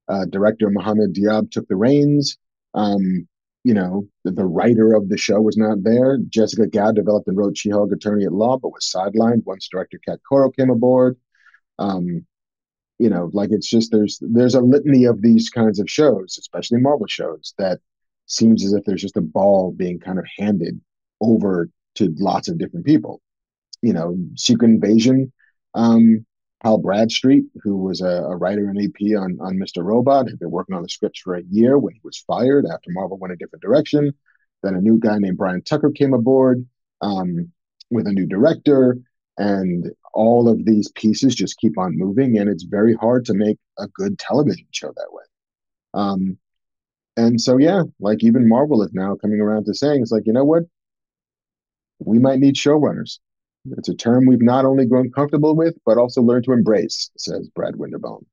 Uh, 0.08 0.26
director 0.26 0.70
Mohamed 0.70 1.14
Diab 1.14 1.52
took 1.52 1.68
the 1.68 1.76
reins. 1.76 2.38
Um, 2.74 3.28
you 3.64 3.74
know, 3.74 4.08
the, 4.24 4.32
the, 4.32 4.46
writer 4.46 4.94
of 4.94 5.10
the 5.10 5.18
show 5.18 5.42
was 5.42 5.58
not 5.58 5.84
there. 5.84 6.18
Jessica 6.30 6.66
Gao 6.66 6.92
developed 6.92 7.28
and 7.28 7.38
wrote 7.38 7.58
She-Hulk 7.58 7.92
Attorney 7.92 8.26
at 8.26 8.32
Law, 8.32 8.58
but 8.58 8.72
was 8.72 8.92
sidelined 8.94 9.46
once 9.46 9.68
director 9.68 10.00
Kat 10.04 10.20
Coiro 10.30 10.56
came 10.56 10.70
aboard. 10.70 11.18
Um, 11.78 12.26
you 12.98 13.10
know, 13.10 13.30
like 13.34 13.52
it's 13.52 13.70
just 13.70 13.92
there's 13.92 14.20
there's 14.22 14.56
a 14.56 14.62
litany 14.62 15.06
of 15.06 15.22
these 15.22 15.50
kinds 15.50 15.80
of 15.80 15.90
shows, 15.90 16.38
especially 16.40 16.80
Marvel 16.80 17.08
shows, 17.08 17.54
that 17.58 17.80
seems 18.26 18.64
as 18.64 18.74
if 18.74 18.84
there's 18.86 19.02
just 19.02 19.18
a 19.18 19.22
ball 19.22 19.72
being 19.72 20.00
kind 20.00 20.20
of 20.20 20.26
handed 20.38 20.80
over 21.22 21.70
to 21.96 22.14
lots 22.18 22.48
of 22.48 22.58
different 22.58 22.86
people. 22.86 23.22
You 23.82 23.94
know, 23.94 24.18
Secret 24.36 24.70
Invasion 24.70 25.32
um, 25.74 26.26
Hal 26.64 26.80
Bradstreet, 26.80 27.46
who 27.64 27.78
was 27.78 28.02
a, 28.02 28.24
a, 28.24 28.36
writer 28.36 28.68
and 28.70 28.78
AP 28.78 29.18
on, 29.18 29.38
on 29.40 29.56
Mr. 29.56 29.84
Robot, 29.84 30.28
had 30.28 30.40
been 30.40 30.52
working 30.52 30.76
on 30.76 30.84
the 30.84 30.90
scripts 30.90 31.22
for 31.22 31.36
a 31.36 31.44
year 31.44 31.78
when 31.78 31.94
he 31.94 32.02
was 32.04 32.18
fired 32.28 32.66
after 32.66 32.90
Marvel 32.92 33.18
went 33.18 33.34
a 33.34 33.38
different 33.38 33.62
direction. 33.64 34.14
Then 34.62 34.76
a 34.76 34.82
new 34.82 35.00
guy 35.00 35.18
named 35.20 35.38
Brian 35.38 35.62
Tucker 35.62 35.92
came 35.92 36.14
aboard 36.14 36.66
um, 37.02 37.52
with 37.90 38.08
a 38.08 38.12
new 38.12 38.26
director, 38.26 38.98
and 39.38 39.90
all 40.14 40.50
of 40.50 40.66
these 40.66 40.92
pieces 40.92 41.34
just 41.34 41.58
keep 41.60 41.78
on 41.78 41.98
moving, 41.98 42.38
and 42.38 42.50
it's 42.50 42.64
very 42.64 42.94
hard 42.94 43.24
to 43.26 43.34
make 43.34 43.58
a 43.78 43.88
good 43.88 44.20
television 44.20 44.68
show 44.72 44.92
that 44.96 45.14
way. 45.14 45.24
Um, 45.94 46.38
and 47.16 47.40
so, 47.40 47.58
yeah, 47.58 47.84
like 48.02 48.24
even 48.24 48.50
Marvel 48.50 48.84
is 48.84 48.94
now 48.94 49.16
coming 49.16 49.40
around 49.40 49.66
to 49.66 49.74
saying, 49.74 50.02
it's 50.02 50.12
like, 50.12 50.24
you 50.26 50.34
know 50.34 50.46
what? 50.46 50.64
We 52.00 52.20
might 52.20 52.40
need 52.40 52.56
showrunners. 52.56 53.20
It's 53.66 53.90
a 53.90 53.96
term 53.96 54.26
we've 54.26 54.42
not 54.42 54.66
only 54.66 54.86
grown 54.86 55.12
comfortable 55.12 55.56
with, 55.56 55.76
but 55.86 55.98
also 55.98 56.22
learned 56.22 56.46
to 56.46 56.54
embrace, 56.54 57.12
says 57.18 57.50
Brad 57.50 57.76
Winderbaum. 57.76 58.26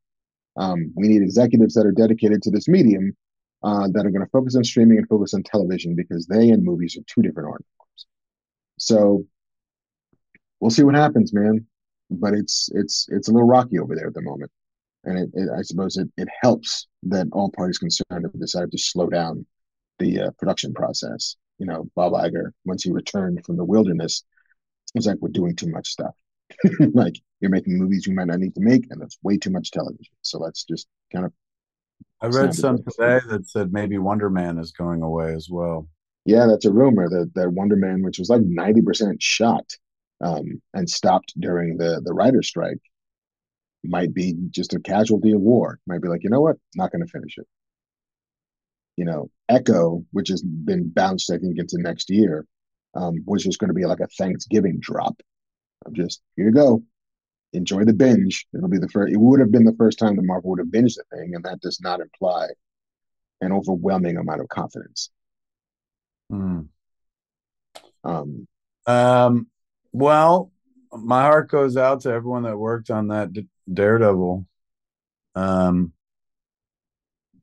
Um, 0.57 0.93
we 0.97 1.09
need 1.09 1.23
executives 1.23 1.75
that 1.75 1.87
are 1.87 1.93
dedicated 1.93 2.43
to 2.43 2.51
this 2.51 2.69
medium 2.69 3.15
uh, 3.63 3.89
that 3.93 4.07
are 4.07 4.11
going 4.11 4.25
to 4.25 4.31
focus 4.31 4.57
on 4.57 4.65
streaming 4.65 4.99
and 4.99 5.09
focus 5.09 5.35
on 5.35 5.43
television 5.43 5.95
because 5.95 6.27
they 6.27 6.51
and 6.51 6.65
movies 6.65 6.97
are 6.97 7.05
two 7.07 7.23
different 7.23 7.51
art 7.51 7.65
forms. 7.77 8.07
So 8.79 9.27
we'll 10.61 10.71
see 10.71 10.85
what 10.85 10.95
happens, 10.95 11.33
man. 11.33 11.67
But 12.11 12.35
it's 12.35 12.69
it's 12.73 13.09
it's 13.11 13.29
a 13.29 13.33
little 13.33 13.49
rocky 13.49 13.81
over 13.81 13.97
there 13.97 14.07
at 14.07 14.15
the 14.15 14.23
moment, 14.23 14.53
and 15.03 15.19
it, 15.19 15.31
it, 15.35 15.49
I 15.51 15.63
suppose 15.63 15.97
it, 15.97 16.09
it 16.17 16.29
helps 16.41 16.87
that 17.03 17.27
all 17.33 17.51
parties 17.51 17.79
concerned 17.79 18.07
have 18.11 18.41
decided 18.41 18.71
to 18.71 18.79
slow 18.79 19.09
down 19.09 19.45
the 19.99 20.21
uh, 20.21 20.31
production 20.39 20.73
process. 20.73 21.35
You 21.59 21.67
know, 21.67 21.89
Bob 21.97 22.13
Iger, 22.13 22.53
once 22.65 22.85
he 22.85 22.93
returned 22.93 23.45
from 23.45 23.57
the 23.57 23.65
wilderness, 23.65 24.23
it's 24.97 25.07
like 25.07 25.19
we're 25.21 25.29
doing 25.29 25.55
too 25.55 25.71
much 25.71 25.89
stuff. 25.89 26.15
like 26.95 27.15
you're 27.41 27.51
making 27.51 27.79
movies 27.79 28.07
you 28.07 28.15
might 28.15 28.29
not 28.29 28.39
need 28.39 28.55
to 28.55 28.61
make, 28.61 28.87
and 28.91 29.01
that's 29.01 29.19
way 29.23 29.37
too 29.37 29.51
much 29.51 29.71
television. 29.71 30.15
So 30.23 30.39
let's 30.39 30.65
just 30.65 30.87
kind 31.13 31.27
of. 31.27 31.33
I 32.21 32.29
read 32.29 32.55
some 32.55 32.79
today 32.79 33.21
that 33.29 33.49
said 33.49 33.73
maybe 33.73 33.99
Wonder 33.99 34.31
Man 34.31 34.59
is 34.59 34.73
going 34.73 35.03
away 35.03 35.33
as 35.35 35.49
well. 35.51 35.89
Yeah, 36.25 36.47
that's 36.47 36.65
a 36.65 36.73
rumor 36.73 37.09
that 37.09 37.33
that 37.35 37.51
Wonder 37.51 37.77
Man, 37.77 38.03
which 38.03 38.19
was 38.19 38.31
like 38.31 38.43
ninety 38.43 38.81
percent 38.81 39.23
shot 39.23 39.65
um, 40.21 40.63
and 40.73 40.89
stopped 40.89 41.35
during 41.39 41.77
the 41.77 42.01
the 42.05 42.15
writer 42.15 42.43
strike, 42.43 42.81
might 43.85 44.15
be 44.15 44.35
just 44.51 44.75
a 44.75 44.81
casualty 44.81 45.33
of 45.33 45.41
war. 45.41 45.79
Might 45.87 46.03
be 46.03 46.09
like, 46.09 46.23
you 46.25 46.31
know 46.31 46.41
what, 46.41 46.57
not 46.75 46.91
going 46.91 47.05
to 47.05 47.11
finish 47.11 47.39
it. 47.39 47.47
You 48.97 49.05
know, 49.05 49.31
Echo, 49.49 50.05
which 50.13 50.29
has 50.29 50.43
been 50.43 50.89
bounced, 50.89 51.31
I 51.31 51.39
think, 51.39 51.59
into 51.59 51.77
next 51.79 52.09
year, 52.09 52.47
um, 52.97 53.23
was 53.27 53.45
just 53.45 53.59
going 53.59 53.69
to 53.69 53.75
be 53.75 53.87
like 53.87 54.01
a 54.01 54.09
Thanksgiving 54.19 54.79
drop. 54.81 55.21
I'm 55.85 55.95
just 55.95 56.23
here 56.37 56.47
you 56.47 56.53
go. 56.53 56.83
Enjoy 57.53 57.85
the 57.85 57.93
binge. 57.93 58.47
It'll 58.55 58.69
be 58.69 58.79
the 58.79 58.89
first. 58.89 59.13
It 59.13 59.19
would 59.19 59.41
have 59.41 59.53
been 59.53 59.65
the 59.65 59.77
first 59.79 59.99
time 59.99 60.17
that 60.17 60.23
Marvel 60.23 60.51
would 60.51 60.59
have 60.59 60.69
binged 60.69 60.97
the 60.97 61.05
thing, 61.17 61.35
and 61.35 61.45
that 61.45 61.61
does 61.61 61.81
not 61.81 62.01
imply 62.01 62.49
an 63.41 63.53
overwhelming 63.53 64.17
amount 64.17 64.41
of 64.41 64.49
confidence. 64.49 65.11
Hmm. 66.31 66.63
Um, 68.03 68.49
Um, 68.87 69.49
well, 69.93 70.53
my 70.93 71.23
heart 71.23 71.51
goes 71.51 71.77
out 71.77 72.01
to 72.03 72.11
everyone 72.11 72.45
that 72.45 72.57
worked 72.57 72.91
on 72.91 73.09
that 73.09 73.33
D- 73.33 73.49
Daredevil. 73.73 74.47
Um, 75.35 75.93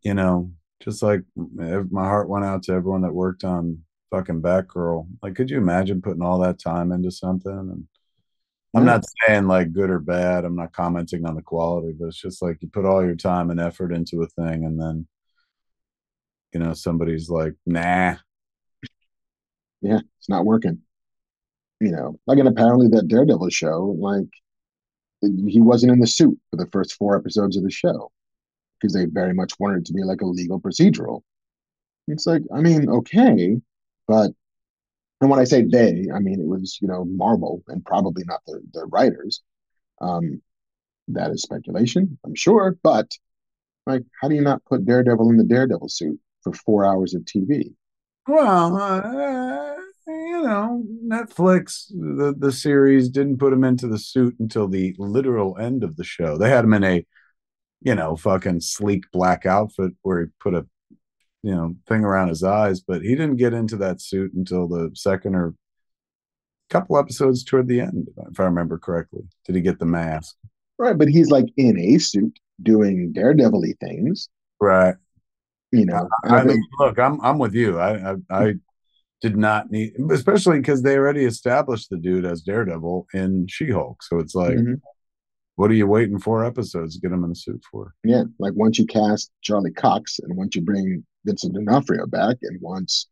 you 0.01 0.13
know, 0.13 0.51
just 0.81 1.01
like 1.01 1.21
my 1.35 2.03
heart 2.03 2.27
went 2.27 2.45
out 2.45 2.63
to 2.63 2.73
everyone 2.73 3.01
that 3.01 3.13
worked 3.13 3.43
on 3.43 3.82
fucking 4.13 4.43
Batgirl. 4.43 5.07
Like, 5.23 5.33
could 5.33 5.49
you 5.49 5.57
imagine 5.57 5.99
putting 5.99 6.21
all 6.21 6.37
that 6.39 6.59
time 6.59 6.91
into 6.91 7.09
something? 7.09 7.51
And 7.51 7.87
I'm 8.75 8.85
not 8.85 9.03
saying 9.25 9.47
like 9.47 9.73
good 9.73 9.89
or 9.89 9.97
bad. 9.97 10.45
I'm 10.45 10.55
not 10.55 10.71
commenting 10.71 11.25
on 11.25 11.35
the 11.35 11.41
quality, 11.41 11.95
but 11.99 12.09
it's 12.09 12.21
just 12.21 12.41
like 12.41 12.57
you 12.61 12.69
put 12.69 12.85
all 12.85 13.03
your 13.03 13.15
time 13.15 13.49
and 13.49 13.59
effort 13.59 13.91
into 13.91 14.21
a 14.21 14.27
thing, 14.27 14.65
and 14.65 14.79
then 14.79 15.07
you 16.53 16.59
know 16.59 16.73
somebody's 16.73 17.27
like, 17.27 17.55
nah. 17.65 18.15
yeah, 19.81 19.99
it's 20.19 20.29
not 20.29 20.45
working. 20.45 20.79
You 21.79 21.91
know, 21.91 22.19
like, 22.27 22.37
and 22.37 22.47
apparently 22.47 22.87
that 22.89 23.07
Daredevil 23.07 23.49
show, 23.49 23.95
like, 23.99 24.29
he 25.21 25.59
wasn't 25.59 25.91
in 25.91 25.99
the 25.99 26.07
suit 26.07 26.39
for 26.49 26.57
the 26.57 26.69
first 26.71 26.93
four 26.93 27.17
episodes 27.17 27.57
of 27.57 27.63
the 27.63 27.71
show 27.71 28.11
because 28.79 28.93
they 28.93 29.05
very 29.05 29.33
much 29.33 29.53
wanted 29.59 29.79
it 29.79 29.85
to 29.85 29.93
be 29.93 30.03
like 30.03 30.21
a 30.21 30.25
legal 30.25 30.61
procedural. 30.61 31.21
It's 32.07 32.27
like, 32.27 32.43
I 32.53 32.61
mean, 32.61 32.89
okay, 32.89 33.59
but 34.07 34.31
and 35.21 35.29
when 35.29 35.39
I 35.39 35.45
say 35.45 35.63
they, 35.63 36.07
I 36.13 36.19
mean 36.19 36.39
it 36.41 36.47
was, 36.47 36.77
you 36.81 36.87
know, 36.87 37.05
Marvel 37.05 37.63
and 37.67 37.83
probably 37.85 38.23
not 38.25 38.41
the 38.47 38.61
the 38.73 38.85
writers. 38.87 39.41
Um, 40.01 40.41
that 41.09 41.31
is 41.31 41.41
speculation, 41.43 42.17
I'm 42.25 42.35
sure, 42.35 42.77
but 42.83 43.11
like, 43.85 44.03
how 44.21 44.27
do 44.29 44.35
you 44.35 44.41
not 44.41 44.63
put 44.65 44.85
Daredevil 44.85 45.29
in 45.29 45.37
the 45.37 45.43
Daredevil 45.43 45.89
suit 45.89 46.19
for 46.41 46.53
four 46.53 46.85
hours 46.85 47.13
of 47.13 47.23
TV? 47.23 47.73
Well, 48.27 48.77
uh, 48.77 49.75
you 50.07 50.41
know, 50.43 50.83
Netflix, 51.05 51.89
the 51.89 52.33
the 52.37 52.51
series 52.51 53.09
didn't 53.09 53.37
put 53.37 53.53
him 53.53 53.63
into 53.63 53.87
the 53.87 53.99
suit 53.99 54.35
until 54.39 54.67
the 54.67 54.95
literal 54.97 55.57
end 55.57 55.83
of 55.83 55.97
the 55.97 56.03
show. 56.03 56.37
They 56.37 56.49
had 56.49 56.63
him 56.63 56.73
in 56.73 56.83
a, 56.83 57.05
you 57.81 57.95
know, 57.95 58.15
fucking 58.15 58.61
sleek 58.61 59.03
black 59.11 59.45
outfit 59.45 59.91
where 60.01 60.21
he 60.21 60.27
put 60.39 60.53
a, 60.53 60.65
you 61.43 61.51
know, 61.53 61.75
thing 61.87 62.03
around 62.03 62.29
his 62.29 62.43
eyes, 62.43 62.79
but 62.79 63.01
he 63.01 63.09
didn't 63.09 63.35
get 63.35 63.53
into 63.53 63.75
that 63.77 64.01
suit 64.01 64.33
until 64.33 64.67
the 64.67 64.89
second 64.95 65.35
or 65.35 65.53
couple 66.69 66.97
episodes 66.97 67.43
toward 67.43 67.67
the 67.67 67.81
end, 67.81 68.07
if 68.31 68.39
I 68.39 68.45
remember 68.45 68.77
correctly. 68.79 69.23
Did 69.45 69.55
he 69.55 69.61
get 69.61 69.77
the 69.77 69.85
mask? 69.85 70.35
Right, 70.79 70.97
but 70.97 71.07
he's 71.09 71.29
like 71.29 71.47
in 71.57 71.77
a 71.77 71.97
suit 71.99 72.39
doing 72.61 73.11
Daredevil-y 73.13 73.73
things, 73.79 74.29
Right. 74.59 74.95
you 75.71 75.85
know. 75.85 76.07
I 76.25 76.37
I 76.37 76.43
mean, 76.45 76.63
look, 76.79 76.97
I'm 76.97 77.19
I'm 77.21 77.37
with 77.37 77.53
you. 77.53 77.77
I 77.77 78.13
I, 78.13 78.15
I 78.29 78.53
did 79.21 79.37
not 79.37 79.69
need, 79.69 79.93
especially 80.11 80.59
because 80.59 80.81
they 80.81 80.97
already 80.97 81.25
established 81.25 81.89
the 81.89 81.97
dude 81.97 82.25
as 82.25 82.41
Daredevil 82.41 83.07
in 83.13 83.47
She-Hulk. 83.47 84.01
So 84.03 84.19
it's 84.19 84.33
like, 84.35 84.55
Mhm. 84.57 84.81
what 85.55 85.69
are 85.69 85.75
you 85.75 85.87
waiting 85.87 86.19
for 86.19 86.43
episodes 86.43 86.95
to 86.95 87.01
get 87.01 87.11
him 87.13 87.23
in 87.23 87.31
a 87.31 87.35
suit 87.35 87.63
for? 87.69 87.93
yeah, 88.03 88.23
like 88.39 88.53
once 88.55 88.79
you 88.79 88.85
cast 88.85 89.31
Charlie 89.41 89.71
Cox 89.71 90.19
and 90.19 90.35
once 90.37 90.55
you 90.55 90.61
bring 90.61 91.05
Vincent 91.25 91.53
D'Onofrio 91.53 92.05
back 92.05 92.37
and 92.41 92.59
once, 92.61 93.07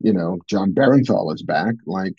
you 0.00 0.12
know, 0.12 0.38
Jon 0.48 0.72
Bernthal 0.72 1.34
is 1.34 1.42
back, 1.42 1.74
like 1.86 2.14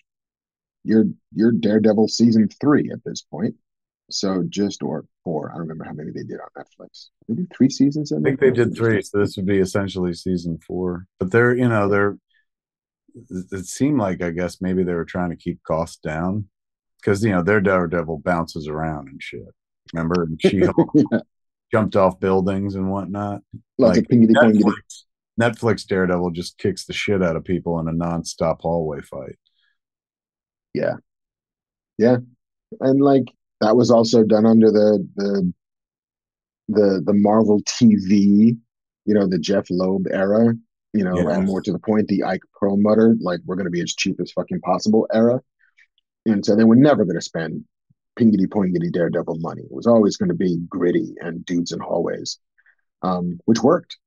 you're 0.84 1.06
you're 1.34 1.52
Daredevil 1.52 2.08
season 2.08 2.50
three 2.62 2.90
at 2.92 3.04
this 3.04 3.22
point. 3.22 3.56
So 4.10 4.44
just 4.48 4.84
or 4.84 5.06
four. 5.24 5.50
I 5.52 5.56
don't 5.56 5.64
remember 5.64 5.84
how 5.84 5.92
many 5.94 6.12
they 6.12 6.24
did 6.24 6.40
on 6.40 6.48
Netflix. 6.64 7.08
Maybe 7.28 7.46
three 7.56 7.70
seasons. 7.70 8.14
I 8.14 8.22
think 8.22 8.40
they 8.40 8.52
did 8.52 8.74
three, 8.76 9.02
so 9.02 9.20
this 9.20 9.36
would 9.36 9.46
be 9.46 9.58
essentially 9.60 10.14
season 10.14 10.60
four. 10.66 11.06
But 11.20 11.32
they're, 11.32 11.56
you 11.56 11.68
know, 11.68 11.90
they're. 11.90 12.18
It 13.30 13.66
seemed 13.66 14.00
like 14.00 14.22
I 14.22 14.30
guess 14.30 14.62
maybe 14.62 14.84
they 14.84 14.94
were 14.94 15.04
trying 15.04 15.32
to 15.32 15.36
keep 15.36 15.62
costs 15.64 15.98
down 15.98 16.48
because 17.02 17.24
you 17.24 17.32
know 17.32 17.42
their 17.44 17.60
Daredevil 17.60 18.20
bounces 18.24 18.68
around 18.68 19.10
and 19.10 19.22
shit. 19.22 19.42
Remember, 19.94 20.24
and 20.24 20.40
She-Hulk 20.46 20.90
yeah, 20.94 21.20
jumped 21.72 21.96
off 21.96 22.20
buildings 22.20 22.76
and 22.76 22.90
whatnot. 22.90 23.42
lots 23.78 23.98
Like, 23.98 24.06
of 24.06 24.08
pingity. 24.10 24.34
Netflix, 24.34 25.04
Netflix 25.40 25.86
Daredevil 25.86 26.32
just 26.32 26.58
kicks 26.58 26.86
the 26.86 26.94
shit 26.94 27.24
out 27.24 27.36
of 27.36 27.44
people 27.44 27.80
in 27.80 27.88
a 27.88 27.92
nonstop 27.92 28.62
hallway 28.62 29.02
fight. 29.02 29.38
Yeah. 30.74 30.96
Yeah. 31.98 32.18
And 32.80 33.02
like 33.02 33.26
that 33.62 33.76
was 33.76 33.92
also 33.92 34.24
done 34.24 34.46
under 34.46 34.72
the 34.72 35.08
the 35.16 35.54
the 36.70 37.02
the 37.06 37.14
Marvel 37.14 37.62
TV, 37.62 38.58
you 39.06 39.14
know, 39.14 39.28
the 39.28 39.40
Jeph 39.40 39.68
Loeb 39.70 40.08
era, 40.12 40.54
you 40.94 41.04
know, 41.04 41.30
and 41.30 41.46
more 41.46 41.62
to 41.62 41.72
the 41.72 41.80
point, 41.80 42.08
the 42.08 42.24
Ike 42.24 42.42
Perlmutter, 42.60 43.16
like 43.20 43.40
we're 43.46 43.56
gonna 43.56 43.70
be 43.70 43.82
as 43.82 43.96
cheap 43.96 44.20
as 44.22 44.32
fucking 44.32 44.62
possible 44.62 45.08
era. 45.14 45.42
And 46.26 46.46
so 46.46 46.56
they 46.56 46.66
were 46.66 46.76
never 46.76 47.06
gonna 47.06 47.22
spend 47.22 47.64
pingity 48.20 48.48
poingity 48.48 48.92
daredevil 48.92 49.38
money. 49.40 49.62
It 49.62 49.72
was 49.72 49.88
always 49.88 50.18
gonna 50.18 50.34
be 50.34 50.58
gritty 50.70 51.14
and 51.22 51.46
dudes 51.46 51.72
in 51.72 51.80
hallways. 51.80 52.40
Um, 53.04 53.40
which 53.46 53.62
worked. 53.62 53.98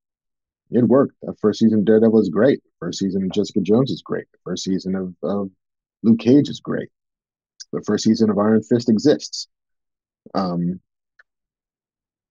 It 0.71 0.85
worked. 0.85 1.15
The 1.23 1.35
first 1.41 1.59
season 1.59 1.81
of 1.81 1.85
Daredevil 1.85 2.21
is 2.21 2.29
great. 2.29 2.61
First 2.79 2.99
season 2.99 3.25
of 3.25 3.33
Jessica 3.33 3.61
Jones 3.61 3.91
is 3.91 4.03
great. 4.03 4.27
The 4.33 4.39
first 4.45 4.65
season 4.65 4.95
of, 4.95 5.15
of 5.23 5.51
Luke 6.03 6.21
Cage 6.21 6.49
is 6.49 6.61
great 6.61 6.91
the 7.73 7.83
first 7.83 8.05
season 8.05 8.31
of 8.31 8.39
Iron 8.39 8.63
Fist 8.63 8.89
exists. 8.89 9.49
Um, 10.35 10.81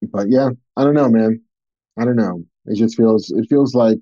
but 0.01 0.29
yeah, 0.29 0.49
I 0.75 0.83
don't 0.83 0.93
know, 0.93 1.09
man. 1.09 1.41
I 1.97 2.05
don't 2.05 2.15
know. 2.15 2.43
It 2.65 2.75
just 2.75 2.95
feels 2.95 3.31
it 3.31 3.47
feels 3.49 3.73
like 3.73 3.99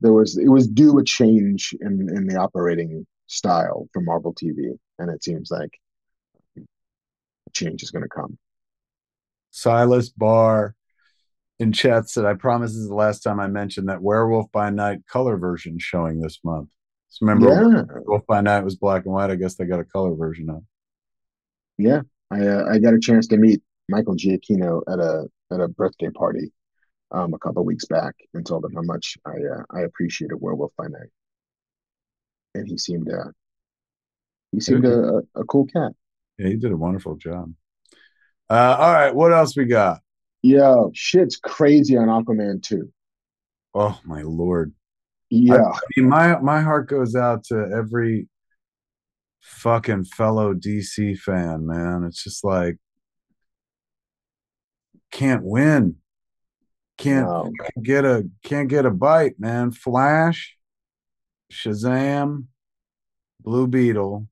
there 0.00 0.12
was 0.12 0.36
it 0.36 0.48
was 0.48 0.66
due 0.66 0.98
a 0.98 1.04
change 1.04 1.74
in 1.80 2.08
in 2.14 2.26
the 2.26 2.36
operating 2.36 3.06
style 3.26 3.88
for 3.92 4.00
Marvel 4.00 4.34
TV, 4.34 4.76
and 4.98 5.10
it 5.10 5.22
seems 5.22 5.50
like 5.50 5.78
change 7.52 7.82
is 7.82 7.90
going 7.90 8.02
to 8.02 8.08
come. 8.08 8.38
Silas 9.50 10.08
Barr 10.08 10.74
in 11.62 11.72
chat 11.72 12.10
said, 12.10 12.24
I 12.24 12.34
promise 12.34 12.72
this 12.72 12.80
is 12.80 12.88
the 12.88 12.94
last 12.94 13.20
time 13.20 13.40
I 13.40 13.46
mentioned 13.46 13.88
that 13.88 14.02
Werewolf 14.02 14.50
by 14.52 14.70
Night 14.70 15.06
color 15.06 15.36
version 15.36 15.78
showing 15.78 16.20
this 16.20 16.40
month. 16.44 16.68
So 17.08 17.26
remember, 17.26 17.48
Yeah, 17.48 17.82
Werewolf 17.94 18.26
by 18.26 18.40
Night 18.40 18.64
was 18.64 18.76
black 18.76 19.04
and 19.04 19.14
white. 19.14 19.30
I 19.30 19.36
guess 19.36 19.54
they 19.54 19.64
got 19.64 19.80
a 19.80 19.84
color 19.84 20.14
version 20.14 20.50
of. 20.50 20.62
yeah. 21.78 22.02
I 22.30 22.46
uh, 22.46 22.64
I 22.70 22.78
got 22.78 22.94
a 22.94 22.98
chance 22.98 23.26
to 23.28 23.36
meet 23.36 23.62
Michael 23.90 24.16
Giacchino 24.16 24.80
at 24.88 24.98
a 24.98 25.28
at 25.52 25.60
a 25.60 25.68
birthday 25.68 26.08
party 26.08 26.50
um, 27.10 27.34
a 27.34 27.38
couple 27.38 27.60
of 27.60 27.66
weeks 27.66 27.84
back 27.84 28.14
and 28.32 28.44
told 28.46 28.64
him 28.64 28.72
how 28.74 28.80
much 28.82 29.18
I 29.26 29.32
uh, 29.32 29.62
I 29.70 29.80
appreciated 29.82 30.36
Werewolf 30.40 30.72
by 30.78 30.86
Night, 30.86 31.10
and 32.54 32.66
he 32.66 32.78
seemed 32.78 33.10
uh, 33.12 33.30
he 34.50 34.60
seemed 34.60 34.86
a, 34.86 35.18
a, 35.36 35.40
a 35.42 35.44
cool 35.44 35.66
cat. 35.66 35.92
Yeah, 36.38 36.48
he 36.48 36.56
did 36.56 36.72
a 36.72 36.76
wonderful 36.76 37.16
job. 37.16 37.52
Uh, 38.48 38.76
all 38.78 38.92
right, 38.92 39.14
what 39.14 39.32
else 39.32 39.54
we 39.54 39.66
got? 39.66 40.00
Yo, 40.42 40.90
shit's 40.92 41.36
crazy 41.36 41.96
on 41.96 42.08
Aquaman 42.08 42.60
2. 42.62 42.92
Oh 43.74 43.98
my 44.04 44.22
lord! 44.22 44.74
Yeah, 45.30 45.62
I 45.62 45.80
mean, 45.96 46.08
my 46.08 46.38
my 46.40 46.60
heart 46.60 46.88
goes 46.88 47.14
out 47.14 47.44
to 47.44 47.70
every 47.74 48.28
fucking 49.40 50.04
fellow 50.04 50.52
DC 50.52 51.16
fan, 51.18 51.66
man. 51.66 52.04
It's 52.04 52.24
just 52.24 52.44
like 52.44 52.76
can't 55.12 55.44
win, 55.44 55.96
can't 56.98 57.26
no. 57.26 57.52
get 57.80 58.04
a 58.04 58.28
can't 58.42 58.68
get 58.68 58.84
a 58.84 58.90
bite, 58.90 59.38
man. 59.38 59.70
Flash, 59.70 60.56
Shazam, 61.52 62.46
Blue 63.40 63.68
Beetle, 63.68 64.26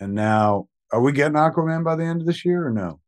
and 0.00 0.14
now 0.14 0.68
are 0.90 1.02
we 1.02 1.12
getting 1.12 1.34
Aquaman 1.34 1.84
by 1.84 1.96
the 1.96 2.04
end 2.04 2.22
of 2.22 2.26
this 2.26 2.44
year 2.44 2.66
or 2.66 2.70
no? 2.70 3.00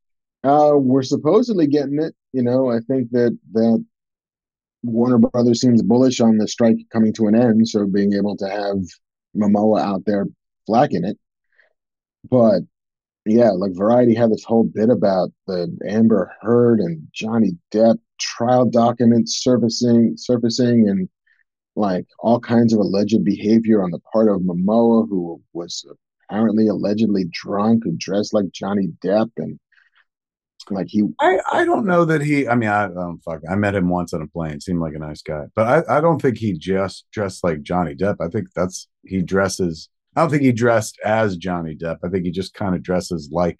Uh, 0.45 0.72
we're 0.76 1.03
supposedly 1.03 1.66
getting 1.66 2.01
it. 2.01 2.14
You 2.32 2.43
know, 2.43 2.70
I 2.70 2.80
think 2.80 3.11
that 3.12 3.38
that 3.53 3.84
Warner 4.82 5.18
Brothers 5.18 5.61
seems 5.61 5.82
bullish 5.82 6.20
on 6.20 6.38
the 6.38 6.49
strike 6.49 6.78
coming 6.93 7.12
to 7.14 7.26
an 7.28 7.34
end, 7.34 7.68
so 7.68 7.86
being 7.86 8.14
able 8.14 8.36
to 8.38 8.49
have 8.49 8.78
Momoa 9.36 9.80
out 9.80 10.05
there 10.05 10.26
flagging 10.66 11.05
it. 11.05 11.18
But 12.28 12.62
yeah, 13.26 13.51
like 13.51 13.72
Variety 13.76 14.14
had 14.14 14.30
this 14.32 14.45
whole 14.45 14.64
bit 14.64 14.90
about 14.90 15.32
the 15.47 15.76
Amber 15.86 16.32
Heard 16.40 16.80
and 16.80 17.07
Johnny 17.12 17.53
Depp 17.72 17.99
trial 18.18 18.66
documents 18.68 19.43
surfacing, 19.43 20.14
surfacing, 20.16 20.88
and 20.88 21.09
like 21.76 22.07
all 22.18 22.40
kinds 22.40 22.72
of 22.72 22.80
alleged 22.80 23.24
behavior 23.24 23.82
on 23.82 23.90
the 23.90 24.01
part 24.12 24.28
of 24.28 24.43
Momoa, 24.43 25.09
who 25.09 25.40
was 25.53 25.84
apparently 26.28 26.68
allegedly 26.68 27.26
drunk 27.32 27.84
and 27.84 27.99
dressed 27.99 28.34
like 28.34 28.51
Johnny 28.53 28.88
Depp, 29.05 29.30
and 29.36 29.59
like 30.71 30.89
he 30.89 31.03
I, 31.21 31.39
I 31.53 31.65
don't 31.65 31.87
know 31.87 32.05
that 32.05 32.21
he. 32.23 32.49
I 32.49 32.55
mean, 32.55 32.69
I, 32.69 32.89
don't 32.89 33.21
fuck. 33.23 33.41
I 33.51 33.55
met 33.55 33.75
him 33.75 33.89
once 33.89 34.13
on 34.13 34.23
a 34.23 34.27
plane. 34.27 34.61
Seemed 34.61 34.81
like 34.81 34.95
a 34.95 34.99
nice 34.99 35.23
guy, 35.23 35.45
but 35.55 35.67
I, 35.89 35.99
I 35.99 36.01
don't 36.01 36.21
think 36.21 36.39
he 36.39 36.53
just 36.53 37.07
dressed 37.13 37.45
like 37.45 37.63
Johnny 37.63 37.95
Depp. 37.95 38.17
I 38.21 38.29
think 38.29 38.49
that's 38.55 38.89
he 39.05 39.23
dresses. 39.23 39.89
I 40.17 40.21
don't 40.21 40.31
think 40.31 40.43
he 40.43 40.53
dressed 40.53 40.99
as 41.05 41.37
Johnny 41.37 41.75
Depp. 41.75 41.99
I 42.05 42.09
think 42.09 42.25
he 42.25 42.31
just 42.31 42.55
kind 42.55 42.75
of 42.75 42.83
dresses 42.83 43.31
like 43.33 43.59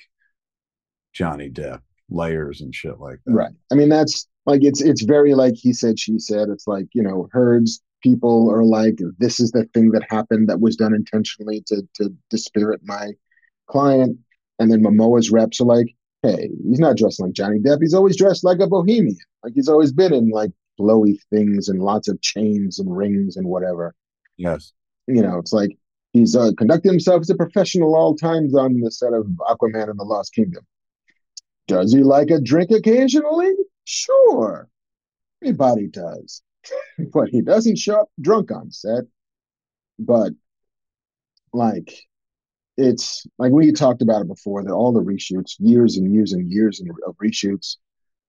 Johnny 1.13 1.51
Depp, 1.51 1.81
layers 2.11 2.61
and 2.61 2.75
shit 2.75 2.99
like 2.99 3.19
that. 3.27 3.33
Right. 3.33 3.53
I 3.71 3.75
mean, 3.75 3.89
that's 3.89 4.29
like 4.47 4.63
it's 4.65 4.81
it's 4.81 5.03
very 5.03 5.35
like 5.35 5.55
he 5.57 5.73
said, 5.73 5.99
she 5.99 6.19
said. 6.19 6.49
It's 6.49 6.67
like 6.67 6.87
you 6.93 7.03
know, 7.03 7.29
Heard's 7.33 7.81
people 8.03 8.51
are 8.51 8.65
like, 8.65 8.99
this 9.19 9.39
is 9.41 9.53
the 9.53 9.65
thing 9.75 9.93
that 9.93 10.05
happened 10.11 10.49
that 10.49 10.61
was 10.61 10.77
done 10.77 10.95
intentionally 10.95 11.63
to 11.67 11.83
to 11.95 12.15
dispirit 12.31 12.81
my 12.85 13.13
client, 13.69 14.19
and 14.59 14.71
then 14.71 14.83
Momoa's 14.83 15.31
reps 15.31 15.61
are 15.61 15.65
like, 15.65 15.95
hey, 16.23 16.51
he's 16.69 16.79
not 16.79 16.97
dressed 16.97 17.21
like 17.21 17.33
Johnny 17.33 17.59
Depp. 17.59 17.81
He's 17.81 17.95
always 17.95 18.17
dressed 18.17 18.45
like 18.45 18.61
a 18.61 18.67
bohemian. 18.67 19.17
Like 19.43 19.55
he's 19.55 19.69
always 19.69 19.93
been 19.93 20.13
in 20.15 20.31
like 20.31 20.53
flowy 20.79 21.19
things 21.31 21.69
and 21.69 21.83
lots 21.83 22.09
of 22.09 22.21
chains 22.21 22.79
and 22.79 22.97
rings 22.97 23.37
and 23.37 23.47
whatever. 23.47 23.95
Yes. 24.37 24.73
You 25.07 25.23
know, 25.23 25.39
it's 25.39 25.53
like 25.53 25.77
he's 26.13 26.37
uh, 26.37 26.53
conducting 26.57 26.93
himself 26.93 27.23
as 27.23 27.31
a 27.31 27.35
professional 27.35 27.95
all 27.95 28.15
times 28.15 28.55
on 28.55 28.81
the 28.81 28.91
set 28.91 29.13
of 29.13 29.27
Aquaman 29.41 29.91
and 29.91 29.99
the 29.99 30.05
Lost 30.05 30.35
Kingdom. 30.35 30.65
Does 31.67 31.93
he 31.93 32.03
like 32.03 32.31
a 32.31 32.41
drink 32.41 32.71
occasionally? 32.71 33.53
Sure. 33.85 34.69
Everybody 35.43 35.89
does. 35.89 36.43
but 37.13 37.29
he 37.29 37.43
doesn't 37.43 37.79
show 37.79 38.03
up 38.03 38.11
drunk 38.21 38.53
on 38.53 38.71
set. 38.71 39.05
But 39.99 40.33
like 41.53 41.93
it's 42.77 43.27
like 43.39 43.53
we 43.53 43.71
talked 43.73 44.03
about 44.03 44.23
it 44.23 44.29
before 44.29 44.63
that 44.63 44.73
all 44.73 44.93
the 44.93 45.01
reshoots, 45.01 45.57
years 45.59 45.97
and 45.97 46.13
years 46.13 46.33
and 46.33 46.51
years 46.51 46.81
of 47.07 47.17
reshoots. 47.17 47.77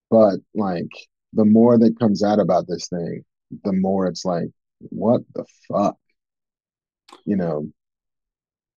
But 0.09 0.39
like 0.53 0.91
the 1.33 1.45
more 1.45 1.77
that 1.77 1.99
comes 1.99 2.23
out 2.23 2.39
about 2.39 2.67
this 2.67 2.87
thing, 2.87 3.23
the 3.63 3.73
more 3.73 4.07
it's 4.07 4.25
like, 4.25 4.49
what 4.79 5.21
the 5.33 5.45
fuck? 5.67 5.97
You 7.25 7.37
know. 7.37 7.69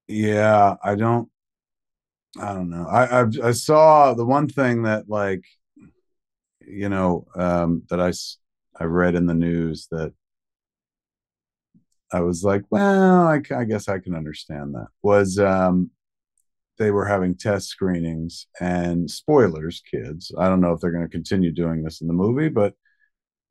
Yeah, 0.09 0.77
I 0.83 0.95
don't 0.95 1.29
I 2.41 2.53
don't 2.53 2.71
know. 2.71 2.87
I, 2.87 3.23
I 3.23 3.27
I 3.45 3.51
saw 3.53 4.15
the 4.15 4.25
one 4.25 4.49
thing 4.49 4.83
that 4.83 5.09
like 5.09 5.45
you 6.61 6.89
know 6.89 7.27
um 7.35 7.83
that 7.91 8.01
I 8.01 8.13
I 8.79 8.85
read 8.85 9.15
in 9.15 9.27
the 9.27 9.35
news 9.35 9.89
that 9.91 10.13
I 12.13 12.21
was 12.21 12.45
like, 12.45 12.63
well, 12.71 13.27
I, 13.27 13.41
I 13.55 13.65
guess 13.65 13.89
I 13.89 13.99
can 13.99 14.15
understand 14.15 14.75
that. 14.75 14.89
Was 15.03 15.39
um, 15.39 15.91
they 16.79 16.91
were 16.91 17.07
having 17.07 17.35
test 17.35 17.69
screenings 17.69 18.47
and 18.61 19.11
spoilers, 19.11 19.83
kids. 19.91 20.33
I 20.39 20.49
don't 20.49 20.61
know 20.61 20.73
if 20.73 20.81
they're 20.81 20.93
going 20.93 21.07
to 21.07 21.11
continue 21.11 21.51
doing 21.51 21.83
this 21.83 22.01
in 22.01 22.07
the 22.07 22.13
movie, 22.13 22.49
but 22.49 22.75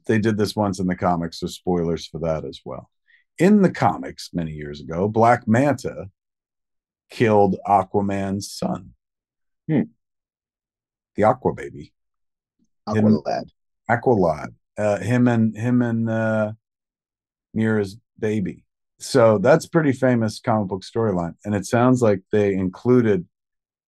they 0.06 0.20
did 0.20 0.38
this 0.38 0.56
once 0.56 0.80
in 0.80 0.88
the 0.88 0.95
comics, 0.95 1.39
so 1.39 1.47
spoilers 1.47 2.08
for 2.08 2.20
that 2.20 2.45
as 2.45 2.62
well. 2.64 2.89
In 3.38 3.62
the 3.62 3.72
comics, 3.72 4.30
many 4.34 4.51
years 4.51 4.80
ago, 4.80 5.08
Black 5.08 5.47
Manta 5.47 6.10
killed 7.10 7.58
Aquaman's 7.68 8.51
son, 8.51 8.91
hmm. 9.68 9.82
the 11.16 11.24
Aqua 11.24 11.53
Baby, 11.53 11.93
Aqualad, 12.88 13.49
Aqualad. 13.89 14.53
Uh, 14.78 14.99
him 14.99 15.28
and 15.28 15.56
him 15.56 15.82
and 15.82 16.10
uh, 16.10 16.51
Mera's 17.53 17.97
baby. 18.20 18.63
So 18.99 19.38
that's 19.38 19.66
pretty 19.66 19.91
famous 19.91 20.39
comic 20.39 20.70
book 20.70 20.84
storyline. 20.84 21.36
And 21.43 21.53
it 21.53 21.66
sounds 21.66 22.01
like 22.01 22.22
they 22.32 22.53
included 22.53 23.26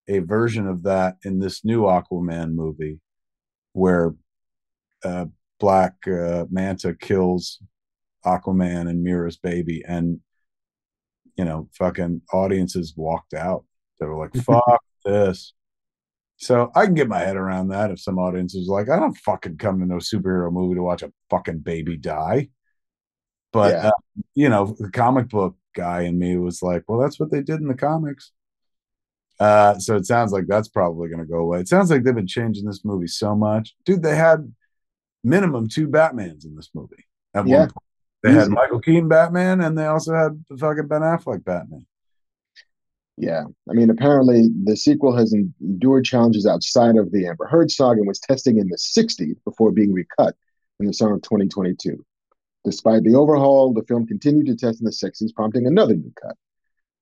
a 0.08 0.20
version 0.20 0.68
of 0.68 0.84
that 0.84 1.18
in 1.24 1.40
this 1.40 1.64
new 1.64 1.84
Aquaman 1.84 2.54
movie 2.54 3.00
where 3.74 4.16
uh, 5.04 5.26
Black 5.60 5.96
uh, 6.08 6.46
Manta 6.50 6.94
kills 6.94 7.60
Aquaman 8.26 8.90
and 8.90 9.04
Mera's 9.04 9.38
baby. 9.38 9.84
And, 9.88 10.20
you 11.36 11.46
know, 11.46 11.70
fucking 11.74 12.22
audiences 12.34 12.94
walked 12.96 13.34
out. 13.34 13.66
They 14.00 14.06
were 14.06 14.18
like, 14.18 14.36
fuck 14.44 14.82
this. 15.06 15.54
So 16.38 16.72
I 16.76 16.86
can 16.86 16.94
get 16.94 17.08
my 17.08 17.20
head 17.20 17.36
around 17.36 17.70
that 17.70 17.90
if 17.90 18.00
some 18.00 18.20
audience 18.20 18.54
is 18.54 18.68
like, 18.68 18.90
I 18.90 19.00
don't 19.00 19.18
fucking 19.18 19.58
come 19.58 19.80
to 19.80 19.86
no 19.86 19.96
superhero 19.96 20.52
movie 20.52 20.76
to 20.76 20.84
watch 20.84 21.02
a 21.02 21.12
fucking 21.30 21.60
baby 21.60 21.98
die. 21.98 22.50
But 23.58 23.74
yeah. 23.74 23.88
uh, 23.88 24.22
you 24.36 24.50
know, 24.50 24.76
the 24.78 24.92
comic 24.92 25.30
book 25.30 25.56
guy 25.76 26.02
in 26.02 26.20
me 26.20 26.38
was 26.38 26.62
like, 26.62 26.84
well, 26.88 27.00
that's 27.00 27.20
what 27.20 27.32
they 27.32 27.42
did 27.42 27.60
in 27.60 27.68
the 27.68 27.74
comics. 27.74 28.32
Uh, 29.40 29.80
so 29.80 29.96
it 29.96 30.06
sounds 30.06 30.32
like 30.32 30.46
that's 30.46 30.68
probably 30.68 31.10
going 31.10 31.22
to 31.22 31.26
go 31.26 31.40
away. 31.40 31.60
It 31.60 31.68
sounds 31.68 31.90
like 31.90 32.04
they've 32.04 32.14
been 32.14 32.28
changing 32.28 32.66
this 32.66 32.86
movie 32.86 33.08
so 33.08 33.36
much, 33.36 33.74
dude. 33.84 34.04
They 34.04 34.16
had 34.16 34.54
minimum 35.24 35.68
two 35.70 35.88
Batmans 35.88 36.46
in 36.46 36.56
this 36.56 36.70
movie 36.76 37.08
at 37.34 37.48
yeah. 37.48 37.62
one 37.62 37.68
point. 37.70 37.84
They 38.22 38.30
Easy. 38.30 38.40
had 38.42 38.50
Michael 38.50 38.80
Keaton 38.80 39.08
Batman, 39.08 39.62
and 39.62 39.76
they 39.76 39.88
also 39.88 40.14
had 40.14 40.46
the 40.52 40.58
fucking 40.58 40.88
Ben 40.88 41.02
Affleck 41.02 41.44
Batman. 41.44 41.88
Yeah, 43.18 43.46
I 43.68 43.74
mean, 43.74 43.90
apparently 43.90 44.50
the 44.66 44.78
sequel 44.78 45.18
has 45.18 45.34
endured 45.34 46.06
challenges 46.06 46.46
outside 46.46 46.96
of 46.96 47.12
the 47.12 47.26
Amber 47.26 47.48
Heard 47.48 47.72
saga 47.72 48.02
and 48.02 48.08
was 48.08 48.20
testing 48.20 48.60
in 48.60 48.68
the 48.68 48.78
'60s 48.78 49.38
before 49.46 49.72
being 49.72 49.94
recut 49.94 50.36
in 50.80 50.86
the 50.86 50.94
summer 50.94 51.16
of 51.16 51.24
2022. 51.24 52.06
Despite 52.66 53.04
the 53.04 53.16
overhaul, 53.16 53.74
the 53.74 53.84
film 53.84 54.06
continued 54.06 54.48
to 54.48 54.56
test 54.56 54.82
in 54.82 54.86
the 54.86 54.92
60s, 54.92 55.34
prompting 55.34 55.68
another 55.68 55.96
new 55.96 56.12
cut. 56.22 56.36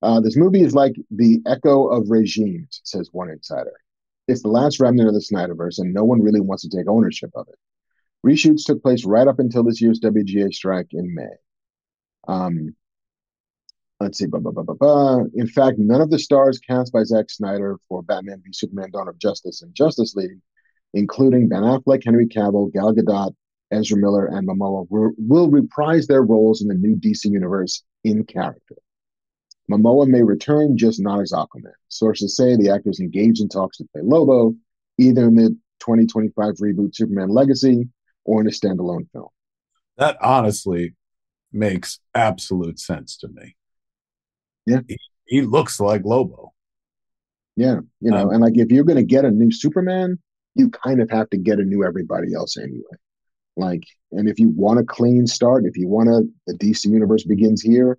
Uh, 0.01 0.19
this 0.19 0.37
movie 0.37 0.61
is 0.61 0.75
like 0.75 0.95
the 1.09 1.41
echo 1.47 1.87
of 1.87 2.09
regimes, 2.09 2.81
says 2.83 3.09
one 3.11 3.29
insider. 3.29 3.73
It's 4.27 4.41
the 4.41 4.49
last 4.49 4.79
remnant 4.79 5.07
of 5.07 5.13
the 5.13 5.21
Snyderverse, 5.21 5.79
and 5.79 5.93
no 5.93 6.03
one 6.03 6.21
really 6.21 6.41
wants 6.41 6.63
to 6.63 6.69
take 6.69 6.87
ownership 6.87 7.31
of 7.35 7.47
it. 7.47 7.55
Reshoots 8.25 8.65
took 8.65 8.81
place 8.81 9.05
right 9.05 9.27
up 9.27 9.39
until 9.39 9.63
this 9.63 9.81
year's 9.81 9.99
WGA 9.99 10.53
strike 10.53 10.89
in 10.91 11.13
May. 11.13 11.35
Um, 12.27 12.75
let's 13.99 14.17
see. 14.17 14.25
Blah, 14.25 14.39
blah, 14.39 14.51
blah, 14.51 14.63
blah, 14.63 14.75
blah. 14.75 15.23
In 15.35 15.47
fact, 15.47 15.77
none 15.77 16.01
of 16.01 16.09
the 16.09 16.19
stars 16.19 16.59
cast 16.59 16.91
by 16.91 17.03
Zack 17.03 17.29
Snyder 17.29 17.77
for 17.87 18.01
Batman 18.01 18.41
v 18.43 18.51
Superman: 18.51 18.91
Dawn 18.91 19.07
of 19.07 19.19
Justice 19.19 19.61
and 19.61 19.75
Justice 19.75 20.15
League, 20.15 20.39
including 20.93 21.47
Ben 21.47 21.61
Affleck, 21.61 22.03
Henry 22.03 22.27
Cavill, 22.27 22.73
Gal 22.73 22.93
Gadot, 22.93 23.35
Ezra 23.71 23.97
Miller 23.97 24.27
and 24.27 24.47
Momoa 24.47 24.85
will, 24.89 25.11
will 25.17 25.49
reprise 25.49 26.07
their 26.07 26.23
roles 26.23 26.61
in 26.61 26.67
the 26.67 26.75
new 26.75 26.95
DC 26.95 27.25
universe 27.25 27.83
in 28.03 28.23
character. 28.23 28.75
Momoa 29.69 30.07
may 30.07 30.21
return, 30.21 30.77
just 30.77 31.01
not 31.01 31.21
as 31.21 31.31
Aquaman. 31.31 31.73
Sources 31.89 32.35
say 32.35 32.55
the 32.55 32.69
actor 32.69 32.89
is 32.89 32.99
engaged 32.99 33.41
in 33.41 33.49
talks 33.49 33.77
to 33.77 33.85
play 33.91 34.01
Lobo, 34.03 34.55
either 34.97 35.27
in 35.27 35.35
the 35.35 35.49
2025 35.79 36.55
reboot 36.55 36.95
Superman 36.95 37.29
Legacy 37.29 37.87
or 38.23 38.41
in 38.41 38.47
a 38.47 38.51
standalone 38.51 39.09
film. 39.11 39.29
That 39.97 40.17
honestly 40.21 40.93
makes 41.51 41.99
absolute 42.13 42.79
sense 42.79 43.17
to 43.17 43.27
me. 43.27 43.55
Yeah. 44.65 44.81
He, 44.87 44.97
he 45.25 45.41
looks 45.41 45.79
like 45.79 46.03
Lobo. 46.05 46.53
Yeah. 47.55 47.79
You 48.01 48.11
know, 48.11 48.23
um, 48.23 48.29
and 48.31 48.41
like 48.41 48.57
if 48.57 48.71
you're 48.71 48.83
going 48.83 48.97
to 48.97 49.03
get 49.03 49.25
a 49.25 49.31
new 49.31 49.51
Superman, 49.51 50.19
you 50.53 50.69
kind 50.69 51.01
of 51.01 51.09
have 51.09 51.29
to 51.31 51.37
get 51.37 51.59
a 51.59 51.63
new 51.63 51.83
everybody 51.83 52.33
else 52.35 52.57
anyway. 52.57 52.83
Like, 53.57 53.83
and 54.11 54.27
if 54.27 54.39
you 54.39 54.49
want 54.49 54.79
a 54.79 54.83
clean 54.83 55.27
start, 55.27 55.65
if 55.65 55.77
you 55.77 55.87
want 55.87 56.09
to, 56.09 56.27
the 56.47 56.57
DC 56.57 56.85
universe 56.85 57.23
begins 57.23 57.61
here, 57.61 57.97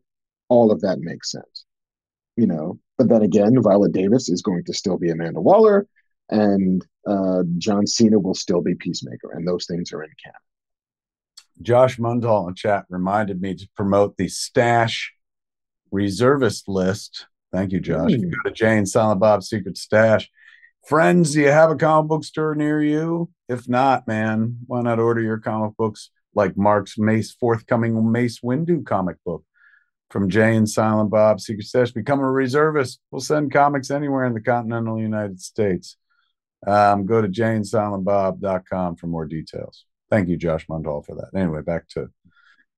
all 0.48 0.70
of 0.70 0.80
that 0.82 0.98
makes 1.00 1.30
sense. 1.30 1.64
You 2.36 2.46
know, 2.46 2.78
but 2.98 3.08
then 3.08 3.22
again, 3.22 3.60
Viola 3.62 3.88
Davis 3.88 4.28
is 4.28 4.42
going 4.42 4.64
to 4.64 4.74
still 4.74 4.98
be 4.98 5.10
Amanda 5.10 5.40
Waller, 5.40 5.86
and 6.28 6.84
uh, 7.06 7.42
John 7.58 7.86
Cena 7.86 8.18
will 8.18 8.34
still 8.34 8.60
be 8.60 8.74
Peacemaker, 8.74 9.32
and 9.32 9.46
those 9.46 9.66
things 9.66 9.92
are 9.92 10.02
in 10.02 10.10
canon. 10.22 10.36
Josh 11.62 11.96
Mundall 11.96 12.48
in 12.48 12.54
chat 12.54 12.84
reminded 12.90 13.40
me 13.40 13.54
to 13.54 13.68
promote 13.74 14.16
the 14.16 14.28
Stash 14.28 15.14
reservist 15.90 16.68
list. 16.68 17.26
Thank 17.52 17.72
you, 17.72 17.80
Josh. 17.80 18.10
Mm. 18.10 18.20
You 18.20 18.30
go 18.30 18.50
to 18.50 18.54
Jay 18.54 18.76
and 18.76 18.88
Silent 18.88 19.20
Bob's 19.20 19.48
Secret 19.48 19.78
Stash. 19.78 20.28
Friends, 20.86 21.32
do 21.32 21.40
you 21.40 21.48
have 21.48 21.72
a 21.72 21.74
comic 21.74 22.08
book 22.08 22.22
store 22.22 22.54
near 22.54 22.80
you? 22.80 23.28
If 23.48 23.68
not, 23.68 24.06
man, 24.06 24.58
why 24.68 24.82
not 24.82 25.00
order 25.00 25.20
your 25.20 25.38
comic 25.38 25.76
books 25.76 26.10
like 26.32 26.56
Mark's 26.56 26.96
Mace 26.96 27.32
forthcoming 27.32 28.12
Mace 28.12 28.38
Windu 28.38 28.86
comic 28.86 29.16
book 29.24 29.42
from 30.10 30.30
Jay 30.30 30.54
and 30.54 30.70
Silent 30.70 31.10
Bob 31.10 31.40
Secret 31.40 31.66
Stash. 31.66 31.90
Become 31.90 32.20
a 32.20 32.30
reservist. 32.30 33.00
We'll 33.10 33.20
send 33.20 33.52
comics 33.52 33.90
anywhere 33.90 34.26
in 34.26 34.32
the 34.32 34.40
continental 34.40 35.00
United 35.00 35.40
States. 35.40 35.96
Um, 36.64 37.04
go 37.04 37.20
to 37.20 37.26
jayandsilentbob.com 37.26 38.94
for 38.94 39.08
more 39.08 39.26
details. 39.26 39.86
Thank 40.08 40.28
you, 40.28 40.36
Josh 40.36 40.68
Mundall, 40.68 41.04
for 41.04 41.16
that. 41.16 41.36
Anyway, 41.36 41.62
back 41.62 41.88
to 41.90 42.10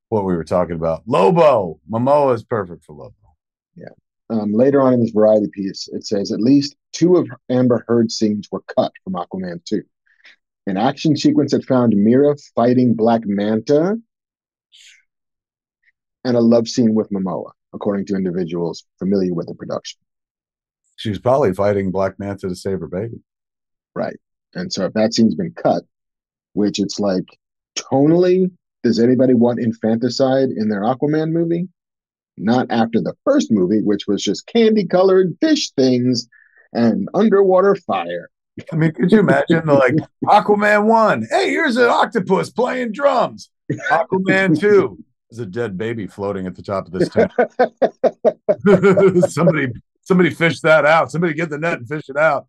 what 0.08 0.24
we 0.24 0.34
were 0.34 0.44
talking 0.44 0.76
about. 0.76 1.02
Lobo. 1.06 1.78
Momoa 1.90 2.34
is 2.34 2.42
perfect 2.42 2.84
for 2.84 2.94
Lobo. 2.94 3.14
Yeah. 3.76 3.90
Um, 4.30 4.54
later 4.54 4.80
on 4.80 4.94
in 4.94 5.00
this 5.00 5.10
variety 5.10 5.48
piece, 5.52 5.88
it 5.92 6.06
says 6.06 6.32
at 6.32 6.40
least 6.40 6.74
two 6.92 7.16
of 7.16 7.28
Amber 7.50 7.84
Heard's 7.88 8.16
scenes 8.16 8.48
were 8.50 8.62
cut 8.76 8.92
from 9.04 9.14
Aquaman 9.14 9.64
2. 9.64 9.82
An 10.66 10.76
action 10.76 11.16
sequence 11.16 11.52
that 11.52 11.64
found 11.64 11.94
Mera 11.96 12.36
fighting 12.54 12.94
Black 12.94 13.22
Manta 13.24 13.96
and 16.24 16.36
a 16.36 16.40
love 16.40 16.68
scene 16.68 16.94
with 16.94 17.10
Momoa, 17.10 17.52
according 17.72 18.06
to 18.06 18.16
individuals 18.16 18.84
familiar 18.98 19.32
with 19.32 19.46
the 19.46 19.54
production. 19.54 20.00
She's 20.96 21.18
probably 21.18 21.54
fighting 21.54 21.90
Black 21.90 22.18
Manta 22.18 22.48
to 22.48 22.54
save 22.54 22.80
her 22.80 22.88
baby. 22.88 23.20
Right. 23.94 24.18
And 24.54 24.72
so 24.72 24.84
if 24.86 24.92
that 24.94 25.14
scene's 25.14 25.34
been 25.34 25.52
cut, 25.52 25.84
which 26.52 26.78
it's 26.78 26.98
like 26.98 27.24
tonally, 27.78 28.50
does 28.82 28.98
anybody 28.98 29.34
want 29.34 29.60
infanticide 29.60 30.50
in 30.50 30.68
their 30.68 30.82
Aquaman 30.82 31.30
movie? 31.30 31.68
not 32.40 32.66
after 32.70 33.00
the 33.00 33.14
first 33.24 33.50
movie, 33.50 33.82
which 33.82 34.06
was 34.06 34.22
just 34.22 34.46
candy 34.46 34.86
colored 34.86 35.36
fish 35.40 35.70
things 35.72 36.28
and 36.72 37.08
underwater 37.14 37.74
fire. 37.74 38.30
I 38.72 38.76
mean, 38.76 38.92
could 38.92 39.12
you 39.12 39.20
imagine 39.20 39.66
the 39.66 39.74
like 39.74 39.94
Aquaman 40.24 40.84
one? 40.84 41.26
Hey, 41.30 41.50
here's 41.50 41.76
an 41.76 41.88
octopus 41.88 42.50
playing 42.50 42.92
drums. 42.92 43.50
Aquaman 43.90 44.58
two 44.58 45.02
is 45.30 45.38
a 45.38 45.46
dead 45.46 45.78
baby 45.78 46.06
floating 46.06 46.46
at 46.46 46.54
the 46.54 46.62
top 46.62 46.86
of 46.86 46.92
this 46.92 47.08
tent. 47.10 47.32
somebody, 49.32 49.68
somebody 50.02 50.30
fish 50.30 50.60
that 50.60 50.84
out. 50.84 51.10
Somebody 51.10 51.34
get 51.34 51.50
the 51.50 51.58
net 51.58 51.78
and 51.78 51.88
fish 51.88 52.08
it 52.08 52.16
out. 52.16 52.46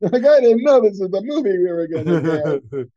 Like 0.00 0.24
I 0.24 0.40
didn't 0.40 0.62
know 0.62 0.80
this 0.80 0.98
was 0.98 1.10
the 1.10 1.22
movie 1.22 1.58
we 1.58 1.70
were 1.70 1.86
gonna 1.88 2.60
get. 2.70 2.88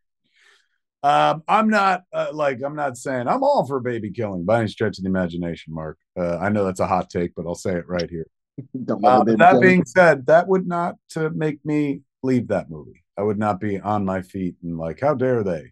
Um, 1.03 1.43
I'm 1.47 1.69
not 1.69 2.03
uh, 2.11 2.29
like 2.33 2.61
I'm 2.63 2.75
not 2.75 2.97
saying 2.97 3.27
I'm 3.27 3.43
all 3.43 3.65
for 3.67 3.79
baby 3.79 4.09
killing 4.09 4.43
by 4.43 4.61
any 4.61 4.67
stretch 4.69 4.97
of 4.97 5.03
the 5.03 5.09
imagination, 5.09 5.71
Mark. 5.71 5.99
Uh, 6.17 6.37
I 6.37 6.49
know 6.49 6.65
that's 6.65 6.79
a 6.79 6.87
hot 6.87 7.11
take, 7.11 7.35
but 7.35 7.45
I'll 7.45 7.53
say 7.53 7.75
it 7.75 7.87
right 7.87 8.09
here. 8.09 8.25
Uh, 8.57 9.23
that 9.23 9.59
being 9.61 9.85
said, 9.85 10.25
that 10.27 10.47
would 10.47 10.67
not 10.67 10.95
to 11.09 11.29
make 11.29 11.63
me 11.65 12.01
leave 12.23 12.47
that 12.47 12.69
movie. 12.69 13.03
I 13.17 13.23
would 13.23 13.39
not 13.39 13.59
be 13.59 13.79
on 13.79 14.05
my 14.05 14.21
feet 14.21 14.55
and 14.63 14.77
like, 14.77 15.01
how 15.01 15.13
dare 15.13 15.43
they? 15.43 15.71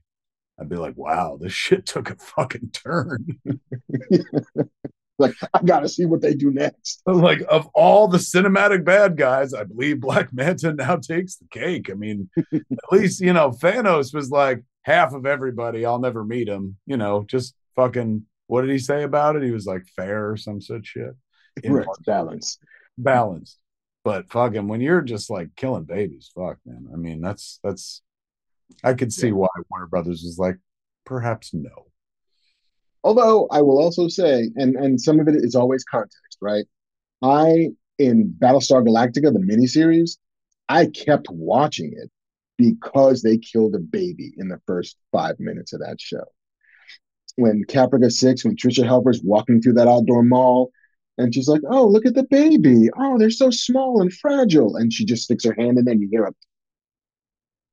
I'd 0.60 0.70
be 0.70 0.76
like, 0.76 0.98
wow, 0.98 1.38
this 1.40 1.54
shit 1.54 1.86
took 1.86 2.10
a 2.10 2.16
fucking 2.16 2.72
turn. 2.72 3.40
like, 5.20 5.36
I 5.54 5.62
gotta 5.64 5.90
see 5.90 6.06
what 6.06 6.22
they 6.22 6.34
do 6.34 6.52
next. 6.52 7.02
Like, 7.08 7.44
of 7.50 7.68
all 7.74 8.08
the 8.08 8.18
cinematic 8.18 8.84
bad 8.84 9.18
guys, 9.18 9.54
I 9.54 9.64
believe 9.64 10.00
Black 10.02 10.34
Manta 10.34 10.74
now 10.74 10.98
takes 10.98 11.38
the 11.38 11.48
cake. 11.50 11.90
I 11.90 11.94
mean, 11.94 12.30
at 12.54 12.62
least 12.92 13.22
you 13.22 13.34
know, 13.34 13.52
Thanos 13.52 14.14
was 14.14 14.30
like 14.30 14.64
half 14.84 15.14
of 15.14 15.26
everybody. 15.26 15.86
I'll 15.86 16.00
never 16.00 16.24
meet 16.24 16.48
him. 16.48 16.78
You 16.86 16.98
know, 16.98 17.26
just 17.28 17.56
fucking. 17.76 18.26
What 18.48 18.62
did 18.62 18.72
he 18.72 18.78
say 18.78 19.04
about 19.04 19.38
it? 19.38 19.44
He 19.44 19.52
was 19.52 19.66
like 19.66 19.84
fair 19.96 20.30
or 20.30 20.38
some 20.38 20.62
such 20.62 20.88
shit. 20.88 21.16
Right, 21.66 21.86
balance, 22.06 22.58
balance. 22.98 23.58
But 24.04 24.30
fucking, 24.30 24.68
when 24.68 24.82
you're 24.82 25.02
just 25.02 25.30
like 25.30 25.56
killing 25.56 25.86
babies, 25.86 26.32
fuck, 26.36 26.58
man. 26.66 26.88
I 26.94 26.98
mean, 26.98 27.22
that's 27.22 27.60
that's. 27.64 28.02
I 28.84 28.94
could 28.94 29.14
see 29.14 29.28
yeah. 29.28 29.34
why 29.34 29.48
Warner 29.70 29.88
Brothers 29.88 30.24
was 30.24 30.38
like, 30.38 30.58
perhaps 31.06 31.54
no. 31.54 31.88
Although 33.04 33.48
I 33.52 33.62
will 33.62 33.80
also 33.80 34.08
say, 34.08 34.50
and 34.56 34.76
and 34.76 35.00
some 35.00 35.20
of 35.20 35.28
it 35.28 35.36
is 35.36 35.56
always 35.56 35.84
context, 35.84 36.38
right? 36.42 36.66
I 37.22 37.70
in 38.00 38.36
Battlestar 38.38 38.86
Galactica, 38.86 39.32
the 39.32 39.40
miniseries, 39.40 40.18
I 40.68 40.88
kept 40.88 41.28
watching 41.30 41.94
it 41.96 42.10
because 42.58 43.22
they 43.22 43.38
killed 43.38 43.76
a 43.76 43.80
baby 43.80 44.34
in 44.38 44.48
the 44.48 44.62
first 44.66 44.98
five 45.12 45.40
minutes 45.40 45.74
of 45.74 45.82
that 45.82 46.00
show. 46.00 46.24
When 47.36 47.64
Caprica 47.66 48.12
Six, 48.12 48.46
when 48.46 48.56
Tricia 48.56 48.86
Helfer's 48.86 49.22
walking 49.24 49.62
through 49.62 49.74
that 49.74 49.88
outdoor 49.88 50.24
mall, 50.24 50.72
and 51.18 51.34
she's 51.34 51.48
like, 51.48 51.62
"Oh, 51.70 51.86
look 51.88 52.06
at 52.06 52.16
the 52.16 52.24
baby! 52.24 52.90
Oh, 52.98 53.18
they're 53.18 53.30
so 53.30 53.50
small 53.50 54.02
and 54.02 54.14
fragile," 54.14 54.76
and 54.76 54.92
she 54.92 55.06
just 55.06 55.24
sticks 55.24 55.44
her 55.46 55.56
hand 55.58 55.78
in 55.78 55.86
there, 55.86 55.94
and 55.94 56.02
you 56.02 56.10
hear 56.10 56.26
it. 56.26 56.36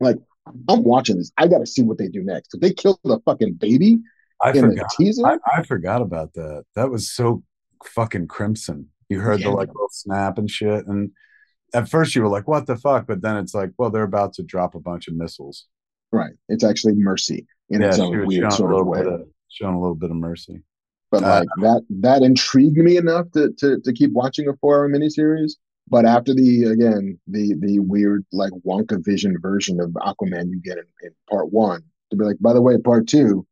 Like, 0.01 0.17
I'm 0.69 0.85
watching 0.85 1.19
this. 1.19 1.33
I 1.37 1.47
got 1.47 1.59
to 1.59 1.67
see 1.67 1.83
what 1.83 1.99
they 1.99 2.09
do 2.09 2.23
next. 2.23 2.55
If 2.55 2.61
they 2.61 2.73
kill 2.73 2.99
the 3.05 3.21
fucking 3.25 3.55
baby 3.55 3.99
I 4.43 4.51
in 4.51 4.71
forgot. 4.71 4.91
teaser, 4.97 5.27
I, 5.27 5.39
I, 5.47 5.63
forgot 5.63 6.03
about 6.03 6.35
that. 6.35 6.65
That 6.75 6.91
was 6.91 7.11
so 7.11 7.43
fucking 7.85 8.29
crimson. 8.29 8.89
You 9.09 9.21
heard 9.21 9.41
yeah. 9.41 9.49
the 9.49 9.53
like 9.53 9.69
little 9.69 9.89
snap 9.91 10.39
and 10.39 10.51
shit, 10.51 10.87
and 10.87 11.11
at 11.75 11.89
first 11.89 12.15
you 12.15 12.23
were 12.23 12.29
like, 12.29 12.49
"What 12.49 12.67
the 12.67 12.77
fuck?" 12.77 13.07
But 13.07 13.23
then 13.23 13.37
it's 13.37 13.55
like, 13.55 13.73
"Well, 13.79 13.91
they're 13.91 14.03
about 14.03 14.35
to 14.35 14.43
drop 14.43 14.75
a 14.75 14.81
bunch 14.81 15.09
of 15.09 15.15
missiles." 15.15 15.67
Right. 16.13 16.33
It's 16.49 16.65
actually 16.65 16.95
mercy 16.97 17.47
in 17.69 17.81
yeah, 17.81 17.89
its 17.89 17.99
own 17.99 18.27
weird 18.27 18.53
sort 18.53 18.75
of 18.75 18.87
way. 18.87 19.01
Of, 19.01 19.29
showing 19.49 19.75
a 19.75 19.81
little 19.81 19.95
bit 19.95 20.11
of 20.11 20.17
mercy. 20.17 20.63
But 21.11 21.25
uh, 21.25 21.41
like 21.41 21.49
that 21.59 21.83
that 21.91 22.23
intrigued 22.23 22.77
me 22.77 22.97
enough 22.97 23.31
to 23.33 23.53
to 23.59 23.81
to 23.81 23.93
keep 23.93 24.13
watching 24.13 24.49
a 24.49 24.57
four 24.57 24.77
hour 24.79 24.89
miniseries. 24.89 25.53
But 25.89 26.07
after 26.07 26.33
the 26.35 26.65
again 26.65 27.19
the 27.27 27.55
the 27.59 27.81
weird 27.81 28.25
like 28.33 28.53
Wonka 28.65 29.05
Vision 29.05 29.37
version 29.41 29.81
of 29.81 29.91
Aquaman 29.91 30.51
you 30.51 30.61
get 30.61 30.79
in, 30.79 30.85
in 31.03 31.11
part 31.29 31.53
one 31.53 31.83
to 32.11 32.17
be 32.17 32.25
like, 32.25 32.39
by 32.41 32.53
the 32.53 32.63
way, 32.63 32.77
part 32.79 33.09
two, 33.09 33.47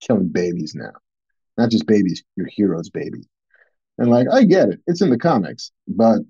killing 0.00 0.28
babies 0.28 0.74
now, 0.74 0.92
not 1.58 1.70
just 1.70 1.86
babies, 1.86 2.22
your 2.36 2.46
hero's 2.46 2.90
baby. 2.90 3.28
And 3.98 4.10
like 4.10 4.28
I 4.32 4.44
get 4.44 4.70
it, 4.70 4.80
it's 4.86 5.02
in 5.02 5.10
the 5.10 5.18
comics, 5.18 5.72
but 5.86 6.20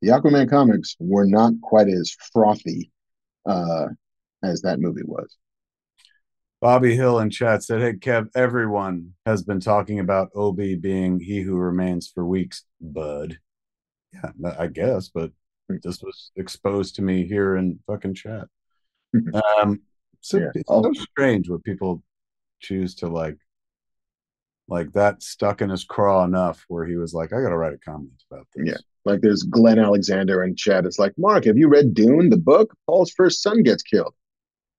the 0.00 0.08
Aquaman 0.08 0.48
comics 0.48 0.96
were 0.98 1.26
not 1.26 1.52
quite 1.60 1.88
as 1.88 2.16
frothy 2.32 2.90
uh, 3.46 3.88
as 4.42 4.62
that 4.62 4.80
movie 4.80 5.04
was. 5.04 5.36
Bobby 6.60 6.94
Hill 6.94 7.20
in 7.20 7.30
chat 7.30 7.62
said, 7.62 7.80
Hey, 7.80 7.94
Kev, 7.94 8.28
everyone 8.34 9.14
has 9.24 9.42
been 9.42 9.60
talking 9.60 9.98
about 9.98 10.30
Obi 10.34 10.76
being 10.76 11.18
he 11.18 11.40
who 11.40 11.56
remains 11.56 12.08
for 12.08 12.26
weeks, 12.26 12.64
bud. 12.80 13.38
Yeah, 14.12 14.30
I 14.58 14.66
guess, 14.66 15.08
but 15.08 15.30
this 15.82 16.02
was 16.02 16.32
exposed 16.36 16.96
to 16.96 17.02
me 17.02 17.26
here 17.26 17.56
in 17.56 17.78
fucking 17.86 18.14
chat. 18.14 18.46
Um, 19.60 19.80
so 20.20 20.38
yeah. 20.38 20.50
it's 20.54 20.68
so 20.68 20.92
strange 20.92 21.50
what 21.50 21.64
people 21.64 22.02
choose 22.60 22.94
to 22.96 23.08
like, 23.08 23.38
like 24.68 24.92
that 24.92 25.20
stuck 25.22 25.62
in 25.62 25.70
his 25.70 25.82
craw 25.82 26.22
enough 26.24 26.64
where 26.68 26.86
he 26.86 26.96
was 26.96 27.12
like, 27.12 27.32
I 27.32 27.42
got 27.42 27.48
to 27.48 27.56
write 27.56 27.72
a 27.72 27.78
comment 27.78 28.22
about 28.30 28.46
this. 28.54 28.68
Yeah. 28.68 28.76
Like 29.04 29.20
there's 29.20 29.42
Glenn 29.42 29.80
Alexander 29.80 30.44
in 30.44 30.54
chat. 30.54 30.86
It's 30.86 30.98
like, 30.98 31.14
Mark, 31.18 31.46
have 31.46 31.56
you 31.56 31.68
read 31.68 31.94
Dune, 31.94 32.30
the 32.30 32.36
book? 32.36 32.72
Paul's 32.86 33.10
first 33.10 33.42
son 33.42 33.64
gets 33.64 33.82
killed. 33.82 34.14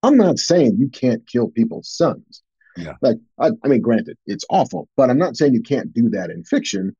I'm 0.04 0.18
not 0.18 0.40
saying 0.40 0.78
you 0.78 0.90
can't 0.90 1.28
kill 1.28 1.50
people's 1.50 1.90
sons. 1.90 2.44
Yeah. 2.78 2.94
Like, 3.02 3.18
I, 3.40 3.52
I 3.64 3.68
mean, 3.68 3.82
granted, 3.82 4.18
it's 4.26 4.46
awful, 4.50 4.88
but 4.98 5.10
I'm 5.10 5.18
not 5.18 5.36
saying 5.36 5.54
you 5.54 5.62
can't 5.62 5.94
do 5.94 6.10
that 6.10 6.30
in 6.30 6.44
fiction. 6.44 6.96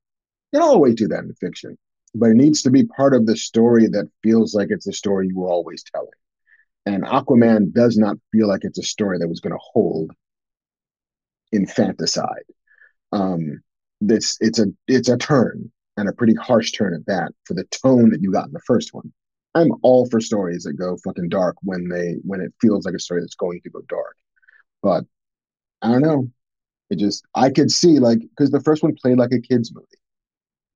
You 0.52 0.60
can 0.60 0.68
always 0.68 0.96
do 0.96 1.08
that 1.08 1.24
in 1.24 1.34
fiction, 1.36 1.78
but 2.14 2.30
it 2.30 2.36
needs 2.36 2.62
to 2.64 2.70
be 2.70 2.86
part 2.86 3.14
of 3.14 3.26
the 3.26 3.38
story 3.38 3.88
that 3.88 4.10
feels 4.22 4.54
like 4.54 4.68
it's 4.70 4.88
a 4.88 4.94
story 4.94 5.28
you 5.28 5.40
were 5.40 5.50
always 5.50 5.84
telling. 5.84 6.10
And 6.86 7.04
Aquaman 7.04 7.74
does 7.74 7.98
not 7.98 8.18
feel 8.32 8.48
like 8.48 8.64
it's 8.64 8.80
a 8.80 8.84
story 8.84 9.20
that 9.20 9.28
was 9.28 9.40
going 9.40 9.54
to 9.54 9.60
hold 9.62 10.12
infanticide. 11.52 12.46
Um, 13.12 13.62
this 14.00 14.38
it's 14.42 14.58
a 14.58 14.66
it's 14.88 15.10
a 15.10 15.18
turn 15.18 15.72
and 15.98 16.10
a 16.10 16.14
pretty 16.14 16.34
harsh 16.34 16.72
turn 16.72 16.94
at 16.96 17.06
that 17.06 17.34
for 17.46 17.54
the 17.54 17.66
tone 17.66 18.10
that 18.10 18.22
you 18.22 18.32
got 18.32 18.48
in 18.48 18.54
the 18.54 18.62
first 18.66 18.94
one. 18.94 19.14
I'm 19.54 19.72
all 19.82 20.08
for 20.10 20.22
stories 20.22 20.64
that 20.64 20.74
go 20.74 20.98
fucking 21.04 21.30
dark 21.30 21.58
when 21.62 21.90
they 21.90 22.16
when 22.24 22.42
it 22.42 22.54
feels 22.62 22.86
like 22.86 22.96
a 22.96 23.00
story 23.00 23.22
that's 23.22 23.36
going 23.36 23.62
to 23.64 23.70
go 23.70 23.82
dark. 23.88 24.16
But 24.82 25.06
I 25.82 25.92
don't 25.92 26.02
know. 26.02 26.32
It 26.90 27.00
just 27.00 27.26
I 27.36 27.50
could 27.50 27.72
see 27.72 28.00
like 28.00 28.20
because 28.20 28.52
the 28.52 28.62
first 28.62 28.84
one 28.84 28.96
played 28.96 29.18
like 29.18 29.32
a 29.32 29.40
kids 29.40 29.74
movie, 29.74 29.88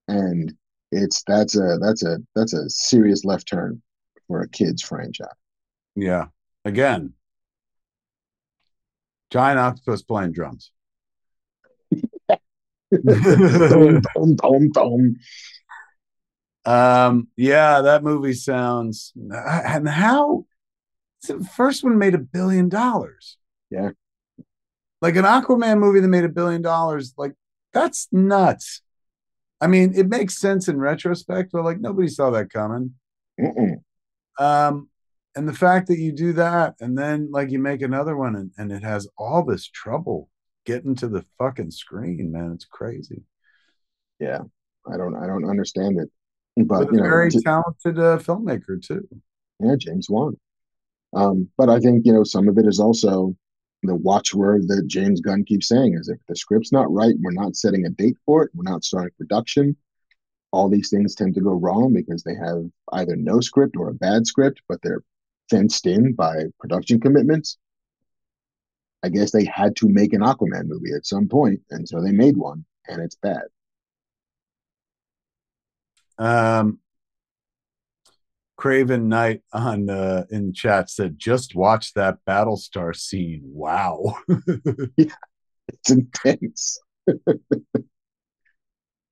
and 0.08 0.54
it's 0.92 1.24
that's 1.28 1.56
a 1.56 1.78
that's 1.82 2.04
a 2.04 2.20
that's 2.36 2.54
a 2.54 2.70
serious 2.70 3.26
left 3.26 3.48
turn 3.48 3.82
for 4.28 4.42
a 4.42 4.50
kids 4.50 4.82
franchise. 4.82 5.28
Yeah. 5.96 6.28
Again, 6.66 7.14
giant 9.30 9.60
octopus 9.60 10.02
playing 10.02 10.32
drums. 10.32 10.72
dum, 12.92 14.02
dum, 14.36 14.70
dum. 14.72 15.16
Um, 16.66 17.28
yeah, 17.38 17.82
that 17.82 18.03
movie 18.03 18.34
sounds 18.34 19.13
and 19.16 19.88
how 19.88 20.45
the 21.28 21.43
first 21.43 21.84
one 21.84 21.97
made 21.97 22.16
a 22.16 22.20
billion 22.20 22.70
dollars. 22.70 23.38
Yeah. 23.70 23.91
Like 25.01 25.16
an 25.16 25.26
Aquaman 25.26 25.80
movie 25.80 25.99
that 25.99 26.07
made 26.07 26.24
a 26.24 26.30
billion 26.30 26.61
dollars, 26.61 27.13
like 27.18 27.34
that's 27.74 28.07
nuts. 28.11 28.82
I 29.61 29.68
mean, 29.68 29.93
it 29.95 30.07
makes 30.07 30.38
sense 30.38 30.68
in 30.68 30.80
retrospect, 30.80 31.51
but 31.51 31.63
like 31.63 31.80
nobody 31.80 32.07
saw 32.07 32.32
that 32.32 32.49
coming. 32.49 32.95
Mm-mm. 33.39 33.82
Um, 34.39 34.89
and 35.36 35.47
the 35.47 35.53
fact 35.53 35.88
that 35.88 35.99
you 35.99 36.11
do 36.11 36.34
that 36.34 36.76
and 36.80 36.97
then 36.97 37.30
like 37.32 37.51
you 37.51 37.59
make 37.59 37.82
another 37.82 38.18
one 38.18 38.36
and, 38.36 38.51
and 38.57 38.72
it 38.72 38.84
has 38.84 39.07
all 39.18 39.43
this 39.43 39.68
trouble 39.68 40.30
getting 40.66 40.95
to 40.95 41.07
the 41.07 41.26
fucking 41.38 41.72
screen, 41.72 42.32
man, 42.32 42.53
it's 42.53 42.66
crazy. 42.66 43.24
Yeah, 44.20 44.41
I 44.91 44.97
don't, 44.97 45.16
I 45.16 45.28
don't 45.28 45.49
understand 45.49 45.99
it. 45.99 46.09
But 46.58 46.91
you 46.91 46.97
know, 46.97 47.03
very 47.03 47.30
talented 47.32 47.99
uh, 47.99 48.18
filmmaker 48.18 48.82
too. 48.82 49.08
Yeah, 49.60 49.76
James 49.78 50.10
Wan. 50.10 50.38
Um, 51.14 51.49
but 51.58 51.70
I 51.70 51.80
think 51.80 52.06
you 52.06 52.14
know 52.14 52.24
some 52.24 52.47
of 52.47 52.58
it 52.58 52.66
is 52.66 52.80
also 52.80 53.36
the 53.84 53.95
watchword 53.95 54.68
that 54.68 54.88
James 54.88 55.22
Gunn 55.22 55.43
keeps 55.43 55.68
saying 55.68 55.95
is 55.95 56.10
if 56.10 56.20
the 56.28 56.36
script's 56.36 56.72
not 56.72 56.91
right, 56.91 57.16
we're 57.20 57.32
not 57.32 57.56
setting 57.56 57.86
a 57.86 57.89
date 57.89 58.18
for 58.26 58.43
it, 58.43 58.51
we're 58.53 58.70
not 58.70 58.84
starting 58.84 59.12
production. 59.18 59.76
All 60.51 60.70
these 60.70 60.89
things 60.89 61.16
tend 61.16 61.36
to 61.36 61.41
go 61.41 61.53
wrong 61.53 61.93
because 61.93 62.24
they 62.24 62.36
have 62.36 62.64
either 62.93 63.16
no 63.16 63.41
script 63.41 63.76
or 63.78 63.89
a 63.89 63.93
bad 63.93 64.26
script, 64.26 64.62
but 64.70 64.80
they're 64.82 65.03
fenced 65.49 65.86
in 65.86 66.14
by 66.14 66.45
production 66.60 66.99
commitments. 66.99 67.58
I 69.03 69.10
guess 69.10 69.32
they 69.32 69.45
had 69.45 69.76
to 69.78 69.89
make 69.89 70.14
an 70.14 70.22
Aquaman 70.22 70.68
movie 70.68 70.93
at 70.95 71.06
some 71.06 71.28
point, 71.28 71.62
and 71.70 71.88
so 71.88 72.01
they 72.01 72.12
made 72.12 72.38
one, 72.38 72.66
and 72.88 73.01
it's 73.01 73.16
bad. 73.16 73.43
Um, 76.18 76.80
Craven 78.57 79.09
Knight 79.09 79.41
on 79.51 79.89
uh, 79.89 80.26
in 80.30 80.53
chat 80.53 80.89
said, 80.89 81.20
"Just 81.20 81.55
watch 81.55 81.93
that 81.93 82.20
Battlestar 82.28 82.95
scene. 82.95 83.41
Wow, 83.43 84.16
yeah, 84.97 85.07
it's 85.68 85.91
intense." 85.91 86.80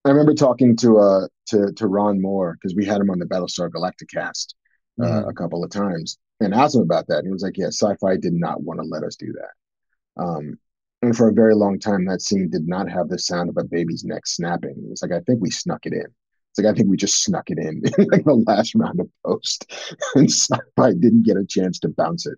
I 0.06 0.10
remember 0.10 0.34
talking 0.34 0.76
to 0.78 0.98
uh 1.00 1.28
to 1.48 1.72
to 1.74 1.88
Ron 1.88 2.22
Moore 2.22 2.54
because 2.54 2.76
we 2.76 2.86
had 2.86 3.02
him 3.02 3.10
on 3.10 3.20
the 3.20 3.26
Battlestar 3.26 3.70
Galactica 3.70 4.10
cast, 4.14 4.56
uh, 5.02 5.06
Mhm. 5.06 5.30
a 5.30 5.34
couple 5.34 5.64
of 5.64 5.70
times 5.72 6.18
and 6.40 6.54
asked 6.54 6.76
him 6.76 6.82
about 6.82 7.08
that. 7.08 7.20
And 7.20 7.28
he 7.28 7.34
was 7.34 7.44
like, 7.44 7.58
"Yeah, 7.58 7.68
sci-fi 7.68 8.18
did 8.18 8.34
not 8.34 8.64
want 8.64 8.80
to 8.80 8.86
let 8.86 9.04
us 9.04 9.16
do 9.18 9.34
that." 9.34 10.24
Um, 10.24 10.60
and 11.02 11.16
for 11.16 11.28
a 11.30 11.34
very 11.34 11.54
long 11.56 11.80
time, 11.80 12.06
that 12.06 12.22
scene 12.22 12.50
did 12.50 12.68
not 12.68 12.90
have 12.90 13.10
the 13.10 13.20
sound 13.20 13.50
of 13.50 13.58
a 13.58 13.64
baby's 13.66 14.04
neck 14.06 14.26
snapping. 14.26 14.76
It 14.78 14.90
was 14.90 15.02
like 15.02 15.12
I 15.12 15.20
think 15.22 15.42
we 15.42 15.52
snuck 15.52 15.86
it 15.86 15.94
in. 15.94 16.06
It's 16.54 16.64
like 16.64 16.72
I 16.72 16.78
think 16.78 16.90
we 16.90 16.98
just 16.98 17.24
snuck 17.24 17.50
it 17.50 17.58
in 17.58 17.82
like 18.12 18.26
the 18.26 18.44
last 18.48 18.76
round 18.76 19.00
of 19.00 19.10
post, 19.26 19.72
and 20.16 20.30
sci-fi 20.30 20.94
didn't 20.94 21.24
get 21.24 21.38
a 21.38 21.46
chance 21.46 21.80
to 21.80 21.90
bounce 21.90 22.28
it. 22.28 22.38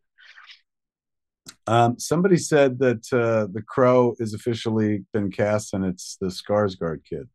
Um, 1.67 1.99
somebody 1.99 2.37
said 2.37 2.79
that 2.79 3.11
uh, 3.11 3.47
the 3.51 3.61
Crow 3.61 4.15
is 4.19 4.33
officially 4.33 5.03
been 5.13 5.31
cast, 5.31 5.73
and 5.73 5.83
it's 5.83 6.17
the 6.21 6.27
Skarsgård 6.27 7.01
kid. 7.07 7.27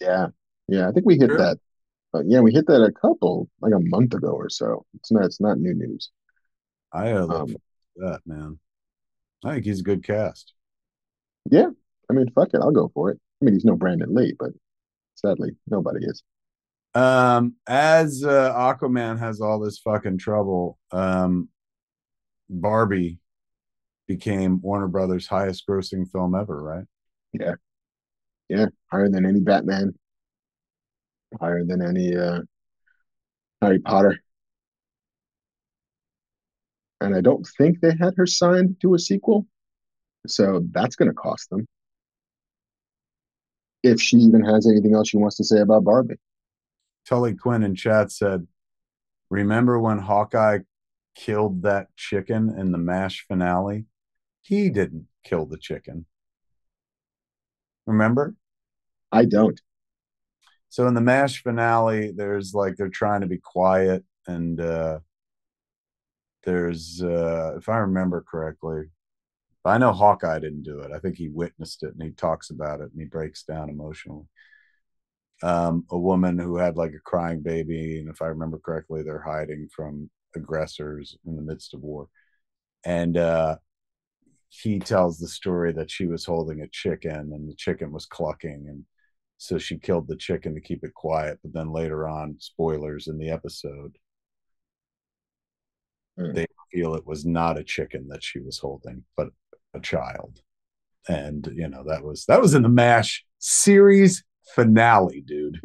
Yeah, 0.00 0.28
yeah, 0.68 0.88
I 0.88 0.92
think 0.92 1.06
we 1.06 1.16
hit 1.18 1.30
Sure. 1.30 1.38
that. 1.38 1.58
Uh, 2.14 2.22
yeah, 2.26 2.40
we 2.40 2.52
hit 2.52 2.66
that 2.66 2.82
a 2.82 2.92
couple 2.92 3.48
like 3.60 3.72
a 3.72 3.78
month 3.80 4.14
ago 4.14 4.28
or 4.30 4.48
so. 4.50 4.84
It's 4.94 5.10
not. 5.10 5.24
It's 5.24 5.40
not 5.40 5.58
new 5.58 5.74
news. 5.74 6.10
I 6.92 7.12
uh, 7.12 7.24
look 7.24 7.40
Um, 7.42 7.56
that 7.96 8.20
man. 8.26 8.58
I 9.44 9.54
think 9.54 9.64
he's 9.64 9.80
a 9.80 9.84
good 9.84 10.04
cast. 10.04 10.52
Yeah, 11.50 11.70
I 12.10 12.12
mean, 12.12 12.30
fuck 12.34 12.48
it, 12.52 12.60
I'll 12.60 12.70
go 12.72 12.90
for 12.94 13.10
it. 13.10 13.18
I 13.40 13.44
mean, 13.44 13.54
he's 13.54 13.64
no 13.64 13.74
Brandon 13.76 14.14
Lee, 14.14 14.34
but 14.38 14.50
sadly, 15.20 15.50
nobody 15.68 16.06
is. 16.06 16.22
Um, 16.94 17.54
as 17.68 18.24
uh, 18.24 18.52
Aquaman 18.52 19.18
has 19.18 19.40
all 19.40 19.60
this 19.60 19.78
fucking 19.78 20.18
trouble, 20.18 20.78
um, 20.90 21.48
Barbie 22.48 23.20
became 24.08 24.60
Warner 24.60 24.88
Brothers' 24.88 25.26
highest 25.26 25.64
grossing 25.68 26.10
film 26.10 26.34
ever, 26.34 26.60
right? 26.60 26.84
Yeah, 27.32 27.54
yeah, 28.48 28.66
higher 28.90 29.08
than 29.08 29.24
any 29.24 29.40
Batman, 29.40 29.94
higher 31.40 31.64
than 31.64 31.80
any 31.80 32.16
uh, 32.16 32.40
Harry 33.62 33.78
Potter. 33.78 34.18
And 37.00 37.14
I 37.14 37.20
don't 37.20 37.46
think 37.56 37.80
they 37.80 37.96
had 37.98 38.14
her 38.16 38.26
signed 38.26 38.76
to 38.82 38.94
a 38.94 38.98
sequel, 38.98 39.46
so 40.26 40.60
that's 40.72 40.96
going 40.96 41.08
to 41.08 41.14
cost 41.14 41.48
them. 41.50 41.66
If 43.82 44.00
she 44.00 44.16
even 44.18 44.44
has 44.44 44.66
anything 44.66 44.94
else 44.94 45.08
she 45.08 45.16
wants 45.16 45.36
to 45.36 45.44
say 45.44 45.60
about 45.60 45.84
Barbie. 45.84 46.18
Tully 47.06 47.34
Quinn 47.34 47.62
in 47.62 47.74
chat 47.74 48.12
said, 48.12 48.46
Remember 49.30 49.78
when 49.78 49.98
Hawkeye 49.98 50.60
killed 51.14 51.62
that 51.62 51.94
chicken 51.96 52.54
in 52.56 52.72
the 52.72 52.78
MASH 52.78 53.24
finale? 53.26 53.86
He 54.42 54.70
didn't 54.70 55.06
kill 55.24 55.46
the 55.46 55.58
chicken. 55.58 56.06
Remember? 57.86 58.34
I 59.12 59.24
don't. 59.24 59.60
So 60.68 60.86
in 60.86 60.94
the 60.94 61.00
MASH 61.00 61.42
finale, 61.42 62.12
there's 62.12 62.54
like 62.54 62.76
they're 62.76 62.88
trying 62.88 63.22
to 63.22 63.26
be 63.26 63.38
quiet, 63.38 64.04
and 64.26 64.60
uh 64.60 65.00
there's 66.44 67.02
uh 67.02 67.54
if 67.56 67.68
I 67.68 67.78
remember 67.78 68.24
correctly, 68.26 68.84
I 69.64 69.78
know 69.78 69.92
Hawkeye 69.92 70.38
didn't 70.38 70.62
do 70.62 70.80
it. 70.80 70.90
I 70.92 70.98
think 70.98 71.16
he 71.16 71.28
witnessed 71.28 71.82
it 71.82 71.92
and 71.94 72.02
he 72.02 72.10
talks 72.12 72.50
about 72.50 72.80
it 72.80 72.90
and 72.92 73.00
he 73.00 73.06
breaks 73.06 73.42
down 73.42 73.68
emotionally. 73.68 74.26
Um, 75.42 75.86
a 75.90 75.98
woman 75.98 76.38
who 76.38 76.56
had 76.56 76.76
like 76.76 76.92
a 76.92 76.98
crying 77.00 77.40
baby, 77.40 77.98
and 77.98 78.10
if 78.10 78.20
I 78.20 78.26
remember 78.26 78.58
correctly, 78.58 79.02
they're 79.02 79.22
hiding 79.22 79.68
from 79.74 80.10
aggressors 80.36 81.16
in 81.26 81.34
the 81.36 81.42
midst 81.42 81.72
of 81.74 81.80
war. 81.82 82.08
And 82.84 83.16
uh 83.16 83.56
he 84.50 84.78
tells 84.80 85.18
the 85.18 85.28
story 85.28 85.72
that 85.72 85.90
she 85.90 86.06
was 86.06 86.24
holding 86.24 86.60
a 86.62 86.68
chicken 86.68 87.32
and 87.32 87.48
the 87.48 87.54
chicken 87.54 87.92
was 87.92 88.06
clucking 88.06 88.66
and 88.68 88.84
so 89.38 89.58
she 89.58 89.78
killed 89.78 90.08
the 90.08 90.16
chicken 90.16 90.54
to 90.54 90.60
keep 90.60 90.84
it 90.84 90.94
quiet 90.94 91.38
but 91.42 91.52
then 91.52 91.72
later 91.72 92.08
on 92.08 92.36
spoilers 92.40 93.08
in 93.08 93.18
the 93.18 93.30
episode 93.30 93.96
Hmm. 96.16 96.34
they 96.34 96.46
feel 96.72 96.94
it 96.94 97.06
was 97.06 97.24
not 97.24 97.58
a 97.58 97.64
chicken 97.64 98.08
that 98.08 98.22
she 98.22 98.38
was 98.38 98.58
holding 98.58 99.04
but 99.16 99.28
a 99.74 99.80
child 99.80 100.40
and 101.08 101.50
you 101.54 101.68
know 101.68 101.84
that 101.86 102.02
was 102.02 102.24
that 102.26 102.40
was 102.40 102.54
in 102.54 102.62
the 102.62 102.68
mash 102.68 103.24
series 103.38 104.24
finale 104.54 105.22
dude 105.26 105.60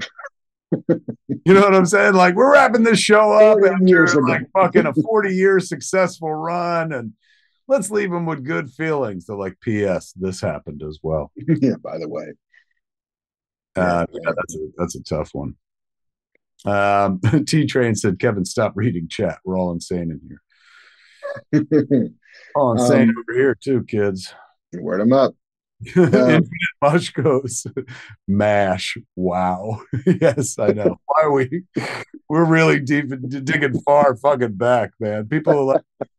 you 0.88 1.54
know 1.54 1.62
what 1.62 1.76
i'm 1.76 1.86
saying 1.86 2.14
like 2.14 2.36
we're 2.36 2.54
wrapping 2.54 2.84
this 2.84 3.00
show 3.00 3.32
up 3.32 3.60
40 3.60 3.86
years 3.86 4.10
after 4.12 4.20
ago. 4.20 4.32
like 4.32 4.52
fucking 4.54 4.86
a 4.86 4.94
40 5.02 5.34
year 5.34 5.60
successful 5.60 6.34
run 6.34 6.92
and 6.92 7.14
let's 7.68 7.90
leave 7.90 8.12
them 8.12 8.26
with 8.26 8.44
good 8.44 8.70
feelings 8.70 9.26
they're 9.26 9.36
like 9.36 9.60
ps 9.60 10.14
this 10.14 10.42
happened 10.42 10.84
as 10.84 11.00
well 11.02 11.32
yeah, 11.38 11.76
by 11.82 11.98
the 11.98 12.10
way. 12.10 12.34
Uh, 13.76 14.06
yeah, 14.12 14.32
that's 14.36 14.56
a 14.56 14.60
that's 14.78 14.96
a 14.96 15.04
tough 15.04 15.32
one. 15.34 15.56
Um, 16.66 17.20
T 17.46 17.66
Train 17.66 17.96
said, 17.96 18.20
"Kevin, 18.20 18.46
stop 18.46 18.74
reading 18.76 19.08
chat. 19.10 19.40
We're 19.44 19.58
all 19.58 19.72
insane 19.72 20.12
in 20.12 20.22
here. 20.28 20.42
All 22.56 22.74
insane 22.74 23.10
Um, 23.10 23.16
over 23.18 23.38
here 23.38 23.56
too, 23.56 23.84
kids." 23.84 24.34
Word 24.74 25.02
them 25.02 25.14
up. 25.14 25.36
Infinite 25.96 26.50
Mush 26.82 27.12
goes, 27.12 27.68
mash. 28.28 28.98
Wow. 29.16 29.82
yes, 30.06 30.58
I 30.58 30.68
know. 30.68 30.98
Why 31.06 31.24
are 31.24 31.32
we? 31.32 31.64
We're 32.30 32.46
really 32.46 32.80
deep, 32.80 33.12
digging 33.28 33.82
far 33.82 34.16
fucking 34.16 34.54
back, 34.54 34.92
man. 35.00 35.28
People 35.28 35.54
are 35.54 35.76
like, 35.76 36.10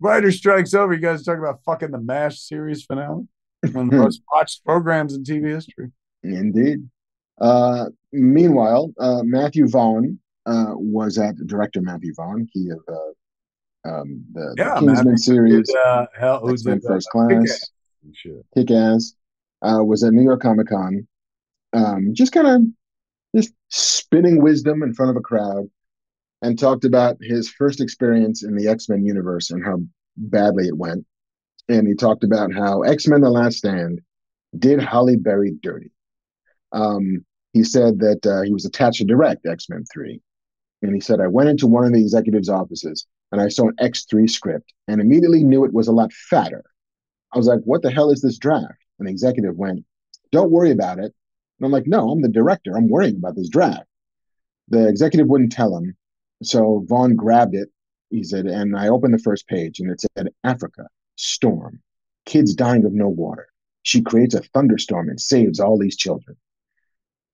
writer 0.00 0.30
strikes 0.30 0.74
over. 0.74 0.92
You 0.92 1.00
guys 1.00 1.24
talking 1.24 1.42
about 1.42 1.62
fucking 1.64 1.90
the 1.90 2.00
Mash 2.00 2.40
series 2.40 2.84
finale, 2.84 3.26
one 3.72 3.86
of 3.86 3.90
the 3.90 3.96
most 3.96 4.22
watched 4.32 4.64
programs 4.64 5.14
in 5.14 5.24
TV 5.24 5.48
history. 5.48 5.90
Indeed. 6.22 6.88
Uh, 7.40 7.86
meanwhile, 8.12 8.92
uh, 9.00 9.22
Matthew 9.24 9.66
Vaughn 9.66 10.18
uh, 10.46 10.74
was 10.74 11.18
at 11.18 11.34
director 11.46 11.80
Matthew 11.80 12.12
Vaughn, 12.14 12.48
he 12.52 12.70
of 12.70 12.80
uh, 12.88 13.12
um, 13.84 14.24
the, 14.32 14.54
Yeah, 14.56 14.80
the 14.80 14.86
Kingsman 14.86 15.18
series, 15.18 15.68
Did, 15.68 15.76
uh, 15.76 16.06
hell, 16.18 16.40
who 16.40 16.56
did 16.56 16.84
uh, 16.84 16.88
First 16.88 17.08
Class, 17.10 17.28
Kick-Ass 17.28 17.70
and 18.04 18.16
shit. 18.16 18.46
Kick 18.54 18.70
Ass, 18.70 19.14
uh, 19.62 19.82
was 19.84 20.02
at 20.02 20.12
New 20.12 20.22
York 20.22 20.42
Comic 20.42 20.68
Con, 20.68 21.06
um, 21.72 22.14
just 22.14 22.32
kind 22.32 22.46
of 22.46 22.62
just 23.36 23.52
spitting 23.68 24.42
wisdom 24.42 24.82
in 24.82 24.94
front 24.94 25.10
of 25.10 25.16
a 25.16 25.20
crowd, 25.20 25.68
and 26.42 26.58
talked 26.58 26.84
about 26.84 27.16
his 27.20 27.50
first 27.50 27.80
experience 27.80 28.42
in 28.42 28.56
the 28.56 28.68
X 28.68 28.88
Men 28.88 29.04
universe 29.04 29.50
and 29.50 29.64
how 29.64 29.80
badly 30.16 30.66
it 30.66 30.76
went. 30.76 31.04
And 31.68 31.86
he 31.86 31.94
talked 31.94 32.24
about 32.24 32.52
how 32.52 32.82
X 32.82 33.06
Men: 33.06 33.20
The 33.20 33.30
Last 33.30 33.58
Stand 33.58 34.00
did 34.58 34.80
Halle 34.80 35.16
Berry 35.16 35.52
dirty. 35.62 35.90
Um, 36.72 37.24
he 37.52 37.62
said 37.64 38.00
that 38.00 38.26
uh, 38.26 38.42
he 38.42 38.52
was 38.52 38.64
attached 38.64 38.98
to 38.98 39.04
direct 39.04 39.46
X 39.46 39.68
Men 39.68 39.84
3. 39.92 40.20
And 40.82 40.94
he 40.94 41.00
said, 41.00 41.20
I 41.20 41.28
went 41.28 41.48
into 41.48 41.66
one 41.66 41.84
of 41.84 41.92
the 41.92 42.00
executive's 42.00 42.50
offices 42.50 43.06
and 43.34 43.42
I 43.42 43.48
saw 43.48 43.66
an 43.66 43.74
X3 43.80 44.30
script 44.30 44.72
and 44.86 45.00
immediately 45.00 45.42
knew 45.42 45.64
it 45.64 45.74
was 45.74 45.88
a 45.88 45.92
lot 45.92 46.12
fatter. 46.12 46.62
I 47.32 47.36
was 47.36 47.48
like, 47.48 47.58
what 47.64 47.82
the 47.82 47.90
hell 47.90 48.12
is 48.12 48.20
this 48.20 48.38
draft? 48.38 48.78
And 49.00 49.08
the 49.08 49.10
executive 49.10 49.56
went, 49.56 49.84
don't 50.30 50.52
worry 50.52 50.70
about 50.70 51.00
it. 51.00 51.12
And 51.58 51.66
I'm 51.66 51.72
like, 51.72 51.88
no, 51.88 52.10
I'm 52.10 52.22
the 52.22 52.28
director. 52.28 52.76
I'm 52.76 52.88
worrying 52.88 53.16
about 53.16 53.34
this 53.34 53.48
draft. 53.48 53.86
The 54.68 54.86
executive 54.86 55.26
wouldn't 55.26 55.50
tell 55.50 55.76
him. 55.76 55.96
So 56.44 56.84
Vaughn 56.86 57.16
grabbed 57.16 57.56
it. 57.56 57.70
He 58.10 58.22
said, 58.22 58.46
and 58.46 58.76
I 58.76 58.86
opened 58.86 59.14
the 59.14 59.18
first 59.18 59.48
page 59.48 59.80
and 59.80 59.90
it 59.90 60.00
said, 60.16 60.28
Africa, 60.44 60.86
storm, 61.16 61.80
kids 62.26 62.54
dying 62.54 62.84
of 62.84 62.92
no 62.92 63.08
water. 63.08 63.48
She 63.82 64.00
creates 64.00 64.36
a 64.36 64.42
thunderstorm 64.42 65.08
and 65.08 65.20
saves 65.20 65.58
all 65.58 65.76
these 65.76 65.96
children. 65.96 66.36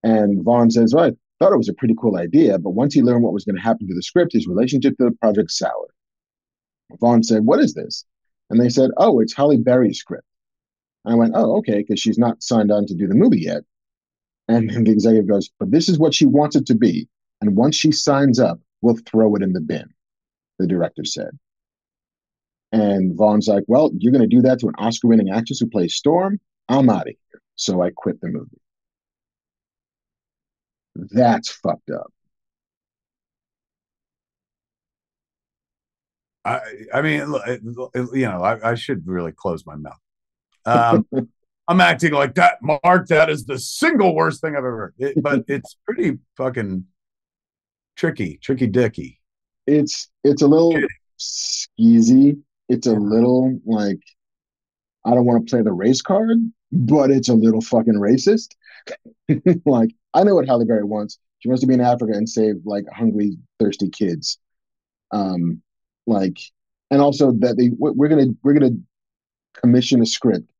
And 0.03 0.43
Vaughn 0.43 0.71
says, 0.71 0.95
Well, 0.95 1.13
thought 1.41 1.53
it 1.55 1.59
was 1.59 1.71
a 1.71 1.75
pretty 1.75 1.95
cool 1.99 2.17
idea, 2.17 2.59
but 2.59 2.71
once 2.71 2.95
he 2.95 3.03
learned 3.03 3.25
what 3.25 3.33
was 3.33 3.45
going 3.45 3.57
to 3.57 3.63
happen 3.63 3.89
to 3.89 3.95
the 3.95 4.03
script, 4.03 4.35
his 4.35 4.47
relationship 4.47 4.97
to 4.99 5.07
the 5.07 5.17
project 5.21 5.51
soured. 5.51 5.91
Vaughn 7.01 7.23
said, 7.23 7.45
What 7.45 7.61
is 7.61 7.75
this? 7.75 8.05
And 8.51 8.61
they 8.61 8.69
said, 8.69 8.91
Oh, 8.99 9.21
it's 9.21 9.35
Halle 9.35 9.57
Berry's 9.57 9.99
script. 9.99 10.27
I 11.07 11.15
went, 11.15 11.33
Oh, 11.35 11.57
okay, 11.59 11.79
because 11.79 11.99
she's 11.99 12.19
not 12.19 12.43
signed 12.43 12.71
on 12.71 12.87
to 12.87 12.95
do 12.95 13.07
the 13.07 13.15
movie 13.15 13.41
yet. 13.41 13.63
And 14.49 14.69
the 14.87 14.91
executive 14.93 15.29
goes, 15.29 15.51
But 15.59 15.71
this 15.71 15.89
is 15.89 15.99
what 15.99 16.15
she 16.15 16.27
wants 16.27 16.57
it 16.57 16.67
to 16.67 16.75
be. 16.75 17.09
And 17.41 17.57
once 17.57 17.75
she 17.75 17.91
signs 17.91 18.39
up, 18.39 18.61
we'll 18.83 18.99
throw 19.07 19.35
it 19.35 19.43
in 19.43 19.55
the 19.55 19.61
bin, 19.61 19.89
the 20.59 20.67
director 20.67 21.05
said. 21.05 21.39
And 22.73 23.17
Vaughn's 23.17 23.49
like, 23.49 23.65
Well, 23.67 23.91
you're 23.99 24.13
going 24.13 24.29
to 24.29 24.37
do 24.37 24.43
that 24.43 24.61
to 24.61 24.69
an 24.69 24.75
Oscar 24.77 25.09
winning 25.09 25.31
actress 25.31 25.61
who 25.61 25.71
plays 25.71 25.95
Storm? 25.95 26.39
I'm 26.69 26.91
out 26.91 27.09
of 27.09 27.15
here. 27.15 27.41
So 27.57 27.83
I 27.83 27.91
quit 27.91 28.21
the 28.21 28.29
movie. 28.29 28.61
That's 31.11 31.51
fucked 31.51 31.91
up. 31.91 32.13
I, 36.45 36.61
I 36.95 37.03
mean, 37.03 37.27
look, 37.31 37.47
it- 37.47 37.61
it- 37.95 38.15
you 38.15 38.27
know, 38.27 38.43
I, 38.43 38.71
I 38.71 38.75
should 38.75 39.07
really 39.07 39.33
close 39.33 39.67
my 39.67 39.77
mouth. 39.77 39.99
Um, 40.65 41.07
I'm 41.69 41.81
acting 41.81 42.13
like 42.13 42.35
that, 42.35 42.59
Mark. 42.63 43.09
That 43.09 43.31
is 43.31 43.45
the 43.47 43.59
single 43.59 44.15
worst 44.15 44.41
thing 44.41 44.55
I've 44.55 44.59
ever 44.59 44.77
heard. 44.77 44.95
It, 44.99 45.23
but 45.23 45.45
it's 45.49 45.77
pretty 45.87 46.19
fucking 46.37 46.85
tricky, 47.97 48.39
tricky 48.43 48.67
dicky. 48.67 49.21
It's 49.67 50.09
it's 50.25 50.43
a 50.43 50.49
little 50.49 50.81
skeezy. 51.19 52.41
It's 52.69 52.87
a 52.87 52.93
little 52.93 53.59
like 53.65 54.01
I 55.05 55.15
don't 55.15 55.25
want 55.25 55.47
to 55.47 55.51
play 55.51 55.63
the 55.63 55.73
race 55.73 56.03
card, 56.03 56.39
but 56.73 57.11
it's 57.11 57.29
a 57.29 57.35
little 57.35 57.61
fucking 57.61 57.95
racist. 57.95 58.49
like 59.67 59.91
I 60.15 60.25
know 60.25 60.35
what 60.35 60.47
Halle 60.47 60.65
Berry 60.65 60.85
wants. 60.85 61.19
She 61.41 61.49
wants 61.49 61.63
to 61.63 61.67
be 61.67 61.75
in 61.75 61.81
Africa 61.81 62.13
and 62.15 62.29
save 62.29 62.57
like 62.65 62.85
hungry, 62.93 63.39
thirsty 63.59 63.89
kids. 63.89 64.39
Um, 65.13 65.63
like, 66.07 66.39
and 66.91 67.01
also 67.01 67.33
that 67.33 67.57
they 67.57 67.71
we're 67.79 68.09
gonna 68.09 68.27
we're 68.43 68.55
gonna 68.55 68.77
commission 69.55 70.03
a 70.03 70.07
script 70.07 70.51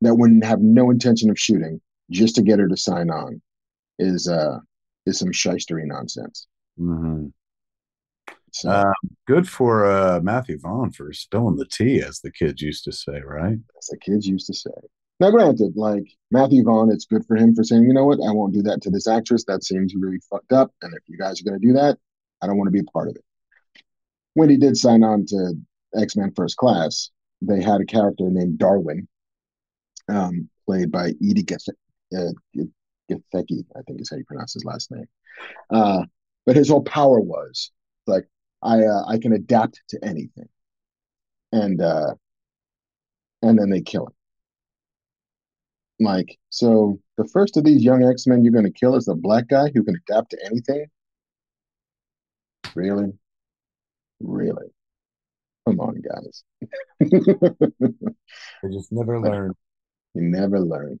that 0.00 0.14
wouldn't 0.14 0.44
have 0.44 0.60
no 0.60 0.90
intention 0.90 1.30
of 1.30 1.38
shooting 1.38 1.80
just 2.10 2.34
to 2.36 2.42
get 2.42 2.58
her 2.58 2.68
to 2.68 2.76
sign 2.76 3.10
on 3.10 3.40
is 3.98 4.28
uh 4.28 4.58
is 5.06 5.18
some 5.18 5.30
shystery 5.30 5.84
nonsense. 5.84 6.46
Mhm. 6.78 7.32
So 8.52 8.70
Um, 8.70 8.94
good 9.26 9.48
for 9.48 9.84
uh, 9.84 10.20
Matthew 10.20 10.58
Vaughn 10.58 10.92
for 10.92 11.12
spilling 11.12 11.56
the 11.56 11.66
tea, 11.66 12.00
as 12.00 12.20
the 12.20 12.30
kids 12.30 12.62
used 12.62 12.84
to 12.84 12.92
say, 12.92 13.20
right? 13.20 13.58
as 13.78 13.86
the 13.86 13.98
kids 13.98 14.26
used 14.26 14.46
to 14.46 14.54
say. 14.54 14.70
Now, 15.20 15.30
granted, 15.30 15.74
like 15.76 16.04
Matthew 16.30 16.64
Vaughn, 16.64 16.90
it's 16.90 17.06
good 17.06 17.24
for 17.26 17.36
him 17.36 17.54
for 17.54 17.62
saying, 17.62 17.84
you 17.84 17.94
know 17.94 18.04
what, 18.04 18.18
I 18.26 18.32
won't 18.32 18.52
do 18.52 18.62
that 18.62 18.82
to 18.82 18.90
this 18.90 19.06
actress. 19.06 19.44
That 19.44 19.62
seems 19.62 19.94
really 19.94 20.18
fucked 20.28 20.52
up. 20.52 20.72
And 20.82 20.92
if 20.94 21.02
you 21.06 21.16
guys 21.16 21.40
are 21.40 21.44
going 21.44 21.60
to 21.60 21.66
do 21.66 21.74
that, 21.74 21.98
I 22.42 22.46
don't 22.46 22.56
want 22.56 22.66
to 22.68 22.72
be 22.72 22.80
a 22.80 22.92
part 22.92 23.08
of 23.08 23.16
it. 23.16 23.24
When 24.34 24.50
he 24.50 24.56
did 24.56 24.76
sign 24.76 25.04
on 25.04 25.24
to 25.26 25.54
X 25.96 26.16
Men 26.16 26.32
First 26.34 26.56
Class, 26.56 27.10
they 27.40 27.62
had 27.62 27.80
a 27.80 27.86
character 27.86 28.28
named 28.28 28.58
Darwin, 28.58 29.06
um, 30.08 30.48
played 30.66 30.90
by 30.90 31.10
Edie 31.22 31.44
Geth- 31.44 31.68
uh, 32.16 32.32
Gethecki, 33.10 33.64
I 33.76 33.82
think 33.82 34.00
is 34.00 34.10
how 34.10 34.16
you 34.16 34.24
pronounce 34.24 34.54
his 34.54 34.64
last 34.64 34.90
name. 34.90 35.06
Uh, 35.70 36.04
but 36.46 36.56
his 36.56 36.68
whole 36.68 36.82
power 36.82 37.20
was 37.20 37.70
like, 38.06 38.26
I 38.62 38.82
uh, 38.84 39.04
I 39.06 39.18
can 39.18 39.32
adapt 39.32 39.82
to 39.90 40.04
anything, 40.04 40.48
and 41.52 41.80
uh, 41.80 42.14
and 43.42 43.58
then 43.58 43.70
they 43.70 43.82
kill 43.82 44.06
him. 44.06 44.12
Like, 46.00 46.38
so 46.50 46.98
the 47.16 47.28
first 47.32 47.56
of 47.56 47.64
these 47.64 47.82
young 47.82 48.04
X 48.04 48.26
Men 48.26 48.44
you're 48.44 48.52
going 48.52 48.64
to 48.64 48.70
kill 48.70 48.96
is 48.96 49.08
a 49.08 49.14
black 49.14 49.48
guy 49.48 49.70
who 49.74 49.84
can 49.84 49.96
adapt 50.08 50.30
to 50.30 50.38
anything. 50.44 50.86
Really, 52.74 53.12
really, 54.20 54.66
come 55.66 55.78
on, 55.78 56.00
guys. 56.02 56.42
you 57.00 58.72
just 58.72 58.90
never 58.90 59.20
learn. 59.20 59.52
You 60.14 60.22
never 60.22 60.60
learn. 60.60 60.98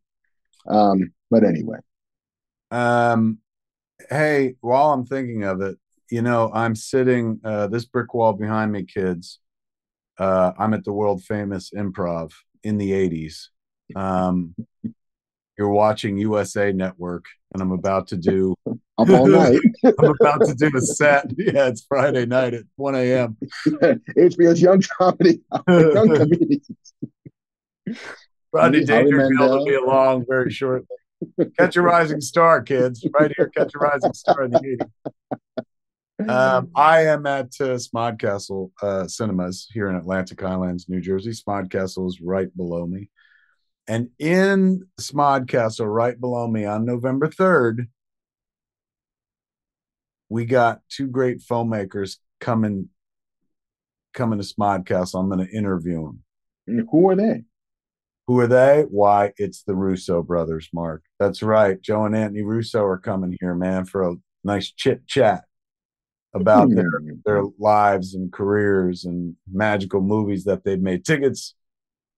Um, 0.68 1.12
but 1.30 1.44
anyway, 1.44 1.78
Um, 2.70 3.38
hey, 4.10 4.54
while 4.60 4.92
I'm 4.92 5.04
thinking 5.06 5.44
of 5.44 5.60
it, 5.60 5.76
you 6.10 6.22
know, 6.22 6.50
I'm 6.54 6.74
sitting 6.76 7.40
uh, 7.44 7.66
this 7.66 7.84
brick 7.84 8.14
wall 8.14 8.32
behind 8.32 8.72
me, 8.72 8.84
kids. 8.84 9.40
Uh, 10.18 10.52
I'm 10.58 10.74
at 10.74 10.84
the 10.84 10.92
world 10.92 11.24
famous 11.24 11.70
improv 11.70 12.32
in 12.62 12.78
the 12.78 12.92
80s. 12.92 13.48
Um, 13.96 14.54
you're 15.58 15.70
watching 15.70 16.18
USA 16.18 16.72
Network, 16.72 17.24
and 17.52 17.62
I'm 17.62 17.72
about 17.72 18.08
to 18.08 18.16
do 18.16 18.54
up 18.66 19.08
all 19.08 19.26
night. 19.26 19.60
I'm 19.84 20.14
about 20.20 20.44
to 20.46 20.54
do 20.54 20.70
a 20.76 20.80
set. 20.80 21.26
Yeah, 21.38 21.68
it's 21.68 21.84
Friday 21.88 22.26
night 22.26 22.54
at 22.54 22.64
1 22.76 22.94
a.m. 22.94 23.36
HBO's 23.66 24.60
Young 24.60 24.82
Comedy, 24.98 25.40
Young 25.68 26.16
Comedians. 26.16 26.68
Rodney 28.52 28.84
Dangerfield 28.84 29.50
will 29.50 29.64
be 29.64 29.74
along 29.74 30.24
very 30.28 30.50
shortly. 30.50 30.86
Catch 31.58 31.76
a 31.76 31.82
rising 31.82 32.20
star, 32.20 32.62
kids. 32.62 33.06
Right 33.18 33.32
here, 33.36 33.50
catch 33.56 33.72
a 33.74 33.78
rising 33.78 34.12
star 34.12 34.44
in 34.44 34.50
the 34.52 34.58
80s. 34.60 36.28
Um, 36.28 36.70
I 36.74 37.06
am 37.06 37.26
at 37.26 37.46
uh, 37.60 37.76
Smodcastle 37.76 38.70
uh, 38.82 39.06
Cinemas 39.08 39.68
here 39.72 39.88
in 39.90 39.96
Atlantic 39.96 40.40
Highlands, 40.40 40.88
New 40.88 41.00
Jersey. 41.00 41.30
Smodcastle 41.30 42.06
is 42.06 42.20
right 42.20 42.54
below 42.56 42.86
me. 42.86 43.10
And 43.86 44.10
in 44.18 44.86
Smodcastle, 44.98 45.86
right 45.92 46.18
below 46.18 46.48
me 46.48 46.64
on 46.64 46.84
November 46.84 47.28
3rd, 47.28 47.88
we 50.28 50.46
got 50.46 50.80
two 50.88 51.06
great 51.06 51.40
filmmakers 51.40 52.16
coming 52.40 52.88
coming 54.14 54.38
to 54.40 54.44
Smodcastle. 54.44 55.20
I'm 55.20 55.28
going 55.28 55.46
to 55.46 55.52
interview 55.52 56.04
them. 56.04 56.22
And 56.66 56.86
Who 56.90 57.10
are 57.10 57.16
they? 57.16 57.42
Who 58.26 58.38
are 58.40 58.46
they? 58.46 58.84
Why, 58.88 59.32
it's 59.36 59.64
the 59.64 59.74
Russo 59.74 60.22
brothers, 60.22 60.68
Mark. 60.72 61.02
That's 61.18 61.42
right. 61.42 61.80
Joe 61.80 62.04
and 62.06 62.16
Anthony 62.16 62.42
Russo 62.42 62.82
are 62.84 62.98
coming 62.98 63.36
here, 63.40 63.54
man, 63.54 63.84
for 63.84 64.08
a 64.08 64.14
nice 64.44 64.70
chit 64.72 65.06
chat 65.06 65.44
about 66.32 66.70
their, 66.70 66.90
Hmm. 67.00 67.10
their 67.26 67.42
lives 67.58 68.14
and 68.14 68.32
careers 68.32 69.04
and 69.04 69.36
magical 69.52 70.00
movies 70.00 70.44
that 70.44 70.64
they've 70.64 70.80
made. 70.80 71.04
Tickets 71.04 71.54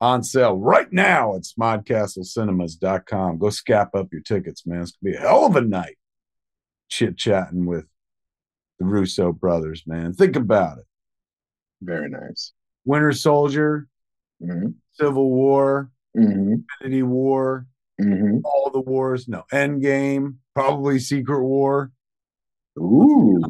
on 0.00 0.22
sale 0.22 0.56
right 0.56 0.92
now 0.92 1.34
at 1.36 1.42
smodcastlecinemas.com. 1.42 3.38
Go 3.38 3.46
scap 3.46 3.88
up 3.94 4.08
your 4.12 4.22
tickets, 4.22 4.66
man. 4.66 4.82
It's 4.82 4.92
going 4.92 5.14
to 5.14 5.18
be 5.18 5.24
a 5.24 5.28
hell 5.28 5.46
of 5.46 5.56
a 5.56 5.60
night 5.60 5.96
chit 6.88 7.16
chatting 7.16 7.66
with 7.66 7.86
the 8.78 8.84
Russo 8.84 9.32
brothers, 9.32 9.84
man. 9.86 10.12
Think 10.12 10.36
about 10.36 10.78
it. 10.78 10.84
Very 11.82 12.08
nice. 12.08 12.52
Winter 12.84 13.12
Soldier, 13.12 13.88
hmm 14.40 14.68
Civil 14.92 15.30
War, 15.30 15.90
hmm 16.14 16.54
Infinity 16.80 17.02
War, 17.02 17.66
hmm 18.00 18.38
all 18.44 18.70
the 18.72 18.80
wars. 18.80 19.28
No, 19.28 19.44
Endgame, 19.52 20.36
probably 20.54 20.98
Secret 20.98 21.42
War. 21.42 21.90
Ooh, 22.78 23.42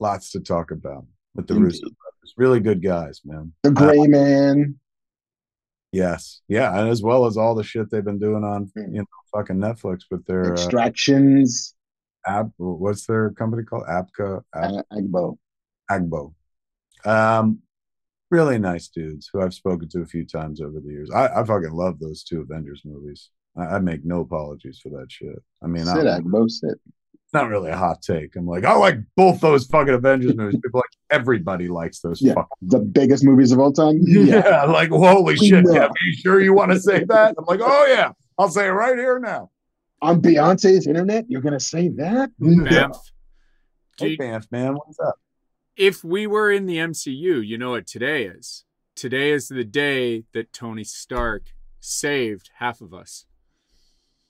Lots 0.00 0.32
to 0.32 0.40
talk 0.40 0.70
about 0.70 1.04
with 1.34 1.46
the 1.46 1.54
Indeed. 1.54 1.64
Russo 1.66 1.80
brothers. 1.82 2.34
Really 2.36 2.60
good 2.60 2.82
guys, 2.82 3.20
man. 3.24 3.52
the 3.62 3.70
Gray 3.70 4.06
Man. 4.06 4.78
Yes, 5.92 6.40
yeah, 6.48 6.76
and 6.78 6.88
as 6.88 7.02
well 7.02 7.24
as 7.26 7.36
all 7.36 7.54
the 7.54 7.62
shit 7.62 7.88
they've 7.90 8.04
been 8.04 8.18
doing 8.18 8.42
on 8.44 8.70
Hmm. 8.76 8.94
you 8.94 8.98
know 9.00 9.06
fucking 9.32 9.56
Netflix 9.56 10.00
with 10.10 10.24
their 10.26 10.46
uh, 10.46 10.52
Extractions. 10.52 11.74
app. 12.26 12.48
What's 12.56 13.06
their 13.06 13.30
company 13.30 13.62
called? 13.64 13.84
Apca, 13.88 14.42
Ap- 14.54 14.70
Uh, 14.72 14.82
Agbo. 14.92 15.36
Agbo. 15.90 16.34
Um, 17.04 17.60
really 18.30 18.58
nice 18.58 18.88
dudes 18.88 19.28
who 19.32 19.40
I've 19.42 19.54
spoken 19.54 19.88
to 19.90 20.00
a 20.00 20.06
few 20.06 20.24
times 20.26 20.60
over 20.60 20.80
the 20.80 20.88
years. 20.90 21.10
I, 21.14 21.28
I 21.28 21.44
fucking 21.44 21.72
love 21.72 21.98
those 22.00 22.24
two 22.24 22.40
Avengers 22.40 22.82
movies. 22.84 23.30
I, 23.56 23.76
I 23.76 23.78
make 23.78 24.04
no 24.04 24.20
apologies 24.20 24.80
for 24.82 24.88
that 24.98 25.12
shit. 25.12 25.40
I 25.62 25.66
mean, 25.68 25.84
Sit, 25.84 26.06
I, 26.08 26.18
Agbo, 26.20 26.50
sit. 26.50 26.80
It's 27.34 27.42
not 27.42 27.48
really 27.50 27.70
a 27.70 27.76
hot 27.76 28.00
take. 28.02 28.36
I'm 28.36 28.46
like, 28.46 28.64
I 28.64 28.74
like 28.76 28.98
both 29.16 29.40
those 29.40 29.66
fucking 29.66 29.92
Avengers 29.94 30.36
movies. 30.36 30.60
People 30.62 30.78
like 30.80 30.96
everybody 31.10 31.68
likes 31.68 32.00
those. 32.00 32.22
Yeah. 32.22 32.34
fucking 32.34 32.48
The 32.62 32.78
biggest 32.78 33.24
movies 33.24 33.50
of 33.52 33.58
all 33.58 33.72
time? 33.72 33.98
yeah. 34.02 34.64
like 34.64 34.90
holy 34.90 35.36
shit. 35.36 35.64
know. 35.64 35.72
Yeah, 35.74 35.88
you 36.06 36.12
sure 36.16 36.40
you 36.40 36.52
want 36.54 36.70
to 36.72 36.80
say 36.80 37.04
that? 37.08 37.34
I'm 37.38 37.44
like, 37.46 37.60
oh 37.62 37.86
yeah, 37.88 38.12
I'll 38.38 38.48
say 38.48 38.66
it 38.66 38.70
right 38.70 38.96
here 38.96 39.18
now. 39.18 39.50
On 40.02 40.20
Beyonce's 40.20 40.86
internet, 40.86 41.24
you're 41.28 41.40
going 41.40 41.54
to 41.54 41.60
say 41.60 41.88
that? 41.96 42.30
Banff. 42.38 42.96
Do 43.96 44.04
Hey, 44.04 44.10
you- 44.12 44.18
Banff, 44.18 44.46
man, 44.50 44.74
what's 44.74 44.98
up? 45.00 45.14
if 45.76 46.04
we 46.04 46.26
were 46.26 46.52
in 46.52 46.66
the 46.66 46.76
MCU, 46.76 47.44
you 47.44 47.58
know 47.58 47.70
what 47.70 47.86
today 47.86 48.24
is? 48.26 48.64
Today 48.94 49.30
is 49.32 49.48
the 49.48 49.64
day 49.64 50.22
that 50.32 50.52
Tony 50.52 50.84
Stark 50.84 51.46
saved 51.80 52.50
half 52.58 52.80
of 52.80 52.94
us. 52.94 53.24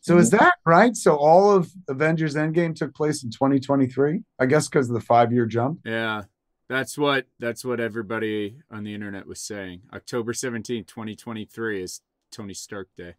So 0.05 0.19
is 0.19 0.29
that 0.31 0.53
right? 0.67 0.95
So 0.95 1.17
all 1.17 1.51
of 1.51 1.73
Avengers 1.89 2.35
Endgame 2.35 2.77
took 2.77 2.95
place 2.95 3.25
in 3.25 3.31
2023? 3.31 4.21
I 4.39 4.45
guess 4.45 4.69
because 4.69 4.91
of 4.91 4.95
the 4.95 5.01
five 5.01 5.33
year 5.33 5.47
jump. 5.47 5.81
Yeah. 5.83 6.25
That's 6.69 6.99
what 6.99 7.25
that's 7.39 7.65
what 7.65 7.81
everybody 7.81 8.59
on 8.71 8.85
the 8.85 8.93
internet 8.95 9.27
was 9.27 9.41
saying. 9.41 9.81
October 9.95 10.35
17th, 10.35 10.87
2023 10.89 11.83
is 11.83 12.03
Tony 12.31 12.53
Stark 12.53 12.89
Day. 12.99 13.15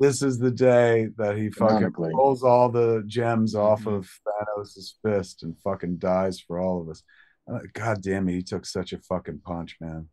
This 0.00 0.22
is 0.22 0.40
the 0.40 0.50
day 0.50 1.08
that 1.18 1.36
he 1.36 1.50
fucking 1.50 1.92
pulls 1.92 2.42
all 2.42 2.68
the 2.68 3.04
gems 3.06 3.54
off 3.54 3.84
Mhm. 3.84 3.98
of 3.98 4.10
Thanos' 4.26 4.94
fist 5.04 5.44
and 5.44 5.56
fucking 5.60 5.98
dies 5.98 6.40
for 6.40 6.58
all 6.58 6.80
of 6.80 6.88
us. 6.88 7.04
Uh, 7.48 7.60
God 7.74 8.02
damn 8.02 8.28
it, 8.28 8.32
he 8.32 8.42
took 8.42 8.66
such 8.66 8.92
a 8.92 8.98
fucking 8.98 9.40
punch, 9.44 9.76
man. 9.80 10.08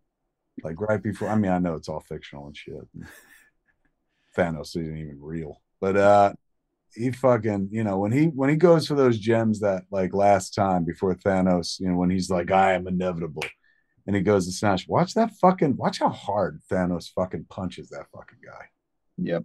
Like 0.64 0.80
right 0.80 1.02
before. 1.02 1.30
I 1.30 1.36
mean, 1.36 1.52
I 1.52 1.57
know 1.57 1.74
it's 1.74 1.90
all 1.90 2.02
fictional 2.02 2.45
and 2.45 2.56
shit. 2.56 2.88
Thanos 4.38 4.76
isn't 4.78 4.98
even 4.98 5.20
real, 5.20 5.61
but 5.82 5.96
uh, 5.98 6.34
he 6.94 7.12
fucking, 7.12 7.70
you 7.72 7.84
know, 7.84 7.98
when 8.00 8.12
he 8.12 8.26
when 8.26 8.50
he 8.50 8.56
goes 8.56 8.88
for 8.88 8.96
those 8.96 9.18
gems 9.20 9.60
that 9.62 9.84
like 9.92 10.14
last 10.14 10.54
time 10.54 10.86
before 10.86 11.16
Thanos, 11.16 11.80
you 11.80 11.90
know, 11.90 11.98
when 11.98 12.10
he's 12.10 12.30
like, 12.30 12.52
I 12.52 12.74
am 12.74 12.88
inevitable, 12.88 13.44
and 14.08 14.16
he 14.16 14.22
goes 14.22 14.46
to 14.48 14.52
snatch. 14.52 14.88
Watch 14.88 15.14
that 15.14 15.32
fucking. 15.42 15.78
Watch 15.78 16.00
how 16.00 16.10
hard 16.10 16.62
Thanos 16.72 17.10
fucking 17.14 17.46
punches 17.50 17.90
that 17.90 18.08
fucking 18.14 18.40
guy 18.46 18.66
Yep. 19.18 19.44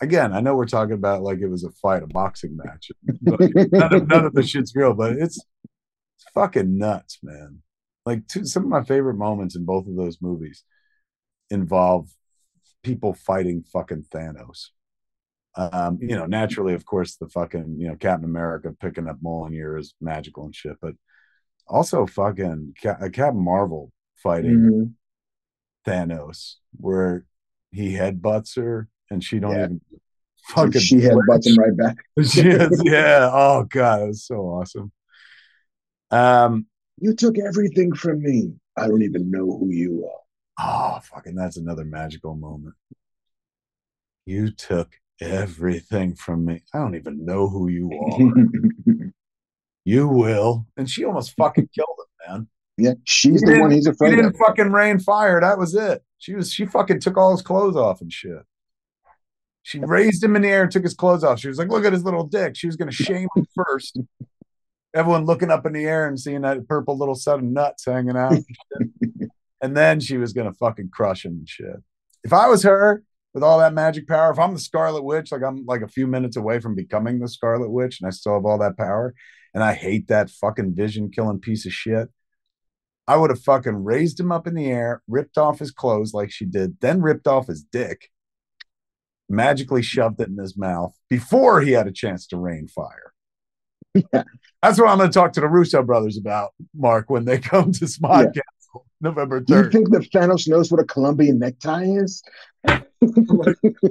again, 0.00 0.32
I 0.32 0.40
know 0.40 0.54
we're 0.54 0.66
talking 0.66 0.94
about 0.94 1.22
like 1.22 1.38
it 1.40 1.48
was 1.48 1.64
a 1.64 1.70
fight, 1.70 2.02
a 2.02 2.06
boxing 2.06 2.56
match. 2.56 2.90
But 3.22 3.40
none, 3.72 3.94
of, 3.94 4.08
none 4.08 4.24
of 4.26 4.34
the 4.34 4.42
shit's 4.42 4.74
real, 4.74 4.94
but 4.94 5.12
it's 5.12 5.38
it's 6.16 6.26
fucking 6.34 6.76
nuts, 6.78 7.18
man. 7.22 7.62
Like 8.06 8.26
two, 8.26 8.44
some 8.44 8.64
of 8.64 8.68
my 8.68 8.82
favorite 8.82 9.14
moments 9.16 9.56
in 9.56 9.64
both 9.64 9.86
of 9.86 9.96
those 9.96 10.18
movies 10.20 10.64
involve 11.50 12.08
people 12.82 13.14
fighting 13.14 13.64
fucking 13.72 14.04
Thanos. 14.14 14.68
Um, 15.58 15.98
you 16.00 16.14
know, 16.16 16.24
naturally, 16.26 16.72
of 16.74 16.84
course, 16.86 17.16
the 17.16 17.28
fucking 17.28 17.76
you 17.78 17.88
know 17.88 17.96
Captain 17.96 18.24
America 18.24 18.72
picking 18.80 19.08
up 19.08 19.20
Mjolnir 19.20 19.78
is 19.78 19.94
magical 20.00 20.44
and 20.44 20.54
shit, 20.54 20.76
but 20.80 20.94
also 21.66 22.06
fucking 22.06 22.74
Ca- 22.80 22.96
uh, 23.02 23.08
Captain 23.08 23.42
Marvel 23.42 23.90
fighting 24.22 24.56
Mhm. 24.56 24.92
Thanos, 25.84 26.54
where 26.76 27.24
he 27.72 27.92
headbutts 27.94 28.56
her 28.56 28.88
and 29.10 29.22
she 29.22 29.40
don't 29.40 29.52
Yeah. 29.56 29.64
even 29.64 29.80
fucking 30.50 30.80
she 30.80 31.00
had 31.02 31.16
butts 31.28 31.46
him 31.48 31.56
right 31.58 31.76
back. 31.76 31.96
yeah. 32.84 33.28
Oh 33.32 33.66
god, 33.68 34.02
it 34.02 34.06
was 34.08 34.24
so 34.24 34.36
awesome. 34.42 34.92
Um, 36.10 36.66
You 37.00 37.14
took 37.14 37.36
everything 37.38 37.92
from 37.94 38.22
me. 38.22 38.52
I 38.76 38.86
don't 38.88 39.02
even 39.02 39.30
know 39.30 39.58
who 39.58 39.70
you 39.70 40.06
are. 40.06 40.20
oh, 40.96 41.00
fucking, 41.00 41.34
that's 41.34 41.56
another 41.56 41.84
magical 41.84 42.34
moment. 42.36 42.74
You 44.24 44.50
took 44.50 44.90
everything 45.20 46.14
from 46.14 46.44
me. 46.44 46.62
I 46.74 46.78
don't 46.78 46.94
even 46.94 47.24
know 47.24 47.48
who 47.48 47.68
you 47.68 47.90
are. 47.92 49.04
you 49.84 50.08
will. 50.08 50.66
And 50.76 50.88
she 50.88 51.04
almost 51.04 51.34
fucking 51.36 51.68
killed 51.74 51.96
him, 51.98 52.32
man. 52.34 52.48
yeah, 52.76 52.92
she's 53.04 53.40
He 53.40 53.46
the 53.54 53.60
one 53.60 53.70
he's 53.70 53.86
He 53.86 53.90
afraid 53.90 54.10
didn't 54.10 54.26
of. 54.34 54.36
fucking 54.36 54.72
rain 54.72 54.98
fire. 54.98 55.40
That 55.40 55.58
was 55.58 55.74
it. 55.74 56.02
She 56.18 56.34
was 56.34 56.52
she 56.52 56.66
fucking 56.66 57.00
took 57.00 57.16
all 57.16 57.30
his 57.32 57.42
clothes 57.42 57.76
off 57.76 58.00
and 58.00 58.12
shit. 58.12 58.42
She 59.62 59.80
raised 59.80 60.24
him 60.24 60.34
in 60.34 60.42
the 60.42 60.48
air 60.48 60.62
and 60.62 60.70
took 60.72 60.82
his 60.82 60.94
clothes 60.94 61.22
off. 61.24 61.38
She 61.40 61.48
was 61.48 61.58
like, 61.58 61.68
look 61.68 61.84
at 61.84 61.92
his 61.92 62.04
little 62.04 62.24
dick. 62.24 62.56
She 62.56 62.66
was 62.66 62.76
gonna 62.76 62.90
shame 62.92 63.28
him 63.36 63.46
first. 63.54 63.98
Everyone 64.94 65.26
looking 65.26 65.50
up 65.50 65.66
in 65.66 65.74
the 65.74 65.84
air 65.84 66.08
and 66.08 66.18
seeing 66.18 66.40
that 66.40 66.66
purple 66.66 66.96
little 66.96 67.14
set 67.14 67.36
of 67.36 67.44
nuts 67.44 67.84
hanging 67.84 68.16
out. 68.16 68.32
And, 68.72 68.92
and 69.62 69.76
then 69.76 70.00
she 70.00 70.16
was 70.16 70.32
gonna 70.32 70.54
fucking 70.54 70.88
crush 70.90 71.24
him 71.26 71.32
and 71.32 71.48
shit. 71.48 71.76
If 72.24 72.32
I 72.32 72.48
was 72.48 72.62
her 72.62 73.02
with 73.34 73.42
all 73.42 73.58
that 73.58 73.74
magic 73.74 74.08
power, 74.08 74.30
if 74.30 74.38
I'm 74.38 74.54
the 74.54 74.60
Scarlet 74.60 75.02
Witch, 75.02 75.32
like 75.32 75.42
I'm 75.42 75.64
like 75.66 75.82
a 75.82 75.88
few 75.88 76.06
minutes 76.06 76.36
away 76.36 76.60
from 76.60 76.74
becoming 76.74 77.18
the 77.18 77.28
Scarlet 77.28 77.70
Witch, 77.70 78.00
and 78.00 78.08
I 78.08 78.10
still 78.10 78.34
have 78.34 78.44
all 78.44 78.58
that 78.58 78.76
power, 78.76 79.14
and 79.54 79.62
I 79.62 79.74
hate 79.74 80.08
that 80.08 80.30
fucking 80.30 80.74
vision 80.74 81.10
killing 81.10 81.40
piece 81.40 81.66
of 81.66 81.72
shit. 81.72 82.08
I 83.06 83.16
would 83.16 83.30
have 83.30 83.42
fucking 83.42 83.84
raised 83.84 84.20
him 84.20 84.30
up 84.30 84.46
in 84.46 84.54
the 84.54 84.66
air, 84.66 85.02
ripped 85.08 85.38
off 85.38 85.60
his 85.60 85.70
clothes 85.70 86.12
like 86.12 86.30
she 86.30 86.44
did, 86.44 86.78
then 86.80 87.00
ripped 87.00 87.26
off 87.26 87.46
his 87.46 87.62
dick, 87.62 88.10
magically 89.28 89.82
shoved 89.82 90.20
it 90.20 90.28
in 90.28 90.36
his 90.36 90.56
mouth 90.56 90.94
before 91.08 91.60
he 91.60 91.72
had 91.72 91.86
a 91.86 91.92
chance 91.92 92.26
to 92.28 92.36
rain 92.36 92.68
fire. 92.68 93.12
Yeah. 94.12 94.22
That's 94.62 94.78
what 94.78 94.90
I'm 94.90 94.98
going 94.98 95.10
to 95.10 95.14
talk 95.14 95.32
to 95.32 95.40
the 95.40 95.48
Russo 95.48 95.82
brothers 95.82 96.18
about, 96.18 96.50
Mark, 96.76 97.10
when 97.10 97.24
they 97.24 97.38
come 97.38 97.72
to 97.72 97.84
Smod 97.86 98.34
Yeah. 98.34 98.42
November 99.00 99.40
Do 99.40 99.56
you 99.56 99.70
think 99.70 99.90
that 99.90 100.10
Thanos 100.10 100.48
knows 100.48 100.70
what 100.70 100.80
a 100.80 100.84
Colombian 100.84 101.38
necktie 101.38 101.84
is? 101.84 102.22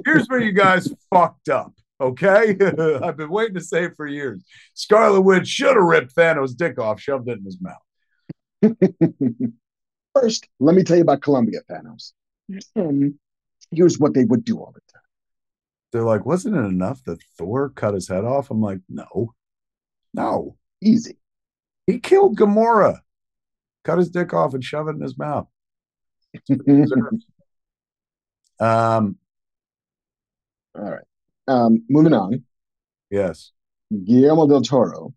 Here's 0.04 0.26
where 0.28 0.40
you 0.40 0.52
guys 0.52 0.92
fucked 1.10 1.48
up. 1.48 1.72
Okay, 2.00 2.56
I've 3.02 3.16
been 3.16 3.30
waiting 3.30 3.54
to 3.54 3.60
say 3.60 3.84
it 3.84 3.96
for 3.96 4.06
years. 4.06 4.44
Scarlet 4.74 5.22
Witch 5.22 5.48
should 5.48 5.74
have 5.74 5.84
ripped 5.84 6.14
Thanos' 6.14 6.56
dick 6.56 6.78
off, 6.78 7.00
shoved 7.00 7.28
it 7.28 7.38
in 7.38 7.44
his 7.44 7.58
mouth. 7.60 7.82
First, 10.14 10.48
let 10.60 10.76
me 10.76 10.84
tell 10.84 10.96
you 10.96 11.02
about 11.02 11.22
Columbia 11.22 11.60
Thanos. 11.68 12.12
And 12.76 13.14
here's 13.70 13.98
what 13.98 14.14
they 14.14 14.24
would 14.24 14.44
do 14.44 14.58
all 14.58 14.72
the 14.72 14.80
time. 14.92 15.02
They're 15.92 16.04
like, 16.04 16.24
wasn't 16.24 16.56
it 16.56 16.64
enough 16.64 17.02
that 17.04 17.22
Thor 17.36 17.70
cut 17.70 17.94
his 17.94 18.08
head 18.08 18.24
off? 18.24 18.50
I'm 18.50 18.60
like, 18.60 18.80
no, 18.88 19.34
no. 20.14 20.56
Easy. 20.80 21.18
He 21.86 21.98
killed 21.98 22.38
Gamora, 22.38 23.00
cut 23.84 23.98
his 23.98 24.10
dick 24.10 24.32
off 24.34 24.54
and 24.54 24.62
shove 24.64 24.88
it 24.88 24.96
in 24.96 25.00
his 25.00 25.16
mouth. 25.18 25.46
Um, 28.60 29.16
All 30.76 30.82
right. 30.90 31.04
Um, 31.46 31.84
moving 31.88 32.12
on. 32.12 32.44
yes. 33.10 33.52
Guillermo 34.04 34.46
del 34.48 34.62
Toro 34.62 35.14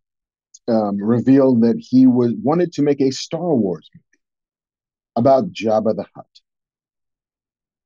um, 0.68 0.98
revealed 0.98 1.62
that 1.64 1.76
he 1.80 2.06
was 2.08 2.34
wanted 2.44 2.72
to 2.74 2.84
make 2.84 3.02
a 3.02 3.10
Star 3.12 3.56
Wars 3.56 3.90
movie 3.94 4.06
about 5.16 5.52
Jabba 5.52 5.96
the 5.96 6.06
Hutt. 6.16 6.26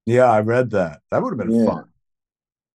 Yeah, 0.06 0.26
I 0.30 0.42
read 0.42 0.72
that. 0.72 1.00
That 1.10 1.24
would 1.24 1.32
have 1.40 1.48
been 1.48 1.58
Yeah. 1.58 1.66
fun. 1.66 1.86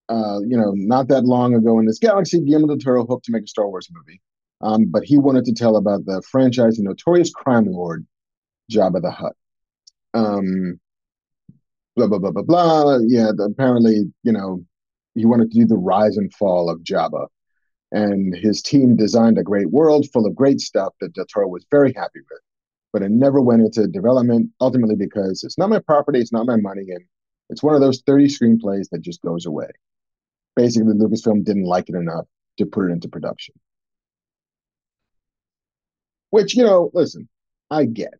Uh, 0.09 0.39
you 0.41 0.57
know, 0.57 0.71
not 0.75 1.07
that 1.07 1.23
long 1.23 1.53
ago 1.53 1.79
in 1.79 1.85
this 1.85 1.99
galaxy, 1.99 2.41
Guillermo 2.41 2.67
del 2.67 2.77
Toro 2.79 3.05
hoped 3.05 3.25
to 3.25 3.31
make 3.31 3.43
a 3.43 3.47
Star 3.47 3.67
Wars 3.69 3.87
movie, 3.93 4.19
um, 4.61 4.85
but 4.85 5.03
he 5.03 5.17
wanted 5.17 5.45
to 5.45 5.53
tell 5.53 5.75
about 5.75 6.05
the 6.05 6.21
franchise 6.29 6.77
and 6.77 6.85
notorious 6.87 7.31
crime 7.31 7.65
lord 7.65 8.05
Jabba 8.71 9.01
the 9.01 9.11
Hutt. 9.11 9.35
Um, 10.13 10.79
blah 11.95 12.07
blah 12.07 12.19
blah 12.19 12.31
blah 12.31 12.43
blah. 12.43 12.97
Yeah, 13.05 13.31
the- 13.35 13.49
apparently, 13.51 14.11
you 14.23 14.31
know, 14.31 14.63
he 15.15 15.25
wanted 15.25 15.51
to 15.51 15.59
do 15.59 15.65
the 15.65 15.77
rise 15.77 16.17
and 16.17 16.33
fall 16.33 16.69
of 16.69 16.79
Jabba, 16.83 17.27
and 17.91 18.35
his 18.35 18.61
team 18.61 18.95
designed 18.95 19.37
a 19.37 19.43
great 19.43 19.69
world 19.69 20.07
full 20.11 20.25
of 20.25 20.35
great 20.35 20.61
stuff 20.61 20.93
that 21.01 21.13
Del 21.13 21.25
Toro 21.25 21.47
was 21.47 21.65
very 21.69 21.93
happy 21.93 22.21
with, 22.29 22.41
but 22.93 23.01
it 23.01 23.11
never 23.11 23.41
went 23.41 23.61
into 23.61 23.87
development. 23.87 24.49
Ultimately, 24.61 24.95
because 24.95 25.43
it's 25.43 25.57
not 25.57 25.69
my 25.69 25.79
property, 25.79 26.19
it's 26.19 26.33
not 26.33 26.45
my 26.45 26.57
money, 26.57 26.85
and 26.89 27.03
it's 27.49 27.63
one 27.63 27.75
of 27.75 27.81
those 27.81 28.01
thirty 28.01 28.27
screenplays 28.27 28.89
that 28.91 29.01
just 29.01 29.21
goes 29.21 29.45
away. 29.45 29.69
Basically, 30.55 30.93
Lucasfilm 30.93 31.43
didn't 31.43 31.63
like 31.65 31.89
it 31.89 31.95
enough 31.95 32.25
to 32.57 32.65
put 32.65 32.89
it 32.89 32.91
into 32.91 33.07
production. 33.07 33.55
Which 36.31 36.55
you 36.55 36.63
know, 36.63 36.89
listen, 36.93 37.29
I 37.69 37.85
get 37.85 38.15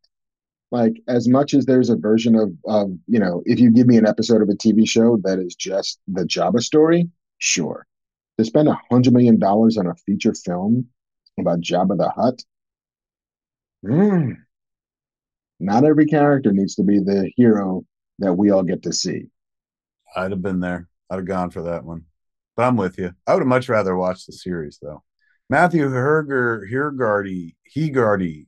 like 0.72 1.02
as 1.08 1.28
much 1.28 1.54
as 1.54 1.66
there's 1.66 1.90
a 1.90 1.96
version 1.96 2.36
of 2.36 2.54
of 2.66 2.92
you 3.08 3.20
know 3.20 3.42
if 3.46 3.60
you 3.60 3.72
give 3.72 3.88
me 3.88 3.98
an 3.98 4.08
episode 4.08 4.42
of 4.42 4.50
a 4.50 4.54
tv 4.54 4.88
show 4.88 5.18
that 5.24 5.38
is 5.38 5.54
just 5.54 6.00
the 6.08 6.24
Jabba 6.24 6.62
story 6.62 7.10
sure 7.40 7.86
to 8.38 8.46
spend 8.46 8.70
a 8.70 8.80
hundred 8.90 9.14
million 9.14 9.38
dollars 9.38 9.78
on 9.78 9.88
a 9.88 9.96
feature 9.96 10.34
film 10.34 10.88
about 11.38 11.60
jabba 11.60 11.98
the 11.98 12.10
hutt 12.10 12.42
mm, 13.86 14.36
not 15.60 15.84
every 15.84 16.06
character 16.06 16.54
needs 16.54 16.76
to 16.76 16.84
be 16.84 17.00
the 17.00 17.30
hero 17.36 17.84
that 18.20 18.34
we 18.34 18.50
all 18.50 18.64
get 18.64 18.84
to 18.84 18.94
see 18.94 19.26
I'd 20.16 20.32
have 20.32 20.42
been 20.42 20.60
there. 20.60 20.88
I'd 21.10 21.16
have 21.18 21.26
gone 21.26 21.52
for 21.52 21.62
that 21.64 21.86
one. 21.86 22.06
But 22.56 22.64
I'm 22.64 22.76
with 22.76 22.98
you. 22.98 23.14
I 23.26 23.34
would 23.34 23.42
have 23.42 23.48
much 23.48 23.70
rather 23.70 23.96
watched 23.96 24.28
the 24.28 24.34
series 24.34 24.78
though. 24.82 25.04
Matthew 25.52 25.90
Herger 25.90 26.66
Hergardy 26.72 27.56
Hegardy 27.76 28.48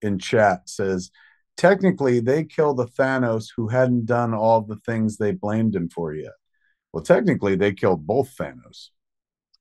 in 0.00 0.18
chat 0.18 0.66
says 0.66 1.10
technically 1.58 2.20
they 2.20 2.42
killed 2.44 2.78
the 2.78 2.86
Thanos 2.86 3.48
who 3.54 3.68
hadn't 3.68 4.06
done 4.06 4.32
all 4.32 4.62
the 4.62 4.76
things 4.76 5.18
they 5.18 5.32
blamed 5.32 5.76
him 5.76 5.90
for 5.90 6.14
yet. 6.14 6.32
Well, 6.90 7.04
technically 7.04 7.54
they 7.54 7.74
killed 7.74 8.06
both 8.06 8.34
Thanos. 8.34 8.88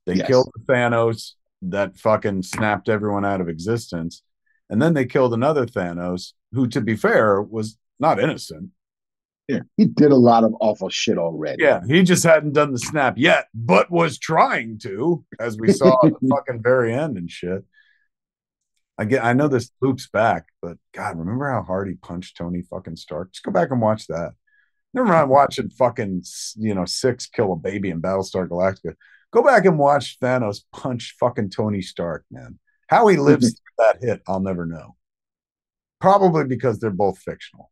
They 0.06 0.14
Yes. 0.16 0.28
killed 0.28 0.50
the 0.56 0.74
Thanos 0.74 1.34
that 1.62 1.98
fucking 1.98 2.44
snapped 2.44 2.88
everyone 2.88 3.26
out 3.26 3.42
of 3.42 3.50
existence. 3.50 4.24
And 4.70 4.82
then 4.82 4.94
they 4.94 5.06
killed 5.06 5.34
another 5.34 5.66
Thanos 5.66 6.32
who, 6.54 6.68
to 6.68 6.80
be 6.80 6.96
fair, 6.96 7.42
was 7.42 7.78
not 8.00 8.18
innocent. 8.18 8.70
Yeah 9.48 9.60
he 9.78 9.86
did 9.86 10.12
a 10.12 10.16
lot 10.16 10.44
of 10.44 10.54
awful 10.60 10.90
shit 10.90 11.18
already 11.18 11.64
Yeah, 11.64 11.82
he 11.88 12.04
just 12.04 12.24
hadn't 12.24 12.54
done 12.54 12.72
the 12.72 12.80
snap 12.80 13.16
yet, 13.18 13.48
but 13.54 13.92
was 13.92 14.18
trying 14.18 14.80
to, 14.80 15.24
as 15.40 15.58
we 15.58 15.72
saw 15.72 16.06
at 16.06 16.14
the 16.20 16.28
fucking 16.30 16.62
very 16.62 16.94
end 16.94 17.18
and 17.18 17.30
shit. 17.30 17.64
I 18.98 19.06
get, 19.06 19.24
I 19.24 19.34
know 19.34 19.48
this 19.48 19.72
loops 19.80 20.10
back, 20.10 20.48
but 20.62 20.78
God, 20.94 21.20
remember 21.20 21.52
how 21.52 21.62
hard 21.62 21.88
he 21.88 21.94
punched 21.94 22.38
Tony 22.38 22.64
fucking 22.64 22.96
Stark? 22.96 23.32
Just 23.32 23.44
go 23.44 23.52
back 23.52 23.70
and 23.70 23.80
watch 23.80 24.08
that. 24.08 24.32
Never 24.94 25.08
mind 25.08 25.30
watching 25.30 25.70
fucking, 25.70 26.24
you 26.56 26.74
know, 26.74 26.86
six 26.86 27.28
kill 27.28 27.54
a 27.54 27.56
baby 27.56 27.92
in 27.92 28.02
Battlestar 28.02 28.48
Galactica. 28.48 28.96
Go 29.32 29.44
back 29.44 29.66
and 29.66 29.78
watch 29.78 30.18
Thanos 30.20 30.62
punch 30.72 31.16
fucking 31.20 31.52
Tony 31.52 31.82
Stark, 31.82 32.26
man. 32.32 32.58
How 32.88 33.08
he 33.08 33.18
lives 33.18 33.46
mm-hmm. 33.46 33.84
through 33.84 34.02
that 34.02 34.08
hit, 34.08 34.22
I'll 34.28 34.40
never 34.40 34.66
know. 34.66 34.96
Probably 36.00 36.46
because 36.46 36.80
they're 36.80 36.90
both 36.90 37.20
fictional. 37.20 37.70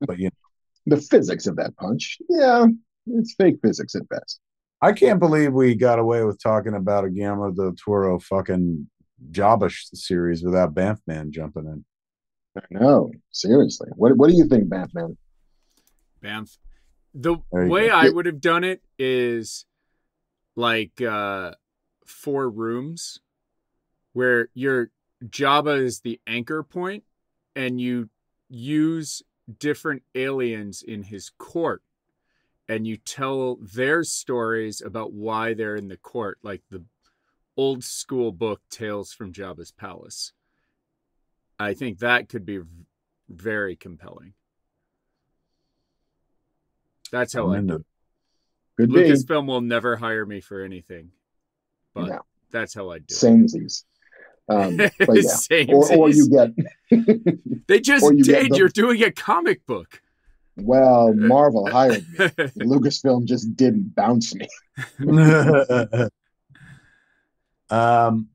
But 0.00 0.18
you 0.18 0.26
know. 0.26 0.96
the 0.96 1.02
physics 1.02 1.46
of 1.46 1.56
that 1.56 1.76
punch 1.76 2.18
yeah 2.28 2.66
it's 3.06 3.34
fake 3.34 3.56
physics 3.62 3.94
at 3.94 4.08
best 4.08 4.40
I 4.80 4.92
can't 4.92 5.18
believe 5.18 5.52
we 5.52 5.74
got 5.74 5.98
away 5.98 6.22
with 6.22 6.40
talking 6.40 6.74
about 6.74 7.04
a 7.04 7.10
Guillermo 7.10 7.50
del 7.50 7.72
Toro 7.72 8.20
fucking 8.20 8.88
Jabba 9.32 9.70
sh- 9.70 9.86
series 9.94 10.44
without 10.44 10.72
Banff 10.74 11.00
Man 11.06 11.32
jumping 11.32 11.66
in. 11.66 11.84
no 12.70 13.10
seriously 13.30 13.88
what, 13.96 14.16
what 14.16 14.30
do 14.30 14.36
you 14.36 14.46
think 14.46 14.68
batman 14.68 15.16
Banff. 16.20 16.56
The 17.14 17.36
way 17.52 17.88
go. 17.88 17.94
I 17.94 18.10
would 18.10 18.26
have 18.26 18.40
done 18.40 18.64
it 18.64 18.82
is 18.98 19.64
like 20.56 21.00
uh 21.00 21.52
four 22.06 22.48
rooms 22.50 23.20
where 24.12 24.48
your 24.54 24.90
Jabba 25.24 25.80
is 25.80 26.00
the 26.00 26.20
anchor 26.26 26.62
point 26.62 27.04
and 27.56 27.80
you 27.80 28.08
use 28.48 29.22
different 29.58 30.02
aliens 30.14 30.82
in 30.82 31.02
his 31.04 31.30
court 31.38 31.82
and 32.68 32.86
you 32.86 32.96
tell 32.98 33.56
their 33.56 34.04
stories 34.04 34.82
about 34.82 35.12
why 35.12 35.54
they're 35.54 35.76
in 35.76 35.88
the 35.88 35.96
court 35.96 36.38
like 36.42 36.62
the 36.70 36.82
old 37.56 37.82
school 37.82 38.30
book 38.30 38.60
Tales 38.70 39.12
from 39.12 39.32
Jabba's 39.32 39.72
Palace. 39.72 40.32
I 41.58 41.74
think 41.74 41.98
that 42.00 42.28
could 42.28 42.44
be 42.44 42.60
very 43.28 43.74
compelling. 43.74 44.34
That's 47.10 47.32
how 47.32 47.50
I 47.52 47.58
it. 47.58 47.66
Could. 48.76 48.90
Lucasfilm 48.90 49.46
will 49.46 49.60
never 49.62 49.96
hire 49.96 50.24
me 50.26 50.40
for 50.40 50.62
anything, 50.62 51.10
but 51.94 52.08
No. 52.08 52.20
that's 52.50 52.74
how 52.74 52.90
I 52.90 52.98
do. 52.98 53.14
it. 53.14 53.84
Samesies. 54.48 54.80
Um, 54.80 54.90
but 55.06 55.16
yeah. 55.16 55.30
Same 55.30 55.70
Or, 55.70 55.92
or 55.92 56.10
you 56.10 56.28
get, 56.28 56.50
they 57.68 57.80
just 57.80 58.04
you 58.04 58.22
did. 58.22 58.56
You're 58.56 58.68
doing 58.68 59.02
a 59.02 59.10
comic 59.12 59.64
book. 59.66 60.00
well, 60.56 61.12
Marvel 61.14 61.70
hired 61.70 62.06
me. 62.18 62.26
Lucasfilm 62.58 63.24
just 63.24 63.56
didn't 63.56 63.94
bounce 63.94 64.34
me. 64.34 64.48
um, 67.70 68.28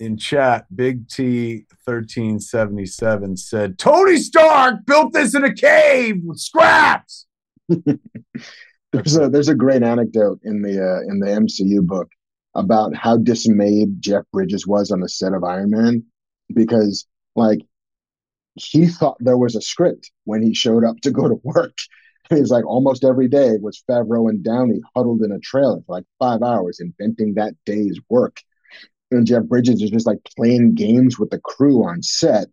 in 0.00 0.16
chat, 0.16 0.66
Big 0.74 1.08
T 1.08 1.66
thirteen 1.86 2.40
seventy 2.40 2.86
seven 2.86 3.36
said 3.36 3.78
Tony 3.78 4.16
Stark 4.16 4.84
built 4.86 5.12
this 5.12 5.34
in 5.34 5.44
a 5.44 5.54
cave 5.54 6.20
with 6.24 6.38
scraps. 6.38 7.26
there's 8.92 9.16
a 9.16 9.28
there's 9.28 9.48
a 9.48 9.54
great 9.54 9.82
anecdote 9.82 10.40
in 10.42 10.62
the 10.62 10.78
uh, 10.78 11.00
in 11.10 11.20
the 11.20 11.26
MCU 11.26 11.80
book 11.86 12.08
about 12.54 12.94
how 12.94 13.16
dismayed 13.16 14.00
Jeff 14.00 14.24
Bridges 14.32 14.66
was 14.66 14.90
on 14.90 15.00
the 15.00 15.08
set 15.08 15.32
of 15.32 15.44
Iron 15.44 15.70
Man 15.70 16.04
because 16.54 17.06
like 17.34 17.60
he 18.54 18.86
thought 18.86 19.16
there 19.20 19.38
was 19.38 19.56
a 19.56 19.60
script 19.60 20.10
when 20.24 20.42
he 20.42 20.54
showed 20.54 20.84
up 20.84 21.00
to 21.02 21.10
go 21.10 21.28
to 21.28 21.40
work. 21.42 21.76
He's 22.30 22.50
like 22.50 22.64
almost 22.64 23.04
every 23.04 23.28
day 23.28 23.56
was 23.60 23.82
Favreau 23.88 24.30
and 24.30 24.42
Downey 24.42 24.80
huddled 24.96 25.22
in 25.22 25.32
a 25.32 25.40
trailer 25.40 25.80
for 25.86 25.96
like 25.96 26.04
five 26.18 26.42
hours 26.42 26.80
inventing 26.80 27.34
that 27.34 27.54
day's 27.66 28.00
work. 28.08 28.40
And 29.10 29.26
Jeff 29.26 29.44
Bridges 29.44 29.82
is 29.82 29.90
just 29.90 30.06
like 30.06 30.18
playing 30.36 30.74
games 30.74 31.18
with 31.18 31.30
the 31.30 31.38
crew 31.38 31.84
on 31.84 32.02
set. 32.02 32.46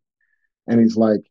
And 0.68 0.80
he's 0.80 0.98
like, 0.98 1.22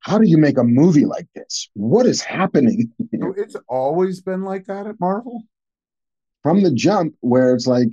how 0.00 0.18
do 0.18 0.28
you 0.28 0.36
make 0.36 0.58
a 0.58 0.64
movie 0.64 1.06
like 1.06 1.26
this? 1.34 1.70
What 1.72 2.04
is 2.04 2.20
happening? 2.20 2.92
it's 3.12 3.56
always 3.68 4.20
been 4.20 4.42
like 4.42 4.66
that 4.66 4.86
at 4.86 5.00
Marvel. 5.00 5.42
From 6.44 6.62
the 6.62 6.72
jump, 6.72 7.14
where 7.20 7.52
it's 7.54 7.66
like 7.66 7.92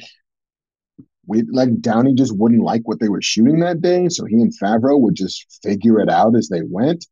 we 1.26 1.44
like 1.44 1.82
Downey 1.82 2.14
just 2.14 2.38
wouldn't 2.38 2.61
like 2.61 2.82
what 2.86 2.99
they 2.99 3.10
were 3.10 3.22
shooting 3.22 3.60
that 3.61 3.82
day, 3.82 4.10
so 4.10 4.26
he 4.26 4.36
and 4.36 4.53
Favreau 4.61 4.99
would 4.99 5.15
just 5.15 5.60
figure 5.64 5.99
it 5.99 6.10
out 6.10 6.36
as 6.36 6.49
they 6.49 6.61
went. 6.61 7.07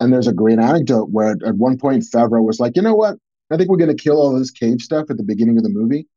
And 0.00 0.12
there's 0.12 0.26
a 0.26 0.32
great 0.32 0.58
anecdote 0.58 1.10
where 1.10 1.36
at 1.46 1.56
one 1.56 1.78
point 1.78 2.04
Favreau 2.04 2.44
was 2.44 2.58
like, 2.58 2.74
you 2.74 2.82
know 2.82 2.94
what? 2.94 3.18
I 3.52 3.56
think 3.56 3.68
we're 3.68 3.76
gonna 3.76 3.94
kill 3.94 4.20
all 4.20 4.36
this 4.36 4.50
cave 4.50 4.80
stuff 4.80 5.10
at 5.10 5.18
the 5.18 5.22
beginning 5.22 5.58
of 5.58 5.62
the 5.62 5.68
movie. 5.68 6.08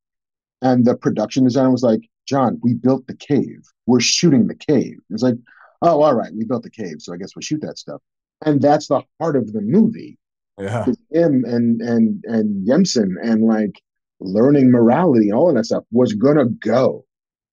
And 0.62 0.86
the 0.86 0.96
production 0.96 1.44
designer 1.44 1.70
was 1.70 1.84
like, 1.84 2.02
Jon, 2.26 2.60
we 2.64 2.74
built 2.74 3.06
the 3.08 3.16
cave. 3.16 3.62
We're 3.86 4.00
shooting 4.00 4.48
the 4.48 4.56
cave. 4.56 4.98
It's 5.12 5.22
like, 5.22 5.36
oh, 5.82 6.02
all 6.02 6.16
right, 6.16 6.32
we 6.34 6.46
built 6.46 6.64
the 6.64 6.70
cave, 6.72 6.96
so 7.00 7.14
I 7.14 7.18
guess 7.18 7.36
we'll 7.36 7.42
shoot 7.42 7.62
that 7.62 7.78
stuff. 7.78 8.02
And 8.46 8.62
that's 8.62 8.88
the 8.88 9.02
heart 9.20 9.36
of 9.36 9.54
the 9.54 9.62
movie. 9.62 10.18
Yeah. 10.58 10.86
Him 11.12 11.44
and 11.46 11.82
and 11.82 12.24
and 12.26 12.66
Yinsen 12.66 13.16
and 13.22 13.44
like 13.44 13.82
learning 14.20 14.72
morality, 14.72 15.30
and 15.30 15.38
all 15.38 15.50
of 15.50 15.56
that 15.56 15.66
stuff 15.66 15.84
was 15.92 16.14
gonna 16.14 16.46
go 16.46 17.06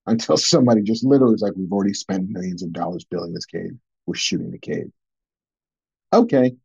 until 0.07 0.37
somebody 0.37 0.83
just 0.83 1.05
literally 1.05 1.33
was 1.33 1.43
like, 1.43 1.55
We've 1.57 1.73
already 1.73 1.95
spent 1.95 2.29
millions 2.29 2.63
of 2.63 2.73
dollars 2.73 3.05
building 3.05 3.35
this 3.35 3.47
cave. 3.47 3.73
We're 4.07 4.15
shooting 4.15 4.51
the 4.51 4.59
cave. 4.59 4.91
Okay. 6.13 6.57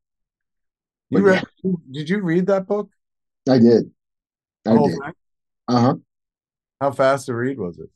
You 1.10 1.19
read, 1.19 1.44
yeah. 1.64 1.72
did 1.90 2.10
you 2.10 2.22
read 2.22 2.48
that 2.48 2.68
book? 2.68 2.90
I 3.49 3.60
did. 3.60 3.91
I 4.65 4.78
did. 4.78 4.99
Uh 5.69 5.82
huh. 5.82 5.95
How 6.82 6.91
fast 6.91 7.28
to 7.28 7.36
read 7.36 7.57
was 7.57 7.80
it? 7.80 7.90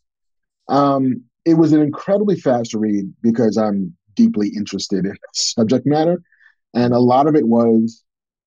Um, 0.70 1.24
it 1.46 1.56
was 1.56 1.74
an 1.74 1.82
incredibly 1.82 2.40
fast 2.40 2.74
read 2.74 3.12
because 3.22 3.58
I'm 3.58 3.96
deeply 4.16 4.50
interested 4.56 5.06
in 5.06 5.16
subject 5.34 5.86
matter. 5.86 6.22
And 6.74 6.94
a 6.94 7.00
lot 7.00 7.28
of 7.28 7.36
it 7.36 7.48
was, 7.48 8.04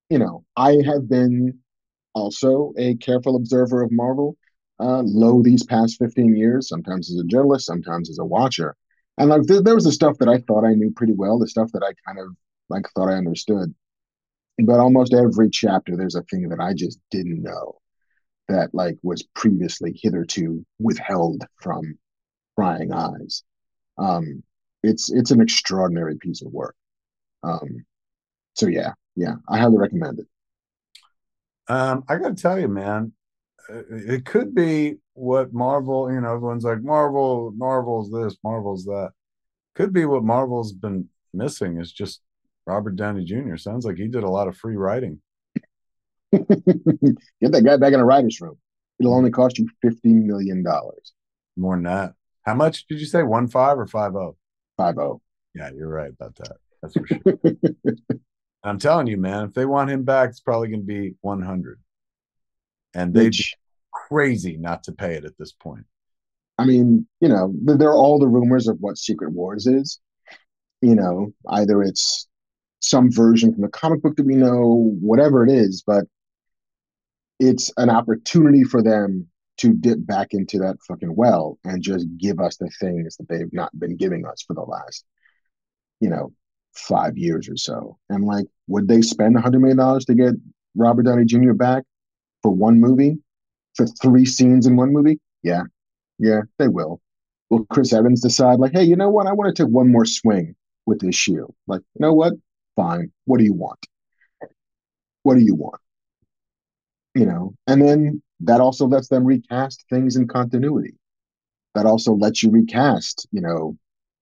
you 0.08 0.18
know, 0.18 0.44
I 0.56 0.78
have 0.86 1.08
been 1.08 1.58
also 2.14 2.72
a 2.78 2.94
careful 2.96 3.36
observer 3.36 3.82
of 3.82 3.92
Marvel 3.92 4.36
uh, 4.80 5.02
low 5.02 5.42
these 5.42 5.64
past 5.64 5.98
15 5.98 6.36
years, 6.36 6.68
sometimes 6.68 7.10
as 7.10 7.18
a 7.18 7.24
journalist, 7.24 7.66
sometimes 7.66 8.10
as 8.10 8.18
a 8.18 8.24
watcher. 8.24 8.76
And 9.18 9.30
like 9.30 9.42
th- 9.46 9.62
there 9.62 9.74
was 9.74 9.84
the 9.84 9.92
stuff 9.92 10.18
that 10.18 10.28
I 10.28 10.38
thought 10.38 10.64
I 10.64 10.74
knew 10.74 10.90
pretty 10.90 11.12
well, 11.14 11.38
the 11.38 11.48
stuff 11.48 11.70
that 11.72 11.82
I 11.82 11.92
kind 12.06 12.18
of 12.18 12.34
like 12.68 12.84
thought 12.94 13.08
I 13.10 13.14
understood. 13.14 13.74
But 14.58 14.80
almost 14.80 15.14
every 15.14 15.50
chapter, 15.50 15.96
there's 15.96 16.14
a 16.14 16.22
thing 16.22 16.48
that 16.48 16.60
I 16.60 16.74
just 16.74 16.98
didn't 17.10 17.42
know 17.42 17.80
that 18.48 18.74
like 18.74 18.98
was 19.02 19.22
previously 19.34 19.98
hitherto 20.02 20.64
withheld 20.78 21.44
from 21.60 21.98
prying 22.56 22.92
eyes. 22.92 23.42
Um, 23.98 24.42
it's 24.82 25.10
it's 25.12 25.30
an 25.30 25.40
extraordinary 25.40 26.16
piece 26.18 26.42
of 26.42 26.52
work. 26.52 26.76
Um, 27.42 27.84
so 28.54 28.68
yeah, 28.68 28.92
yeah, 29.16 29.36
I 29.48 29.58
highly 29.58 29.78
recommend 29.78 30.20
it. 30.20 30.26
Um, 31.68 32.04
I 32.08 32.16
got 32.16 32.36
to 32.36 32.42
tell 32.42 32.58
you, 32.58 32.68
man, 32.68 33.12
uh, 33.68 33.82
it 33.90 34.24
could 34.24 34.54
be 34.54 34.96
what 35.14 35.52
Marvel, 35.52 36.12
you 36.12 36.20
know, 36.20 36.34
everyone's 36.34 36.64
like 36.64 36.82
Marvel, 36.82 37.52
Marvel's 37.56 38.10
this, 38.10 38.36
Marvel's 38.44 38.84
that. 38.84 39.12
Could 39.74 39.92
be 39.92 40.04
what 40.04 40.24
Marvel's 40.24 40.72
been 40.72 41.08
missing 41.32 41.80
is 41.80 41.92
just 41.92 42.20
Robert 42.66 42.96
Downey 42.96 43.24
Jr. 43.24 43.56
Sounds 43.56 43.84
like 43.84 43.96
he 43.96 44.08
did 44.08 44.24
a 44.24 44.30
lot 44.30 44.48
of 44.48 44.56
free 44.56 44.76
writing. 44.76 45.20
Get 46.32 47.52
that 47.52 47.64
guy 47.64 47.76
back 47.76 47.92
in 47.92 48.00
a 48.00 48.04
writer's 48.04 48.40
room. 48.40 48.58
It'll 48.98 49.14
only 49.14 49.30
cost 49.30 49.58
you 49.58 49.68
fifty 49.82 50.12
million 50.12 50.62
dollars. 50.62 51.12
More 51.56 51.76
than 51.76 51.84
that. 51.84 52.14
How 52.42 52.54
much 52.54 52.86
did 52.86 53.00
you 53.00 53.06
say? 53.06 53.22
One 53.22 53.48
five 53.48 53.78
or 53.78 53.86
five 53.86 54.14
oh? 54.14 54.36
Five 54.76 54.98
oh. 54.98 55.20
Yeah, 55.54 55.70
you're 55.74 55.88
right 55.88 56.10
about 56.10 56.34
that. 56.36 56.56
That's 56.82 56.94
for 56.94 57.06
sure. 57.06 57.20
I'm 58.64 58.78
telling 58.78 59.06
you, 59.06 59.18
man, 59.18 59.44
if 59.44 59.54
they 59.54 59.66
want 59.66 59.90
him 59.90 60.04
back, 60.04 60.30
it's 60.30 60.40
probably 60.40 60.68
going 60.68 60.80
to 60.80 60.86
be 60.86 61.14
100. 61.20 61.80
And 62.94 63.12
they'd 63.12 63.30
be 63.30 63.44
crazy 63.92 64.56
not 64.56 64.84
to 64.84 64.92
pay 64.92 65.14
it 65.14 65.24
at 65.24 65.36
this 65.38 65.52
point. 65.52 65.84
I 66.58 66.64
mean, 66.64 67.06
you 67.20 67.28
know, 67.28 67.52
there 67.62 67.88
are 67.88 67.96
all 67.96 68.18
the 68.18 68.28
rumors 68.28 68.68
of 68.68 68.78
what 68.80 68.96
Secret 68.96 69.32
Wars 69.32 69.66
is. 69.66 70.00
You 70.80 70.94
know, 70.94 71.32
either 71.50 71.82
it's 71.82 72.28
some 72.80 73.10
version 73.10 73.52
from 73.52 73.62
the 73.62 73.68
comic 73.68 74.02
book 74.02 74.16
that 74.16 74.26
we 74.26 74.34
know, 74.34 74.94
whatever 75.00 75.44
it 75.44 75.50
is, 75.50 75.82
but 75.86 76.04
it's 77.40 77.72
an 77.76 77.90
opportunity 77.90 78.62
for 78.62 78.82
them 78.82 79.26
to 79.56 79.72
dip 79.72 79.98
back 80.06 80.28
into 80.32 80.58
that 80.58 80.76
fucking 80.86 81.14
well 81.14 81.58
and 81.64 81.82
just 81.82 82.06
give 82.18 82.40
us 82.40 82.56
the 82.56 82.70
things 82.80 83.16
that 83.16 83.28
they've 83.28 83.52
not 83.52 83.76
been 83.78 83.96
giving 83.96 84.26
us 84.26 84.42
for 84.46 84.54
the 84.54 84.62
last, 84.62 85.04
you 86.00 86.10
know, 86.10 86.32
five 86.74 87.16
years 87.16 87.48
or 87.48 87.56
so. 87.56 87.98
And 88.08 88.24
like, 88.24 88.46
would 88.66 88.88
they 88.88 89.02
spend 89.02 89.36
a 89.36 89.40
hundred 89.40 89.60
million 89.60 89.78
dollars 89.78 90.04
to 90.06 90.14
get 90.14 90.34
Robert 90.74 91.04
Downey 91.04 91.24
Jr. 91.24 91.52
back 91.52 91.84
for 92.42 92.50
one 92.50 92.80
movie, 92.80 93.18
for 93.74 93.86
three 93.86 94.24
scenes 94.24 94.66
in 94.66 94.76
one 94.76 94.92
movie? 94.92 95.20
Yeah, 95.42 95.62
yeah, 96.18 96.42
they 96.58 96.68
will. 96.68 97.00
Will 97.50 97.64
Chris 97.66 97.92
Evans 97.92 98.20
decide 98.20 98.58
like, 98.58 98.72
hey, 98.72 98.84
you 98.84 98.96
know 98.96 99.10
what? 99.10 99.26
I 99.26 99.32
want 99.32 99.54
to 99.54 99.62
take 99.62 99.72
one 99.72 99.90
more 99.90 100.06
swing 100.06 100.54
with 100.86 101.00
this 101.00 101.14
shield. 101.14 101.54
Like, 101.66 101.82
you 101.94 102.00
know 102.00 102.12
what? 102.12 102.32
Fine. 102.76 103.12
What 103.26 103.38
do 103.38 103.44
you 103.44 103.54
want? 103.54 103.78
What 105.22 105.34
do 105.34 105.40
you 105.40 105.54
want? 105.54 105.80
You 107.14 107.26
know, 107.26 107.54
and 107.66 107.80
then 107.80 108.22
that 108.40 108.60
also 108.60 108.86
lets 108.86 109.08
them 109.08 109.24
recast 109.24 109.84
things 109.88 110.16
in 110.16 110.26
continuity. 110.26 110.94
That 111.74 111.86
also 111.86 112.12
lets 112.14 112.42
you 112.42 112.50
recast, 112.50 113.26
you 113.32 113.40
know, 113.40 113.76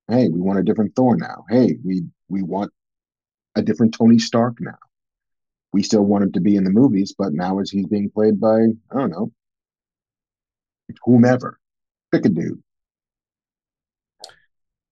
hey, 0.09 0.29
we 0.29 0.41
want 0.41 0.59
a 0.59 0.62
different 0.62 0.95
Thor 0.95 1.16
now. 1.16 1.45
Hey, 1.49 1.77
we 1.85 2.05
we 2.33 2.43
want 2.43 2.73
a 3.55 3.63
different 3.63 3.95
Tony 3.95 4.19
Stark 4.19 4.61
now. 4.61 4.79
We 5.73 5.83
still 5.83 6.03
want 6.03 6.25
him 6.25 6.33
to 6.33 6.41
be 6.41 6.57
in 6.57 6.65
the 6.65 6.71
movies, 6.71 7.15
but 7.17 7.33
now 7.33 7.59
as 7.61 7.71
he's 7.71 7.87
being 7.87 8.11
played 8.11 8.41
by, 8.41 8.61
I 8.91 8.95
don't 8.95 9.11
know, 9.11 9.31
whomever. 11.05 11.59
Pick 12.11 12.27
a 12.27 12.29
dude. 12.29 12.63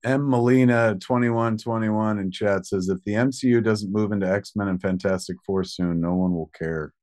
M. 0.03 0.31
Molina 0.31 0.97
2121 1.01 2.19
in 2.19 2.31
chat 2.31 2.67
says 2.67 2.89
if 2.89 3.05
the 3.05 3.13
MCU 3.13 3.63
doesn't 3.63 3.93
move 3.93 4.13
into 4.13 4.31
X 4.31 4.53
Men 4.57 4.69
and 4.69 4.81
Fantastic 4.81 5.37
Four 5.45 5.65
soon, 5.65 6.01
no 6.01 6.15
one 6.15 6.33
will 6.33 6.51
care. 6.59 6.95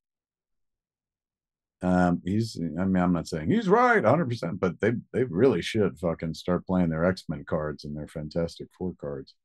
Um, 1.84 2.24
he's, 2.26 2.58
I 2.60 2.86
mean, 2.86 3.04
I'm 3.04 3.14
not 3.14 3.28
saying 3.28 3.52
he's 3.52 3.70
right 3.70 4.02
100%, 4.02 4.60
but 4.60 4.82
they 4.82 4.94
they 5.14 5.26
really 5.26 5.62
should 5.62 6.00
fucking 6.00 6.34
start 6.34 6.66
playing 6.66 6.90
their 6.90 7.06
X 7.06 7.26
Men 7.30 7.46
cards 7.46 7.86
and 7.86 7.96
their 7.96 8.08
Fantastic 8.08 8.70
Four 8.76 8.96
cards. 9.00 9.36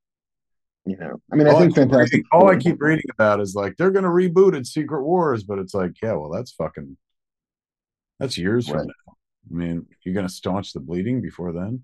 You 0.85 0.97
know, 0.97 1.21
I 1.33 1.37
mean, 1.37 1.47
all 1.47 1.57
I 1.57 1.61
think 1.61 1.79
I 1.79 1.83
Fantastic. 1.83 2.13
Reading, 2.13 2.25
all 2.33 2.51
I 2.51 2.57
keep 2.57 2.83
reading 2.83 3.05
about 3.13 3.41
is 3.41 3.55
like 3.55 3.77
they're 3.77 3.93
going 3.93 4.05
to 4.05 4.11
reboot 4.11 4.57
it 4.57 4.67
Secret 4.67 5.05
Wars, 5.05 5.45
but 5.45 5.61
it's 5.61 5.75
like, 5.75 5.93
yeah, 6.03 6.15
well, 6.15 6.31
that's 6.31 6.51
fucking, 6.53 6.97
that's 8.19 8.37
years 8.37 8.69
right. 8.69 8.79
from 8.79 8.89
now. 8.89 9.15
I 9.51 9.55
mean, 9.55 9.87
you're 10.03 10.15
going 10.15 10.27
to 10.27 10.33
staunch 10.33 10.73
the 10.73 10.81
bleeding 10.81 11.21
before 11.21 11.53
then. 11.53 11.83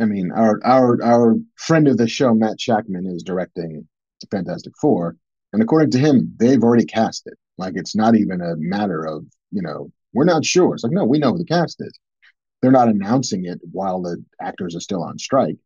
I 0.00 0.06
mean, 0.06 0.32
our 0.32 0.58
our 0.64 1.02
our 1.02 1.36
friend 1.56 1.86
of 1.86 1.98
the 1.98 2.08
show, 2.08 2.34
Matt 2.34 2.58
Shakman, 2.58 3.06
is 3.14 3.22
directing 3.22 3.86
Fantastic 4.30 4.72
Four, 4.80 5.16
and 5.52 5.62
according 5.62 5.90
to 5.90 5.98
him, 5.98 6.34
they've 6.38 6.62
already 6.62 6.86
cast 6.86 7.26
it. 7.26 7.34
Like 7.58 7.74
it's 7.76 7.94
not 7.94 8.16
even 8.16 8.40
a 8.40 8.56
matter 8.56 9.04
of 9.04 9.24
you 9.50 9.60
know 9.60 9.92
we're 10.14 10.24
not 10.24 10.44
sure. 10.46 10.74
It's 10.74 10.82
like 10.82 10.92
no, 10.92 11.04
we 11.04 11.18
know 11.18 11.32
who 11.32 11.38
the 11.38 11.44
cast 11.44 11.76
is. 11.80 11.92
They're 12.62 12.70
not 12.70 12.88
announcing 12.88 13.44
it 13.44 13.60
while 13.70 14.02
the 14.02 14.22
actors 14.40 14.74
are 14.74 14.80
still 14.80 15.02
on 15.02 15.18
strike, 15.18 15.56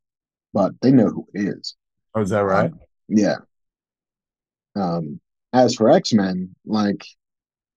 but 0.52 0.72
they 0.80 0.90
know 0.90 1.08
who 1.08 1.26
it 1.34 1.48
is. 1.56 1.76
Oh, 2.14 2.20
is 2.20 2.30
that 2.30 2.40
right? 2.40 2.70
Um, 2.70 2.80
yeah. 3.08 3.36
Um, 4.76 5.20
as 5.52 5.74
for 5.74 5.90
X 5.90 6.12
Men, 6.12 6.54
like 6.66 7.04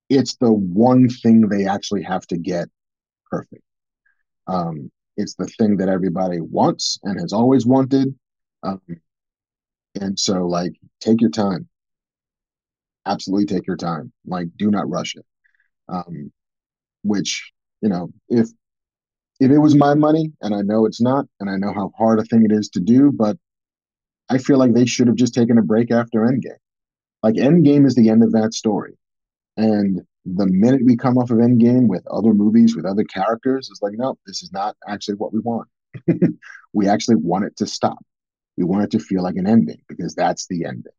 it's 0.09 0.35
the 0.37 0.51
one 0.51 1.09
thing 1.09 1.41
they 1.41 1.65
actually 1.65 2.03
have 2.03 2.25
to 2.27 2.37
get 2.37 2.67
perfect. 3.29 3.61
Um, 4.47 4.91
it's 5.17 5.35
the 5.35 5.47
thing 5.47 5.77
that 5.77 5.89
everybody 5.89 6.39
wants 6.39 6.99
and 7.03 7.19
has 7.19 7.33
always 7.33 7.65
wanted. 7.65 8.15
Um, 8.63 8.81
and 9.99 10.17
so, 10.17 10.45
like, 10.45 10.73
take 11.01 11.21
your 11.21 11.31
time. 11.31 11.67
Absolutely 13.05 13.45
take 13.45 13.67
your 13.67 13.77
time. 13.77 14.11
Like, 14.25 14.47
do 14.57 14.69
not 14.69 14.89
rush 14.89 15.15
it. 15.15 15.25
Um, 15.89 16.31
which, 17.03 17.51
you 17.81 17.89
know, 17.89 18.09
if 18.29 18.49
if 19.39 19.51
it 19.51 19.59
was 19.59 19.75
my 19.75 19.93
money, 19.93 20.31
and 20.41 20.55
I 20.55 20.61
know 20.61 20.85
it's 20.85 21.01
not, 21.01 21.25
and 21.39 21.49
I 21.49 21.57
know 21.57 21.71
how 21.73 21.91
hard 21.97 22.19
a 22.19 22.23
thing 22.23 22.43
it 22.43 22.51
is 22.51 22.69
to 22.69 22.79
do, 22.79 23.11
but 23.11 23.37
I 24.29 24.37
feel 24.37 24.57
like 24.57 24.73
they 24.73 24.85
should 24.85 25.07
have 25.07 25.15
just 25.15 25.33
taken 25.33 25.57
a 25.57 25.61
break 25.61 25.91
after 25.91 26.21
Endgame. 26.21 26.57
Like 27.23 27.35
Endgame 27.35 27.85
is 27.85 27.95
the 27.95 28.09
end 28.09 28.23
of 28.23 28.31
that 28.33 28.53
story. 28.53 28.97
And 29.55 30.01
the 30.25 30.45
minute 30.45 30.81
we 30.83 30.97
come 30.97 31.17
off 31.17 31.31
of 31.31 31.37
Endgame 31.37 31.87
with 31.87 32.05
other 32.07 32.33
movies, 32.33 32.75
with 32.75 32.85
other 32.85 33.03
characters, 33.05 33.69
it's 33.71 33.81
like, 33.81 33.93
no, 33.95 34.17
this 34.25 34.43
is 34.43 34.51
not 34.51 34.75
actually 34.87 35.15
what 35.15 35.33
we 35.33 35.39
want. 35.39 35.67
we 36.73 36.87
actually 36.87 37.15
want 37.15 37.45
it 37.45 37.55
to 37.57 37.65
stop. 37.65 37.97
We 38.57 38.65
want 38.65 38.83
it 38.83 38.91
to 38.91 38.99
feel 38.99 39.23
like 39.23 39.35
an 39.35 39.47
ending 39.47 39.81
because 39.87 40.13
that's 40.15 40.47
the 40.47 40.65
ending. 40.65 40.93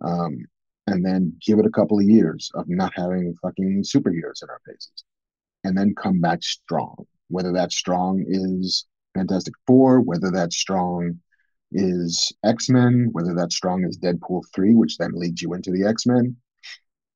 Um, 0.00 0.44
and 0.86 1.04
then 1.04 1.36
give 1.44 1.58
it 1.58 1.66
a 1.66 1.70
couple 1.70 1.98
of 1.98 2.04
years 2.04 2.50
of 2.54 2.68
not 2.68 2.92
having 2.94 3.34
fucking 3.42 3.82
superheroes 3.82 4.42
in 4.42 4.50
our 4.50 4.60
faces 4.66 5.04
and 5.64 5.76
then 5.76 5.94
come 5.94 6.20
back 6.20 6.42
strong. 6.42 7.06
Whether 7.28 7.52
that 7.52 7.72
strong 7.72 8.24
is 8.26 8.86
Fantastic 9.14 9.54
Four, 9.66 10.00
whether 10.00 10.30
that 10.30 10.52
strong 10.52 11.20
is 11.74 12.32
X 12.44 12.68
Men, 12.68 13.08
whether 13.12 13.34
that 13.34 13.52
strong 13.52 13.84
is 13.84 13.98
Deadpool 13.98 14.42
3, 14.54 14.74
which 14.74 14.98
then 14.98 15.12
leads 15.14 15.42
you 15.42 15.54
into 15.54 15.70
the 15.70 15.86
X 15.86 16.06
Men. 16.06 16.36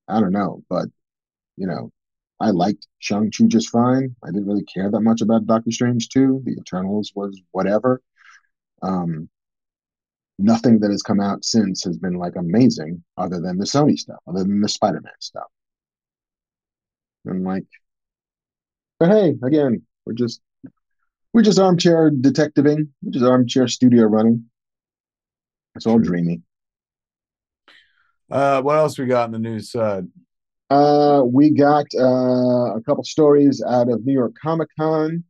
I 0.08 0.20
don't 0.20 0.32
know, 0.32 0.62
but 0.68 0.86
you 1.56 1.66
know, 1.66 1.90
I 2.40 2.50
liked 2.50 2.86
Shang-Chi 2.98 3.46
just 3.46 3.70
fine. 3.70 4.14
I 4.22 4.28
didn't 4.28 4.46
really 4.46 4.64
care 4.64 4.90
that 4.90 5.00
much 5.00 5.22
about 5.22 5.46
Doctor 5.46 5.70
Strange 5.70 6.08
2. 6.10 6.42
The 6.44 6.56
Eternals 6.60 7.12
was 7.14 7.40
whatever. 7.52 8.02
Um, 8.82 9.28
nothing 10.38 10.80
that 10.80 10.90
has 10.90 11.02
come 11.02 11.20
out 11.20 11.44
since 11.44 11.84
has 11.84 11.96
been 11.96 12.14
like 12.14 12.36
amazing 12.36 13.02
other 13.16 13.40
than 13.40 13.58
the 13.58 13.64
Sony 13.64 13.98
stuff, 13.98 14.20
other 14.26 14.40
than 14.40 14.60
the 14.60 14.68
Spider-Man 14.68 15.12
stuff. 15.20 15.48
And 17.24 17.42
like, 17.44 17.64
but 18.98 19.10
hey, 19.10 19.34
again, 19.42 19.82
we're 20.04 20.12
just 20.12 20.40
we're 21.36 21.42
just 21.42 21.58
armchair 21.58 22.08
detectiving, 22.08 22.88
we're 23.02 23.12
just 23.12 23.24
armchair 23.26 23.68
studio 23.68 24.04
running. 24.04 24.46
It's 25.74 25.86
all 25.86 25.98
dreamy. 25.98 26.40
Uh, 28.30 28.62
what 28.62 28.78
else 28.78 28.98
we 28.98 29.04
got 29.04 29.26
in 29.26 29.32
the 29.32 29.38
news 29.38 29.70
side? 29.70 30.06
Uh, 30.70 31.24
we 31.26 31.50
got 31.50 31.84
uh, 31.94 32.76
a 32.76 32.80
couple 32.86 33.04
stories 33.04 33.62
out 33.68 33.90
of 33.90 34.06
New 34.06 34.14
York 34.14 34.32
Comic 34.42 34.68
Con. 34.80 35.24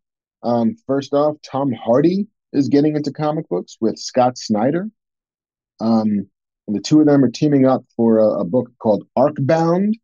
Um, 0.45 0.77
first 0.87 1.13
off, 1.13 1.39
Tom 1.43 1.73
Hardy 1.73 2.29
is 2.53 2.69
getting 2.69 2.95
into 2.95 3.11
comic 3.11 3.49
books 3.49 3.77
with 3.81 3.99
Scott 3.99 4.39
Snyder. 4.39 4.89
Um, 5.81 6.29
the 6.69 6.79
two 6.79 7.01
of 7.01 7.07
them 7.07 7.25
are 7.25 7.31
teaming 7.31 7.67
up 7.67 7.83
for 7.97 8.19
a, 8.19 8.29
a 8.29 8.45
book 8.45 8.71
called 8.79 9.09
Arcbound, 9.19 9.95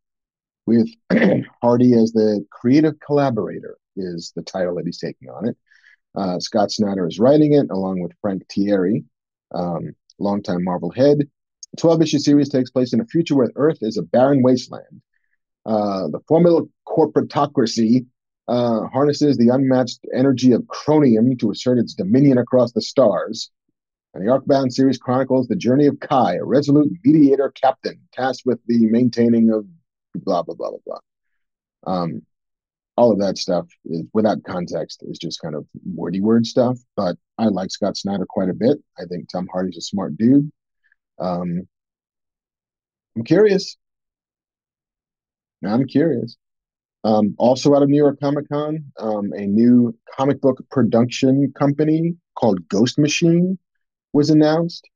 with 0.67 0.89
Hardy 1.63 1.95
as 1.95 2.11
the 2.11 2.45
creative 2.51 2.99
collaborator, 2.99 3.79
is 3.95 4.33
the 4.35 4.43
title 4.43 4.75
that 4.75 4.87
he's 4.87 4.99
taking 4.99 5.31
on 5.31 5.47
it. 5.47 5.57
Uh, 6.15 6.39
Scott 6.39 6.71
Snyder 6.71 7.07
is 7.07 7.19
writing 7.19 7.55
it 7.55 7.71
along 7.71 8.01
with 8.01 8.13
Frank 8.21 8.47
Tieri, 8.49 9.05
um, 9.55 9.95
longtime 10.19 10.63
Marvel 10.63 10.91
head. 10.91 11.19
The 11.19 11.81
12 11.81 12.03
issue 12.03 12.19
series 12.19 12.49
takes 12.49 12.71
place 12.71 12.93
in 12.93 13.01
a 13.01 13.07
future 13.07 13.35
where 13.35 13.51
Earth 13.57 13.79
is 13.81 13.97
a 13.97 14.03
barren 14.03 14.43
wasteland. 14.43 15.01
Uh, 15.65 16.09
the 16.09 16.21
formula 16.29 16.63
corporatocracy 16.87 18.07
uh, 18.49 18.87
harnesses 18.89 19.37
the 19.37 19.49
unmatched 19.49 20.01
energy 20.15 20.53
of 20.53 20.67
chromium 20.69 21.37
to 21.39 21.51
assert 21.51 21.79
its 21.79 21.95
dominion 21.95 22.39
across 22.39 22.73
the 22.73 22.83
stars. 22.83 23.51
And 24.15 24.27
the 24.27 24.31
Arcbound 24.31 24.73
series 24.73 24.99
chronicles 24.99 25.49
the 25.49 25.57
journey 25.57 25.87
of 25.87 25.99
Kai, 26.01 26.35
a 26.35 26.45
resolute 26.45 26.93
mediator 27.03 27.51
captain 27.51 28.01
tasked 28.13 28.43
with 28.45 28.59
the 28.67 28.87
maintaining 28.87 29.51
of 29.51 29.65
blah, 30.15 30.43
blah, 30.43 30.55
blah, 30.55 30.71
blah, 30.71 30.79
blah. 30.85 30.99
Um, 31.87 32.23
all 32.97 33.13
of 33.13 33.19
that 33.19 33.39
stuff 33.39 33.67
is, 33.85 34.03
without 34.13 34.43
context 34.45 35.03
is 35.03 35.19
just 35.19 35.41
kind 35.41 35.55
of 35.55 35.67
wordy 35.95 36.21
word 36.21 36.47
stuff. 36.47 36.79
But 36.97 37.17
I 37.39 37.47
like 37.47 37.71
Scott 37.71 37.97
Snyder 37.97 38.27
quite 38.29 38.49
a 38.49 38.55
bit. 38.55 38.79
I 38.99 39.05
think 39.07 39.29
Tom 39.29 39.49
Hardy's 39.53 39.79
a 39.79 39.81
smart 39.81 40.17
dude. 40.17 40.51
Um, 41.19 41.67
I'm 43.17 43.25
curious. 43.25 43.77
I'm 45.65 45.87
curious. 45.87 46.37
Um, 47.05 47.35
also 47.39 47.75
out 47.75 47.83
of 47.83 47.89
New 47.89 47.97
York 47.97 48.21
Comic 48.21 48.49
Con, 48.49 48.85
um, 48.99 49.33
a 49.33 49.47
new 49.47 49.97
comic 50.17 50.41
book 50.41 50.65
production 50.71 51.53
company 51.59 52.15
called 52.37 52.69
Ghost 52.69 52.99
Machine 52.99 53.59
was 54.13 54.31
announced. 54.31 54.89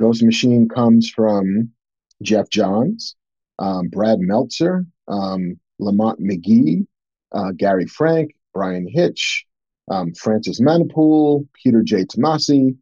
Ghost 0.00 0.22
Machine 0.22 0.68
comes 0.68 1.08
from 1.08 1.70
Geoff 2.22 2.50
Johns, 2.50 3.14
um, 3.58 3.88
Brad 3.88 4.18
Meltzer, 4.18 4.84
um, 5.06 5.58
Lamont 5.78 6.18
Magee, 6.18 6.86
uh, 7.34 7.52
Gary 7.52 7.86
Frank, 7.86 8.34
Bryan 8.52 8.86
Hitch, 8.88 9.44
um, 9.90 10.14
Francis 10.14 10.60
Manapul, 10.60 11.46
Peter 11.62 11.82
J. 11.82 12.04
Tomasi. 12.04 12.76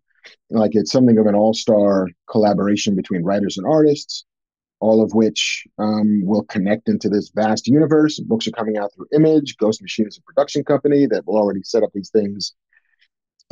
Like 0.51 0.73
it's 0.74 0.93
something 0.93 1.19
of 1.19 1.27
an 1.27 1.35
all 1.35 1.55
star 1.55 2.09
collaboration 2.31 2.95
between 2.95 3.24
writers 3.24 3.59
and 3.59 3.66
artists 3.66 4.24
all 4.83 5.01
of 5.01 5.15
which 5.15 5.65
um, 5.79 6.23
will 6.24 6.43
connect 6.43 6.89
into 6.89 7.09
this 7.09 7.31
vast 7.33 7.69
universe. 7.69 8.19
Books 8.19 8.49
are 8.49 8.51
coming 8.51 8.77
out 8.77 8.91
through 8.93 9.07
Image. 9.15 9.57
Ghost 9.57 9.81
Machine 9.81 10.09
is 10.09 10.19
a 10.19 10.23
production 10.23 10.65
company 10.65 11.07
that 11.07 11.24
will 11.24 11.37
already 11.37 11.62
set 11.62 11.85
up 11.85 11.91
these 11.95 12.11
things 12.11 12.53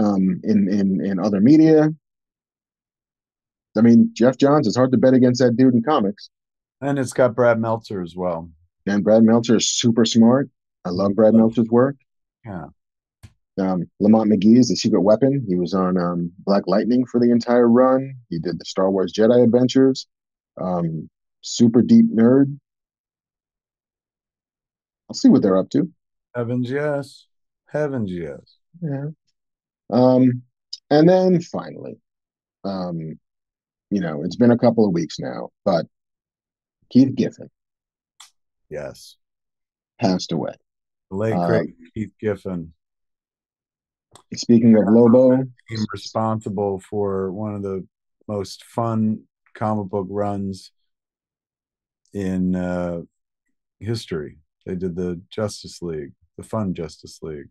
um, 0.00 0.40
in 0.42 0.68
in 0.68 1.06
in 1.06 1.20
other 1.20 1.40
media. 1.40 1.88
I 3.76 3.80
mean, 3.80 4.10
Geoff 4.12 4.38
Johns. 4.38 4.66
It's 4.66 4.76
hard 4.76 4.90
to 4.90 4.98
bet 4.98 5.14
against 5.14 5.40
that 5.40 5.56
dude 5.56 5.72
in 5.72 5.82
comics. 5.84 6.30
And 6.80 6.98
it's 6.98 7.12
got 7.12 7.36
Brad 7.36 7.60
Meltzer 7.60 8.02
as 8.02 8.16
well. 8.16 8.50
And 8.86 9.04
Brad 9.04 9.22
Meltzer 9.22 9.56
is 9.56 9.70
super 9.70 10.04
smart. 10.04 10.50
I 10.84 10.90
love 10.90 11.14
Brad 11.14 11.34
Meltzer's 11.34 11.68
work. 11.68 11.96
Yeah. 12.44 12.66
Um, 13.58 13.90
Lamont 14.00 14.30
Magee 14.30 14.58
is 14.58 14.68
the 14.68 14.76
secret 14.76 15.02
weapon. 15.02 15.44
He 15.46 15.56
was 15.56 15.74
on 15.74 15.98
um, 15.98 16.32
Black 16.38 16.66
Lightning 16.66 17.04
for 17.04 17.20
the 17.20 17.30
entire 17.30 17.68
run. 17.68 18.14
He 18.30 18.38
did 18.38 18.58
the 18.58 18.64
Star 18.64 18.90
Wars 18.90 19.12
Jedi 19.12 19.44
Adventures. 19.44 20.06
Um, 20.60 21.10
super 21.42 21.82
deep 21.82 22.06
nerd. 22.10 22.58
I'll 25.08 25.14
see 25.14 25.28
what 25.28 25.42
they're 25.42 25.58
up 25.58 25.70
to. 25.70 25.90
Heavens, 26.34 26.70
yes. 26.70 27.26
Heavens, 27.66 28.10
yes. 28.10 28.40
Yeah. 28.80 29.08
Um, 29.90 30.42
and 30.90 31.08
then 31.08 31.40
finally, 31.40 31.98
um, 32.64 33.18
you 33.90 34.00
know, 34.00 34.22
it's 34.22 34.36
been 34.36 34.52
a 34.52 34.58
couple 34.58 34.86
of 34.86 34.92
weeks 34.92 35.18
now, 35.18 35.50
but 35.64 35.86
Keith 36.90 37.14
Giffen. 37.14 37.50
Yes. 38.68 39.16
Passed 40.00 40.32
away. 40.32 40.54
The 41.10 41.16
late 41.16 41.32
uh, 41.32 41.46
great 41.46 41.70
Keith 41.94 42.12
Giffen. 42.20 42.72
Speaking 44.34 44.76
of 44.76 44.84
Lobo, 44.88 45.44
responsible 45.92 46.80
for 46.88 47.32
one 47.32 47.54
of 47.54 47.62
the 47.62 47.86
most 48.28 48.64
fun 48.64 49.24
comic 49.54 49.88
book 49.88 50.06
runs 50.08 50.72
in 52.12 52.54
uh, 52.54 53.02
history. 53.80 54.38
They 54.66 54.74
did 54.74 54.94
the 54.94 55.20
Justice 55.30 55.82
League, 55.82 56.12
the 56.36 56.44
fun 56.44 56.74
Justice 56.74 57.18
League, 57.22 57.48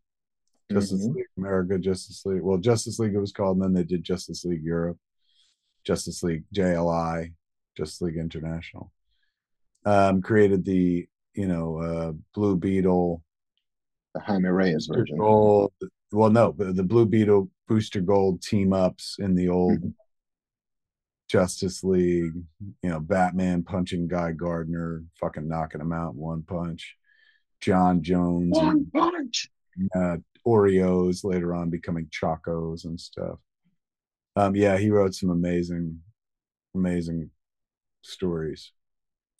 Justice 0.71 1.05
mm-hmm. 1.05 1.15
League 1.15 1.25
America, 1.37 1.77
Justice 1.77 2.25
League. 2.25 2.41
Well, 2.41 2.57
Justice 2.57 2.99
League 2.99 3.15
it 3.15 3.19
was 3.19 3.31
called, 3.31 3.57
and 3.57 3.63
then 3.63 3.73
they 3.73 3.83
did 3.83 4.03
Justice 4.03 4.45
League 4.45 4.63
Europe, 4.63 4.97
Justice 5.83 6.23
League 6.23 6.43
JLI, 6.53 7.33
Justice 7.75 8.01
League 8.01 8.17
International. 8.17 8.91
Um, 9.85 10.21
created 10.21 10.65
the 10.65 11.07
you 11.33 11.47
know 11.47 11.77
uh, 11.77 12.11
Blue 12.33 12.55
Beetle, 12.55 13.23
the 14.13 14.19
Jaime 14.21 14.49
Reyes 14.49 14.89
version. 14.91 15.17
Gold, 15.17 15.71
well, 16.11 16.29
no, 16.29 16.53
the, 16.57 16.73
the 16.73 16.83
Blue 16.83 17.05
Beetle 17.05 17.49
Booster 17.67 18.01
Gold 18.01 18.41
team 18.41 18.73
ups 18.73 19.17
in 19.19 19.35
the 19.35 19.49
old 19.49 19.79
mm-hmm. 19.79 19.89
Justice 21.29 21.83
League, 21.83 22.33
you 22.81 22.89
know, 22.89 22.99
Batman 22.99 23.63
punching 23.63 24.07
Guy 24.07 24.31
Gardner, 24.31 25.03
fucking 25.19 25.47
knocking 25.47 25.81
him 25.81 25.93
out 25.93 26.15
one 26.15 26.41
punch. 26.43 26.95
John 27.61 28.01
Jones. 28.01 28.57
One 28.57 28.85
punch. 28.91 29.49
Uh, 29.95 30.17
Oreos 30.47 31.23
later 31.23 31.53
on 31.53 31.69
becoming 31.69 32.09
Chocos 32.09 32.85
and 32.85 32.99
stuff. 32.99 33.37
Um, 34.35 34.55
yeah, 34.55 34.77
he 34.77 34.89
wrote 34.89 35.13
some 35.13 35.29
amazing, 35.29 35.99
amazing 36.73 37.29
stories. 38.01 38.71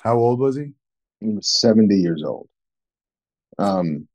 How 0.01 0.17
old 0.17 0.39
was 0.39 0.57
he? 0.57 0.73
He 1.19 1.27
was 1.27 1.59
70 1.59 1.95
years 1.95 2.23
old. 2.23 2.49
Um, 3.57 4.07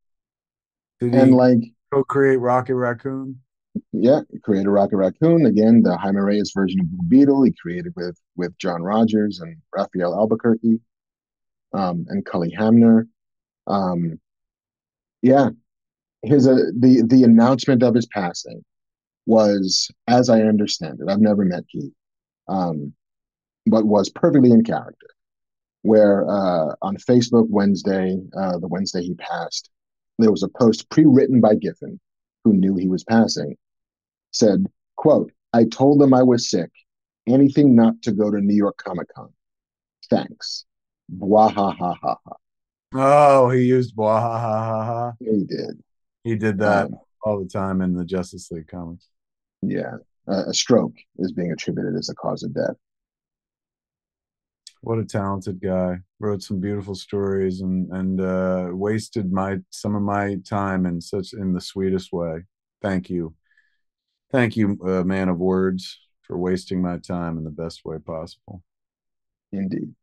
Did 1.10 1.20
and 1.20 1.34
like 1.34 1.58
co-create 1.92 2.36
Rocket 2.36 2.74
Raccoon? 2.74 3.40
yeah, 3.92 4.20
created 4.42 4.68
Rocket 4.68 4.96
Raccoon 4.96 5.46
again, 5.46 5.82
the 5.82 5.96
Jaime 5.96 6.20
Reyes 6.20 6.52
version 6.54 6.80
of 6.80 6.90
Blue 6.90 7.08
Beetle. 7.08 7.42
He 7.44 7.52
created 7.60 7.92
with 7.96 8.18
with 8.36 8.56
John 8.58 8.82
Rogers 8.82 9.40
and 9.40 9.56
Rafael 9.74 10.14
Albuquerque, 10.14 10.80
um, 11.72 12.06
and 12.08 12.24
Cully 12.24 12.50
Hamner. 12.50 13.08
Um, 13.66 14.20
yeah, 15.22 15.50
his 16.22 16.46
uh, 16.46 16.70
the 16.78 17.02
the 17.06 17.24
announcement 17.24 17.82
of 17.82 17.94
his 17.94 18.06
passing 18.06 18.64
was, 19.26 19.90
as 20.06 20.28
I 20.28 20.42
understand 20.42 21.00
it, 21.00 21.10
I've 21.10 21.20
never 21.20 21.44
met 21.44 21.64
Keith, 21.68 21.92
um, 22.48 22.92
but 23.66 23.86
was 23.86 24.10
perfectly 24.10 24.50
in 24.50 24.62
character. 24.62 25.08
Where 25.82 26.28
uh, 26.28 26.74
on 26.80 26.96
Facebook 26.96 27.48
Wednesday, 27.50 28.18
uh, 28.38 28.58
the 28.58 28.68
Wednesday 28.68 29.02
he 29.02 29.14
passed, 29.14 29.68
there 30.18 30.30
was 30.30 30.42
a 30.42 30.48
post 30.48 30.88
pre-written 30.90 31.40
by 31.40 31.54
Giffen 31.54 32.00
who 32.44 32.52
knew 32.52 32.76
he 32.76 32.88
was 32.88 33.04
passing, 33.04 33.56
said, 34.30 34.66
quote, 34.96 35.32
I 35.52 35.64
told 35.64 36.00
them 36.00 36.12
I 36.14 36.22
was 36.22 36.50
sick. 36.50 36.70
Anything 37.26 37.74
not 37.74 38.02
to 38.02 38.12
go 38.12 38.30
to 38.30 38.40
New 38.40 38.54
York 38.54 38.76
Comic 38.76 39.08
Con. 39.14 39.32
Thanks. 40.10 40.64
Blah 41.08 41.48
ha 41.48 41.70
ha 41.72 41.94
ha 41.94 42.16
ha. 42.24 42.36
Oh, 42.94 43.50
he 43.50 43.62
used 43.62 43.96
blah 43.96 44.20
ha 44.20 44.38
ha 44.38 44.64
ha 44.64 44.84
ha. 44.84 45.12
He 45.18 45.44
did. 45.44 45.82
He 46.22 46.36
did 46.36 46.58
that 46.58 46.86
Um, 46.86 46.98
all 47.22 47.42
the 47.42 47.48
time 47.48 47.80
in 47.80 47.94
the 47.94 48.04
Justice 48.04 48.50
League 48.50 48.68
comics. 48.68 49.08
Yeah. 49.62 49.96
Uh, 50.28 50.44
a 50.46 50.54
stroke 50.54 50.94
is 51.18 51.32
being 51.32 51.50
attributed 51.52 51.94
as 51.96 52.06
the 52.06 52.14
cause 52.14 52.42
of 52.42 52.54
death. 52.54 52.76
What 54.84 54.98
a 54.98 55.04
talented 55.06 55.62
guy. 55.62 55.96
Wrote 56.20 56.42
some 56.42 56.60
beautiful 56.60 56.94
stories 56.94 57.62
and 57.62 57.90
and 57.90 58.20
uh, 58.20 58.68
wasted 58.70 59.32
my 59.32 59.56
some 59.70 59.96
of 59.96 60.02
my 60.02 60.36
time 60.46 60.84
in 60.84 61.00
such 61.00 61.32
in 61.32 61.54
the 61.54 61.60
sweetest 61.60 62.12
way. 62.12 62.42
Thank 62.82 63.08
you, 63.08 63.34
thank 64.30 64.58
you, 64.58 64.78
uh, 64.86 65.02
man 65.02 65.30
of 65.30 65.38
words, 65.38 65.98
for 66.20 66.36
wasting 66.36 66.82
my 66.82 66.98
time 66.98 67.38
in 67.38 67.44
the 67.44 67.50
best 67.50 67.80
way 67.86 67.96
possible. 67.96 68.62
Indeed. 69.52 69.94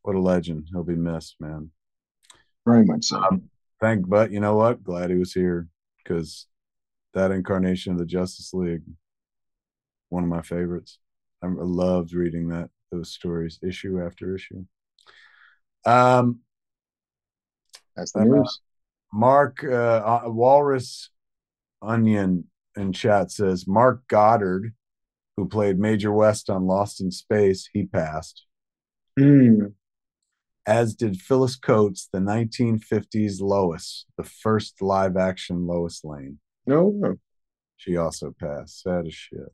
What 0.00 0.16
a 0.16 0.20
legend. 0.20 0.68
He'll 0.72 0.84
be 0.84 0.96
missed, 0.96 1.36
man. 1.38 1.70
Very 2.64 2.86
much 2.86 3.04
so. 3.04 3.18
Um, 3.18 3.50
thank, 3.78 4.08
but 4.08 4.30
you 4.30 4.40
know 4.40 4.56
what? 4.56 4.82
Glad 4.82 5.10
he 5.10 5.16
was 5.16 5.34
here 5.34 5.68
because 5.98 6.46
that 7.12 7.30
incarnation 7.30 7.92
of 7.92 7.98
the 7.98 8.06
Justice 8.06 8.54
League, 8.54 8.84
one 10.08 10.24
of 10.24 10.30
my 10.30 10.40
favorites. 10.40 10.98
I 11.42 11.46
I 11.46 11.50
loved 11.50 12.14
reading 12.14 12.48
that 12.48 12.70
those 12.90 13.12
stories 13.12 13.58
issue 13.62 14.00
after 14.00 14.34
issue. 14.34 14.64
Um, 15.86 16.40
That's 17.96 18.12
the 18.12 18.24
news. 18.24 18.60
Mark 19.12 19.64
uh, 19.64 19.68
uh, 19.68 20.22
Walrus 20.26 21.10
Onion 21.82 22.44
in 22.76 22.92
chat 22.92 23.30
says 23.30 23.66
Mark 23.66 24.06
Goddard, 24.08 24.72
who 25.36 25.48
played 25.48 25.78
Major 25.78 26.12
West 26.12 26.48
on 26.50 26.66
Lost 26.66 27.00
in 27.00 27.10
Space, 27.10 27.68
he 27.72 27.84
passed. 27.84 28.44
Mm. 29.18 29.72
As 30.66 30.94
did 30.94 31.20
Phyllis 31.20 31.56
Coates, 31.56 32.08
the 32.12 32.20
1950s 32.20 33.40
Lois, 33.40 34.06
the 34.16 34.24
first 34.24 34.80
live 34.80 35.16
action 35.16 35.66
Lois 35.66 36.04
Lane. 36.04 36.38
No, 36.66 36.92
no. 36.94 37.16
She 37.76 37.96
also 37.96 38.34
passed. 38.38 38.82
Sad 38.82 39.06
as 39.06 39.14
shit. 39.14 39.48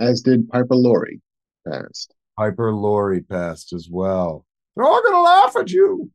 As 0.00 0.22
did 0.22 0.48
Piper 0.48 0.74
Laurie. 0.74 1.20
Passed. 1.68 2.14
Piper 2.38 2.72
Laurie 2.72 3.22
passed 3.22 3.72
as 3.72 3.88
well. 3.90 4.46
They're 4.76 4.84
all 4.86 5.02
gonna 5.02 5.20
laugh 5.22 5.56
at 5.56 5.72
you. 5.72 6.08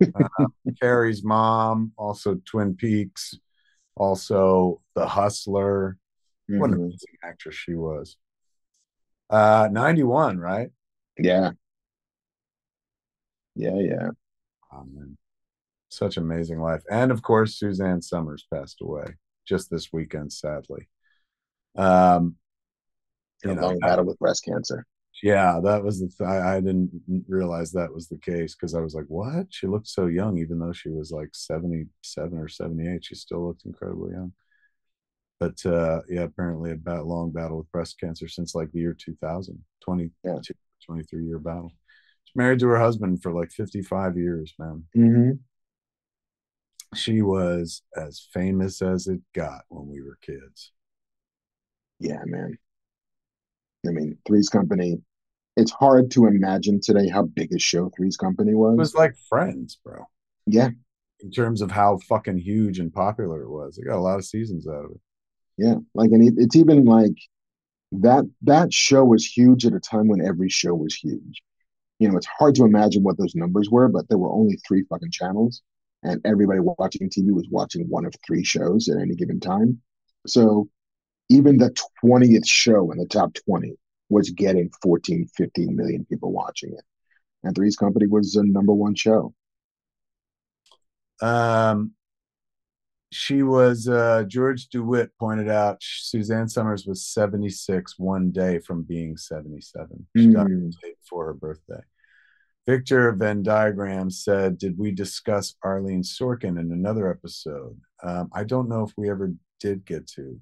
Uh, 0.00 0.28
Carrie's 0.80 1.24
mom, 1.24 1.90
also 1.96 2.36
Twin 2.44 2.76
Peaks, 2.76 3.34
also 3.96 4.80
The 4.94 5.08
Hustler. 5.08 5.98
What 6.46 6.70
an 6.70 6.76
Mhm. 6.76 6.84
amazing 6.84 7.18
actress 7.24 7.56
she 7.56 7.74
was. 7.74 8.16
Uh, 9.28 9.68
91, 9.72 10.38
right? 10.38 10.70
Yeah. 11.18 11.50
Yeah, 13.56 13.74
yeah. 13.80 14.10
Oh, 14.72 14.84
man. 14.84 15.18
Such 15.88 16.16
amazing 16.16 16.60
life. 16.60 16.84
And 16.88 17.10
of 17.10 17.22
course, 17.22 17.58
Suzanne 17.58 18.02
Somers 18.02 18.46
passed 18.54 18.80
away 18.82 19.16
just 19.44 19.68
this 19.68 19.92
weekend, 19.92 20.32
sadly. 20.32 20.88
Um, 21.74 22.36
A 23.44 23.48
you 23.48 23.54
know, 23.56 23.62
long 23.62 23.80
battle 23.80 24.04
with 24.04 24.20
breast 24.20 24.44
cancer. 24.44 24.86
Yeah, 25.22 25.60
that 25.64 25.82
was 25.82 26.00
the 26.00 26.08
th- 26.08 26.28
I, 26.28 26.56
I 26.56 26.60
didn't 26.60 26.90
realize 27.28 27.72
that 27.72 27.92
was 27.92 28.08
the 28.08 28.18
case 28.18 28.54
because 28.54 28.74
I 28.74 28.80
was 28.80 28.94
like, 28.94 29.06
what? 29.08 29.46
She 29.50 29.66
looked 29.66 29.88
so 29.88 30.06
young, 30.06 30.38
even 30.38 30.58
though 30.58 30.72
she 30.72 30.90
was 30.90 31.10
like 31.10 31.30
77 31.32 32.38
or 32.38 32.48
78. 32.48 33.04
She 33.04 33.14
still 33.14 33.46
looked 33.46 33.64
incredibly 33.64 34.12
young. 34.12 34.32
But 35.40 35.64
uh, 35.66 36.00
yeah, 36.08 36.22
apparently 36.22 36.72
a 36.72 36.76
bat- 36.76 37.06
long 37.06 37.30
battle 37.30 37.58
with 37.58 37.70
breast 37.72 37.98
cancer 38.00 38.28
since 38.28 38.54
like 38.54 38.72
the 38.72 38.80
year 38.80 38.94
2000, 38.98 39.62
22, 39.82 40.10
Yeah. 40.24 40.38
23 40.84 41.24
year 41.24 41.38
battle. 41.38 41.72
She's 42.24 42.36
married 42.36 42.58
to 42.60 42.68
her 42.68 42.78
husband 42.78 43.22
for 43.22 43.32
like 43.32 43.50
55 43.52 44.16
years, 44.16 44.54
man. 44.58 44.84
Mm-hmm. 44.96 45.30
She 46.94 47.20
was 47.20 47.82
as 47.96 48.26
famous 48.32 48.80
as 48.80 49.06
it 49.08 49.20
got 49.34 49.62
when 49.68 49.88
we 49.88 50.00
were 50.00 50.18
kids. 50.22 50.72
Yeah, 51.98 52.22
man. 52.24 52.58
I 53.88 53.92
mean, 53.92 54.18
Three's 54.26 54.48
Company. 54.48 54.98
It's 55.56 55.70
hard 55.72 56.10
to 56.12 56.26
imagine 56.26 56.80
today 56.82 57.08
how 57.08 57.22
big 57.22 57.52
a 57.52 57.58
show 57.58 57.90
Three's 57.96 58.16
Company 58.16 58.54
was. 58.54 58.74
It 58.74 58.78
was 58.78 58.94
like 58.94 59.14
Friends, 59.28 59.78
bro. 59.82 60.04
yeah, 60.46 60.68
In 61.20 61.30
terms 61.30 61.62
of 61.62 61.70
how 61.70 61.98
fucking 62.08 62.38
huge 62.38 62.78
and 62.78 62.92
popular 62.92 63.42
it 63.42 63.48
was, 63.50 63.76
they 63.76 63.82
got 63.82 63.96
a 63.96 64.00
lot 64.00 64.18
of 64.18 64.24
seasons 64.26 64.68
out 64.68 64.84
of 64.84 64.90
it. 64.90 65.00
yeah. 65.56 65.76
Like, 65.94 66.10
and 66.10 66.22
it, 66.22 66.34
it's 66.36 66.56
even 66.56 66.84
like 66.84 67.16
that. 67.92 68.30
That 68.42 68.72
show 68.72 69.04
was 69.04 69.24
huge 69.24 69.64
at 69.64 69.72
a 69.72 69.80
time 69.80 70.08
when 70.08 70.20
every 70.26 70.50
show 70.50 70.74
was 70.74 70.94
huge. 70.94 71.42
You 71.98 72.10
know, 72.10 72.18
it's 72.18 72.28
hard 72.38 72.54
to 72.56 72.64
imagine 72.64 73.02
what 73.02 73.16
those 73.16 73.34
numbers 73.34 73.70
were, 73.70 73.88
but 73.88 74.06
there 74.10 74.18
were 74.18 74.30
only 74.30 74.58
three 74.68 74.84
fucking 74.90 75.10
channels, 75.12 75.62
and 76.02 76.20
everybody 76.26 76.60
watching 76.60 77.08
TV 77.08 77.30
was 77.32 77.48
watching 77.50 77.86
one 77.88 78.04
of 78.04 78.12
three 78.26 78.44
shows 78.44 78.90
at 78.90 79.00
any 79.00 79.14
given 79.14 79.40
time. 79.40 79.80
So 80.26 80.68
even 81.28 81.58
the 81.58 81.74
20th 82.04 82.46
show 82.46 82.90
in 82.92 82.98
the 82.98 83.06
top 83.06 83.34
20 83.48 83.74
was 84.08 84.30
getting 84.30 84.70
14, 84.82 85.26
15 85.36 85.74
million 85.76 86.04
people 86.04 86.32
watching 86.32 86.72
it. 86.72 86.84
And 87.42 87.54
Three's 87.54 87.76
Company 87.76 88.06
was 88.06 88.32
the 88.32 88.44
number 88.44 88.72
one 88.72 88.94
show. 88.94 89.34
Um, 91.20 91.92
she 93.12 93.42
was 93.42 93.88
uh, 93.88 94.24
George 94.26 94.68
DeWitt 94.68 95.10
pointed 95.18 95.48
out 95.48 95.78
Suzanne 95.80 96.48
Somers 96.48 96.86
was 96.86 97.06
76 97.06 97.94
one 97.98 98.30
day 98.30 98.58
from 98.58 98.82
being 98.82 99.16
77. 99.16 100.06
She 100.16 100.26
died 100.28 100.46
Mm. 100.46 100.70
day 100.82 100.94
before 101.00 101.26
her 101.26 101.34
birthday. 101.34 101.80
Victor 102.66 103.12
Venn 103.12 103.42
Diagram 103.44 104.10
said, 104.10 104.58
Did 104.58 104.76
we 104.76 104.90
discuss 104.90 105.54
Arlene 105.62 106.02
Sorkin 106.02 106.58
in 106.60 106.72
another 106.72 107.08
episode? 107.10 107.80
Um, 108.02 108.28
I 108.32 108.42
don't 108.44 108.68
know 108.68 108.82
if 108.82 108.92
we 108.96 109.08
ever 109.08 109.32
did 109.60 109.84
get 109.86 110.06
to. 110.08 110.40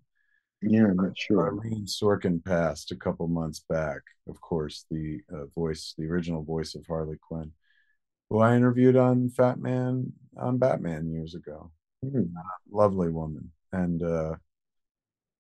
Yeah, 0.67 0.87
I'm 0.87 0.97
not 0.97 1.19
sure. 1.19 1.43
Arlene 1.43 1.87
Sorkin 1.87 2.45
passed 2.45 2.91
a 2.91 2.97
couple 2.97 3.27
months 3.29 3.65
back. 3.69 4.01
Of 4.29 4.41
course, 4.41 4.87
the 4.91 5.21
uh, 5.33 5.47
voice, 5.55 5.95
the 5.99 6.07
original 6.07 6.43
voice 6.43 6.75
of 6.75 6.87
Harley 6.87 7.19
Quinn, 7.21 7.53
who 8.31 8.39
I 8.41 8.57
interviewed 8.57 8.97
on 8.97 9.31
Fat 9.31 9.59
Man 9.59 10.13
on 10.37 10.59
Batman 10.59 11.13
years 11.13 11.35
ago. 11.35 11.71
Mm. 12.05 12.33
Lovely 12.71 13.11
woman, 13.11 13.51
and 13.73 14.03
uh, 14.03 14.37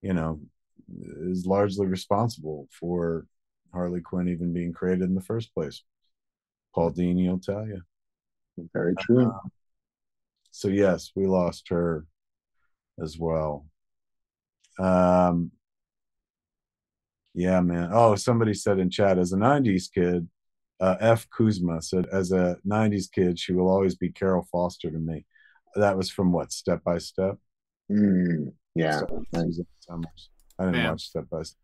you 0.03 0.13
know, 0.13 0.41
is 1.23 1.47
largely 1.47 1.87
responsible 1.87 2.69
for 2.71 3.27
Harley 3.73 4.01
Quinn 4.01 4.29
even 4.29 4.53
being 4.53 4.73
created 4.73 5.05
in 5.05 5.15
the 5.15 5.21
first 5.21 5.55
place. 5.55 5.83
Paul 6.75 6.93
Dini 6.93 7.29
will 7.29 7.39
tell 7.39 7.67
you. 7.67 7.81
Very 8.73 8.95
true. 8.97 9.29
Uh, 9.29 9.49
so 10.51 10.69
yes, 10.69 11.11
we 11.17 11.27
lost 11.27 11.69
her 11.71 12.07
as 13.03 13.19
well. 13.19 13.67
Um, 14.79 15.53
yeah, 17.35 17.61
man. 17.61 17.91
Oh, 17.93 18.15
somebody 18.15 18.55
said 18.55 18.79
in 18.79 18.91
chat 18.91 19.19
as 19.19 19.33
a 19.33 19.37
'90s 19.37 19.93
kid, 19.93 20.29
uh, 20.81 20.97
F. 21.01 21.29
Kuzma 21.31 21.83
said, 21.83 22.07
as 22.13 22.33
a 22.33 22.59
'90s 22.67 23.11
kid, 23.11 23.39
she 23.39 23.53
will 23.53 23.69
always 23.69 23.97
be 23.97 24.11
Carol 24.11 24.47
Foster 24.51 24.91
to 24.91 24.99
me. 24.99 25.27
That 25.75 25.97
was 25.97 26.11
from 26.11 26.33
what 26.33 26.53
Step 26.53 26.85
by 26.85 26.99
Step. 26.99 27.37
Mm. 27.91 28.53
Yeah. 28.75 29.01
So, 29.01 29.25
Somers. 29.81 30.31
I 30.59 30.65
didn't 30.65 30.77
Man. 30.77 30.91
watch 30.91 31.03
Step 31.03 31.25
by 31.31 31.43
Step. 31.43 31.59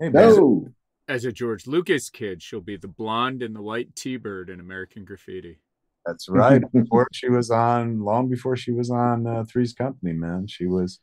Hey, 0.00 0.08
man. 0.10 0.36
No. 0.36 0.68
As 1.08 1.24
a 1.24 1.32
George 1.32 1.66
Lucas 1.66 2.10
kid, 2.10 2.42
she'll 2.42 2.60
be 2.60 2.76
the 2.76 2.88
blonde 2.88 3.42
and 3.42 3.56
the 3.56 3.62
white 3.62 3.96
T-bird 3.96 4.50
in 4.50 4.60
American 4.60 5.04
Graffiti. 5.04 5.58
That's 6.04 6.28
right. 6.28 6.62
Before 6.72 7.08
she 7.12 7.30
was 7.30 7.50
on, 7.50 8.00
long 8.00 8.28
before 8.28 8.56
she 8.56 8.72
was 8.72 8.90
on 8.90 9.26
uh, 9.26 9.44
Three's 9.44 9.72
Company, 9.72 10.12
man, 10.12 10.46
she 10.46 10.66
was 10.66 11.00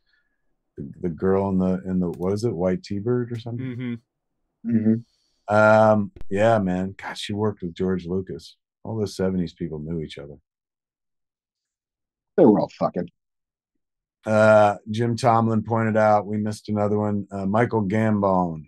the, 0.77 0.91
the 1.02 1.10
girl 1.10 1.49
in 1.49 1.57
the 1.57 1.81
in 1.85 1.99
the 1.99 2.10
what 2.10 2.34
is 2.34 2.43
it, 2.43 2.53
White 2.53 2.84
T-Bird 2.84 3.31
or 3.31 3.39
something. 3.39 3.99
hmm 4.64 4.69
hmm 4.69 5.53
Um, 5.53 6.11
yeah, 6.30 6.60
man. 6.60 6.95
God, 6.97 7.18
she 7.18 7.34
worked 7.34 7.61
with 7.61 7.73
George 7.73 8.06
Lucas. 8.06 8.57
All 8.84 8.97
those 8.97 9.15
'70s 9.15 9.56
people 9.56 9.80
knew 9.80 10.02
each 10.02 10.18
other. 10.18 10.35
They 12.38 12.45
were 12.45 12.60
all 12.60 12.72
fucking. 12.77 13.10
Uh, 14.26 14.77
Jim 14.89 15.15
Tomlin 15.15 15.64
pointed 15.64 15.97
out 15.97 16.26
we 16.26 16.38
missed 16.38 16.69
another 16.69 16.97
one. 16.97 17.27
Uh, 17.31 17.45
Michael 17.45 17.84
gambon 17.84 18.65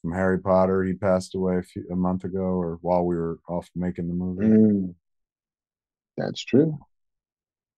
from 0.00 0.12
Harry 0.12 0.38
Potter. 0.38 0.84
He 0.84 0.92
passed 0.94 1.34
away 1.34 1.58
a, 1.58 1.62
few, 1.62 1.84
a 1.90 1.96
month 1.96 2.24
ago, 2.24 2.40
or 2.40 2.78
while 2.80 3.04
we 3.04 3.16
were 3.16 3.38
off 3.48 3.68
making 3.74 4.08
the 4.08 4.14
movie. 4.14 4.46
Mm. 4.46 4.94
That's 6.16 6.42
true. 6.44 6.78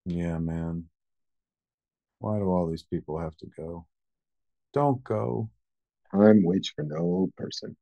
Yeah, 0.05 0.39
man. 0.39 0.89
Why 2.23 2.39
do 2.39 2.45
all 2.45 2.69
these 2.69 2.85
people 2.85 3.19
have 3.19 3.37
to 3.39 3.47
go? 3.57 3.85
Don't 4.73 5.03
go. 5.03 5.51
Time 6.13 6.45
waits 6.45 6.69
for 6.69 6.85
no 6.85 7.31
person. 7.37 7.77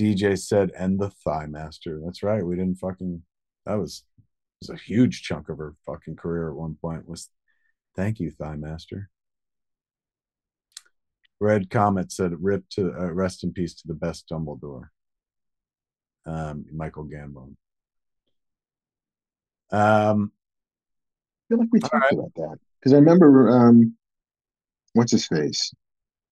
DJ 0.00 0.38
said, 0.38 0.70
"And 0.70 0.98
the 0.98 1.10
Thigh 1.10 1.46
Master." 1.46 2.00
That's 2.02 2.22
right. 2.22 2.46
We 2.46 2.56
didn't 2.56 2.78
fucking. 2.78 3.22
That 3.66 3.74
was 3.74 4.04
was 4.62 4.70
a 4.70 4.76
huge 4.82 5.22
chunk 5.22 5.50
of 5.50 5.58
her 5.58 5.74
fucking 5.84 6.16
career 6.16 6.48
at 6.48 6.56
one 6.56 6.76
point. 6.76 7.06
Was 7.06 7.28
Thank 7.94 8.20
you, 8.20 8.30
Thigh 8.30 8.56
Master. 8.56 9.10
Red 11.40 11.68
Comet 11.68 12.10
said, 12.10 12.42
"Rip 12.42 12.66
to 12.70 12.90
uh, 12.94 13.12
rest 13.12 13.44
in 13.44 13.52
peace 13.52 13.74
to 13.74 13.86
the 13.86 13.94
best 13.94 14.30
Dumbledore." 14.30 14.88
Um, 16.24 16.64
Michael 16.72 17.04
Gambon. 17.04 17.56
Um, 19.70 20.32
feel 21.48 21.58
like 21.58 21.68
we 21.72 21.80
talked 21.80 21.94
right. 21.94 22.12
about 22.12 22.34
that 22.36 22.58
because 22.78 22.92
I 22.92 22.96
remember 22.96 23.50
um, 23.50 23.94
what's 24.94 25.12
his 25.12 25.26
face, 25.26 25.72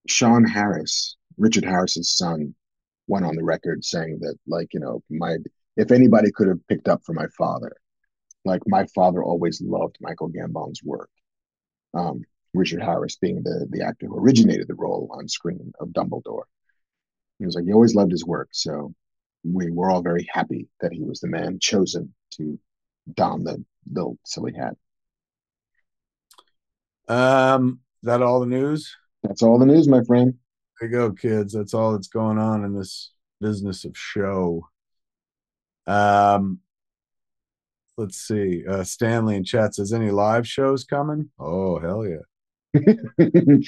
Sean 0.08 0.44
Harris, 0.44 1.16
Richard 1.36 1.64
Harris's 1.64 2.16
son, 2.16 2.54
went 3.06 3.24
on 3.24 3.36
the 3.36 3.44
record 3.44 3.84
saying 3.84 4.18
that, 4.20 4.36
like, 4.46 4.72
you 4.72 4.80
know, 4.80 5.02
my 5.10 5.36
if 5.76 5.90
anybody 5.90 6.30
could 6.32 6.48
have 6.48 6.66
picked 6.68 6.88
up 6.88 7.02
for 7.04 7.12
my 7.12 7.26
father, 7.38 7.72
like 8.44 8.62
my 8.66 8.86
father 8.94 9.22
always 9.22 9.60
loved 9.60 9.96
Michael 10.00 10.28
Gambon's 10.28 10.82
work. 10.82 11.10
Um, 11.94 12.22
Richard 12.54 12.82
Harris 12.82 13.16
being 13.16 13.42
the 13.42 13.66
the 13.70 13.84
actor 13.84 14.06
who 14.06 14.18
originated 14.18 14.68
the 14.68 14.74
role 14.74 15.08
on 15.12 15.28
screen 15.28 15.72
of 15.80 15.88
Dumbledore. 15.88 16.44
He 17.38 17.46
was 17.46 17.54
like 17.54 17.64
he 17.64 17.72
always 17.72 17.94
loved 17.94 18.12
his 18.12 18.24
work, 18.24 18.48
so 18.52 18.92
we 19.44 19.70
were 19.70 19.90
all 19.90 20.02
very 20.02 20.28
happy 20.30 20.68
that 20.80 20.92
he 20.92 21.02
was 21.02 21.20
the 21.20 21.28
man 21.28 21.58
chosen 21.60 22.14
to 22.32 22.58
don 23.14 23.44
the 23.44 23.64
little 23.90 24.18
silly 24.24 24.52
hat. 24.52 24.76
Um, 27.10 27.80
that 28.04 28.22
all 28.22 28.38
the 28.38 28.46
news? 28.46 28.96
That's 29.24 29.42
all 29.42 29.58
the 29.58 29.66
news, 29.66 29.88
my 29.88 30.02
friend. 30.04 30.34
There 30.80 30.88
you 30.88 30.96
go, 30.96 31.12
kids. 31.12 31.52
That's 31.52 31.74
all 31.74 31.92
that's 31.92 32.08
going 32.08 32.38
on 32.38 32.64
in 32.64 32.74
this 32.74 33.12
business 33.40 33.84
of 33.84 33.96
show. 33.96 34.68
Um, 35.88 36.60
let's 37.98 38.16
see. 38.16 38.64
Uh, 38.66 38.84
Stanley 38.84 39.34
in 39.34 39.42
chat 39.42 39.74
says, 39.74 39.92
"Any 39.92 40.12
live 40.12 40.46
shows 40.46 40.84
coming?" 40.84 41.30
Oh, 41.38 41.80
hell 41.80 42.06
yeah! 42.06 42.80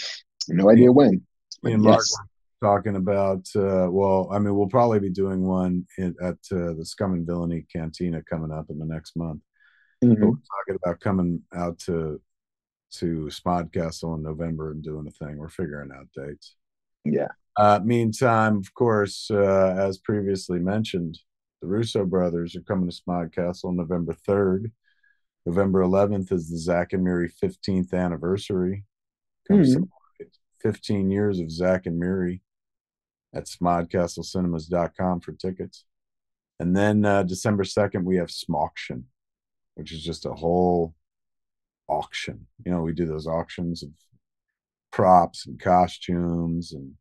no 0.48 0.70
idea 0.70 0.92
when. 0.92 1.22
Me 1.64 1.72
and 1.72 1.82
Mark 1.82 1.98
yes. 1.98 2.16
talking 2.62 2.94
about. 2.94 3.46
Uh, 3.56 3.88
well, 3.90 4.28
I 4.32 4.38
mean, 4.38 4.54
we'll 4.54 4.68
probably 4.68 5.00
be 5.00 5.10
doing 5.10 5.42
one 5.42 5.84
in, 5.98 6.14
at 6.22 6.38
uh, 6.52 6.74
the 6.74 6.84
Scum 6.84 7.12
and 7.12 7.26
Villainy 7.26 7.66
Cantina 7.72 8.22
coming 8.22 8.52
up 8.52 8.66
in 8.70 8.78
the 8.78 8.86
next 8.86 9.16
month. 9.16 9.40
Mm-hmm. 10.02 10.14
we're 10.14 10.30
talking 10.30 10.78
about 10.82 11.00
coming 11.00 11.42
out 11.54 11.78
to 11.80 12.20
to 12.92 13.28
Smodcastle 13.30 14.16
in 14.16 14.22
November 14.22 14.72
and 14.72 14.82
doing 14.82 15.06
a 15.06 15.10
thing. 15.10 15.36
We're 15.36 15.48
figuring 15.48 15.90
out 15.94 16.08
dates. 16.14 16.56
Yeah. 17.04 17.28
Uh, 17.56 17.80
meantime, 17.84 18.56
of 18.56 18.72
course, 18.74 19.30
uh, 19.30 19.74
as 19.78 19.98
previously 19.98 20.58
mentioned, 20.58 21.18
the 21.60 21.68
Russo 21.68 22.04
brothers 22.04 22.56
are 22.56 22.62
coming 22.62 22.88
to 22.88 22.96
Smodcastle 22.96 23.74
November 23.74 24.14
3rd. 24.28 24.70
November 25.44 25.80
11th 25.80 26.32
is 26.32 26.50
the 26.50 26.58
Zack 26.58 26.92
and 26.92 27.04
Miri 27.04 27.30
15th 27.42 27.92
anniversary. 27.92 28.84
Mm-hmm. 29.50 29.82
15 30.62 31.10
years 31.10 31.40
of 31.40 31.50
Zack 31.50 31.86
and 31.86 31.98
Miri 31.98 32.40
at 33.34 33.46
smodcastlecinemas.com 33.46 35.20
for 35.20 35.32
tickets. 35.32 35.84
And 36.60 36.76
then 36.76 37.04
uh, 37.04 37.24
December 37.24 37.64
2nd, 37.64 38.04
we 38.04 38.16
have 38.16 38.28
Smauction, 38.28 39.04
which 39.74 39.92
is 39.92 40.02
just 40.02 40.26
a 40.26 40.32
whole 40.32 40.94
auction. 41.88 42.46
You 42.64 42.72
know, 42.72 42.82
we 42.82 42.92
do 42.92 43.06
those 43.06 43.26
auctions 43.26 43.82
of 43.82 43.90
props 44.90 45.46
and 45.46 45.58
costumes 45.60 46.72
and 46.72 46.92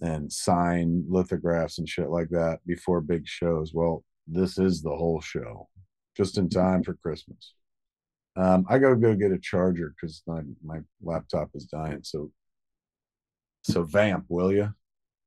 and 0.00 0.32
sign 0.32 1.04
lithographs 1.08 1.78
and 1.78 1.88
shit 1.88 2.10
like 2.10 2.28
that 2.30 2.58
before 2.66 3.00
big 3.00 3.26
shows. 3.26 3.72
Well, 3.72 4.04
this 4.26 4.58
is 4.58 4.82
the 4.82 4.94
whole 4.94 5.20
show, 5.20 5.68
just 6.16 6.36
in 6.36 6.48
time 6.48 6.82
for 6.82 6.94
Christmas. 6.94 7.54
Um, 8.36 8.66
I 8.68 8.78
gotta 8.78 8.96
go 8.96 9.14
get 9.14 9.32
a 9.32 9.38
charger 9.38 9.94
because 9.94 10.22
my 10.26 10.40
my 10.62 10.80
laptop 11.02 11.50
is 11.54 11.64
dying. 11.66 12.00
So, 12.02 12.32
so 13.62 13.84
vamp, 13.84 14.26
will 14.28 14.52
you? 14.52 14.74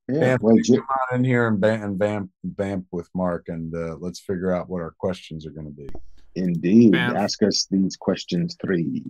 Yeah, 0.10 0.19
vamp, 0.19 0.41
well, 0.41 0.56
come 0.68 0.86
on 1.11 1.19
in 1.19 1.24
here 1.24 1.48
and, 1.48 1.64
and 1.64 1.99
vamp, 1.99 2.32
vamp 2.44 2.86
with 2.91 3.10
Mark, 3.14 3.45
and 3.48 3.74
uh, 3.76 3.98
let's 3.99 4.19
figure 4.19 4.53
out 4.53 4.69
what 4.69 4.82
our 4.82 4.94
questions 4.98 5.45
are 5.45 5.52
going 5.52 5.68
to 5.68 5.72
be. 5.72 5.90
Indeed, 6.38 6.95
ask 6.95 7.41
us 7.41 7.65
these 7.69 7.97
questions 7.97 8.55
three. 8.61 9.03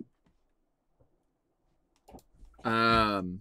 Um, 2.64 3.40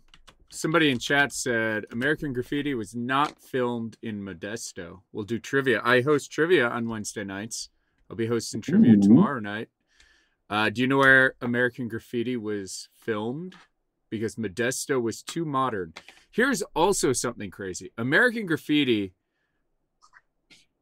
somebody 0.49 0.91
in 0.91 0.99
chat 0.99 1.31
said 1.31 1.85
American 1.91 2.33
Graffiti 2.33 2.73
was 2.73 2.95
not 2.95 3.41
filmed 3.41 3.97
in 4.01 4.21
Modesto. 4.21 5.01
We'll 5.11 5.23
do 5.23 5.39
trivia. 5.39 5.81
I 5.83 6.01
host 6.01 6.31
trivia 6.31 6.67
on 6.67 6.89
Wednesday 6.89 7.23
nights. 7.23 7.69
I'll 8.09 8.17
be 8.17 8.27
hosting 8.27 8.61
trivia 8.61 8.93
Ooh. 8.93 9.01
tomorrow 9.01 9.39
night. 9.39 9.69
Uh, 10.49 10.69
do 10.69 10.81
you 10.81 10.87
know 10.87 10.97
where 10.97 11.35
American 11.41 11.87
Graffiti 11.87 12.37
was 12.37 12.89
filmed? 12.95 13.55
Because 14.09 14.35
Modesto 14.35 15.01
was 15.01 15.21
too 15.21 15.43
modern. 15.43 15.93
Here's 16.31 16.61
also 16.75 17.13
something 17.13 17.51
crazy 17.51 17.91
American 17.97 18.45
Graffiti 18.45 19.13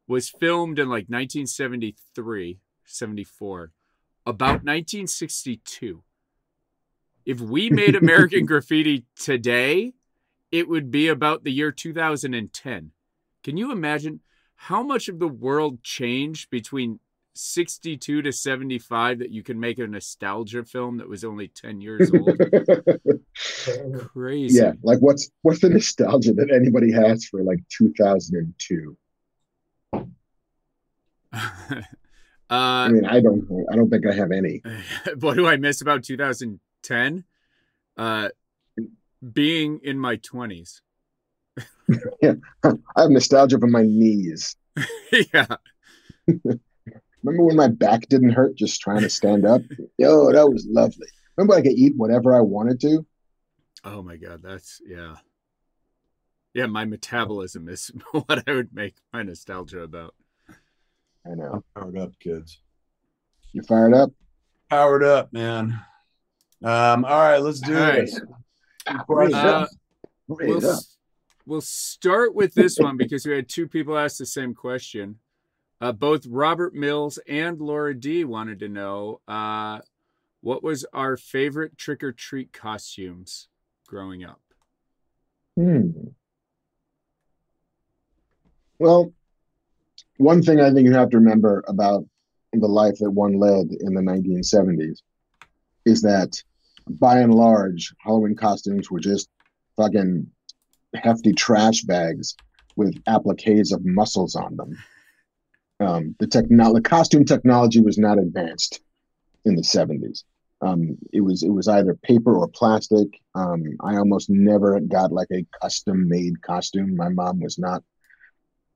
was 0.07 0.29
filmed 0.29 0.77
in 0.79 0.87
like 0.87 1.07
1973, 1.07 2.59
74, 2.85 3.71
about 4.25 4.63
1962. 4.63 6.03
If 7.25 7.41
we 7.41 7.69
made 7.69 7.95
American 7.95 8.45
Graffiti 8.47 9.05
today, 9.15 9.93
it 10.51 10.67
would 10.67 10.91
be 10.91 11.07
about 11.07 11.43
the 11.43 11.51
year 11.51 11.71
2010. 11.71 12.91
Can 13.43 13.57
you 13.57 13.71
imagine 13.71 14.21
how 14.55 14.83
much 14.83 15.09
of 15.09 15.19
the 15.19 15.27
world 15.27 15.83
changed 15.83 16.49
between 16.49 16.99
62 17.35 18.21
to 18.21 18.31
75 18.31 19.19
that 19.19 19.29
you 19.31 19.43
can 19.43 19.59
make 19.59 19.77
a 19.79 19.87
nostalgia 19.87 20.63
film 20.63 20.97
that 20.97 21.09
was 21.09 21.25
only 21.25 21.49
10 21.49 21.81
years 21.81 22.09
old. 22.13 22.39
Crazy. 24.13 24.57
Yeah, 24.57 24.71
like 24.81 24.99
what's 24.99 25.29
what's 25.41 25.59
the 25.59 25.69
nostalgia 25.69 26.33
that 26.33 26.49
anybody 26.49 26.91
has 26.93 27.25
for 27.25 27.43
like 27.43 27.59
2002? 27.69 28.97
uh, 32.49 32.53
I 32.53 32.89
mean, 32.89 33.05
I 33.05 33.19
don't 33.21 33.65
I 33.71 33.75
don't 33.75 33.89
think 33.89 34.05
I 34.07 34.13
have 34.13 34.31
any. 34.31 34.61
What 35.19 35.35
do 35.35 35.47
I 35.47 35.57
miss 35.57 35.81
about 35.81 36.03
2010? 36.03 37.23
Uh 37.97 38.29
being 39.33 39.79
in 39.83 39.97
my 39.97 40.17
20s. 40.17 40.81
yeah. 42.21 42.33
I 42.63 43.01
have 43.01 43.09
nostalgia 43.09 43.57
for 43.59 43.67
my 43.67 43.83
knees. 43.83 44.55
yeah. 45.33 45.47
Remember 46.27 47.43
when 47.43 47.55
my 47.55 47.67
back 47.69 48.07
didn't 48.07 48.33
hurt 48.33 48.55
just 48.55 48.81
trying 48.81 49.01
to 49.01 49.09
stand 49.09 49.45
up? 49.45 49.61
Yo, 49.97 50.31
that 50.31 50.47
was 50.47 50.67
lovely. 50.69 51.07
Remember 51.37 51.55
I 51.55 51.61
could 51.61 51.71
eat 51.71 51.93
whatever 51.95 52.35
I 52.35 52.41
wanted 52.41 52.79
to? 52.81 53.05
Oh 53.83 54.01
my 54.01 54.17
god, 54.17 54.41
that's 54.43 54.81
yeah. 54.85 55.15
Yeah, 56.53 56.67
my 56.67 56.85
metabolism 56.85 57.67
is 57.67 57.91
what 58.11 58.43
I 58.47 58.53
would 58.53 58.73
make 58.73 58.95
my 59.11 59.23
nostalgia 59.23 59.81
about. 59.81 60.15
I 61.25 61.35
know. 61.35 61.63
I'm 61.75 61.81
powered 61.81 61.97
up, 61.97 62.19
kids. 62.19 62.59
You 63.51 63.63
fired 63.63 63.93
up? 63.93 64.11
Powered 64.69 65.03
up, 65.03 65.33
man. 65.33 65.79
Um, 66.63 67.05
all 67.05 67.19
right, 67.19 67.37
let's 67.37 67.59
do 67.59 67.73
this. 67.73 68.19
Uh, 68.87 69.65
we'll, 70.27 70.79
we'll 71.45 71.61
start 71.61 72.35
with 72.35 72.53
this 72.53 72.77
one 72.77 72.97
because 72.97 73.25
we 73.25 73.35
had 73.35 73.49
two 73.49 73.67
people 73.67 73.97
ask 73.97 74.17
the 74.17 74.25
same 74.25 74.53
question. 74.53 75.19
Uh, 75.81 75.91
both 75.91 76.25
Robert 76.27 76.73
Mills 76.73 77.19
and 77.27 77.59
Laura 77.59 77.93
D 77.93 78.23
wanted 78.23 78.59
to 78.59 78.69
know 78.69 79.21
uh, 79.27 79.79
what 80.41 80.63
was 80.63 80.85
our 80.93 81.17
favorite 81.17 81.77
trick 81.77 82.03
or 82.03 82.11
treat 82.11 82.53
costumes 82.53 83.47
growing 83.87 84.23
up. 84.23 84.41
Hmm. 85.55 85.89
Well, 88.79 89.13
one 90.17 90.41
thing 90.41 90.59
I 90.59 90.71
think 90.71 90.87
you 90.87 90.93
have 90.93 91.09
to 91.09 91.17
remember 91.17 91.63
about 91.67 92.05
the 92.53 92.67
life 92.67 92.95
that 92.99 93.11
one 93.11 93.33
led 93.33 93.67
in 93.79 93.93
the 93.93 94.01
1970s 94.01 94.99
is 95.85 96.01
that 96.01 96.41
by 96.87 97.19
and 97.19 97.33
large, 97.33 97.93
Halloween 97.99 98.35
costumes 98.35 98.89
were 98.89 98.99
just 98.99 99.27
fucking 99.75 100.27
hefty 100.95 101.33
trash 101.33 101.81
bags 101.81 102.37
with 102.75 102.95
appliques 103.07 103.73
of 103.73 103.85
muscles 103.85 104.35
on 104.35 104.55
them 104.55 104.77
um, 105.79 106.15
the 106.19 106.27
techno- 106.27 106.73
the 106.73 106.81
costume 106.81 107.25
technology 107.25 107.81
was 107.81 107.97
not 107.97 108.19
advanced 108.19 108.81
in 109.43 109.55
the 109.55 109.61
70s. 109.61 110.23
Um, 110.61 110.97
it 111.11 111.21
was 111.21 111.43
it 111.43 111.49
was 111.49 111.67
either 111.67 111.95
paper 111.95 112.35
or 112.37 112.47
plastic. 112.47 113.07
Um, 113.35 113.63
I 113.81 113.97
almost 113.97 114.29
never 114.29 114.79
got 114.79 115.11
like 115.11 115.27
a 115.31 115.45
custom 115.61 116.07
made 116.07 116.41
costume. 116.41 116.95
My 116.95 117.09
mom 117.09 117.41
was 117.41 117.59
not 117.59 117.83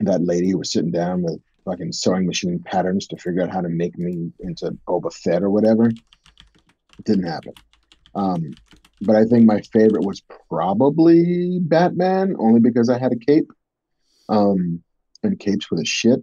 that 0.08 0.24
lady 0.24 0.50
who 0.50 0.58
was 0.58 0.72
sitting 0.72 0.92
down 0.92 1.22
with 1.22 1.40
fucking 1.66 1.92
sewing 1.92 2.26
machine 2.26 2.60
patterns 2.60 3.08
to 3.08 3.18
figure 3.18 3.42
out 3.42 3.52
how 3.52 3.62
to 3.62 3.70
make 3.70 3.98
me 3.98 4.32
into 4.40 4.72
Boba 4.88 5.12
Fett 5.14 5.44
or 5.44 5.50
whatever. 5.50 5.88
It 5.88 7.06
didn't 7.06 7.26
happen. 7.28 7.54
Um, 8.16 8.52
but 9.02 9.16
I 9.16 9.26
think 9.26 9.46
my 9.46 9.62
favorite 9.62 10.06
was 10.06 10.22
probably 10.50 11.60
Batman, 11.62 12.36
only 12.40 12.60
because 12.60 12.90
I 12.90 12.98
had 12.98 13.12
a 13.14 13.18
cape. 13.18 13.50
Um, 14.30 14.84
and 15.24 15.40
capes 15.40 15.70
were 15.70 15.82
a 15.82 15.86
shit 15.86 16.22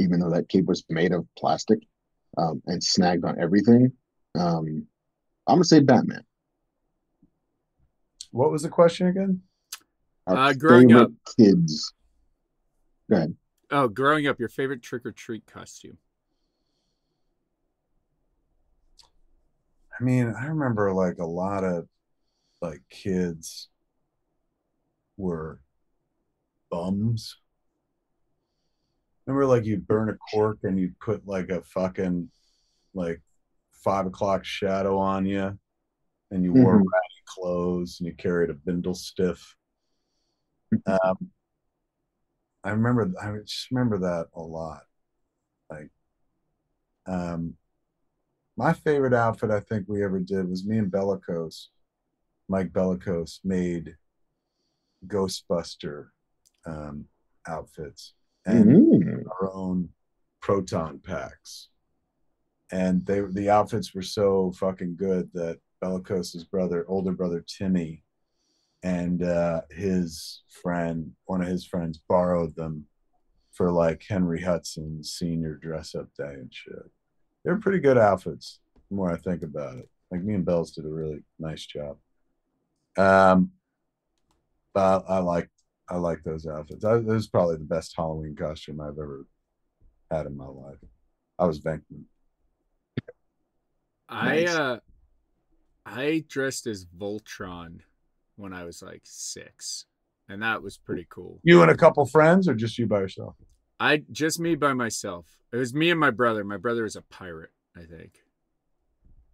even 0.00 0.20
though 0.20 0.30
that 0.30 0.48
cape 0.48 0.66
was 0.66 0.84
made 0.88 1.12
of 1.12 1.26
plastic 1.36 1.80
um, 2.36 2.62
and 2.66 2.80
snagged 2.82 3.24
on 3.24 3.36
everything. 3.40 3.90
Um, 4.36 4.86
I'm 5.48 5.56
gonna 5.56 5.64
say 5.64 5.80
Batman. 5.80 6.22
What 8.30 8.52
was 8.52 8.62
the 8.62 8.68
question 8.68 9.08
again? 9.08 9.42
Our 10.28 10.36
Uh, 10.36 10.52
growing 10.52 10.88
favorite 10.90 11.02
up. 11.04 11.10
kids. 11.36 11.92
Go 13.10 13.16
ahead. 13.16 13.36
Oh, 13.70 13.88
growing 13.88 14.26
up, 14.26 14.38
your 14.38 14.48
favorite 14.48 14.82
trick 14.82 15.04
or 15.04 15.12
treat 15.12 15.46
costume? 15.46 15.98
I 20.00 20.04
mean, 20.04 20.32
I 20.38 20.46
remember 20.46 20.92
like 20.92 21.18
a 21.18 21.26
lot 21.26 21.64
of 21.64 21.88
like 22.62 22.82
kids 22.88 23.68
were 25.16 25.60
bums. 26.70 27.36
Remember, 29.26 29.46
like 29.46 29.64
you'd 29.64 29.86
burn 29.86 30.08
a 30.08 30.14
cork 30.14 30.58
and 30.62 30.78
you'd 30.78 30.98
put 31.00 31.26
like 31.26 31.50
a 31.50 31.62
fucking 31.62 32.30
like 32.94 33.20
five 33.72 34.06
o'clock 34.06 34.44
shadow 34.44 34.96
on 34.98 35.26
you, 35.26 35.58
and 36.30 36.44
you 36.44 36.52
wore 36.52 36.78
Mhm. 36.78 36.84
ratty 36.84 37.22
clothes 37.26 38.00
and 38.00 38.06
you 38.06 38.14
carried 38.14 38.50
a 38.50 38.54
bindle 38.54 38.94
stiff. 38.94 39.54
Um, 40.86 41.30
I 42.64 42.70
remember, 42.70 43.10
I 43.20 43.38
just 43.38 43.70
remember 43.70 43.98
that 43.98 44.26
a 44.34 44.40
lot. 44.40 44.82
Like, 45.70 45.90
um, 47.06 47.54
my 48.56 48.72
favorite 48.72 49.14
outfit 49.14 49.50
I 49.50 49.60
think 49.60 49.86
we 49.86 50.02
ever 50.02 50.18
did 50.18 50.48
was 50.48 50.66
me 50.66 50.78
and 50.78 50.90
Bellicose, 50.90 51.70
Mike 52.48 52.72
Bellicose 52.72 53.40
made 53.44 53.96
Ghostbuster 55.06 56.08
um, 56.66 57.04
outfits 57.46 58.14
and 58.44 58.68
Mm. 58.68 59.24
our 59.40 59.52
own 59.52 59.90
proton 60.40 60.98
packs. 60.98 61.68
And 62.72 63.06
they 63.06 63.20
the 63.20 63.48
outfits 63.50 63.94
were 63.94 64.02
so 64.02 64.52
fucking 64.52 64.96
good 64.96 65.30
that 65.34 65.60
Bellicose's 65.80 66.44
brother, 66.44 66.84
older 66.88 67.12
brother 67.12 67.44
Timmy, 67.46 68.02
and 68.88 69.22
uh, 69.22 69.60
his 69.70 70.42
friend, 70.48 71.12
one 71.26 71.42
of 71.42 71.48
his 71.48 71.66
friends, 71.66 72.00
borrowed 72.08 72.54
them 72.56 72.86
for 73.52 73.70
like 73.70 74.04
Henry 74.08 74.40
Hudson's 74.40 75.12
senior 75.12 75.54
dress 75.54 75.94
up 75.94 76.08
day 76.16 76.34
and 76.34 76.52
shit. 76.52 76.90
They're 77.44 77.58
pretty 77.58 77.80
good 77.80 77.98
outfits. 77.98 78.60
The 78.88 78.96
more 78.96 79.12
I 79.12 79.16
think 79.16 79.42
about 79.42 79.76
it, 79.76 79.88
like 80.10 80.22
me 80.22 80.34
and 80.34 80.44
Bells 80.44 80.70
did 80.70 80.86
a 80.86 80.88
really 80.88 81.22
nice 81.38 81.66
job. 81.66 81.98
Um, 82.96 83.50
but 84.72 85.04
I 85.08 85.18
like 85.18 85.50
I 85.90 85.96
like 85.96 86.22
those 86.22 86.46
outfits. 86.46 86.84
I, 86.84 86.96
it 86.96 87.04
was 87.04 87.28
probably 87.28 87.56
the 87.56 87.64
best 87.64 87.94
Halloween 87.96 88.36
costume 88.36 88.80
I've 88.80 88.98
ever 88.98 89.26
had 90.10 90.26
in 90.26 90.36
my 90.36 90.46
life. 90.46 90.78
I 91.38 91.44
was 91.44 91.60
Venkman. 91.60 92.04
I 94.08 94.40
Nice. 94.44 94.54
uh 94.54 94.78
I 95.84 96.24
dressed 96.28 96.66
as 96.66 96.86
Voltron 96.86 97.80
when 98.38 98.52
I 98.52 98.64
was 98.64 98.82
like 98.82 99.02
six. 99.04 99.84
And 100.28 100.42
that 100.42 100.62
was 100.62 100.78
pretty 100.78 101.06
cool. 101.08 101.40
You 101.42 101.62
and 101.62 101.70
a 101.70 101.76
couple 101.76 102.04
friends, 102.06 102.48
or 102.48 102.54
just 102.54 102.78
you 102.78 102.86
by 102.86 103.00
yourself? 103.00 103.34
I 103.80 104.02
just 104.12 104.38
me 104.38 104.54
by 104.56 104.74
myself. 104.74 105.26
It 105.52 105.56
was 105.56 105.72
me 105.72 105.90
and 105.90 105.98
my 106.00 106.10
brother. 106.10 106.44
My 106.44 106.56
brother 106.58 106.84
is 106.84 106.96
a 106.96 107.02
pirate, 107.02 107.52
I 107.76 107.82
think. 107.82 108.12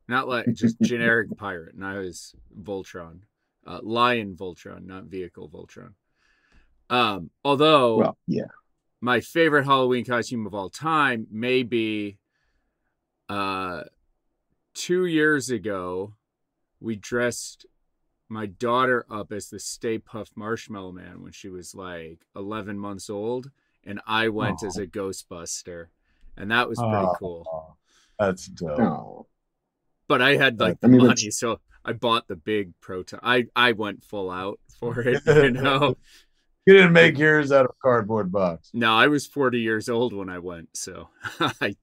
Not 0.07 0.29
like 0.29 0.47
just 0.53 0.77
generic 0.83 1.37
pirate. 1.37 1.75
And 1.75 1.85
I 1.85 1.99
was 1.99 2.35
Voltron. 2.57 3.21
Uh, 3.67 3.81
Lion 3.83 4.37
Voltron, 4.37 4.87
not 4.87 5.05
vehicle 5.05 5.49
Voltron. 5.49 5.95
Um, 6.91 7.31
although 7.45 7.97
Well, 7.97 8.19
yeah. 8.27 8.45
my 9.01 9.21
favorite 9.21 9.65
Halloween 9.65 10.05
costume 10.05 10.47
of 10.47 10.55
all 10.55 10.69
time 10.69 11.27
may 11.31 11.63
be 11.63 12.19
uh 13.31 13.85
two 14.75 15.07
years 15.07 15.49
ago 15.49 16.13
we 16.79 16.95
dressed 16.95 17.65
my 18.29 18.47
daughter 18.47 19.05
up 19.11 19.33
as 19.33 19.49
the 19.51 19.59
Stay 19.59 19.99
Puft 19.99 20.31
Marshmallow 20.37 20.93
Man 20.93 21.23
when 21.23 21.33
she 21.33 21.49
was 21.49 21.75
like 21.75 22.21
11 22.35 22.79
months 22.79 23.09
old 23.11 23.51
and 23.85 24.01
I 24.07 24.29
went 24.29 24.63
as 24.63 24.77
a 24.79 24.87
Ghostbuster 24.87 25.87
and 26.37 26.51
that 26.51 26.69
was 26.69 26.79
pretty 26.79 27.07
cool. 27.19 27.77
That's 28.19 28.47
dope. 28.47 28.79
No. 28.79 29.27
But 30.09 30.23
I 30.23 30.37
had 30.37 30.59
like 30.61 30.75
I 30.75 30.79
the 30.83 30.89
mean, 30.89 30.99
money 30.99 31.09
that's- 31.09 31.39
so 31.39 31.61
I 31.85 31.93
bought 31.93 32.29
the 32.29 32.37
big 32.37 32.73
proton. 32.81 33.21
I 33.23 33.47
I 33.55 33.73
went 33.73 34.05
full 34.05 34.31
out 34.31 34.59
for 34.81 35.01
it, 35.01 35.23
you 35.27 35.51
know. 35.51 35.97
You 36.67 36.73
didn't 36.73 36.95
make 36.95 37.19
yours 37.19 37.53
out 37.53 37.67
of 37.67 37.73
a 37.73 37.83
cardboard 37.83 38.33
box. 38.33 38.71
No, 38.73 38.95
I 38.95 39.07
was 39.09 39.27
40 39.27 39.61
years 39.61 39.91
old 39.91 40.15
when 40.15 40.31
I 40.31 40.39
went, 40.39 40.71
so 40.77 41.09
I 41.41 41.77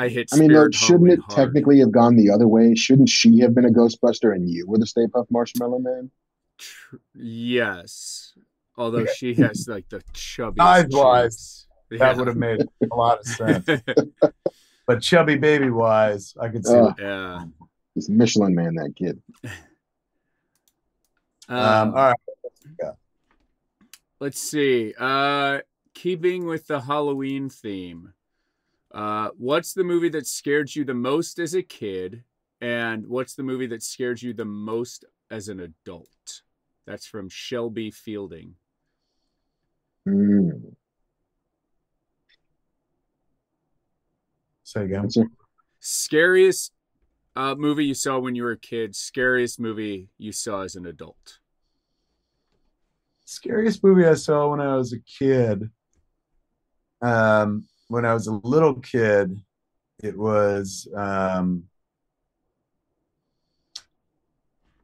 I 0.00 0.08
hit 0.08 0.30
I 0.32 0.36
mean, 0.36 0.50
though, 0.50 0.70
shouldn't 0.70 1.10
it 1.10 1.18
hard. 1.20 1.30
technically 1.36 1.80
have 1.80 1.92
gone 1.92 2.16
the 2.16 2.30
other 2.30 2.48
way? 2.48 2.74
Shouldn't 2.74 3.10
she 3.10 3.40
have 3.40 3.54
been 3.54 3.66
a 3.66 3.68
Ghostbuster 3.68 4.34
and 4.34 4.48
you 4.48 4.66
were 4.66 4.78
the 4.78 4.86
Stay 4.86 5.06
Puft 5.06 5.26
Marshmallow 5.30 5.78
Man? 5.78 6.10
Yes. 7.14 8.32
Although 8.78 9.04
she 9.04 9.34
has 9.34 9.68
like 9.68 9.90
the 9.90 10.02
chubby 10.14 10.58
Size-wise, 10.58 11.66
That 11.90 12.16
would 12.16 12.28
have 12.28 12.38
made 12.38 12.62
a 12.90 12.94
lot 12.96 13.18
of 13.18 13.26
sense. 13.26 13.66
But 14.86 15.02
chubby 15.02 15.36
baby 15.36 15.70
wise, 15.70 16.34
I 16.40 16.48
could 16.48 16.66
see. 16.66 16.74
Uh, 16.74 16.82
what- 16.82 16.98
yeah. 16.98 17.44
He's 17.94 18.08
Michelin 18.08 18.54
Man, 18.54 18.74
that 18.76 18.94
kid. 18.96 19.22
um, 21.48 21.56
Um, 21.58 21.88
all 21.94 22.12
right. 22.12 22.94
Let's 24.18 24.40
see. 24.40 24.94
Uh 24.98 25.60
keeping 25.94 26.46
with 26.46 26.66
the 26.68 26.80
Halloween 26.80 27.50
theme. 27.50 28.14
Uh 28.92 29.30
what's 29.36 29.72
the 29.72 29.84
movie 29.84 30.08
that 30.08 30.26
scared 30.26 30.74
you 30.74 30.84
the 30.84 30.94
most 30.94 31.38
as 31.38 31.54
a 31.54 31.62
kid 31.62 32.24
and 32.60 33.06
what's 33.06 33.34
the 33.34 33.42
movie 33.42 33.66
that 33.68 33.82
scared 33.82 34.20
you 34.20 34.32
the 34.32 34.44
most 34.44 35.04
as 35.30 35.48
an 35.48 35.60
adult? 35.60 36.42
That's 36.86 37.06
from 37.06 37.28
Shelby 37.28 37.90
Fielding. 37.90 38.54
Mm. 40.08 40.74
Say 44.64 44.84
again. 44.84 45.08
Scariest 45.78 46.72
uh 47.36 47.54
movie 47.54 47.84
you 47.84 47.94
saw 47.94 48.18
when 48.18 48.34
you 48.34 48.42
were 48.42 48.52
a 48.52 48.58
kid, 48.58 48.96
scariest 48.96 49.60
movie 49.60 50.08
you 50.18 50.32
saw 50.32 50.62
as 50.62 50.74
an 50.74 50.86
adult. 50.86 51.38
Scariest 53.24 53.84
movie 53.84 54.04
I 54.04 54.14
saw 54.14 54.50
when 54.50 54.60
I 54.60 54.74
was 54.74 54.92
a 54.92 54.98
kid. 54.98 55.70
Um, 57.00 57.68
when 57.90 58.06
I 58.06 58.14
was 58.14 58.28
a 58.28 58.40
little 58.44 58.74
kid, 58.76 59.36
it 60.00 60.16
was 60.16 60.86
um, 60.96 61.64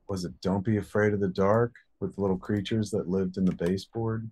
was 0.09 0.25
it 0.25 0.33
Don't 0.43 0.65
Be 0.65 0.77
Afraid 0.79 1.13
of 1.15 1.21
the 1.21 1.29
Dark 1.29 1.73
with 2.01 2.19
little 2.19 2.37
creatures 2.37 2.91
that 2.91 3.09
lived 3.09 3.37
in 3.37 3.45
the 3.45 3.55
baseboard? 3.55 4.29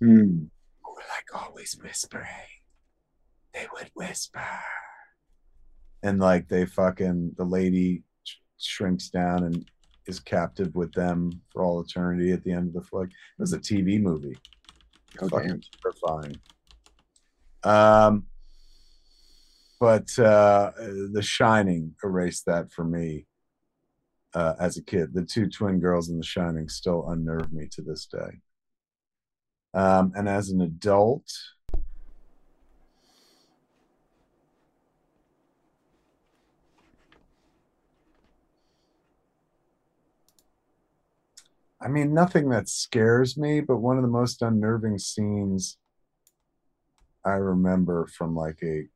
Mm. 0.00 0.48
were 0.88 1.02
like 1.10 1.42
always 1.44 1.76
whispering. 1.82 2.26
They 3.52 3.66
would 3.74 3.90
whisper. 3.94 4.40
And 6.04 6.20
like 6.20 6.48
they 6.48 6.66
fucking, 6.66 7.32
the 7.36 7.44
lady 7.44 8.04
sh- 8.24 8.34
shrinks 8.58 9.08
down 9.08 9.42
and 9.42 9.68
is 10.06 10.20
captive 10.20 10.72
with 10.76 10.92
them 10.92 11.30
for 11.52 11.64
all 11.64 11.80
eternity 11.80 12.30
at 12.30 12.44
the 12.44 12.52
end 12.52 12.68
of 12.68 12.74
the 12.74 12.82
flick. 12.88 13.10
It 13.10 13.40
was 13.40 13.52
a 13.52 13.58
TV 13.58 14.00
movie. 14.00 14.36
Oh, 15.20 15.28
Fucking 15.28 15.48
damn. 15.48 15.60
terrifying. 15.82 16.36
Um, 17.64 18.26
but 19.80 20.16
uh, 20.18 20.72
The 20.76 21.22
Shining 21.22 21.94
erased 22.04 22.46
that 22.46 22.70
for 22.70 22.84
me 22.84 23.26
uh, 24.34 24.54
as 24.60 24.76
a 24.76 24.82
kid. 24.82 25.12
The 25.12 25.24
two 25.24 25.48
twin 25.48 25.80
girls 25.80 26.08
in 26.08 26.18
The 26.18 26.24
Shining 26.24 26.68
still 26.68 27.08
unnerve 27.08 27.52
me 27.52 27.68
to 27.72 27.82
this 27.82 28.06
day. 28.06 28.40
Um, 29.74 30.12
and 30.14 30.28
as 30.28 30.50
an 30.50 30.60
adult, 30.60 31.24
I 41.80 41.88
mean, 41.88 42.14
nothing 42.14 42.48
that 42.50 42.68
scares 42.68 43.36
me, 43.36 43.60
but 43.60 43.78
one 43.78 43.96
of 43.96 44.02
the 44.02 44.08
most 44.08 44.42
unnerving 44.42 44.98
scenes 44.98 45.78
I 47.24 47.32
remember 47.32 48.06
from 48.06 48.34
like 48.34 48.58
a 48.62 48.88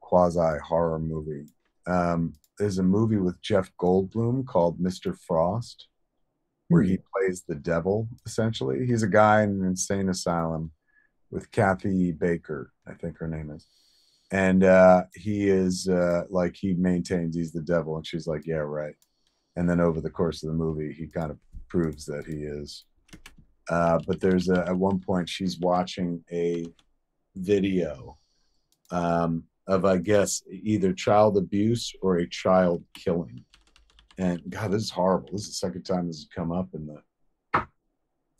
quasi 0.00 0.58
horror 0.64 0.98
movie 0.98 1.46
um, 1.86 2.34
is 2.58 2.78
a 2.78 2.82
movie 2.82 3.16
with 3.16 3.40
Jeff 3.42 3.70
Goldblum 3.80 4.46
called 4.46 4.80
Mr. 4.80 5.16
Frost, 5.18 5.88
where 6.68 6.82
he 6.82 6.98
plays 7.14 7.44
the 7.46 7.54
devil 7.54 8.08
essentially. 8.24 8.86
He's 8.86 9.02
a 9.02 9.08
guy 9.08 9.42
in 9.42 9.50
an 9.50 9.64
insane 9.64 10.08
asylum 10.08 10.72
with 11.30 11.50
Kathy 11.50 12.12
Baker, 12.12 12.72
I 12.86 12.94
think 12.94 13.18
her 13.18 13.28
name 13.28 13.50
is. 13.50 13.66
And 14.30 14.64
uh, 14.64 15.04
he 15.14 15.48
is 15.48 15.88
uh, 15.88 16.22
like, 16.30 16.56
he 16.56 16.74
maintains 16.74 17.36
he's 17.36 17.52
the 17.52 17.62
devil. 17.62 17.96
And 17.96 18.06
she's 18.06 18.26
like, 18.26 18.46
yeah, 18.46 18.56
right. 18.56 18.94
And 19.54 19.68
then 19.68 19.80
over 19.80 20.00
the 20.00 20.10
course 20.10 20.42
of 20.42 20.48
the 20.48 20.54
movie, 20.56 20.92
he 20.92 21.06
kind 21.06 21.30
of 21.30 21.38
proves 21.68 22.04
that 22.06 22.26
he 22.26 22.38
is. 22.38 22.84
Uh, 23.68 23.98
but 24.06 24.20
there's 24.20 24.48
a, 24.48 24.66
at 24.68 24.76
one 24.76 25.00
point, 25.00 25.28
she's 25.28 25.58
watching 25.58 26.24
a 26.30 26.64
video 27.34 28.16
um, 28.90 29.44
of 29.66 29.84
I 29.84 29.96
guess 29.98 30.42
either 30.48 30.92
child 30.92 31.36
abuse 31.36 31.92
or 32.00 32.16
a 32.16 32.28
child 32.28 32.84
killing. 32.94 33.44
And 34.18 34.40
God, 34.48 34.70
this 34.70 34.84
is 34.84 34.90
horrible. 34.90 35.30
This 35.32 35.42
is 35.42 35.48
the 35.48 35.66
second 35.66 35.82
time 35.82 36.06
this 36.06 36.18
has 36.18 36.28
come 36.34 36.52
up 36.52 36.68
in 36.74 36.86
the 36.86 37.66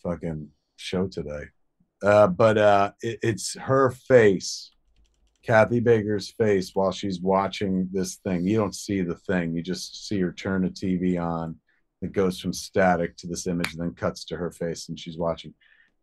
fucking 0.03 0.48
show 0.77 1.07
today. 1.07 1.44
Uh, 2.03 2.28
but 2.28 2.59
uh, 2.59 2.93
it, 3.03 3.19
it's 3.23 3.57
her 3.59 3.90
face, 3.90 4.70
Kathy 5.43 5.81
Baker's 5.81 6.31
face, 6.31 6.70
while 6.74 6.93
she's 6.93 7.20
watching 7.20 7.89
this 7.93 8.16
thing. 8.16 8.47
You 8.47 8.59
don't 8.59 8.74
see 8.74 9.03
the 9.03 9.15
thing; 9.15 9.55
you 9.55 9.62
just 9.62 10.07
see 10.07 10.20
her 10.20 10.32
turn 10.32 10.62
the 10.62 10.70
TV 10.70 11.20
on. 11.20 11.57
It 12.02 12.12
goes 12.12 12.39
from 12.39 12.52
static 12.52 13.16
to 13.18 13.27
this 13.27 13.47
image, 13.47 13.73
and 13.73 13.82
then 13.82 13.94
cuts 13.94 14.24
to 14.27 14.36
her 14.36 14.51
face, 14.51 14.89
and 14.89 14.98
she's 14.98 15.16
watching. 15.16 15.55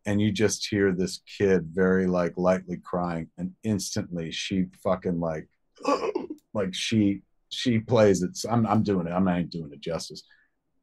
And 0.05 0.21
you 0.21 0.31
just 0.31 0.67
hear 0.67 0.91
this 0.91 1.21
kid 1.37 1.67
very 1.71 2.07
like 2.07 2.33
lightly 2.37 2.77
crying, 2.77 3.29
and 3.37 3.51
instantly 3.63 4.31
she 4.31 4.65
fucking 4.83 5.19
like, 5.19 5.47
like 6.53 6.73
she 6.73 7.21
she 7.49 7.79
plays 7.79 8.23
it. 8.23 8.37
I'm 8.49 8.65
I'm 8.65 8.83
doing 8.83 9.07
it. 9.07 9.11
I'm 9.11 9.25
not 9.25 9.49
doing 9.49 9.71
it 9.71 9.81
justice. 9.81 10.23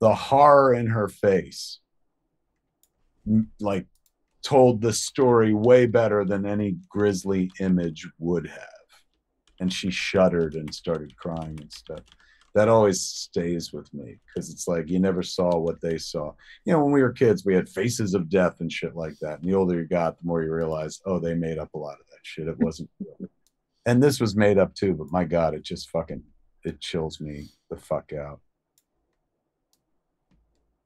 The 0.01 0.15
horror 0.15 0.75
in 0.75 0.87
her 0.87 1.09
face, 1.09 1.81
like 3.61 3.87
told 4.43 4.81
the 4.81 4.93
story 4.93 5.53
way 5.53 5.87
better 5.87 6.25
than 6.25 6.47
any 6.47 6.77
grisly 6.89 7.51
image 7.61 8.09
would 8.19 8.47
have. 8.47 8.69
And 9.61 9.73
she 9.73 9.91
shuddered 9.91 10.55
and 10.55 10.75
started 10.75 11.17
crying 11.17 11.59
and 11.61 11.73
stuff. 11.73 12.01
That 12.55 12.69
always 12.69 13.01
stays 13.01 13.73
with 13.73 13.93
me 13.95 14.19
because 14.27 14.51
it's 14.51 14.67
like 14.67 14.91
you 14.91 14.99
never 14.99 15.23
saw 15.23 15.57
what 15.57 15.81
they 15.81 15.99
saw. 15.99 16.33
You 16.65 16.73
know, 16.73 16.83
when 16.83 16.93
we 16.93 17.03
were 17.03 17.13
kids, 17.13 17.45
we 17.45 17.55
had 17.55 17.69
faces 17.69 18.15
of 18.15 18.29
death 18.29 18.61
and 18.61 18.73
shit 18.73 18.97
like 18.97 19.15
that. 19.21 19.41
And 19.41 19.49
the 19.49 19.55
older 19.55 19.81
you 19.81 19.87
got, 19.87 20.19
the 20.19 20.27
more 20.27 20.43
you 20.43 20.53
realize, 20.53 21.01
oh, 21.07 21.21
they 21.21 21.35
made 21.35 21.59
up 21.59 21.73
a 21.75 21.79
lot 21.79 22.01
of 22.01 22.07
that 22.11 22.19
shit. 22.23 22.49
It 22.49 22.59
wasn't 22.59 22.91
real. 22.99 23.31
And 23.87 24.03
this 24.03 24.21
was 24.21 24.35
made 24.35 24.59
up 24.59 24.75
too, 24.75 24.95
but 24.95 25.13
my 25.13 25.25
God, 25.25 25.55
it 25.55 25.63
just 25.63 25.91
fucking 25.91 26.23
it 26.65 26.81
chills 26.81 27.21
me 27.21 27.49
the 27.71 27.77
fuck 27.77 28.13
out. 28.13 28.41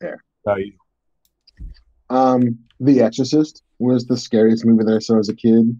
There. 0.00 0.22
How 0.46 0.56
you? 0.56 0.74
Um, 2.10 2.58
The 2.80 3.00
Exorcist 3.00 3.62
was 3.78 4.06
the 4.06 4.16
scariest 4.16 4.64
movie 4.64 4.84
that 4.84 4.94
I 4.94 4.98
saw 4.98 5.18
as 5.18 5.28
a 5.28 5.34
kid. 5.34 5.76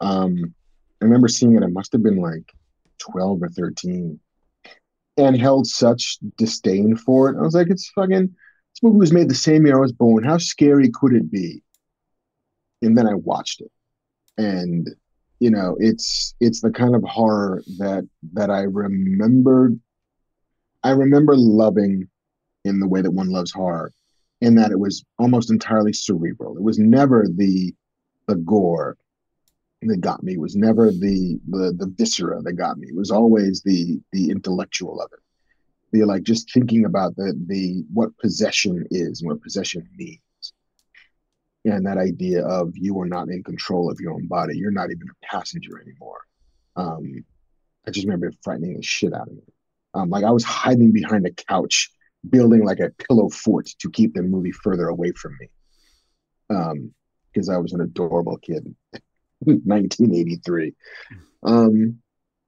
Um, 0.00 0.54
I 1.00 1.04
remember 1.04 1.28
seeing 1.28 1.56
it. 1.56 1.62
I 1.62 1.68
must 1.68 1.92
have 1.92 2.02
been 2.02 2.20
like 2.20 2.52
twelve 2.98 3.42
or 3.42 3.48
thirteen, 3.48 4.18
and 5.16 5.36
held 5.36 5.66
such 5.66 6.18
disdain 6.36 6.96
for 6.96 7.28
it. 7.28 7.38
I 7.38 7.42
was 7.42 7.54
like, 7.54 7.68
"It's 7.70 7.90
fucking." 7.90 8.28
This 8.28 8.82
movie 8.82 8.98
was 8.98 9.12
made 9.12 9.28
the 9.28 9.34
same 9.34 9.66
year 9.66 9.76
I 9.76 9.80
was 9.80 9.92
born. 9.92 10.24
How 10.24 10.38
scary 10.38 10.90
could 10.90 11.12
it 11.12 11.30
be? 11.30 11.62
And 12.80 12.96
then 12.96 13.06
I 13.06 13.14
watched 13.14 13.60
it, 13.60 13.70
and 14.38 14.88
you 15.40 15.50
know, 15.50 15.76
it's 15.78 16.34
it's 16.40 16.60
the 16.60 16.70
kind 16.70 16.94
of 16.94 17.02
horror 17.02 17.62
that 17.78 18.08
that 18.32 18.50
I 18.50 18.62
remembered. 18.62 19.78
I 20.84 20.90
remember 20.90 21.34
loving 21.36 22.08
in 22.64 22.80
the 22.80 22.88
way 22.88 23.02
that 23.02 23.10
one 23.10 23.30
loves 23.30 23.52
horror 23.52 23.92
in 24.40 24.56
that 24.56 24.72
it 24.72 24.78
was 24.78 25.04
almost 25.18 25.50
entirely 25.50 25.92
cerebral. 25.92 26.56
It 26.56 26.62
was 26.62 26.78
never 26.78 27.26
the 27.28 27.74
the 28.26 28.36
gore 28.36 28.96
that 29.88 30.00
got 30.00 30.22
me. 30.22 30.36
Was 30.36 30.56
never 30.56 30.90
the 30.90 31.38
the 31.48 31.74
the 31.76 31.92
viscera 31.96 32.40
that 32.42 32.54
got 32.54 32.78
me. 32.78 32.88
It 32.88 32.96
was 32.96 33.10
always 33.10 33.62
the 33.62 34.00
the 34.12 34.30
intellectual 34.30 35.00
of 35.00 35.10
it. 35.12 35.20
The 35.92 36.04
like 36.04 36.22
just 36.22 36.52
thinking 36.52 36.84
about 36.84 37.16
the 37.16 37.34
the 37.46 37.84
what 37.92 38.16
possession 38.18 38.86
is 38.90 39.20
and 39.20 39.30
what 39.30 39.42
possession 39.42 39.88
means. 39.96 40.20
And 41.64 41.86
that 41.86 41.98
idea 41.98 42.44
of 42.44 42.72
you 42.74 42.98
are 43.00 43.06
not 43.06 43.28
in 43.28 43.44
control 43.44 43.90
of 43.90 44.00
your 44.00 44.12
own 44.12 44.26
body. 44.26 44.56
You're 44.56 44.72
not 44.72 44.90
even 44.90 45.06
a 45.08 45.26
passenger 45.26 45.80
anymore. 45.80 46.20
Um, 46.74 47.24
I 47.86 47.90
just 47.90 48.06
remember 48.06 48.26
it 48.26 48.36
frightening 48.42 48.76
the 48.76 48.82
shit 48.82 49.12
out 49.12 49.28
of 49.28 49.34
me. 49.34 49.42
Um, 49.94 50.10
like 50.10 50.24
I 50.24 50.30
was 50.30 50.44
hiding 50.44 50.92
behind 50.92 51.26
a 51.26 51.30
couch 51.30 51.90
building 52.28 52.64
like 52.64 52.80
a 52.80 52.90
pillow 52.90 53.28
fort 53.28 53.68
to 53.78 53.90
keep 53.90 54.14
the 54.14 54.22
movie 54.22 54.52
further 54.52 54.88
away 54.88 55.12
from 55.12 55.36
me. 55.40 55.48
Um, 56.50 56.94
because 57.32 57.48
I 57.48 57.56
was 57.56 57.72
an 57.72 57.80
adorable 57.80 58.36
kid. 58.36 58.74
1983. 59.64 60.72
Um, 61.44 61.98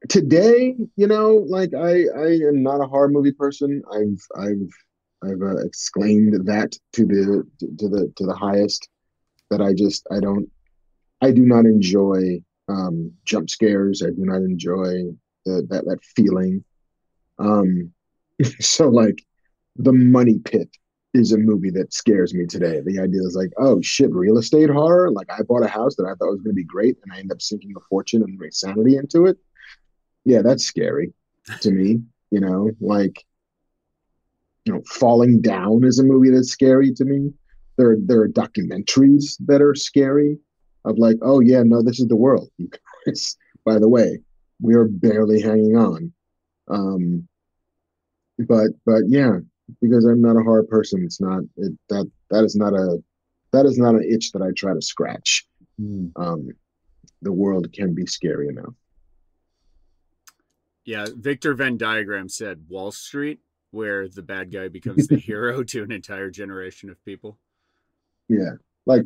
today, 0.09 0.77
you 0.97 1.07
know, 1.07 1.45
like 1.49 1.75
I, 1.75 2.05
I 2.16 2.29
am 2.49 2.62
not 2.62 2.81
a 2.81 2.87
horror 2.87 3.09
movie 3.09 3.33
person. 3.33 3.83
I've, 3.93 4.23
I've, 4.37 4.71
I've 5.25 5.43
uh, 5.43 5.57
exclaimed 5.59 6.47
that 6.47 6.77
to 6.93 7.07
the 7.07 7.47
to 7.79 7.89
the 7.89 8.12
to 8.16 8.27
the 8.27 8.35
highest. 8.35 8.89
That 9.51 9.61
I 9.61 9.73
just 9.73 10.07
I 10.11 10.21
don't 10.21 10.51
I 11.23 11.31
do 11.31 11.43
not 11.43 11.65
enjoy 11.65 12.43
um, 12.69 13.12
jump 13.25 13.49
scares. 13.51 14.03
I 14.03 14.11
do 14.11 14.25
not 14.25 14.43
enjoy 14.43 15.05
the, 15.45 15.66
that 15.71 15.85
that 15.87 15.99
feeling. 16.16 16.65
Um, 17.39 17.93
so 18.61 18.89
like 18.89 19.25
the 19.77 19.93
money 19.93 20.39
pit 20.39 20.71
is 21.15 21.32
a 21.32 21.39
movie 21.39 21.70
that 21.70 21.95
scares 21.95 22.35
me 22.35 22.45
today. 22.45 22.81
The 22.85 22.99
idea 22.99 23.23
is 23.23 23.36
like, 23.36 23.53
oh 23.57 23.81
shit, 23.81 24.12
real 24.12 24.36
estate 24.39 24.69
horror. 24.69 25.11
Like 25.11 25.31
I 25.32 25.43
bought 25.43 25.65
a 25.65 25.69
house 25.69 25.95
that 25.97 26.05
I 26.05 26.15
thought 26.15 26.32
was 26.32 26.41
going 26.41 26.55
to 26.55 26.61
be 26.61 26.65
great, 26.65 26.97
and 27.03 27.12
I 27.12 27.19
end 27.19 27.32
up 27.32 27.41
sinking 27.41 27.73
a 27.77 27.81
fortune 27.89 28.23
and 28.23 28.39
my 28.39 28.49
sanity 28.51 28.97
into 28.97 29.27
it. 29.27 29.39
Yeah, 30.24 30.43
that's 30.43 30.65
scary 30.65 31.12
to 31.61 31.70
me. 31.70 32.03
You 32.31 32.41
know, 32.41 32.70
like 32.81 33.24
you 34.65 34.73
know, 34.73 34.82
falling 34.86 35.41
down 35.41 35.85
is 35.85 35.99
a 35.99 36.05
movie 36.05 36.31
that's 36.31 36.51
scary 36.51 36.93
to 36.95 37.05
me. 37.05 37.32
There, 37.77 37.97
there 38.01 38.20
are 38.23 38.28
documentaries 38.28 39.36
that 39.47 39.61
are 39.62 39.74
scary. 39.74 40.39
Of 40.86 40.99
like, 40.99 41.16
oh 41.23 41.41
yeah, 41.41 41.62
no, 41.62 41.82
this 41.82 41.99
is 41.99 42.09
the 42.09 42.16
world. 42.16 42.51
You 42.59 42.69
guys, 43.07 43.36
by 43.65 43.78
the 43.78 43.89
way, 43.89 44.20
we 44.61 44.74
are 44.74 44.85
barely 44.85 45.41
hanging 45.41 45.77
on. 45.77 46.12
Um, 46.69 47.28
but 48.39 48.69
but 48.85 49.03
yeah, 49.07 49.39
because 49.81 50.05
I'm 50.05 50.20
not 50.20 50.36
a 50.36 50.43
hard 50.43 50.69
person. 50.69 51.03
It's 51.05 51.20
not 51.20 51.43
it, 51.57 51.73
that 51.89 52.11
that 52.31 52.45
is 52.45 52.57
not 52.57 52.74
a 52.74 53.03
that 53.53 53.66
is 53.66 53.78
not 53.78 53.95
an 53.95 54.07
itch 54.09 54.32
that 54.32 54.43
I 54.43 54.51
try 54.57 54.74
to 54.74 54.82
scratch. 54.82 55.47
Mm. 55.81 56.12
Um, 56.16 56.49
the 57.23 57.32
world 57.32 57.73
can 57.73 57.95
be 57.95 58.07
scary 58.07 58.49
enough. 58.49 58.74
Yeah, 60.85 61.07
Victor 61.16 61.55
Venn 61.55 61.78
diagram 61.78 62.28
said 62.28 62.65
Wall 62.69 62.93
Street, 62.93 63.41
where 63.70 64.09
the 64.09 64.23
bad 64.23 64.53
guy 64.53 64.69
becomes 64.69 65.07
the 65.07 65.16
hero 65.19 65.62
to 65.65 65.82
an 65.82 65.93
entire 65.93 66.31
generation 66.31 66.91
of 66.91 67.03
people. 67.05 67.39
Yeah, 68.28 68.53
like 68.86 69.03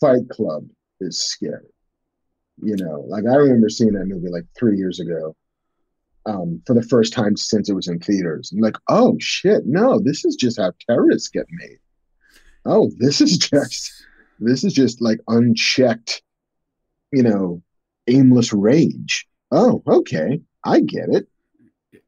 Fight 0.00 0.28
Club 0.30 0.66
is 1.00 1.22
scary. 1.22 1.66
You 2.62 2.76
know, 2.76 3.04
like 3.08 3.24
I 3.26 3.36
remember 3.36 3.68
seeing 3.68 3.92
that 3.92 4.06
movie 4.06 4.28
like 4.30 4.44
three 4.56 4.76
years 4.76 5.00
ago, 5.00 5.34
um, 6.26 6.62
for 6.66 6.74
the 6.74 6.82
first 6.82 7.12
time 7.12 7.36
since 7.36 7.68
it 7.68 7.74
was 7.74 7.88
in 7.88 7.98
theaters. 7.98 8.52
I'm 8.52 8.60
like, 8.60 8.76
oh 8.88 9.16
shit, 9.18 9.66
no, 9.66 9.98
this 9.98 10.24
is 10.24 10.36
just 10.36 10.58
how 10.58 10.72
terrorists 10.88 11.28
get 11.28 11.46
made. 11.50 11.78
Oh, 12.64 12.90
this 12.98 13.20
is 13.20 13.38
just 13.38 13.92
this 14.38 14.64
is 14.64 14.72
just 14.72 15.00
like 15.00 15.20
unchecked, 15.28 16.22
you 17.12 17.22
know, 17.22 17.62
aimless 18.06 18.52
rage. 18.52 19.26
Oh, 19.50 19.82
okay, 19.86 20.40
I 20.64 20.80
get 20.80 21.08
it. 21.08 21.28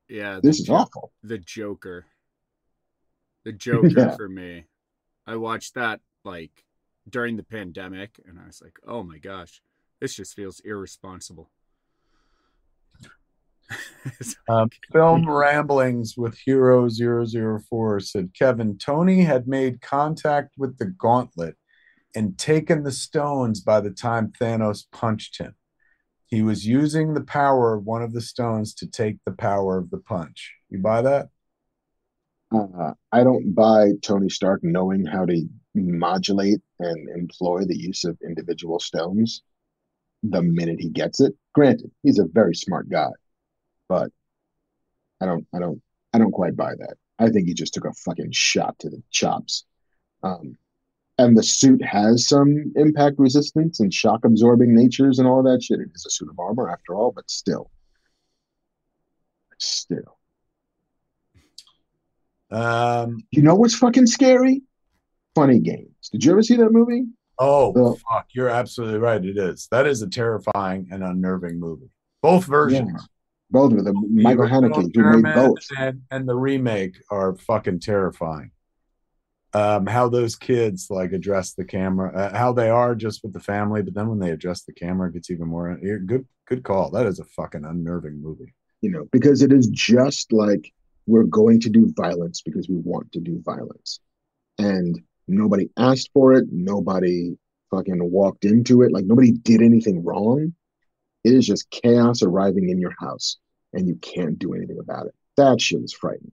Yeah, 0.08 0.40
this 0.42 0.60
is 0.60 0.66
jo- 0.66 0.74
awful. 0.74 1.12
The 1.22 1.38
Joker, 1.38 2.06
the 3.44 3.52
Joker 3.52 3.88
yeah. 3.88 4.16
for 4.16 4.28
me. 4.28 4.66
I 5.26 5.36
watched 5.36 5.74
that 5.74 6.00
like 6.24 6.64
during 7.08 7.36
the 7.36 7.42
pandemic, 7.42 8.20
and 8.26 8.38
I 8.38 8.46
was 8.46 8.60
like, 8.62 8.78
oh 8.86 9.02
my 9.02 9.18
gosh, 9.18 9.62
this 10.00 10.14
just 10.14 10.34
feels 10.34 10.60
irresponsible 10.60 11.50
um, 14.48 14.68
film 14.92 15.28
ramblings 15.28 16.16
with 16.16 16.36
hero 16.44 16.88
004 16.88 18.00
said 18.00 18.30
kevin 18.38 18.76
tony 18.78 19.22
had 19.22 19.46
made 19.46 19.80
contact 19.80 20.54
with 20.56 20.78
the 20.78 20.86
gauntlet 20.86 21.56
and 22.14 22.38
taken 22.38 22.82
the 22.82 22.92
stones 22.92 23.60
by 23.60 23.80
the 23.80 23.90
time 23.90 24.32
thanos 24.40 24.84
punched 24.90 25.38
him. 25.38 25.54
He 26.26 26.42
was 26.42 26.66
using 26.66 27.14
the 27.14 27.24
power 27.24 27.74
of 27.74 27.84
one 27.84 28.02
of 28.02 28.12
the 28.12 28.20
stones 28.20 28.74
to 28.74 28.86
take 28.86 29.18
the 29.24 29.32
power 29.32 29.78
of 29.78 29.90
the 29.90 29.98
punch. 29.98 30.54
You 30.70 30.78
buy 30.78 31.02
that? 31.02 31.28
Uh, 32.54 32.92
i 33.10 33.24
don't 33.24 33.54
buy 33.54 33.92
tony 34.02 34.28
stark 34.28 34.60
knowing 34.62 35.06
how 35.06 35.24
to 35.24 35.42
modulate 35.74 36.60
and 36.80 37.08
employ 37.18 37.64
the 37.64 37.78
use 37.78 38.04
of 38.04 38.18
individual 38.22 38.78
stones 38.78 39.42
the 40.22 40.42
minute 40.42 40.78
he 40.78 40.90
gets 40.90 41.18
it. 41.20 41.32
Granted 41.54 41.90
he's 42.02 42.18
a 42.18 42.26
very 42.26 42.54
smart 42.54 42.90
guy 42.90 43.08
but 43.88 44.10
I 45.20 45.26
don't, 45.26 45.46
I 45.54 45.58
don't, 45.58 45.80
I 46.12 46.18
don't 46.18 46.32
quite 46.32 46.56
buy 46.56 46.74
that. 46.78 46.96
I 47.18 47.28
think 47.28 47.46
he 47.46 47.54
just 47.54 47.74
took 47.74 47.84
a 47.84 47.92
fucking 47.92 48.32
shot 48.32 48.78
to 48.80 48.90
the 48.90 49.02
chops. 49.10 49.64
Um, 50.22 50.56
and 51.18 51.36
the 51.36 51.42
suit 51.42 51.82
has 51.84 52.28
some 52.28 52.72
impact 52.76 53.18
resistance 53.18 53.80
and 53.80 53.92
shock 53.92 54.24
absorbing 54.24 54.74
natures 54.74 55.18
and 55.18 55.28
all 55.28 55.42
that 55.42 55.62
shit. 55.62 55.80
It 55.80 55.88
is 55.94 56.06
a 56.06 56.10
suit 56.10 56.30
of 56.30 56.38
armor 56.38 56.70
after 56.70 56.94
all, 56.94 57.12
but 57.12 57.30
still, 57.30 57.70
still. 59.58 60.18
Um, 62.50 63.18
you 63.30 63.42
know 63.42 63.54
what's 63.54 63.74
fucking 63.74 64.06
scary? 64.06 64.62
Funny 65.34 65.60
Games. 65.60 66.08
Did 66.10 66.24
you 66.24 66.32
ever 66.32 66.42
see 66.42 66.56
that 66.56 66.70
movie? 66.70 67.04
Oh, 67.38 67.72
the, 67.72 67.96
fuck. 68.10 68.26
You're 68.32 68.50
absolutely 68.50 68.98
right. 68.98 69.24
It 69.24 69.38
is. 69.38 69.68
That 69.70 69.86
is 69.86 70.02
a 70.02 70.08
terrifying 70.08 70.88
and 70.90 71.02
unnerving 71.02 71.58
movie. 71.58 71.90
Both 72.20 72.44
versions. 72.44 72.90
Yeah. 72.92 73.06
Both 73.52 73.74
of 73.74 73.84
them. 73.84 73.96
Michael 74.10 74.44
The 74.44 74.50
Haneke, 74.50 74.96
who 74.96 75.20
made 75.20 75.34
both. 75.34 75.58
and, 75.78 76.02
and 76.10 76.26
the 76.26 76.34
remake 76.34 76.96
are 77.10 77.36
fucking 77.36 77.80
terrifying. 77.80 78.50
Um, 79.54 79.86
how 79.86 80.08
those 80.08 80.34
kids 80.34 80.86
like 80.88 81.12
address 81.12 81.52
the 81.52 81.64
camera, 81.64 82.10
uh, 82.16 82.36
how 82.36 82.54
they 82.54 82.70
are 82.70 82.94
just 82.94 83.22
with 83.22 83.34
the 83.34 83.40
family, 83.40 83.82
but 83.82 83.92
then 83.92 84.08
when 84.08 84.18
they 84.18 84.30
address 84.30 84.62
the 84.62 84.72
camera, 84.72 85.10
it 85.10 85.12
gets 85.12 85.30
even 85.30 85.48
more. 85.48 85.76
Good, 85.76 86.26
good 86.46 86.64
call. 86.64 86.90
That 86.90 87.04
is 87.04 87.18
a 87.18 87.24
fucking 87.24 87.66
unnerving 87.66 88.22
movie. 88.22 88.54
You 88.80 88.90
know, 88.90 89.06
because 89.12 89.42
it 89.42 89.52
is 89.52 89.66
just 89.68 90.32
like 90.32 90.72
we're 91.06 91.24
going 91.24 91.60
to 91.60 91.68
do 91.68 91.92
violence 91.94 92.40
because 92.40 92.70
we 92.70 92.76
want 92.76 93.12
to 93.12 93.20
do 93.20 93.42
violence. 93.44 94.00
And 94.58 94.98
nobody 95.28 95.68
asked 95.76 96.10
for 96.14 96.32
it. 96.32 96.46
Nobody 96.50 97.36
fucking 97.70 98.10
walked 98.10 98.46
into 98.46 98.80
it. 98.80 98.92
Like 98.92 99.04
nobody 99.04 99.32
did 99.32 99.60
anything 99.60 100.02
wrong. 100.02 100.54
It 101.24 101.34
is 101.34 101.46
just 101.46 101.70
chaos 101.70 102.22
arriving 102.22 102.68
in 102.68 102.78
your 102.78 102.94
house 102.98 103.38
and 103.72 103.86
you 103.86 103.96
can't 103.96 104.38
do 104.38 104.54
anything 104.54 104.78
about 104.78 105.06
it. 105.06 105.14
That 105.36 105.60
shit 105.60 105.82
is 105.82 105.92
frightening. 105.92 106.32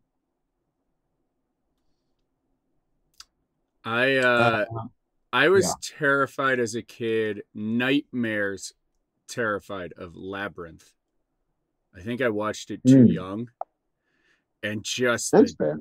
I 3.86 4.18
uh, 4.18 4.66
I 5.32 5.50
was 5.50 5.66
yeah. 5.66 5.98
terrified 5.98 6.60
as 6.60 6.76
a 6.76 6.82
kid, 6.82 7.44
nightmares 7.54 8.74
terrified 9.28 9.94
of 9.94 10.16
Labyrinth. 10.16 10.94
I 11.96 12.02
think 12.02 12.22
I 12.22 12.30
watched 12.30 12.72
it 12.72 12.82
too 12.86 13.06
mm. 13.06 13.14
young. 13.14 13.50
And 14.62 14.84
just 14.84 15.32
That's 15.32 15.54
the 15.54 15.64
fair. 15.64 15.80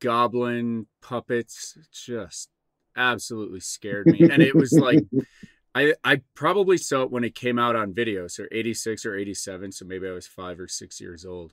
goblin 0.00 0.86
puppets 1.00 1.76
just 1.92 2.48
absolutely 2.96 3.60
scared 3.60 4.06
me. 4.06 4.30
And 4.30 4.42
it 4.42 4.54
was 4.54 4.72
like 4.72 5.04
I 5.74 5.94
I 6.02 6.22
probably 6.34 6.78
saw 6.78 7.02
it 7.02 7.10
when 7.10 7.24
it 7.24 7.34
came 7.34 7.58
out 7.58 7.76
on 7.76 7.94
video, 7.94 8.26
so 8.26 8.44
86 8.50 9.06
or 9.06 9.16
87, 9.16 9.72
so 9.72 9.84
maybe 9.84 10.08
I 10.08 10.12
was 10.12 10.26
5 10.26 10.60
or 10.60 10.68
6 10.68 11.00
years 11.00 11.24
old. 11.24 11.52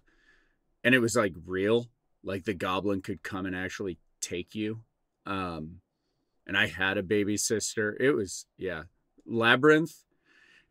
And 0.83 0.95
it 0.95 0.99
was 0.99 1.15
like 1.15 1.33
real, 1.45 1.87
like 2.23 2.45
the 2.45 2.53
goblin 2.53 3.01
could 3.01 3.23
come 3.23 3.45
and 3.45 3.55
actually 3.55 3.99
take 4.21 4.55
you. 4.55 4.81
Um 5.25 5.81
and 6.47 6.57
I 6.57 6.67
had 6.67 6.97
a 6.97 7.03
baby 7.03 7.37
sister. 7.37 7.95
It 7.99 8.11
was 8.11 8.45
yeah, 8.57 8.83
Labyrinth. 9.25 9.93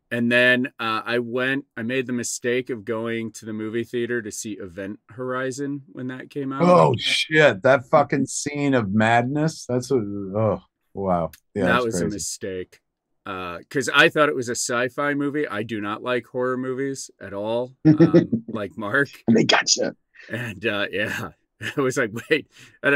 And 0.09 0.31
then 0.31 0.67
uh, 0.79 1.01
I 1.05 1.19
went. 1.19 1.65
I 1.75 1.83
made 1.83 2.07
the 2.07 2.13
mistake 2.13 2.69
of 2.69 2.85
going 2.85 3.33
to 3.33 3.45
the 3.45 3.51
movie 3.51 3.83
theater 3.83 4.21
to 4.21 4.31
see 4.31 4.53
Event 4.53 5.01
Horizon 5.09 5.83
when 5.91 6.07
that 6.07 6.29
came 6.29 6.53
out. 6.53 6.61
Oh 6.61 6.95
shit! 6.97 7.61
That 7.63 7.89
fucking 7.89 8.25
scene 8.25 8.73
of 8.73 8.89
madness. 8.89 9.65
That's 9.67 9.91
a 9.91 9.95
oh 9.95 10.61
wow. 10.93 11.31
Yeah, 11.53 11.65
that 11.65 11.83
was 11.83 11.95
crazy. 11.95 12.05
a 12.05 12.09
mistake. 12.09 12.79
Because 13.27 13.89
uh, 13.89 13.93
I 13.93 14.07
thought 14.07 14.29
it 14.29 14.35
was 14.35 14.47
a 14.47 14.55
sci-fi 14.55 15.13
movie. 15.13 15.45
I 15.45 15.63
do 15.63 15.81
not 15.81 16.01
like 16.01 16.25
horror 16.27 16.57
movies 16.57 17.11
at 17.19 17.33
all. 17.33 17.75
Um, 17.85 18.43
like 18.47 18.77
Mark. 18.77 19.09
And 19.27 19.35
they 19.37 19.43
gotcha. 19.43 19.95
And 20.29 20.65
uh, 20.65 20.85
yeah, 20.91 21.31
I 21.77 21.81
was 21.81 21.97
like, 21.97 22.11
wait, 22.29 22.47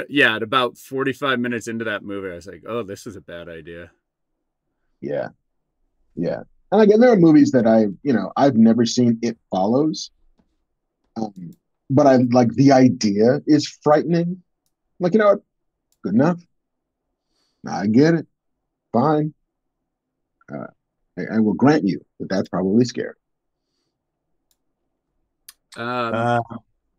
yeah, 0.10 0.36
at 0.36 0.44
about 0.44 0.78
45 0.78 1.40
minutes 1.40 1.68
into 1.68 1.86
that 1.86 2.04
movie, 2.04 2.32
I 2.32 2.36
was 2.36 2.48
like, 2.48 2.64
oh, 2.68 2.84
this 2.84 3.08
is 3.08 3.16
a 3.16 3.22
bad 3.22 3.50
idea. 3.50 3.92
Yeah. 5.02 5.30
Yeah. 6.16 6.44
And 6.72 6.82
again, 6.82 7.02
there 7.02 7.12
are 7.12 7.18
movies 7.18 7.52
that 7.52 7.68
I, 7.68 7.88
you 8.04 8.14
know, 8.14 8.32
I've 8.38 8.56
never 8.56 8.86
seen 8.86 9.20
It 9.22 9.38
Follows. 9.50 10.12
Um, 11.18 11.52
but 11.90 12.08
I 12.08 12.18
like 12.32 12.54
the 12.54 12.72
idea 12.72 13.42
is 13.48 13.68
frightening. 13.68 14.42
Like, 15.00 15.14
you 15.14 15.20
know 15.20 15.28
what? 15.28 15.42
Good 16.04 16.14
enough. 16.14 16.40
I 17.68 17.88
get 17.88 18.14
it. 18.14 18.28
Fine. 18.94 19.34
Uh, 20.54 20.68
I, 21.18 21.36
I, 21.36 21.40
will 21.40 21.54
grant 21.54 21.88
you 21.88 22.02
that 22.20 22.30
that's 22.30 22.50
probably 22.50 22.86
scary. 22.86 23.14
Um, 25.78 25.86
uh, 26.14 26.40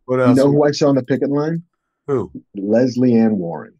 what 0.07 0.21
else? 0.21 0.37
You 0.37 0.45
know 0.45 0.51
who 0.51 0.65
I 0.65 0.71
saw 0.71 0.89
on 0.89 0.95
the 0.95 1.03
picket 1.03 1.31
line? 1.31 1.63
Who? 2.07 2.31
Lesley 2.55 3.15
Ann 3.15 3.39
Warren 3.39 3.75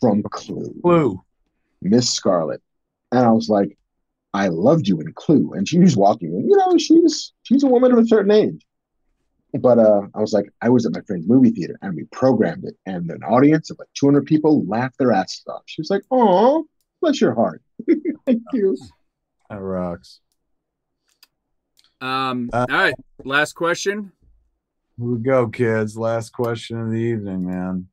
from 0.00 0.22
Clue. 0.22 0.74
Clue. 0.82 1.22
Miss 1.82 2.12
Scarlet. 2.12 2.62
And 3.12 3.24
I 3.24 3.32
was 3.32 3.48
like, 3.48 3.76
I 4.34 4.48
loved 4.48 4.86
you 4.86 5.00
in 5.00 5.12
Clue. 5.12 5.52
And 5.54 5.66
she 5.66 5.78
was 5.78 5.96
walking 5.96 6.34
in, 6.34 6.48
you 6.48 6.56
know, 6.56 6.76
she's 6.78 7.32
she's 7.42 7.62
a 7.62 7.68
woman 7.68 7.92
of 7.92 7.98
a 7.98 8.06
certain 8.06 8.30
age. 8.30 8.64
But 9.54 9.78
uh, 9.78 10.02
I 10.14 10.20
was 10.20 10.34
like, 10.34 10.46
I 10.60 10.68
was 10.68 10.84
at 10.84 10.92
my 10.92 11.00
friend's 11.06 11.26
movie 11.26 11.50
theater 11.50 11.78
and 11.80 11.94
we 11.94 12.04
programmed 12.12 12.64
it, 12.64 12.76
and 12.84 13.10
an 13.10 13.22
audience 13.22 13.70
of 13.70 13.78
like 13.78 13.88
200 13.94 14.26
people 14.26 14.66
laughed 14.66 14.98
their 14.98 15.12
asses 15.12 15.42
off. 15.48 15.62
She 15.64 15.80
was 15.80 15.88
like, 15.88 16.02
"Oh, 16.10 16.66
bless 17.00 17.20
your 17.20 17.34
heart." 17.34 17.62
Thank 18.26 18.42
you. 18.52 18.76
That 19.50 19.60
rocks. 19.60 20.20
Um. 22.00 22.50
Uh, 22.52 22.66
all 22.70 22.76
right. 22.76 22.94
Last 23.24 23.54
question. 23.54 24.12
Here 24.98 25.06
we 25.06 25.18
go, 25.18 25.48
kids. 25.48 25.96
Last 25.96 26.30
question 26.30 26.80
of 26.80 26.90
the 26.90 26.96
evening, 26.96 27.46
man. 27.46 27.88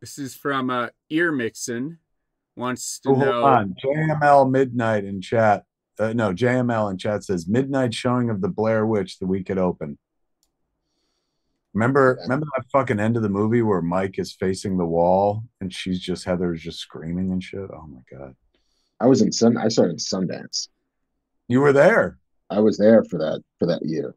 This 0.00 0.18
is 0.18 0.34
from 0.34 0.70
uh, 0.70 0.88
Ear 1.10 1.32
Mixon. 1.32 1.98
Wants 2.56 2.98
to 3.00 3.10
oh, 3.10 3.14
know. 3.14 3.32
Hold 3.32 3.44
on. 3.44 3.74
JML 3.84 4.50
Midnight 4.50 5.04
in 5.04 5.20
chat. 5.20 5.64
Uh, 5.98 6.12
no, 6.12 6.32
JML 6.32 6.90
in 6.90 6.98
chat 6.98 7.24
says 7.24 7.48
midnight 7.48 7.94
showing 7.94 8.30
of 8.30 8.40
the 8.40 8.48
Blair 8.48 8.86
Witch 8.86 9.18
the 9.18 9.26
week 9.26 9.50
it 9.50 9.58
opened. 9.58 9.98
Remember, 11.74 12.18
remember 12.22 12.46
that 12.56 12.64
fucking 12.72 13.00
end 13.00 13.16
of 13.16 13.22
the 13.22 13.28
movie 13.28 13.60
where 13.60 13.82
Mike 13.82 14.18
is 14.18 14.32
facing 14.32 14.78
the 14.78 14.86
wall 14.86 15.44
and 15.60 15.72
she's 15.72 16.00
just 16.00 16.24
Heather's 16.24 16.62
just 16.62 16.78
screaming 16.78 17.32
and 17.32 17.42
shit. 17.42 17.68
Oh 17.70 17.86
my 17.86 18.00
god! 18.10 18.34
I 19.00 19.06
was 19.06 19.22
in 19.22 19.32
Sun. 19.32 19.56
I 19.56 19.68
started 19.68 19.92
in 19.92 19.98
Sundance. 19.98 20.68
You 21.48 21.60
were 21.60 21.72
there. 21.72 22.18
I 22.50 22.60
was 22.60 22.78
there 22.78 23.04
for 23.04 23.18
that 23.18 23.42
for 23.58 23.66
that 23.66 23.84
year, 23.84 24.14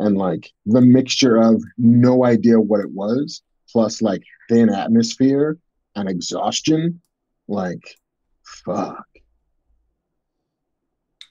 and 0.00 0.16
like 0.16 0.50
the 0.66 0.80
mixture 0.80 1.36
of 1.36 1.62
no 1.76 2.24
idea 2.24 2.60
what 2.60 2.80
it 2.80 2.90
was, 2.90 3.42
plus 3.70 4.00
like 4.00 4.22
thin 4.48 4.70
atmosphere 4.70 5.58
and 5.96 6.08
exhaustion, 6.08 7.00
like 7.48 7.82
fuck. 8.44 9.04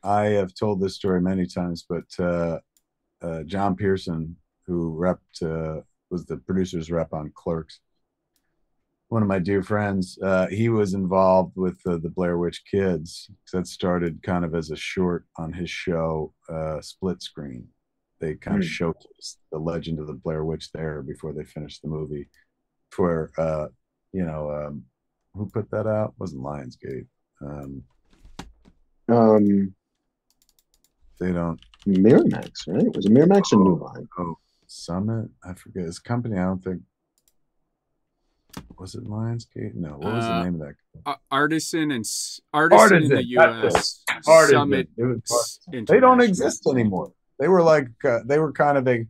I 0.03 0.25
have 0.25 0.53
told 0.53 0.81
this 0.81 0.95
story 0.95 1.21
many 1.21 1.45
times, 1.45 1.85
but 1.87 2.05
uh, 2.19 2.59
uh, 3.21 3.43
John 3.43 3.75
Pierson, 3.75 4.35
who 4.65 4.95
repped 4.95 5.43
uh, 5.43 5.81
was 6.09 6.25
the 6.25 6.37
producer's 6.37 6.91
rep 6.91 7.13
on 7.13 7.31
Clerks, 7.35 7.79
one 9.11 9.21
of 9.21 9.27
my 9.27 9.39
dear 9.39 9.61
friends, 9.61 10.17
uh, 10.23 10.47
he 10.47 10.69
was 10.69 10.93
involved 10.93 11.57
with 11.57 11.77
the, 11.83 11.97
the 11.97 12.07
Blair 12.07 12.37
Witch 12.37 12.63
Kids. 12.63 13.29
That 13.51 13.67
started 13.67 14.23
kind 14.23 14.45
of 14.45 14.55
as 14.55 14.71
a 14.71 14.75
short 14.77 15.25
on 15.37 15.51
his 15.51 15.69
show, 15.69 16.33
uh, 16.47 16.79
Split 16.79 17.21
Screen. 17.21 17.67
They 18.21 18.35
kind 18.35 18.63
mm. 18.63 18.65
of 18.65 18.69
hmm. 18.69 18.83
showcased 18.85 19.35
the 19.51 19.59
legend 19.59 19.99
of 19.99 20.07
the 20.07 20.13
Blair 20.13 20.45
Witch 20.45 20.71
there 20.71 21.01
before 21.01 21.33
they 21.33 21.43
finished 21.43 21.81
the 21.81 21.89
movie. 21.89 22.29
For 22.89 23.31
uh, 23.37 23.67
you 24.13 24.25
know, 24.25 24.49
um, 24.49 24.83
who 25.33 25.49
put 25.49 25.69
that 25.71 25.87
out? 25.87 26.11
It 26.11 26.19
wasn't 26.19 26.43
Lionsgate. 26.43 27.07
Um, 27.41 27.83
um, 29.09 29.75
they 31.19 31.33
don't. 31.33 31.59
Miramax, 31.85 32.65
right? 32.67 32.95
Was 32.95 33.07
it 33.07 33.11
Miramax 33.11 33.47
oh, 33.53 33.57
or 33.57 33.63
New 33.65 33.83
Line? 33.83 34.07
Oh, 34.19 34.37
Summit. 34.67 35.29
I 35.43 35.53
forget 35.53 35.83
his 35.83 35.99
company. 35.99 36.37
I 36.37 36.45
don't 36.45 36.63
think 36.63 36.81
was 38.77 38.95
it 38.95 39.05
Lionsgate? 39.05 39.75
No, 39.75 39.91
what 39.91 40.13
was 40.13 40.25
uh, 40.25 40.39
the 40.39 40.43
name 40.43 40.61
of 40.61 40.67
that? 41.05 41.19
Artisan 41.31 41.91
and 41.91 42.05
Artisan, 42.53 42.79
Artisan 42.79 43.03
in 43.03 43.09
the 43.09 43.25
U.S. 43.29 44.03
Summit. 44.23 44.89
They 45.71 45.99
don't 45.99 46.21
exist 46.21 46.67
anymore. 46.67 47.11
They 47.39 47.47
were 47.47 47.63
like 47.63 47.87
uh, 48.03 48.19
they 48.25 48.39
were 48.39 48.51
kind 48.51 48.77
of 48.77 48.87
a 48.87 49.05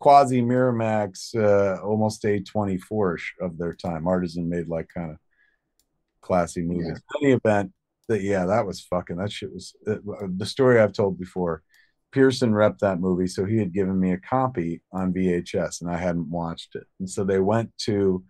quasi 0.00 0.42
Miramax, 0.42 1.34
uh, 1.36 1.82
almost 1.82 2.24
a 2.24 2.40
twenty 2.40 2.78
four 2.78 3.16
ish 3.16 3.34
of 3.40 3.58
their 3.58 3.74
time. 3.74 4.06
Artisan 4.06 4.48
made 4.48 4.68
like 4.68 4.88
kind 4.92 5.12
of 5.12 5.18
classy 6.20 6.62
movies. 6.62 6.86
Yeah. 6.88 7.18
Any 7.22 7.32
event, 7.32 7.72
that 8.08 8.22
yeah, 8.22 8.46
that 8.46 8.66
was 8.66 8.80
fucking. 8.80 9.16
That 9.16 9.32
shit 9.32 9.52
was 9.52 9.74
uh, 9.86 9.96
the 10.36 10.46
story 10.46 10.80
I've 10.80 10.92
told 10.92 11.18
before. 11.18 11.62
Pierson 12.12 12.52
repped 12.52 12.78
that 12.78 13.00
movie, 13.00 13.26
so 13.26 13.44
he 13.44 13.58
had 13.58 13.74
given 13.74 13.98
me 13.98 14.12
a 14.12 14.18
copy 14.18 14.80
on 14.92 15.12
VHS, 15.12 15.82
and 15.82 15.90
I 15.90 15.96
hadn't 15.98 16.30
watched 16.30 16.74
it. 16.74 16.86
And 16.98 17.10
so 17.10 17.24
they 17.24 17.40
went 17.40 17.76
to 17.78 18.24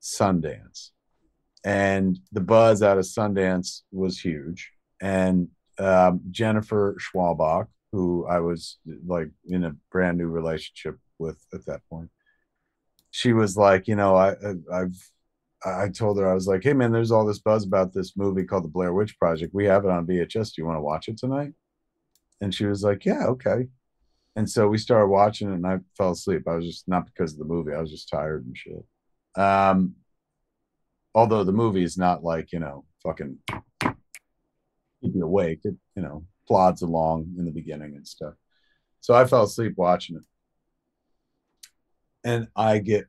Sundance, 0.00 0.90
and 1.64 2.18
the 2.32 2.40
buzz 2.40 2.82
out 2.82 2.98
of 2.98 3.04
Sundance 3.04 3.82
was 3.92 4.18
huge. 4.18 4.72
And 5.00 5.48
um, 5.78 6.20
Jennifer 6.30 6.96
Schwalbach, 6.98 7.68
who 7.92 8.26
I 8.26 8.40
was 8.40 8.78
like 9.06 9.30
in 9.46 9.64
a 9.64 9.76
brand 9.90 10.18
new 10.18 10.26
relationship 10.26 10.98
with 11.18 11.44
at 11.52 11.66
that 11.66 11.80
point, 11.90 12.10
she 13.10 13.32
was 13.32 13.56
like, 13.56 13.88
you 13.88 13.96
know, 13.96 14.16
I, 14.16 14.36
I've 14.72 15.10
I 15.64 15.88
told 15.88 16.18
her 16.18 16.30
I 16.30 16.34
was 16.34 16.46
like, 16.46 16.62
hey 16.62 16.72
man, 16.72 16.90
there's 16.90 17.10
all 17.10 17.26
this 17.26 17.38
buzz 17.38 17.66
about 17.66 17.92
this 17.92 18.16
movie 18.16 18.44
called 18.44 18.64
The 18.64 18.68
Blair 18.68 18.94
Witch 18.94 19.18
Project. 19.18 19.54
We 19.54 19.66
have 19.66 19.84
it 19.84 19.90
on 19.90 20.06
VHS. 20.06 20.54
Do 20.54 20.62
you 20.62 20.66
want 20.66 20.76
to 20.76 20.82
watch 20.82 21.08
it 21.08 21.18
tonight? 21.18 21.52
And 22.40 22.54
she 22.54 22.64
was 22.64 22.82
like, 22.82 23.04
yeah, 23.04 23.26
okay. 23.26 23.68
And 24.36 24.48
so 24.48 24.68
we 24.68 24.78
started 24.78 25.08
watching 25.08 25.50
it, 25.50 25.54
and 25.54 25.66
I 25.66 25.80
fell 25.98 26.12
asleep. 26.12 26.48
I 26.48 26.54
was 26.54 26.64
just 26.64 26.88
not 26.88 27.04
because 27.04 27.32
of 27.32 27.38
the 27.38 27.44
movie. 27.44 27.74
I 27.74 27.80
was 27.80 27.90
just 27.90 28.08
tired 28.08 28.46
and 28.46 28.56
shit. 28.56 28.84
Um, 29.36 29.94
although 31.14 31.44
the 31.44 31.52
movie 31.52 31.84
is 31.84 31.96
not 31.96 32.22
like 32.22 32.52
you 32.52 32.58
know 32.60 32.84
fucking 33.02 33.38
keep 33.50 35.14
you 35.14 35.24
awake. 35.24 35.60
It 35.64 35.76
you 35.94 36.02
know 36.02 36.24
plods 36.46 36.82
along 36.82 37.34
in 37.38 37.44
the 37.44 37.50
beginning 37.50 37.94
and 37.94 38.06
stuff. 38.06 38.34
So 39.00 39.14
I 39.14 39.24
fell 39.24 39.44
asleep 39.44 39.74
watching 39.76 40.16
it. 40.16 40.24
And 42.22 42.48
I 42.54 42.78
get 42.78 43.06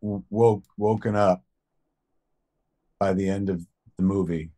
woke 0.00 0.64
woken 0.76 1.16
up 1.16 1.44
by 2.98 3.12
the 3.14 3.28
end 3.28 3.50
of 3.50 3.66
the 3.96 4.04
movie 4.04 4.50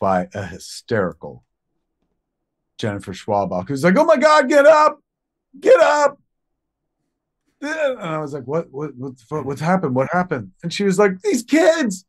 by 0.00 0.28
a 0.34 0.44
hysterical 0.44 1.44
Jennifer 2.78 3.12
Schwalbach 3.12 3.68
who's 3.68 3.84
like, 3.84 3.96
"Oh 3.96 4.04
my 4.04 4.16
God, 4.16 4.48
get 4.48 4.66
up, 4.66 5.00
get 5.60 5.80
up!" 5.80 6.18
And 7.62 8.00
I 8.00 8.18
was 8.18 8.32
like, 8.32 8.44
"What? 8.44 8.70
What? 8.70 8.90
What? 8.96 9.46
What's 9.46 9.60
happened? 9.60 9.94
What 9.94 10.08
happened?" 10.12 10.52
And 10.62 10.72
she 10.72 10.84
was 10.84 10.98
like, 10.98 11.20
"These 11.22 11.44
kids, 11.44 12.04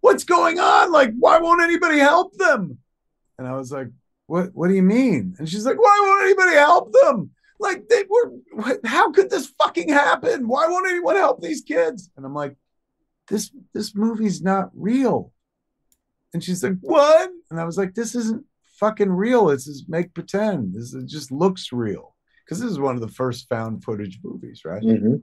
what's 0.00 0.24
going 0.24 0.58
on? 0.58 0.90
Like, 0.90 1.12
why 1.18 1.38
won't 1.38 1.62
anybody 1.62 1.98
help 1.98 2.34
them?" 2.36 2.78
And 3.38 3.46
I 3.46 3.54
was 3.54 3.70
like, 3.70 3.88
"What? 4.26 4.50
What 4.54 4.68
do 4.68 4.74
you 4.74 4.82
mean?" 4.82 5.36
And 5.38 5.48
she's 5.48 5.64
like, 5.64 5.78
"Why 5.78 5.96
won't 6.02 6.24
anybody 6.24 6.56
help 6.56 6.92
them? 6.92 7.30
Like, 7.60 7.88
they 7.88 8.04
were. 8.08 8.32
How 8.84 9.12
could 9.12 9.30
this 9.30 9.52
fucking 9.58 9.88
happen? 9.88 10.48
Why 10.48 10.66
won't 10.66 10.88
anyone 10.88 11.16
help 11.16 11.40
these 11.40 11.62
kids?" 11.62 12.10
And 12.16 12.26
I'm 12.26 12.34
like, 12.34 12.56
"This 13.28 13.52
this 13.72 13.94
movie's 13.94 14.42
not 14.42 14.70
real." 14.74 15.32
And 16.34 16.42
she's 16.42 16.62
like, 16.62 16.78
"What?" 16.80 17.30
And 17.50 17.60
I 17.60 17.64
was 17.64 17.78
like, 17.78 17.94
"This 17.94 18.16
isn't 18.16 18.44
fucking 18.80 19.10
real. 19.10 19.48
It's 19.50 19.66
just 19.66 19.88
make 19.88 20.12
pretend. 20.12 20.74
This 20.74 20.92
it 20.92 21.06
just 21.06 21.30
looks 21.30 21.72
real." 21.72 22.16
Because 22.48 22.62
this 22.62 22.70
is 22.70 22.78
one 22.78 22.94
of 22.94 23.02
the 23.02 23.08
first 23.08 23.46
found 23.50 23.84
footage 23.84 24.20
movies, 24.24 24.62
right? 24.64 24.82
hmm 24.82 25.16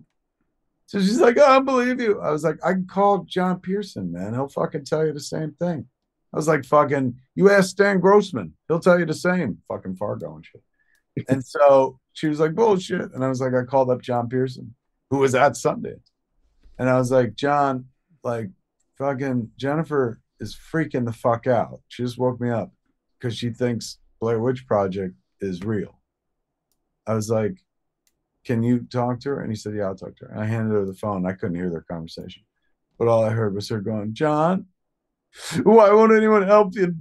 So 0.86 1.00
she's 1.00 1.20
like, 1.20 1.38
oh, 1.40 1.44
I 1.46 1.56
don't 1.56 1.66
believe 1.66 2.00
you. 2.00 2.22
I 2.22 2.30
was 2.30 2.44
like, 2.44 2.58
I 2.64 2.74
can 2.74 2.86
call 2.86 3.24
John 3.24 3.60
Pierson, 3.62 4.12
man. 4.12 4.34
He'll 4.34 4.48
fucking 4.48 4.86
tell 4.86 5.06
you 5.06 5.12
the 5.12 5.20
same 5.20 5.56
thing. 5.60 5.88
I 6.32 6.38
was 6.38 6.48
like, 6.48 6.66
fucking, 6.66 7.16
you 7.34 7.50
ask 7.50 7.70
Stan 7.70 8.00
Grossman, 8.00 8.54
he'll 8.68 8.80
tell 8.80 9.00
you 9.00 9.06
the 9.06 9.14
same. 9.14 9.60
Fucking 9.68 9.96
Fargo 9.96 10.36
and 10.36 10.46
shit. 10.46 11.26
and 11.30 11.44
so 11.44 12.00
she 12.14 12.28
was 12.28 12.40
like, 12.40 12.54
bullshit. 12.54 13.14
And 13.14 13.24
I 13.24 13.30
was 13.30 13.42
like, 13.42 13.54
I 13.54 13.64
called 13.64 13.90
up 13.90 14.02
John 14.02 14.30
Pierson, 14.30 14.76
who 15.10 15.20
was 15.20 15.34
at 15.34 15.56
Sunday. 15.58 15.96
And 16.78 16.90
I 16.90 16.98
was 16.98 17.10
like, 17.10 17.36
John, 17.36 17.86
like, 18.24 18.50
fucking 18.98 19.52
Jennifer 19.58 20.20
is 20.40 20.56
freaking 20.56 21.06
the 21.06 21.14
fuck 21.14 21.48
out. 21.48 21.80
She 21.88 22.04
just 22.04 22.18
woke 22.18 22.40
me 22.40 22.50
up 22.50 22.72
because 23.18 23.38
she 23.38 23.50
thinks 23.50 23.98
Blair 24.20 24.40
Witch 24.40 24.68
Project 24.68 25.16
is 25.40 25.64
real. 25.64 26.00
I 27.08 27.14
was 27.14 27.30
like, 27.30 27.58
can 28.46 28.64
you 28.64 28.82
talk 28.92 29.20
to 29.22 29.30
her? 29.30 29.42
And 29.42 29.52
he 29.52 29.56
said, 29.56 29.76
yeah, 29.76 29.86
I'll 29.86 29.96
talk 29.96 30.16
to 30.18 30.26
her. 30.26 30.32
And 30.32 30.42
I 30.42 30.46
handed 30.46 30.74
her 30.74 30.86
the 30.86 30.94
phone. 30.94 31.26
I 31.26 31.34
couldn't 31.34 31.56
hear 31.56 31.70
their 31.70 31.82
conversation. 31.82 32.44
But 32.98 33.08
all 33.08 33.24
I 33.24 33.32
heard 33.32 33.56
was 33.56 33.70
her 33.70 33.82
going, 33.82 34.14
John, 34.14 34.68
why 35.64 35.92
won't 35.92 36.16
anyone 36.16 36.44
help 36.44 36.76
you? 36.76 36.96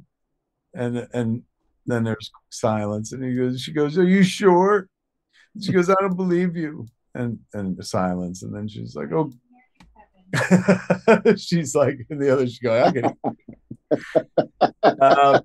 And 0.75 1.07
and 1.13 1.43
then 1.87 2.05
there's 2.05 2.31
silence. 2.51 3.13
And 3.13 3.23
he 3.23 3.37
goes, 3.37 3.61
she 3.61 3.73
goes, 3.73 3.97
Are 3.97 4.09
you 4.09 4.23
sure? 4.23 4.89
She 5.61 5.71
goes, 5.71 5.89
I 5.89 5.95
don't 6.01 6.17
believe 6.17 6.57
you. 6.57 6.87
And 7.15 7.39
and 7.53 7.85
silence. 7.87 8.43
And 8.43 8.55
then 8.55 8.67
she's 8.67 8.97
like, 8.97 9.13
Oh 9.13 9.31
she's 11.37 11.75
like, 11.75 11.99
and 12.11 12.21
the 12.21 12.33
other 12.33 12.47
she's 12.47 12.59
going, 12.59 12.83
I 12.83 12.91
can 12.91 13.15
um, 15.01 15.41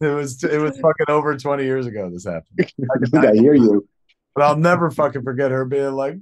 it 0.00 0.08
was 0.08 0.42
it 0.44 0.60
was 0.60 0.78
fucking 0.78 1.06
over 1.08 1.36
20 1.36 1.64
years 1.64 1.86
ago 1.86 2.10
this 2.10 2.24
happened. 2.24 2.72
I 3.14 3.34
hear 3.34 3.54
you. 3.54 3.86
But 4.34 4.44
I'll 4.44 4.56
never 4.56 4.90
fucking 4.90 5.22
forget 5.22 5.50
her 5.50 5.64
being 5.64 5.94
like, 5.94 6.16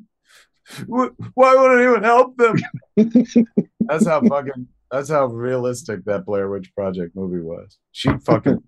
"Why 0.87 1.11
wouldn't 1.37 1.81
anyone 1.81 2.03
help 2.03 2.37
them?" 2.37 2.57
that's 3.81 4.07
how 4.07 4.23
fucking. 4.23 4.69
That's 4.91 5.11
how 5.11 5.27
realistic 5.27 6.05
that 6.05 6.25
Blair 6.25 6.49
Witch 6.49 6.73
Project 6.75 7.17
movie 7.17 7.43
was. 7.43 7.77
She 7.93 8.09
fucking 8.25 8.63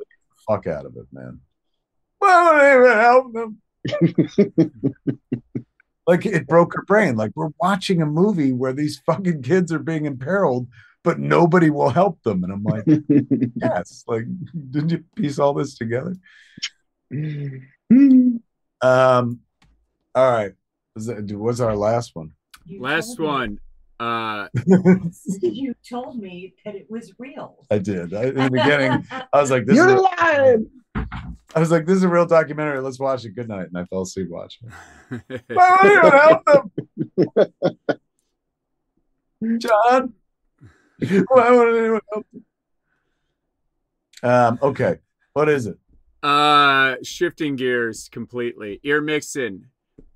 fuck 0.46 0.66
out 0.66 0.84
of 0.84 0.96
it, 0.96 1.06
man. 1.12 1.40
Why 2.18 2.42
won't 2.42 2.62
anyone 2.62 2.98
help 2.98 3.32
them? 3.32 3.62
like 6.06 6.26
it 6.26 6.46
broke 6.46 6.74
her 6.74 6.82
brain. 6.82 7.16
Like 7.16 7.32
we're 7.34 7.50
watching 7.60 8.02
a 8.02 8.06
movie 8.06 8.52
where 8.52 8.72
these 8.72 9.00
fucking 9.06 9.42
kids 9.42 9.72
are 9.72 9.78
being 9.78 10.06
imperiled, 10.06 10.66
but 11.04 11.18
nobody 11.18 11.70
will 11.70 11.90
help 11.90 12.22
them. 12.22 12.44
And 12.44 12.52
I'm 12.52 12.62
like, 12.64 12.84
yes. 13.56 14.04
Like, 14.06 14.24
didn't 14.70 14.90
you 14.90 15.04
piece 15.16 15.38
all 15.38 15.54
this 15.54 15.76
together? 15.76 16.14
Um, 18.80 19.40
all 20.14 20.30
right. 20.30 20.52
Was 20.94 21.06
that, 21.06 21.32
what's 21.36 21.58
our 21.60 21.74
last 21.74 22.14
one? 22.14 22.32
You 22.64 22.80
Last 22.80 23.18
one. 23.18 23.58
Uh, 23.98 24.46
You 25.42 25.74
told 25.88 26.18
me 26.20 26.54
that 26.64 26.76
it 26.76 26.86
was 26.88 27.12
real. 27.18 27.66
I 27.70 27.78
did. 27.78 28.14
I, 28.14 28.24
in 28.24 28.34
the 28.36 28.50
beginning, 28.50 29.04
I 29.10 29.40
was 29.40 29.50
like, 29.50 29.66
"This 29.66 29.76
is." 29.78 29.84
You're 29.84 29.96
A, 29.96 30.00
lying. 30.00 30.70
I 30.94 31.58
was 31.60 31.72
like, 31.72 31.86
"This 31.86 31.96
is 31.96 32.04
a 32.04 32.08
real 32.08 32.26
documentary. 32.26 32.80
Let's 32.80 33.00
watch 33.00 33.24
it." 33.24 33.30
Good 33.34 33.48
night, 33.48 33.66
and 33.66 33.76
I 33.78 33.84
fell 33.86 34.02
asleep 34.02 34.28
watching. 34.30 34.70
it. 35.28 35.42
Why 35.48 35.76
won't 35.82 35.84
anyone 35.90 36.12
help 36.46 36.70
them, 39.40 39.58
John? 39.58 40.12
Why 41.28 41.50
won't 41.50 41.76
anyone 41.76 42.00
help? 42.12 42.26
Um. 44.22 44.58
Okay. 44.62 44.98
What 45.32 45.48
is 45.48 45.66
it? 45.66 45.78
uh, 46.22 46.96
shifting 47.02 47.56
gears 47.56 48.08
completely. 48.10 48.80
Ear 48.82 49.00
mixing. 49.00 49.66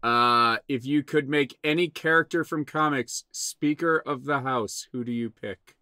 Uh, 0.03 0.57
if 0.69 0.85
you 0.85 1.03
could 1.03 1.29
make 1.29 1.57
any 1.63 1.89
character 1.89 2.45
from 2.45 2.65
comics 2.65 3.25
Speaker 3.31 4.03
of 4.05 4.25
the 4.25 4.41
House, 4.41 4.89
who 4.93 5.05
do 5.05 5.13
you 5.13 5.31
pick? 5.31 5.77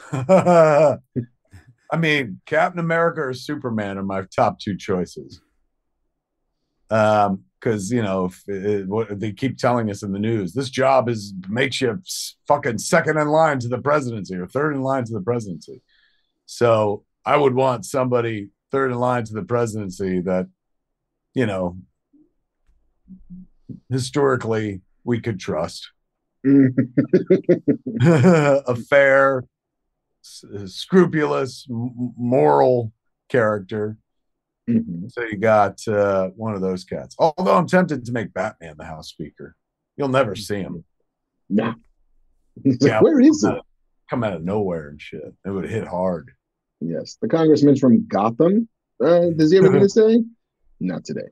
I 0.12 0.98
mean, 1.98 2.40
Captain 2.46 2.80
America 2.80 3.20
or 3.20 3.34
Superman 3.34 3.98
are 3.98 4.04
my 4.04 4.24
top 4.34 4.58
two 4.58 4.76
choices. 4.76 5.40
Um, 6.90 7.44
because 7.64 7.90
you 7.90 8.02
know, 8.02 8.26
if 8.26 8.42
it, 8.46 8.86
what 8.86 9.18
they 9.18 9.32
keep 9.32 9.56
telling 9.56 9.90
us 9.90 10.02
in 10.02 10.12
the 10.12 10.18
news, 10.18 10.52
this 10.52 10.68
job 10.68 11.08
is 11.08 11.32
makes 11.48 11.80
you 11.80 11.98
fucking 12.46 12.76
second 12.76 13.16
in 13.16 13.28
line 13.28 13.58
to 13.60 13.68
the 13.68 13.78
presidency 13.78 14.36
or 14.36 14.46
third 14.46 14.74
in 14.74 14.82
line 14.82 15.04
to 15.04 15.14
the 15.14 15.22
presidency. 15.22 15.80
So 16.44 17.04
I 17.24 17.38
would 17.38 17.54
want 17.54 17.86
somebody 17.86 18.50
third 18.70 18.92
in 18.92 18.98
line 18.98 19.24
to 19.24 19.32
the 19.32 19.44
presidency 19.44 20.20
that, 20.20 20.46
you 21.32 21.46
know, 21.46 21.78
historically 23.88 24.82
we 25.04 25.20
could 25.20 25.40
trust. 25.40 25.90
a 26.44 28.76
fair, 28.76 29.44
s- 30.22 30.44
eh, 30.54 30.66
scrupulous, 30.66 31.66
m- 31.70 32.12
moral 32.18 32.92
character. 33.30 33.96
Mhm. 34.68 35.10
So 35.12 35.22
you 35.22 35.36
got 35.36 35.86
uh, 35.86 36.28
one 36.36 36.54
of 36.54 36.60
those 36.62 36.84
cats. 36.84 37.14
Although 37.18 37.56
I'm 37.56 37.66
tempted 37.66 38.04
to 38.06 38.12
make 38.12 38.32
Batman 38.32 38.76
the 38.78 38.84
House 38.84 39.08
Speaker. 39.08 39.56
You'll 39.96 40.08
never 40.08 40.34
see 40.34 40.56
him 40.60 40.84
Nah. 41.48 41.74
Yeah. 42.80 43.00
where 43.00 43.20
is 43.20 43.44
he? 43.46 43.60
come 44.10 44.22
out 44.24 44.32
of 44.34 44.42
nowhere 44.44 44.88
and 44.88 45.00
shit. 45.00 45.22
It 45.46 45.50
would 45.50 45.68
hit 45.68 45.86
hard. 45.86 46.30
Yes, 46.80 47.16
the 47.22 47.28
congressman's 47.28 47.80
from 47.80 48.06
Gotham. 48.06 48.68
Uh, 49.02 49.30
does 49.36 49.50
he 49.50 49.58
ever 49.58 49.70
get 49.72 49.82
a 49.82 49.88
say? 49.88 50.22
Not 50.80 51.04
today. 51.04 51.28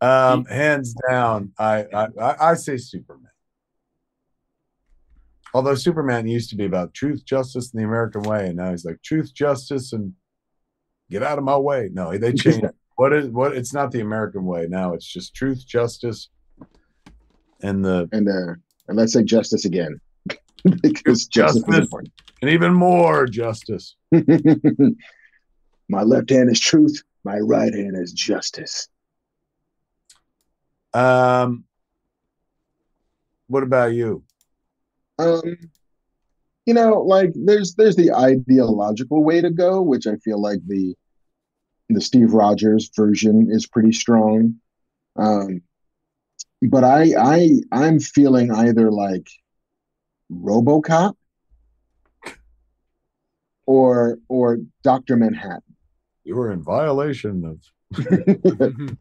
Um, 0.00 0.44
hands 0.46 0.94
down, 1.08 1.52
I, 1.58 1.84
I 1.94 2.06
I 2.20 2.50
I 2.50 2.54
say 2.54 2.76
Superman. 2.78 3.30
Although 5.54 5.74
Superman 5.74 6.26
used 6.28 6.50
to 6.50 6.56
be 6.56 6.64
about 6.64 6.94
truth, 6.94 7.24
justice, 7.24 7.72
and 7.72 7.80
the 7.80 7.86
American 7.86 8.22
way, 8.22 8.48
and 8.48 8.56
now 8.56 8.70
he's 8.70 8.84
like 8.84 9.02
truth, 9.02 9.34
justice, 9.34 9.92
and 9.92 10.14
get 11.10 11.22
out 11.22 11.38
of 11.38 11.44
my 11.44 11.56
way. 11.56 11.90
No, 11.92 12.16
they 12.16 12.32
changed. 12.32 12.64
what 12.96 13.12
is 13.12 13.28
what? 13.28 13.56
It's 13.56 13.74
not 13.74 13.90
the 13.90 14.00
American 14.00 14.44
way 14.44 14.66
now. 14.68 14.94
It's 14.94 15.06
just 15.06 15.34
truth, 15.34 15.66
justice, 15.66 16.28
and 17.62 17.84
the 17.84 18.08
And 18.12 18.28
uh, 18.28 18.54
and 18.88 18.96
let's 18.96 19.12
say 19.12 19.22
justice 19.22 19.64
again, 19.64 20.00
because 20.82 21.26
justice 21.26 21.62
Justice. 21.62 21.88
and 22.42 22.50
even 22.50 22.72
more 22.72 23.26
justice. 23.26 23.96
my 25.88 26.02
left 26.02 26.30
hand 26.30 26.50
is 26.50 26.60
truth. 26.60 27.02
My 27.24 27.38
right 27.38 27.74
hand 27.74 27.96
is 27.96 28.12
justice. 28.12 28.88
Um, 30.94 31.64
what 33.48 33.62
about 33.62 33.92
you? 33.92 34.24
Um, 35.18 35.42
you 36.66 36.74
know, 36.74 37.02
like 37.02 37.30
there's 37.34 37.74
there's 37.74 37.96
the 37.96 38.12
ideological 38.12 39.22
way 39.22 39.40
to 39.40 39.50
go, 39.50 39.82
which 39.82 40.06
I 40.06 40.16
feel 40.16 40.40
like 40.40 40.60
the 40.66 40.94
the 41.94 42.00
Steve 42.00 42.32
Rogers 42.32 42.90
version 42.94 43.48
is 43.50 43.66
pretty 43.66 43.92
strong. 43.92 44.56
Um, 45.16 45.62
but 46.62 46.84
I 46.84 47.12
I 47.18 47.50
I'm 47.72 48.00
feeling 48.00 48.50
either 48.50 48.90
like 48.90 49.28
RoboCop 50.30 51.14
or 53.66 54.18
or 54.28 54.58
Doctor 54.82 55.16
Manhattan. 55.16 55.62
You 56.24 56.38
are 56.38 56.52
in 56.52 56.62
violation 56.62 57.44
of 57.44 57.60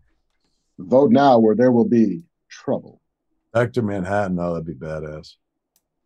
Vote 0.79 1.11
now, 1.11 1.39
or 1.39 1.55
there 1.55 1.71
will 1.71 1.87
be 1.87 2.23
trouble. 2.49 3.01
Hector 3.53 3.81
Manhattan. 3.81 4.39
Oh, 4.39 4.53
that'd 4.53 4.65
be 4.65 4.73
badass. 4.73 5.35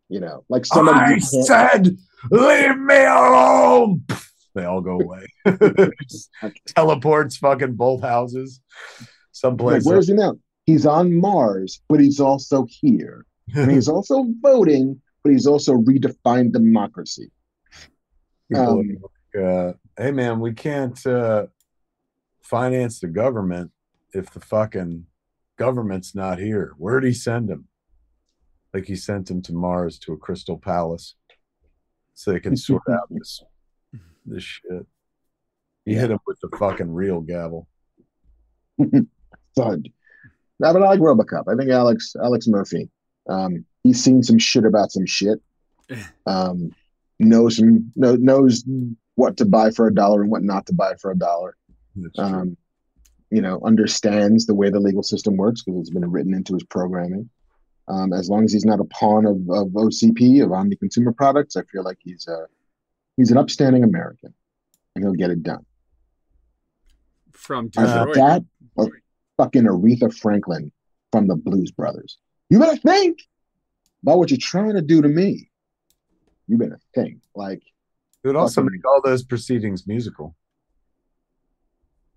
You 0.08 0.20
know, 0.20 0.44
like 0.48 0.66
somebody 0.66 1.14
I 1.14 1.18
said, 1.18 1.96
leave 2.30 2.78
me 2.78 3.04
alone. 3.04 4.04
They 4.54 4.64
all 4.64 4.80
go 4.80 5.00
away. 5.00 5.26
Teleports 6.66 7.36
fucking 7.36 7.74
both 7.74 8.02
houses. 8.02 8.60
Like, 9.00 9.08
Someplace. 9.32 9.84
where's 9.84 10.08
he 10.08 10.14
now? 10.14 10.36
He's 10.64 10.86
on 10.86 11.14
Mars, 11.14 11.82
but 11.88 12.00
he's 12.00 12.20
also 12.20 12.66
here. 12.68 13.26
And 13.54 13.70
he's 13.70 13.88
also 13.88 14.24
voting, 14.40 15.02
but 15.22 15.30
he's 15.30 15.46
also 15.46 15.74
redefined 15.74 16.52
democracy. 16.52 17.30
Um, 18.56 18.98
like, 19.34 19.44
uh, 19.44 19.72
hey 19.98 20.12
man, 20.12 20.40
we 20.40 20.54
can't 20.54 21.06
uh, 21.06 21.46
finance 22.42 23.00
the 23.00 23.08
government 23.08 23.70
if 24.14 24.30
the 24.30 24.40
fucking 24.40 25.04
government's 25.58 26.14
not 26.14 26.38
here. 26.38 26.72
Where'd 26.78 27.04
he 27.04 27.12
send 27.12 27.50
him? 27.50 27.68
Like 28.72 28.86
he 28.86 28.96
sent 28.96 29.30
him 29.30 29.42
to 29.42 29.52
Mars 29.52 29.98
to 30.00 30.14
a 30.14 30.16
crystal 30.16 30.58
palace 30.58 31.14
so 32.14 32.32
they 32.32 32.40
can 32.40 32.56
sort 32.56 32.82
out 32.90 33.08
this 33.10 33.42
this 34.24 34.42
shit. 34.42 34.86
He 35.84 35.94
hit 35.94 36.10
him 36.10 36.18
with 36.26 36.38
the 36.40 36.48
fucking 36.56 36.92
real 36.92 37.20
gavel. 37.20 37.68
Thud. 38.78 39.88
No, 40.60 40.72
but 40.72 40.82
I 40.82 40.86
like 40.86 41.00
Robocop. 41.00 41.52
I 41.52 41.56
think 41.56 41.70
Alex 41.70 42.16
Alex 42.22 42.46
Murphy. 42.48 42.90
Um, 43.28 43.64
he's 43.82 44.02
seen 44.02 44.22
some 44.22 44.38
shit 44.38 44.64
about 44.64 44.92
some 44.92 45.06
shit. 45.06 45.40
Um, 46.26 46.70
knows 47.18 47.58
some 47.58 47.92
know, 47.94 48.16
knows 48.16 48.64
what 49.16 49.36
to 49.36 49.44
buy 49.44 49.70
for 49.70 49.86
a 49.86 49.94
dollar 49.94 50.22
and 50.22 50.30
what 50.30 50.42
not 50.42 50.66
to 50.66 50.72
buy 50.72 50.94
for 50.94 51.10
a 51.10 51.18
dollar. 51.18 51.56
Um, 52.18 52.56
you 53.30 53.42
know, 53.42 53.60
understands 53.64 54.46
the 54.46 54.54
way 54.54 54.70
the 54.70 54.80
legal 54.80 55.02
system 55.02 55.36
works 55.36 55.62
because 55.62 55.80
it's 55.80 55.90
been 55.90 56.10
written 56.10 56.34
into 56.34 56.54
his 56.54 56.64
programming. 56.64 57.28
Um, 57.86 58.12
as 58.12 58.30
long 58.30 58.44
as 58.44 58.52
he's 58.52 58.64
not 58.64 58.80
a 58.80 58.84
pawn 58.84 59.26
of, 59.26 59.36
of 59.50 59.68
OCP 59.68 60.42
of 60.42 60.52
Omni 60.52 60.76
Consumer 60.76 61.12
Products, 61.12 61.56
I 61.56 61.62
feel 61.64 61.84
like 61.84 61.98
he's 62.00 62.26
a 62.26 62.46
he's 63.16 63.30
an 63.30 63.36
upstanding 63.36 63.84
American, 63.84 64.34
and 64.94 65.04
he'll 65.04 65.14
get 65.14 65.30
it 65.30 65.42
done. 65.42 65.64
From 67.32 67.70
Uh, 67.76 68.06
that 68.14 68.44
or 68.76 68.90
fucking 69.36 69.64
Aretha 69.64 70.12
Franklin 70.14 70.72
from 71.12 71.26
the 71.26 71.36
Blues 71.36 71.70
Brothers. 71.70 72.18
You 72.48 72.58
better 72.58 72.76
think 72.76 73.18
about 74.02 74.18
what 74.18 74.30
you're 74.30 74.38
trying 74.38 74.74
to 74.74 74.82
do 74.82 75.02
to 75.02 75.08
me. 75.08 75.50
You 76.46 76.58
better 76.58 76.80
think. 76.94 77.20
Like, 77.34 77.62
it 78.22 78.26
would 78.28 78.36
also 78.36 78.62
fucking- 78.62 78.76
make 78.76 78.86
all 78.86 79.00
those 79.02 79.24
proceedings 79.24 79.86
musical. 79.86 80.36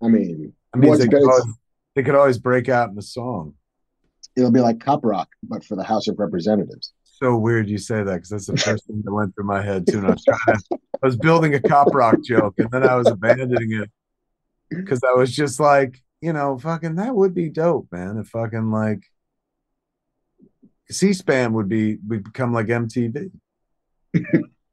I 0.00 0.08
mean, 0.08 0.52
I 0.72 0.78
mean, 0.78 0.96
they 0.96 1.08
could, 1.08 1.22
always, 1.24 1.44
they 1.94 2.02
could 2.02 2.14
always 2.14 2.38
break 2.38 2.68
out 2.68 2.90
in 2.90 2.98
a 2.98 3.02
song. 3.02 3.54
it'll 4.36 4.52
be 4.52 4.60
like 4.60 4.78
Cop 4.78 5.04
Rock, 5.04 5.28
but 5.42 5.64
for 5.64 5.74
the 5.74 5.82
House 5.82 6.06
of 6.06 6.16
Representatives. 6.20 6.92
So 7.20 7.36
weird 7.36 7.68
you 7.68 7.78
say 7.78 8.04
that 8.04 8.14
because 8.14 8.28
that's 8.28 8.46
the 8.46 8.56
first 8.56 8.86
thing 8.86 9.02
that 9.04 9.12
went 9.12 9.34
through 9.34 9.44
my 9.44 9.60
head 9.60 9.86
too. 9.86 9.98
And 9.98 10.06
I 10.06 10.10
was 10.10 10.24
trying 10.24 10.58
to, 10.58 10.78
I 11.02 11.06
was 11.06 11.16
building 11.16 11.54
a 11.54 11.60
cop 11.60 11.92
rock 11.92 12.22
joke, 12.22 12.54
and 12.58 12.70
then 12.70 12.88
I 12.88 12.94
was 12.94 13.08
abandoning 13.08 13.72
it 13.72 13.90
because 14.68 15.02
I 15.02 15.12
was 15.12 15.34
just 15.34 15.58
like, 15.58 16.00
you 16.20 16.32
know, 16.32 16.58
fucking 16.58 16.94
that 16.96 17.14
would 17.14 17.34
be 17.34 17.48
dope, 17.48 17.88
man. 17.90 18.18
If 18.18 18.28
fucking 18.28 18.70
like 18.70 19.02
C-SPAN 20.90 21.52
would 21.54 21.68
be 21.68 21.98
would 22.06 22.22
become 22.22 22.52
like 22.52 22.66
MTV. 22.66 23.30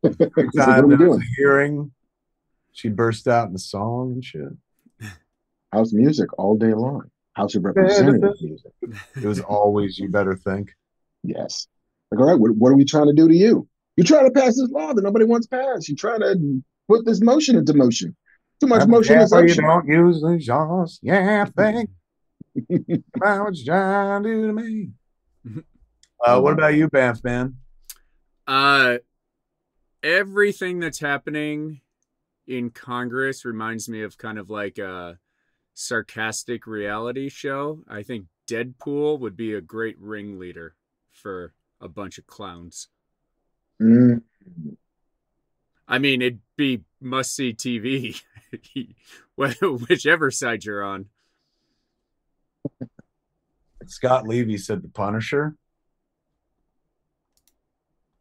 Every 0.04 0.50
time 0.56 0.90
there 0.90 1.10
was 1.10 1.18
a 1.18 1.36
hearing, 1.38 1.92
she'd 2.74 2.96
burst 2.96 3.28
out 3.28 3.50
in 3.50 3.56
a 3.56 3.60
song 3.60 4.14
and 4.14 4.24
shit. 4.24 5.12
House 5.74 5.94
music 5.94 6.30
all 6.38 6.58
day 6.58 6.74
long. 6.74 7.10
House 7.34 7.56
of 7.56 7.66
Representatives 7.66 8.42
music. 8.42 8.72
It 9.16 9.26
was 9.26 9.42
always 9.42 9.98
you 9.98 10.10
better 10.10 10.36
think. 10.36 10.74
Yes. 11.24 11.68
Like, 12.16 12.22
all 12.22 12.32
right, 12.32 12.40
what, 12.40 12.52
what 12.56 12.70
are 12.72 12.76
we 12.76 12.86
trying 12.86 13.08
to 13.08 13.14
do 13.14 13.28
to 13.28 13.36
you? 13.36 13.68
You're 13.98 14.06
trying 14.06 14.26
to 14.26 14.32
pass 14.32 14.58
this 14.58 14.70
law 14.72 14.94
that 14.94 15.02
nobody 15.02 15.26
wants 15.26 15.48
passed. 15.48 15.90
You're 15.90 15.98
trying 15.98 16.22
to 16.22 16.64
put 16.88 17.06
this 17.06 17.22
motion 17.22 17.58
into 17.58 17.74
motion. 17.74 18.16
Too 18.62 18.68
much 18.68 18.88
motion 18.88 19.20
is 19.20 19.32
you 19.32 19.56
don't 19.56 19.88
use 19.88 20.22
the 20.22 20.38
jaws. 20.38 21.00
Yeah, 21.02 21.46
think 21.58 21.90
about 23.16 23.44
what 23.44 23.58
you're 23.58 23.76
trying 23.76 24.24
to 24.24 24.30
do 24.30 24.48
to 24.48 24.54
me. 24.54 24.90
Uh, 26.26 26.40
what 26.40 26.54
about 26.54 26.74
you, 26.76 26.88
Banff 26.88 27.24
man? 27.24 27.58
Uh, 28.48 29.00
everything 30.02 30.80
that's 30.80 31.00
happening 31.00 31.82
in 32.48 32.70
Congress 32.70 33.44
reminds 33.44 33.90
me 33.90 34.04
of 34.04 34.18
kind 34.18 34.40
of 34.40 34.50
like 34.50 34.78
a 34.78 35.20
sarcastic 35.74 36.66
reality 36.66 37.28
show. 37.28 37.84
I 37.90 38.04
think 38.04 38.28
Deadpool 38.48 39.20
would 39.20 39.36
be 39.36 39.54
a 39.54 39.62
great 39.62 40.00
ringleader 40.00 40.76
for 41.12 41.54
a 41.82 41.88
bunch 41.88 42.18
of 42.18 42.28
clowns. 42.28 42.88
Mm, 43.82 44.22
I 45.88 46.00
mean, 46.00 46.22
it'd 46.22 46.40
be 46.56 46.82
must 47.00 47.36
see 47.36 47.54
TV, 47.54 48.22
whichever 49.36 50.32
side 50.32 50.64
you're 50.66 50.84
on. 50.84 51.08
Scott 53.86 54.28
Levy 54.28 54.58
said 54.58 54.82
the 54.82 54.88
Punisher. 54.90 55.56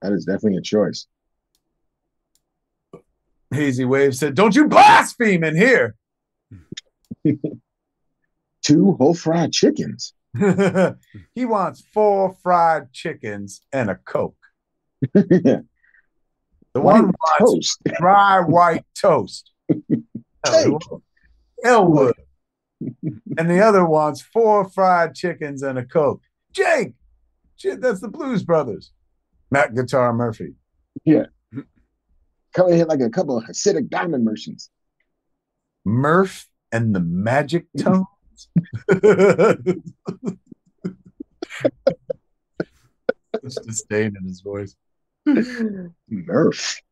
that 0.02 0.12
is 0.12 0.26
definitely 0.26 0.58
a 0.58 0.62
choice. 0.62 1.06
Hazy 3.50 3.84
Wave 3.84 4.14
said, 4.16 4.34
"Don't 4.34 4.54
you 4.54 4.68
blaspheme 4.68 5.44
in 5.44 5.56
here." 5.56 5.94
Two 8.62 8.92
whole 8.94 9.14
fried 9.14 9.52
chickens. 9.52 10.12
he 11.34 11.44
wants 11.44 11.84
four 11.92 12.34
fried 12.42 12.92
chickens 12.92 13.62
and 13.72 13.90
a 13.90 13.96
coke. 13.96 14.36
The 16.74 16.80
one 16.80 17.12
wants 17.38 17.78
toast? 17.78 17.80
dry 17.98 18.40
white 18.40 18.84
toast. 19.00 19.52
Jake. 19.70 20.72
Elwood. 21.64 22.14
and 23.38 23.50
the 23.50 23.60
other 23.60 23.86
wants 23.86 24.20
four 24.20 24.68
fried 24.68 25.14
chickens 25.14 25.62
and 25.62 25.78
a 25.78 25.84
coke. 25.84 26.20
Jake. 26.52 26.94
Shit, 27.56 27.80
that's 27.80 28.00
the 28.00 28.08
Blues 28.08 28.42
Brothers. 28.42 28.92
Matt 29.50 29.74
Guitar 29.74 30.12
Murphy. 30.12 30.54
Yeah. 31.04 31.26
Come 32.54 32.68
in 32.68 32.76
here 32.76 32.86
like 32.86 33.00
a 33.00 33.10
couple 33.10 33.38
of 33.38 33.44
Hasidic 33.44 33.88
diamond 33.88 34.24
merchants. 34.24 34.70
Murph 35.84 36.48
and 36.72 36.94
the 36.94 37.00
Magic 37.00 37.66
Tones. 37.78 38.04
Such 43.48 43.66
disdain 43.66 44.14
in 44.18 44.26
his 44.26 44.40
voice. 44.40 44.74
Murph. 46.08 46.80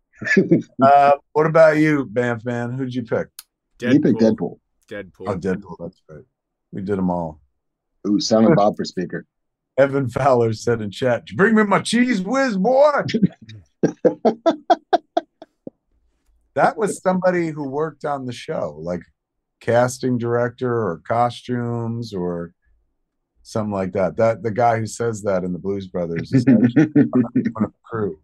Uh, 0.80 1.12
what 1.32 1.46
about 1.46 1.78
you, 1.78 2.04
Banff 2.04 2.44
man? 2.44 2.70
Who'd 2.70 2.94
you 2.94 3.02
pick? 3.02 3.26
You 3.80 4.00
picked 4.00 4.20
Deadpool. 4.20 4.60
Deadpool. 4.88 5.26
Oh, 5.26 5.36
Deadpool. 5.36 5.76
That's 5.80 6.00
right. 6.08 6.22
We 6.70 6.82
did 6.82 6.96
them 6.96 7.10
all. 7.10 7.40
Ooh, 8.06 8.20
Silent 8.20 8.56
Bob 8.56 8.76
for 8.76 8.84
speaker. 8.84 9.26
Evan 9.78 10.08
Fowler 10.08 10.52
said 10.52 10.80
in 10.80 10.90
chat, 10.90 11.24
"Did 11.24 11.32
you 11.32 11.36
bring 11.38 11.54
me 11.54 11.64
my 11.64 11.80
Cheez 11.80 12.24
Whiz, 12.24 12.56
boy." 12.56 13.02
that 16.54 16.76
was 16.76 17.00
somebody 17.00 17.48
who 17.48 17.68
worked 17.68 18.04
on 18.04 18.26
the 18.26 18.32
show, 18.32 18.76
like 18.80 19.02
casting 19.62 20.18
director 20.18 20.70
or 20.70 21.00
costumes 21.06 22.12
or 22.12 22.52
something 23.42 23.72
like 23.72 23.92
that. 23.92 24.16
That 24.16 24.42
the 24.42 24.50
guy 24.50 24.78
who 24.78 24.86
says 24.86 25.22
that 25.22 25.44
in 25.44 25.52
the 25.52 25.58
Blues 25.58 25.86
Brothers 25.86 26.32
is 26.32 26.44
actually 26.46 27.04
one 27.52 27.64
of 27.64 27.72
the 27.72 27.72
crew. 27.82 28.18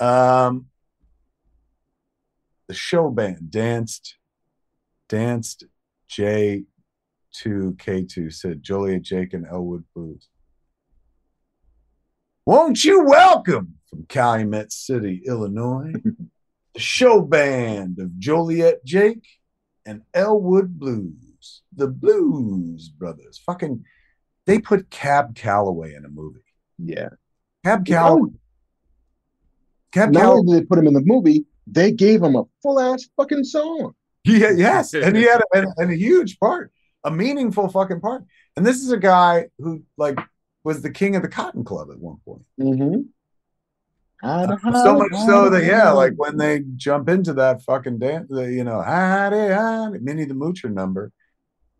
Um, 0.00 0.68
the 2.68 2.74
show 2.74 3.10
band 3.10 3.50
danced, 3.50 4.16
danced. 5.08 5.64
J 6.08 6.64
two 7.32 7.74
K 7.78 8.04
two 8.04 8.28
said 8.28 8.62
Joliet 8.62 9.00
Jake 9.00 9.32
and 9.32 9.46
Elwood 9.46 9.84
Blues. 9.94 10.28
Won't 12.44 12.84
you 12.84 13.02
welcome 13.04 13.78
from 13.88 14.04
Calumet 14.10 14.72
City, 14.72 15.22
Illinois, 15.24 15.94
the 16.74 16.80
show 16.80 17.20
band 17.22 17.98
of 17.98 18.18
Joliet 18.18 18.84
Jake 18.84 19.26
and 19.84 20.02
Elwood 20.14 20.78
Blues, 20.78 21.62
the 21.74 21.88
Blues 21.88 22.88
Brothers. 22.88 23.40
Fucking, 23.44 23.84
they 24.46 24.58
put 24.58 24.90
Cab 24.90 25.34
Calloway 25.34 25.94
in 25.94 26.04
a 26.04 26.08
movie. 26.08 26.40
yeah. 26.78 27.10
Cab 27.64 27.86
Calloway. 27.86 28.30
Cab 29.92 30.10
Not 30.10 30.20
Calloway. 30.20 30.38
only 30.38 30.52
did 30.54 30.62
they 30.62 30.66
put 30.66 30.78
him 30.78 30.86
in 30.88 30.94
the 30.94 31.02
movie, 31.04 31.44
they 31.66 31.92
gave 31.92 32.22
him 32.22 32.34
a 32.34 32.44
full 32.62 32.80
ass 32.80 33.08
fucking 33.16 33.44
song. 33.44 33.94
Yeah, 34.24 34.50
yes, 34.50 34.94
and 34.94 35.16
he 35.16 35.24
had 35.24 35.40
a, 35.40 35.58
and, 35.58 35.66
and 35.76 35.90
a 35.92 35.96
huge 35.96 36.38
part, 36.38 36.72
a 37.04 37.10
meaningful 37.10 37.68
fucking 37.68 38.00
part. 38.00 38.24
And 38.56 38.64
this 38.64 38.76
is 38.76 38.90
a 38.92 38.96
guy 38.96 39.46
who 39.58 39.82
like 39.96 40.18
was 40.64 40.82
the 40.82 40.90
king 40.90 41.16
of 41.16 41.22
the 41.22 41.28
Cotton 41.28 41.64
Club 41.64 41.88
at 41.90 41.98
one 41.98 42.18
point. 42.24 42.42
Mm-hmm. 42.60 43.00
So 44.22 44.96
much 44.96 45.12
so 45.26 45.50
that 45.50 45.64
yeah, 45.64 45.90
like 45.90 46.12
when 46.16 46.36
they 46.36 46.62
jump 46.76 47.08
into 47.08 47.32
that 47.34 47.62
fucking 47.62 47.98
dance, 47.98 48.28
the, 48.30 48.52
you 48.52 48.64
know, 48.64 48.80
Minnie 50.00 50.24
the 50.24 50.34
Moocher 50.34 50.72
number. 50.72 51.10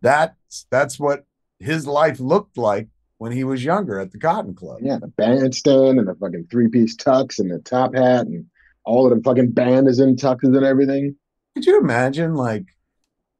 That's 0.01 0.65
that's 0.69 0.99
what 0.99 1.23
his 1.59 1.87
life 1.87 2.19
looked 2.19 2.57
like 2.57 2.89
when 3.17 3.31
he 3.31 3.45
was 3.45 3.63
younger 3.63 3.99
at 3.99 4.11
the 4.11 4.19
Cotton 4.19 4.53
Club. 4.53 4.79
Yeah, 4.81 4.97
the 4.99 5.07
bandstand 5.07 5.99
and 5.99 6.07
the 6.07 6.15
fucking 6.15 6.47
three 6.51 6.67
piece 6.67 6.97
tux 6.97 7.39
and 7.39 7.49
the 7.49 7.59
top 7.59 7.95
hat 7.95 8.25
and 8.27 8.45
All 8.83 9.09
of 9.09 9.15
the 9.17 9.23
fucking 9.23 9.51
band 9.51 9.87
is 9.87 9.99
in 9.99 10.17
tuxes 10.17 10.57
and 10.57 10.65
everything. 10.65 11.15
Could 11.55 11.65
you 11.65 11.79
imagine 11.79 12.35
like 12.35 12.65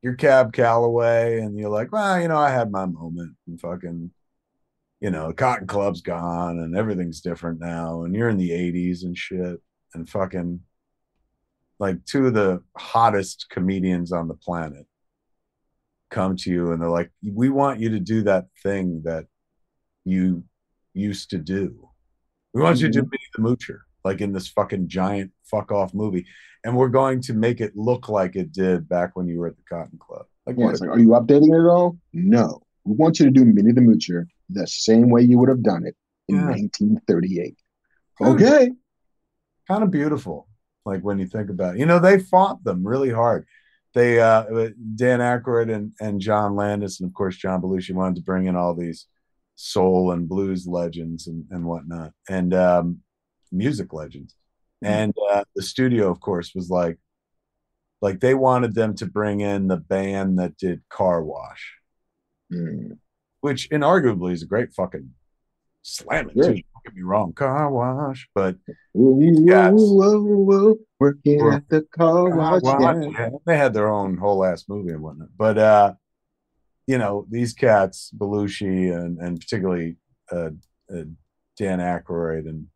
you're 0.02 0.16
Cab 0.16 0.54
Calloway 0.54 1.40
and 1.40 1.58
you're 1.58 1.70
like, 1.70 1.92
well, 1.92 2.22
you 2.22 2.30
know, 2.30 2.38
I 2.38 2.50
had 2.50 2.72
my 2.72 2.86
moment 2.86 3.36
and 3.48 3.60
fucking, 3.60 4.12
you 5.04 5.12
know, 5.12 5.34
Cotton 5.34 5.68
Club's 5.68 6.02
gone 6.02 6.60
and 6.60 6.78
everything's 6.78 7.20
different 7.20 7.60
now, 7.60 8.04
and 8.04 8.16
you're 8.16 8.30
in 8.30 8.38
the 8.38 8.52
80s 8.52 9.04
and 9.04 9.18
shit, 9.18 9.62
and 9.94 10.10
fucking 10.10 10.62
like 11.78 12.04
two 12.06 12.28
of 12.28 12.34
the 12.34 12.64
hottest 12.78 13.48
comedians 13.50 14.14
on 14.14 14.30
the 14.30 14.34
planet 14.34 14.86
come 16.10 16.38
to 16.38 16.50
you 16.50 16.72
and 16.72 16.82
they're 16.82 16.90
like, 16.90 17.12
we 17.34 17.50
want 17.50 17.80
you 17.82 17.90
to 17.90 18.00
do 18.00 18.22
that 18.24 18.46
thing 18.62 19.02
that 19.04 19.26
you 20.06 20.44
used 20.94 21.32
to 21.32 21.38
do. 21.38 21.90
We 22.54 22.62
want 22.62 22.80
you 22.80 22.88
to 22.88 22.94
do 22.94 23.02
Mhm. 23.02 23.12
Minnie 23.12 23.30
the 23.36 23.42
Moocher, 23.42 23.80
like 24.06 24.22
in 24.22 24.32
this 24.32 24.48
fucking 24.48 24.88
giant 24.88 25.34
fuck 25.44 25.72
off 25.72 25.94
movie. 25.94 26.26
And 26.64 26.78
we're 26.78 26.90
going 26.90 27.20
to 27.24 27.34
make 27.34 27.60
it 27.60 27.76
look 27.76 28.08
like 28.08 28.36
it 28.38 28.54
did 28.54 28.88
back 28.88 29.18
when 29.18 29.28
you 29.28 29.40
were 29.40 29.48
at 29.48 29.58
the 29.58 29.64
Cotton 29.68 29.98
Club. 30.00 30.26
Like, 30.46 30.56
Yeah, 30.58 30.66
what? 30.66 30.80
like, 30.80 30.90
are 30.92 31.00
you 31.00 31.10
updating 31.10 31.50
it 31.54 31.60
at 31.60 31.70
all? 31.70 31.98
No. 32.14 32.62
We 32.86 32.96
want 32.96 33.20
you 33.20 33.26
to 33.26 33.32
do 33.32 33.44
Minnie 33.44 33.74
the 33.74 33.82
Moocher 33.82 34.28
the 34.50 34.68
same 34.68 35.10
way 35.10 35.22
you 35.22 35.38
would 35.40 35.50
have 35.50 35.64
done 35.64 35.86
it 35.86 35.96
in 36.28 36.36
Yeah. 36.36 36.48
1938. 36.48 37.58
Kind 38.20 38.30
of- 38.36 38.36
Okay. 38.42 38.72
Kind 39.68 39.84
of 39.84 39.92
beautiful. 39.92 40.48
Like 40.86 41.02
when 41.02 41.20
you 41.20 41.28
think 41.28 41.50
about 41.50 41.76
it. 41.76 41.80
You 41.80 41.86
know, 41.86 42.00
they 42.00 42.20
fought 42.20 42.64
them 42.64 42.86
really 42.86 43.10
hard. 43.10 43.46
They, 43.94 44.20
uh, 44.20 44.44
Dan 44.96 45.20
Aykroyd 45.20 45.74
and, 45.74 45.94
and 46.02 46.20
John 46.20 46.56
Landis, 46.56 47.00
and 47.00 47.08
of 47.10 47.14
course, 47.14 47.38
John 47.38 47.62
Belushi 47.62 47.94
wanted 47.94 48.16
to 48.16 48.22
bring 48.24 48.48
in 48.48 48.56
all 48.56 48.74
these 48.74 49.06
soul 49.56 50.12
and 50.12 50.28
blues 50.28 50.66
legends 50.68 51.28
and, 51.28 51.46
and 51.52 51.64
whatnot, 51.64 52.12
and 52.28 52.54
um, 52.56 53.00
music 53.52 53.94
legends. 53.94 54.36
And 54.82 55.14
uh, 55.32 55.44
the 55.56 55.62
studio, 55.62 56.10
of 56.12 56.20
course, 56.20 56.54
was 56.56 56.70
like, 56.72 56.98
like 58.02 58.20
they 58.20 58.34
wanted 58.34 58.74
them 58.76 58.96
to 58.96 59.06
bring 59.06 59.40
in 59.42 59.68
the 59.68 59.78
band 59.78 60.40
that 60.40 60.58
did 60.58 60.82
Car 60.90 61.24
Wash, 61.24 61.76
Mm. 62.52 62.98
Which 63.44 63.70
inarguably 63.72 64.32
is 64.32 64.42
a 64.42 64.46
great 64.46 64.72
fucking 64.74 65.10
slamming 65.82 66.34
Yeah. 66.36 66.44
too. 66.44 66.54
Don't 66.54 66.84
get 66.86 66.96
me 66.96 67.02
wrong, 67.02 67.34
Car 67.34 67.70
Wash, 67.72 68.30
but 68.34 68.56
Whoa, 68.94 69.20
Yes. 69.20 69.74
whoa, 69.76 70.22
whoa, 70.22 70.76
working 71.00 71.42
Or- 71.42 71.54
at 71.54 71.68
the 71.68 71.82
car 71.82 72.30
Car 72.30 72.38
wash. 72.38 72.62
Wash, 72.64 72.80
yeah. 73.04 73.10
yeah, 73.20 73.30
They 73.46 73.58
had 73.58 73.74
their 73.74 73.90
own 73.90 74.16
whole 74.18 74.46
ass 74.46 74.70
movie 74.70 74.92
and 74.94 75.02
whatnot, 75.02 75.30
but 75.38 75.58
uh, 75.58 75.94
you 76.88 76.98
know 76.98 77.26
these 77.30 77.54
cats, 77.54 78.12
Belushi 78.18 78.94
and 78.96 79.18
and 79.20 79.40
particularly 79.42 79.98
uh, 80.32 80.52
uh, 80.94 81.04
Dan 81.58 81.80
Aykroyd 81.80 82.48
and 82.48 82.68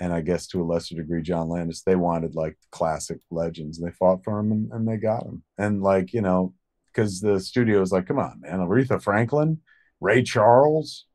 and 0.00 0.12
I 0.12 0.20
guess 0.22 0.46
to 0.48 0.62
a 0.62 0.64
lesser 0.64 0.94
degree 0.96 1.22
John 1.22 1.48
Landis, 1.48 1.82
they 1.82 1.96
wanted 1.96 2.34
like 2.34 2.56
classic 2.72 3.20
legends. 3.30 3.78
And 3.78 3.86
they 3.86 3.92
fought 3.94 4.24
for 4.24 4.36
them 4.38 4.50
and, 4.50 4.72
and 4.72 4.88
they 4.88 4.96
got 4.96 5.22
them. 5.24 5.44
And 5.58 5.80
like 5.82 6.12
you 6.12 6.22
know, 6.22 6.54
because 6.86 7.20
the 7.20 7.38
studio 7.40 7.78
was 7.80 7.92
like, 7.92 8.06
come 8.06 8.18
on, 8.18 8.40
man, 8.40 8.58
Aretha 8.58 9.00
Franklin, 9.00 9.60
Ray 10.02 10.22
Charles, 10.22 11.06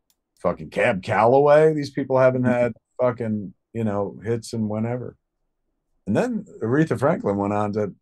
fucking 0.42 0.70
Cab 0.70 1.04
Calloway. 1.04 1.74
These 1.74 1.92
people 1.92 2.18
haven't 2.18 2.46
had 2.46 2.74
fucking 3.00 3.54
you 3.74 3.84
know 3.84 4.20
hits 4.24 4.54
and 4.54 4.70
whenever. 4.70 5.18
And 6.08 6.16
then 6.16 6.46
Aretha 6.64 6.98
Franklin 6.98 7.36
went 7.36 7.54
on 7.54 7.74
to 7.74 7.94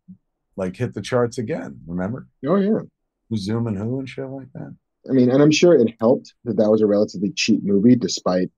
like 0.56 0.76
hit 0.76 0.94
the 0.94 1.02
charts 1.02 1.38
again. 1.38 1.80
Remember? 1.86 2.28
Oh, 2.46 2.56
yeah. 2.56 2.80
Who's 3.28 3.42
zooming 3.42 3.74
who 3.74 3.98
and 3.98 4.08
shit 4.08 4.26
like 4.26 4.52
that. 4.54 4.74
I 5.08 5.12
mean, 5.12 5.30
and 5.30 5.42
I'm 5.42 5.50
sure 5.50 5.74
it 5.74 5.94
helped 6.00 6.34
that 6.44 6.56
that 6.56 6.70
was 6.70 6.80
a 6.80 6.86
relatively 6.86 7.32
cheap 7.32 7.62
movie, 7.62 7.96
despite 7.96 8.50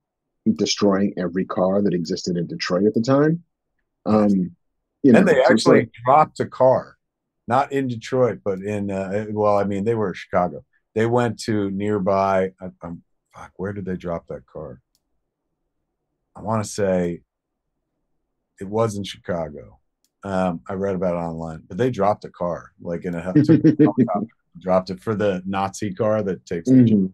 destroying 0.55 1.13
every 1.19 1.45
car 1.45 1.83
that 1.83 1.93
existed 1.95 2.37
in 2.37 2.47
Detroit 2.47 2.85
at 2.85 2.95
the 2.95 3.03
time. 3.03 3.43
Um, 4.07 4.55
you 5.03 5.13
know, 5.13 5.19
and 5.19 5.29
they 5.29 5.43
actually 5.43 5.91
dropped 6.05 6.41
a 6.41 6.47
car, 6.47 6.97
not 7.47 7.73
in 7.73 7.89
Detroit, 7.89 8.41
but 8.45 8.61
in 8.61 8.91
uh, 8.91 9.27
well, 9.31 9.59
I 9.59 9.65
mean, 9.65 9.85
they 9.85 9.95
were 9.95 10.09
in 10.09 10.15
Chicago. 10.15 10.65
They 10.99 11.07
went 11.07 11.39
to 11.45 11.71
nearby. 11.71 12.51
I, 12.61 12.71
um, 12.83 13.05
fuck, 13.33 13.53
where 13.55 13.73
did 13.73 13.85
they 13.85 13.95
drop 13.95 14.27
that 14.27 14.45
car? 14.47 14.81
I 16.35 16.43
want 16.43 16.65
to 16.65 16.69
say 16.69 17.21
it 18.61 18.69
was 18.69 18.97
in 18.97 19.05
Chicago. 19.05 19.79
Um, 20.25 20.61
I 20.69 20.73
read 20.73 20.97
about 20.97 21.15
it 21.15 21.19
online, 21.19 21.63
but 21.69 21.79
they 21.79 21.93
dropped 21.93 22.25
a 22.25 22.31
car, 22.31 22.73
like 22.81 23.05
in 23.05 23.15
a 23.15 23.33
dropped 24.59 24.91
it 24.91 24.99
for 24.99 25.15
the 25.15 25.41
Nazi 25.47 25.95
car 25.95 26.25
that 26.25 26.45
takes. 26.45 26.69
the 26.69 26.75
Mhm. 26.75 27.13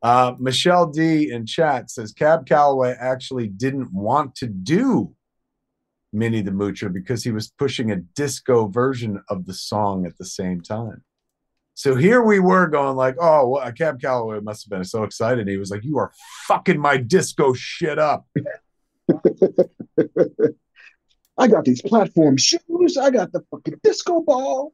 Uh, 0.00 0.36
Michelle 0.38 0.86
D 0.86 1.32
in 1.32 1.44
chat 1.44 1.90
says 1.90 2.12
Cab 2.12 2.46
Calloway 2.46 2.94
actually 3.00 3.48
didn't 3.48 3.92
want 3.92 4.36
to 4.36 4.46
do 4.46 5.12
Minnie 6.12 6.42
the 6.42 6.52
Moocher 6.52 6.92
because 6.92 7.24
he 7.24 7.32
was 7.32 7.50
pushing 7.50 7.90
a 7.90 7.96
disco 7.96 8.68
version 8.68 9.20
of 9.28 9.46
the 9.46 9.54
song 9.54 10.06
at 10.06 10.16
the 10.18 10.24
same 10.24 10.60
time. 10.60 11.02
So 11.76 11.94
here 11.94 12.22
we 12.22 12.40
were 12.40 12.68
going 12.68 12.96
like, 12.96 13.16
oh, 13.20 13.48
well, 13.48 13.70
Cab 13.72 14.00
Calloway 14.00 14.40
must 14.40 14.64
have 14.64 14.70
been 14.70 14.82
so 14.82 15.02
excited. 15.02 15.46
He 15.46 15.58
was 15.58 15.70
like, 15.70 15.84
"You 15.84 15.98
are 15.98 16.10
fucking 16.48 16.80
my 16.80 16.96
disco 16.96 17.52
shit 17.52 17.98
up." 17.98 18.26
I 21.38 21.48
got 21.48 21.66
these 21.66 21.82
platform 21.82 22.38
shoes. 22.38 22.96
I 22.98 23.10
got 23.10 23.30
the 23.30 23.42
fucking 23.50 23.80
disco 23.82 24.22
ball. 24.22 24.72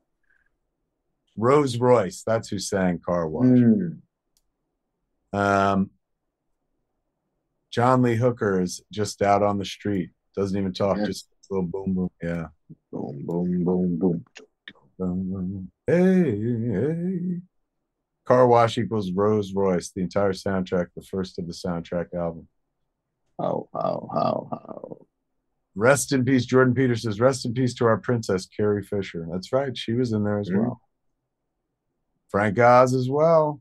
Rose 1.36 1.76
Royce, 1.76 2.22
that's 2.24 2.48
who 2.48 2.60
sang 2.60 3.00
Car 3.04 3.28
Wash. 3.28 3.46
Mm. 3.46 3.98
Um, 5.32 5.90
John 7.72 8.02
Lee 8.02 8.14
Hooker 8.14 8.60
is 8.60 8.80
just 8.92 9.22
out 9.22 9.42
on 9.42 9.58
the 9.58 9.64
street, 9.64 10.10
doesn't 10.36 10.56
even 10.56 10.72
talk, 10.72 10.98
Yeah. 10.98 11.06
just 11.06 11.26
a 11.50 11.54
little 11.54 11.66
boom 11.68 11.94
boom. 11.94 12.10
Yeah. 12.22 12.46
Boom, 12.92 13.24
boom 13.26 13.64
boom 13.64 13.98
boom, 13.98 13.98
boom, 13.98 14.24
boom, 14.98 15.30
boom. 15.32 15.72
Hey, 15.86 16.40
hey. 16.40 17.40
Car 18.24 18.46
Wash 18.46 18.78
equals 18.78 19.10
Rose 19.10 19.52
Royce, 19.52 19.90
the 19.90 20.02
entire 20.02 20.32
soundtrack, 20.32 20.86
the 20.94 21.02
first 21.02 21.38
of 21.38 21.46
the 21.46 21.52
soundtrack 21.52 22.14
album. 22.14 22.48
How, 23.38 23.68
how, 23.72 24.08
how, 24.12 24.48
how. 24.50 25.06
Rest 25.74 26.12
in 26.12 26.24
peace, 26.24 26.44
Jordan 26.44 26.74
Peters 26.74 27.02
says, 27.02 27.18
Rest 27.18 27.46
in 27.46 27.54
peace 27.54 27.74
to 27.74 27.86
our 27.86 27.96
princess, 27.96 28.46
Carrie 28.46 28.84
Fisher. 28.84 29.26
That's 29.30 29.52
right. 29.52 29.76
She 29.76 29.94
was 29.94 30.12
in 30.12 30.22
there 30.22 30.38
as 30.38 30.50
well. 30.52 30.80
Frank 32.28 32.58
Oz 32.58 32.94
as 32.94 33.10
well. 33.10 33.60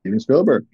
Steven 0.00 0.20
Spielberg. 0.20 0.66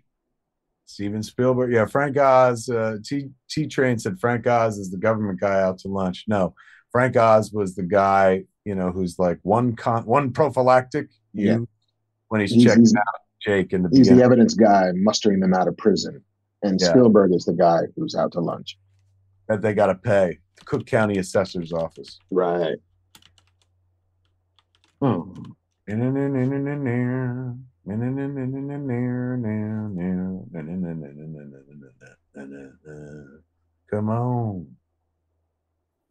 Steven 0.87 1.23
Spielberg. 1.23 1.73
Yeah, 1.73 1.87
Frank 1.87 2.17
Oz. 2.19 2.69
Uh, 2.69 2.99
T 3.05 3.31
T 3.49 3.67
Train 3.67 3.99
said 3.99 4.21
Frank 4.21 4.47
Oz 4.47 4.79
is 4.79 4.91
the 4.91 4.99
government 4.99 5.41
guy 5.41 5.61
out 5.61 5.79
to 5.79 5.89
lunch. 5.89 6.25
No, 6.29 6.55
Frank 6.91 7.17
Oz 7.17 7.51
was 7.53 7.75
the 7.75 7.83
guy, 7.83 8.45
you 8.65 8.75
know, 8.75 8.91
who's 8.93 9.19
like 9.19 9.39
one 9.43 9.75
con 9.77 10.05
one 10.05 10.33
prophylactic. 10.33 11.09
You 11.33 11.47
Yeah. 11.47 11.59
when 12.29 12.41
he's, 12.41 12.53
He's- 12.53 12.95
out 12.97 13.05
Jake 13.41 13.73
in 13.73 13.83
the 13.83 13.89
He's 13.89 14.01
beginning. 14.01 14.19
the 14.19 14.25
evidence 14.25 14.55
guy 14.55 14.93
mustering 14.95 15.41
them 15.41 15.53
out 15.55 15.67
of 15.69 15.77
prison. 15.77 16.23
And 16.63 16.81
Yeah. 16.81 16.91
Spielberg 16.91 17.33
is 17.35 17.45
the 17.45 17.55
guy 17.55 17.81
who's 17.97 18.15
out 18.15 18.33
to 18.33 18.41
lunch. 18.41 18.79
that 19.49 19.61
they 19.61 19.75
got 19.75 19.87
to 19.87 19.95
pay. 19.97 20.39
The 20.57 20.65
Cook 20.65 20.87
County 20.87 21.19
Assessor's 21.19 21.73
Office. 21.73 22.19
Right. 22.31 22.79
Oh. 25.03 25.35
Come 33.91 34.09
on, 34.09 34.67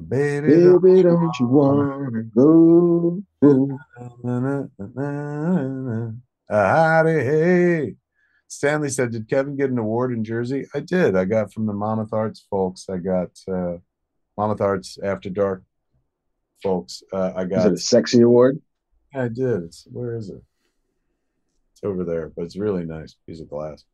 baby. 0.07 0.48
Baby, 0.48 1.03
don't 1.03 1.40
you 1.40 1.48
wanna 1.48 2.23
go? 2.23 3.23
Howdy, 6.49 7.11
hey. 7.11 7.95
Stanley 8.48 8.90
said, 8.90 9.11
Did 9.11 9.30
Kevin 9.30 9.56
get 9.56 9.69
an 9.69 9.78
award 9.78 10.11
in 10.11 10.26
Jersey? 10.26 10.68
I 10.76 10.82
did. 10.82 11.15
I 11.15 11.23
got 11.23 11.53
from 11.53 11.65
the 11.65 11.73
Monmouth 11.73 12.11
Arts 12.11 12.45
folks. 12.49 12.88
I 12.90 12.98
got 12.98 13.30
uh, 13.48 13.78
Monmouth 14.38 14.60
Arts 14.60 14.98
After 15.02 15.30
Dark 15.30 15.64
folks. 16.61 17.02
Uh, 17.14 17.32
I 17.34 17.44
Is 17.44 17.49
got 17.49 17.68
it 17.68 17.73
a 17.73 17.78
sexy 17.78 18.22
award? 18.22 18.61
I 19.15 19.30
did. 19.30 19.64
It's, 19.64 19.88
where 19.90 20.18
is 20.18 20.30
it? 20.30 20.41
It's 21.72 21.82
over 21.84 22.03
there, 22.03 22.34
but 22.36 22.44
it's 22.44 22.57
really 22.57 22.86
nice 22.86 23.15
piece 23.26 23.40
of 23.40 23.49
glass. 23.49 23.86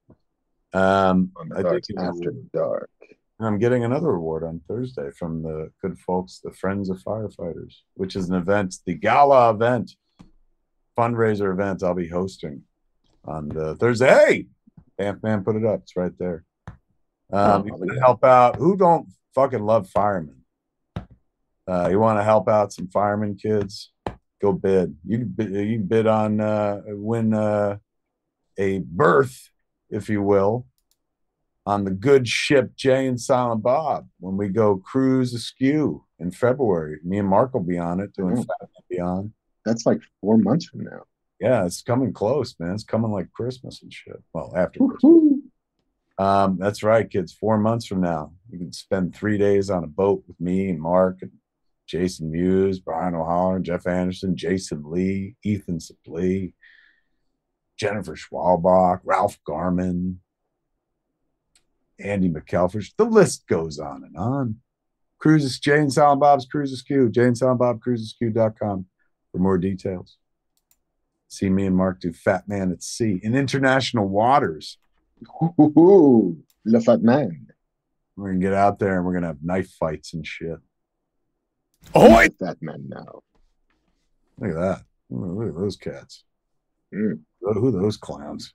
Um, 0.74 1.32
I 1.40 1.44
the 1.50 1.56
did 1.56 1.66
Arts 1.66 1.88
get 1.88 2.00
an 2.00 2.06
After 2.08 2.30
award. 2.30 2.90
Dark. 3.40 3.48
I'm 3.48 3.60
getting 3.60 3.84
another 3.84 4.12
award 4.12 4.44
on 4.44 4.62
Thursday 4.68 5.12
from 5.12 5.44
the 5.44 5.72
good 5.82 5.98
folks, 6.00 6.40
the 6.44 6.52
Friends 6.52 6.90
of 6.90 6.98
Firefighters, 7.00 7.82
which 7.96 8.16
is 8.16 8.30
an 8.30 8.36
event, 8.36 8.76
the 8.86 8.94
gala 8.94 9.52
event, 9.52 9.92
fundraiser 10.98 11.52
event 11.52 11.84
I'll 11.84 11.94
be 11.94 12.08
hosting 12.08 12.64
on 13.26 13.50
the 13.50 13.76
Thursday. 13.76 14.08
Hey, 14.08 14.46
Amp 15.00 15.24
Man 15.24 15.44
put 15.44 15.56
it 15.56 15.66
up. 15.66 15.82
It's 15.82 15.96
right 15.96 16.18
there. 16.18 16.44
Um, 17.32 17.62
Oh, 17.62 17.66
you 17.66 17.74
want 17.74 17.92
to 17.92 18.00
help 18.00 18.24
out? 18.24 18.56
Who 18.56 18.78
don't 18.78 19.10
fucking 19.36 19.64
love 19.64 19.90
firemen? 19.90 20.44
Uh, 21.68 21.90
you 21.90 22.00
want 22.00 22.18
to 22.18 22.24
help 22.24 22.48
out 22.48 22.72
some 22.72 22.88
firemen 22.88 23.36
kids? 23.36 23.92
Go 24.42 24.54
bid. 24.54 24.96
You 25.06 25.20
can 25.20 25.28
bid, 25.28 25.52
you 25.52 25.78
can 25.78 25.88
bid 25.88 26.08
on 26.08 26.40
uh, 26.40 26.82
win 26.88 27.34
uh, 27.34 27.78
a 28.58 28.80
berth, 28.80 29.50
if 29.90 30.10
you 30.10 30.22
will, 30.22 30.66
on 31.68 31.84
the 31.84 31.92
good 31.92 32.26
ship 32.30 32.74
Jay 32.78 33.08
and 33.08 33.20
Silent 33.20 33.62
Bob 33.62 34.08
when 34.22 34.38
we 34.38 34.48
go 34.48 34.78
cruise 34.78 35.34
askew 35.34 36.06
in 36.18 36.32
February. 36.32 36.98
Me 37.04 37.18
and 37.18 37.28
Mark 37.28 37.54
will 37.54 37.62
be 37.62 37.78
on 37.78 38.00
it 38.00 38.14
doing 38.14 38.38
Oh. 38.50 38.68
Beyond. 38.90 39.34
That's 39.66 39.86
like 39.86 40.00
four 40.22 40.38
months 40.38 40.66
from 40.68 40.86
now. 40.86 41.04
Yeah, 41.42 41.66
it's 41.66 41.82
coming 41.82 42.14
close, 42.14 42.56
man. 42.58 42.74
It's 42.74 42.86
coming 42.86 43.12
like 43.12 43.34
Christmas 43.34 43.84
and 43.84 43.92
shit. 43.92 44.24
Well, 44.32 44.54
after 44.56 44.80
Christmas. 44.80 45.42
Um, 46.18 46.58
that's 46.58 46.84
right, 46.84 47.08
kids. 47.08 47.34
Four 47.34 47.58
months 47.58 47.86
from 47.86 48.00
now, 48.00 48.32
you 48.50 48.58
can 48.60 48.72
spend 48.72 49.14
three 49.14 49.38
days 49.38 49.70
on 49.70 49.84
a 49.84 49.88
boat 49.88 50.24
with 50.26 50.40
me 50.40 50.70
and 50.70 50.80
Mark 50.82 51.18
and 51.22 51.32
Jason 51.86 52.32
Mewes, 52.32 52.80
Brian 52.80 53.14
O'Halloran, 53.14 53.66
Jeff 53.66 53.86
Anderson, 53.86 54.38
Jason 54.38 54.84
Lee, 54.86 55.36
Ethan 55.44 55.80
Suplee, 55.80 56.54
Jennifer 57.78 58.16
Schwalbach, 58.16 59.02
Ralph 59.04 59.38
Garman, 59.46 60.22
Andy 62.00 62.30
McElfresh. 62.30 62.92
The 62.98 63.06
list 63.06 63.48
goes 63.48 63.80
on 63.80 64.04
and 64.04 64.16
on. 64.18 64.58
Cruises, 65.20 65.60
Jane 65.60 65.90
Silent 65.90 66.22
Bob's 66.22 66.46
Cruises 66.46 66.82
Q, 66.84 67.10
Jane 67.10 67.34
Silent 67.36 67.60
Bob 67.60 67.80
Cruisesq.com 67.82 68.86
for 69.32 69.38
more 69.40 69.58
details. 69.58 70.18
See 71.28 71.50
me 71.50 71.66
and 71.66 71.76
Mark 71.76 72.00
do 72.00 72.14
Fat 72.14 72.48
Man 72.48 72.72
at 72.72 72.84
Sea 72.84 73.20
in 73.24 73.36
international 73.36 74.08
waters. 74.08 74.78
Woo-hoo. 75.58 76.38
Le 76.66 76.82
Fat 76.82 77.02
Man. 77.02 77.48
We're 78.16 78.30
gonna 78.30 78.40
get 78.40 78.54
out 78.54 78.80
there 78.80 78.98
and 78.98 79.06
we're 79.06 79.14
gonna 79.14 79.28
have 79.28 79.44
knife 79.44 79.72
fights 79.72 80.14
and 80.14 80.26
shit. 80.26 80.60
Oh, 81.96 82.14
I- 82.14 82.30
Fat 82.30 82.62
Man 82.62 82.86
now. 82.88 83.22
Look 84.40 84.52
at 84.52 84.60
that. 84.60 84.82
Look 85.10 85.50
at 85.50 85.56
those 85.56 85.76
cats. 85.78 86.24
Mm. 86.94 87.22
Who 87.42 87.54
who 87.54 87.68
are 87.70 87.82
those 87.82 87.98
clowns? 87.98 88.54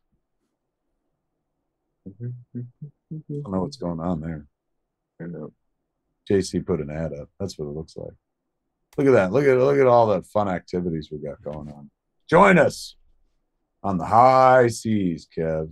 Mm-hmm. 3.13 3.35
I 3.35 3.43
don't 3.43 3.53
know 3.53 3.63
what's 3.63 3.77
going 3.77 4.01
on 4.01 4.21
there. 4.21 4.47
I 5.21 5.25
know. 5.27 5.53
JC 6.31 6.65
put 6.65 6.81
an 6.81 6.91
ad 6.91 7.13
up. 7.13 7.29
That's 7.39 7.59
what 7.59 7.67
it 7.67 7.75
looks 7.75 7.97
like. 7.97 8.15
Look 8.97 9.07
at 9.07 9.13
that. 9.13 9.33
Look 9.33 9.45
at 9.45 9.57
look 9.59 9.79
at 9.79 9.87
all 9.87 10.07
the 10.07 10.23
fun 10.23 10.49
activities 10.49 11.09
we 11.11 11.19
got 11.19 11.43
going 11.43 11.71
on. 11.73 11.91
Join 12.29 12.59
us 12.59 12.97
on 13.83 13.99
the 13.99 14.05
high 14.05 14.69
seas, 14.69 15.27
Kev. 15.37 15.71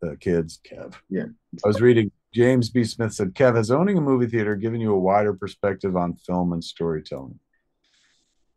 The 0.00 0.16
kids, 0.16 0.58
Kev. 0.66 0.94
Yeah. 1.10 1.26
I 1.64 1.68
was 1.68 1.80
reading 1.80 2.10
James 2.32 2.70
B. 2.70 2.84
Smith 2.84 3.12
said, 3.12 3.34
Kev, 3.34 3.56
has 3.56 3.70
owning 3.70 3.98
a 3.98 4.00
movie 4.00 4.26
theater 4.26 4.56
given 4.56 4.80
you 4.80 4.92
a 4.92 4.98
wider 4.98 5.34
perspective 5.34 5.96
on 5.96 6.14
film 6.14 6.52
and 6.52 6.64
storytelling? 6.64 7.38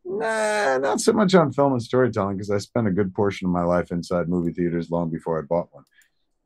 Nah, 0.04 0.78
not 0.78 1.00
so 1.00 1.12
much 1.12 1.34
on 1.34 1.52
film 1.52 1.72
and 1.72 1.82
storytelling 1.82 2.36
because 2.36 2.50
I 2.50 2.58
spent 2.58 2.86
a 2.86 2.92
good 2.92 3.14
portion 3.14 3.46
of 3.46 3.52
my 3.52 3.64
life 3.64 3.90
inside 3.90 4.28
movie 4.28 4.52
theaters 4.52 4.90
long 4.90 5.10
before 5.10 5.38
I 5.38 5.42
bought 5.42 5.68
one. 5.72 5.84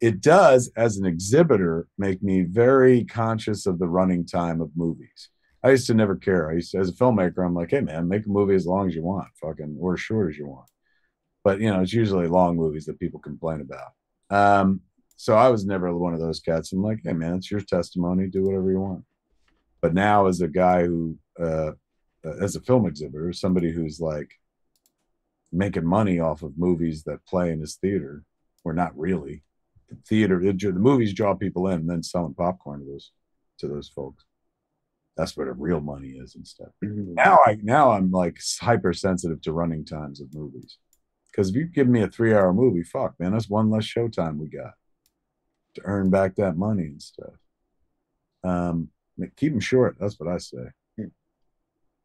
It 0.00 0.20
does, 0.20 0.70
as 0.76 0.96
an 0.96 1.06
exhibitor, 1.06 1.88
make 1.98 2.22
me 2.22 2.42
very 2.42 3.04
conscious 3.04 3.66
of 3.66 3.78
the 3.78 3.88
running 3.88 4.24
time 4.24 4.60
of 4.60 4.70
movies. 4.76 5.30
I 5.62 5.70
used 5.70 5.88
to 5.88 5.94
never 5.94 6.14
care. 6.14 6.50
I 6.50 6.54
used 6.54 6.70
to, 6.72 6.78
as 6.78 6.88
a 6.88 6.92
filmmaker, 6.92 7.44
I'm 7.44 7.54
like, 7.54 7.70
hey 7.70 7.80
man, 7.80 8.08
make 8.08 8.26
a 8.26 8.28
movie 8.28 8.54
as 8.54 8.66
long 8.66 8.88
as 8.88 8.94
you 8.94 9.02
want, 9.02 9.28
fucking, 9.40 9.76
or 9.80 9.94
as 9.94 10.00
short 10.00 10.30
as 10.30 10.38
you 10.38 10.46
want. 10.46 10.68
But 11.42 11.60
you 11.60 11.70
know, 11.70 11.80
it's 11.80 11.92
usually 11.92 12.28
long 12.28 12.56
movies 12.56 12.84
that 12.86 13.00
people 13.00 13.20
complain 13.20 13.60
about. 13.60 13.92
Um, 14.30 14.82
so 15.16 15.34
I 15.34 15.48
was 15.48 15.66
never 15.66 15.92
one 15.96 16.14
of 16.14 16.20
those 16.20 16.38
cats. 16.38 16.72
I'm 16.72 16.82
like, 16.82 17.00
hey 17.04 17.12
man, 17.12 17.34
it's 17.34 17.50
your 17.50 17.60
testimony. 17.60 18.28
Do 18.28 18.44
whatever 18.44 18.70
you 18.70 18.80
want. 18.80 19.04
But 19.80 19.94
now, 19.94 20.26
as 20.26 20.40
a 20.40 20.48
guy 20.48 20.84
who, 20.84 21.16
uh, 21.40 21.72
uh, 22.24 22.36
as 22.40 22.54
a 22.54 22.60
film 22.60 22.86
exhibitor, 22.86 23.32
somebody 23.32 23.72
who's 23.72 24.00
like 24.00 24.30
making 25.52 25.86
money 25.86 26.20
off 26.20 26.42
of 26.42 26.58
movies 26.58 27.02
that 27.04 27.26
play 27.26 27.50
in 27.50 27.60
his 27.60 27.76
theater, 27.76 28.22
or 28.64 28.72
not 28.72 28.96
really, 28.96 29.42
the 29.88 29.96
theater, 30.06 30.38
the, 30.40 30.52
the 30.52 30.72
movies 30.72 31.12
draw 31.14 31.34
people 31.34 31.68
in, 31.68 31.80
and 31.80 31.90
then 31.90 32.02
selling 32.02 32.34
popcorn 32.34 32.80
to 32.80 32.86
those 32.86 33.12
to 33.58 33.68
those 33.68 33.88
folks. 33.88 34.24
That's 35.16 35.36
where 35.36 35.46
the 35.46 35.52
real 35.52 35.80
money 35.80 36.10
is 36.10 36.36
and 36.36 36.46
stuff 36.46 36.68
Mhm. 36.84 37.14
now 37.14 37.38
I 37.44 37.58
now 37.62 37.90
I'm 37.90 38.10
like 38.10 38.38
hypersensitive 38.60 39.40
to 39.42 39.52
running 39.52 39.84
times 39.84 40.20
of 40.20 40.32
movies. 40.34 40.78
Because 41.30 41.50
if 41.50 41.56
you 41.56 41.64
give 41.66 41.88
me 41.88 42.02
a 42.02 42.08
three 42.08 42.34
hour 42.34 42.52
movie, 42.52 42.82
fuck 42.84 43.18
man, 43.18 43.32
that's 43.32 43.48
one 43.50 43.68
less 43.70 43.84
showtime 43.84 44.36
we 44.38 44.48
got 44.48 44.74
to 45.74 45.80
earn 45.84 46.10
back 46.10 46.36
that 46.36 46.56
money 46.56 46.84
and 46.84 47.02
stuff. 47.02 47.34
Um, 48.44 48.88
keep 49.36 49.52
them 49.52 49.60
short. 49.60 49.96
That's 49.98 50.18
what 50.20 50.28
I 50.28 50.38
say. 50.38 50.68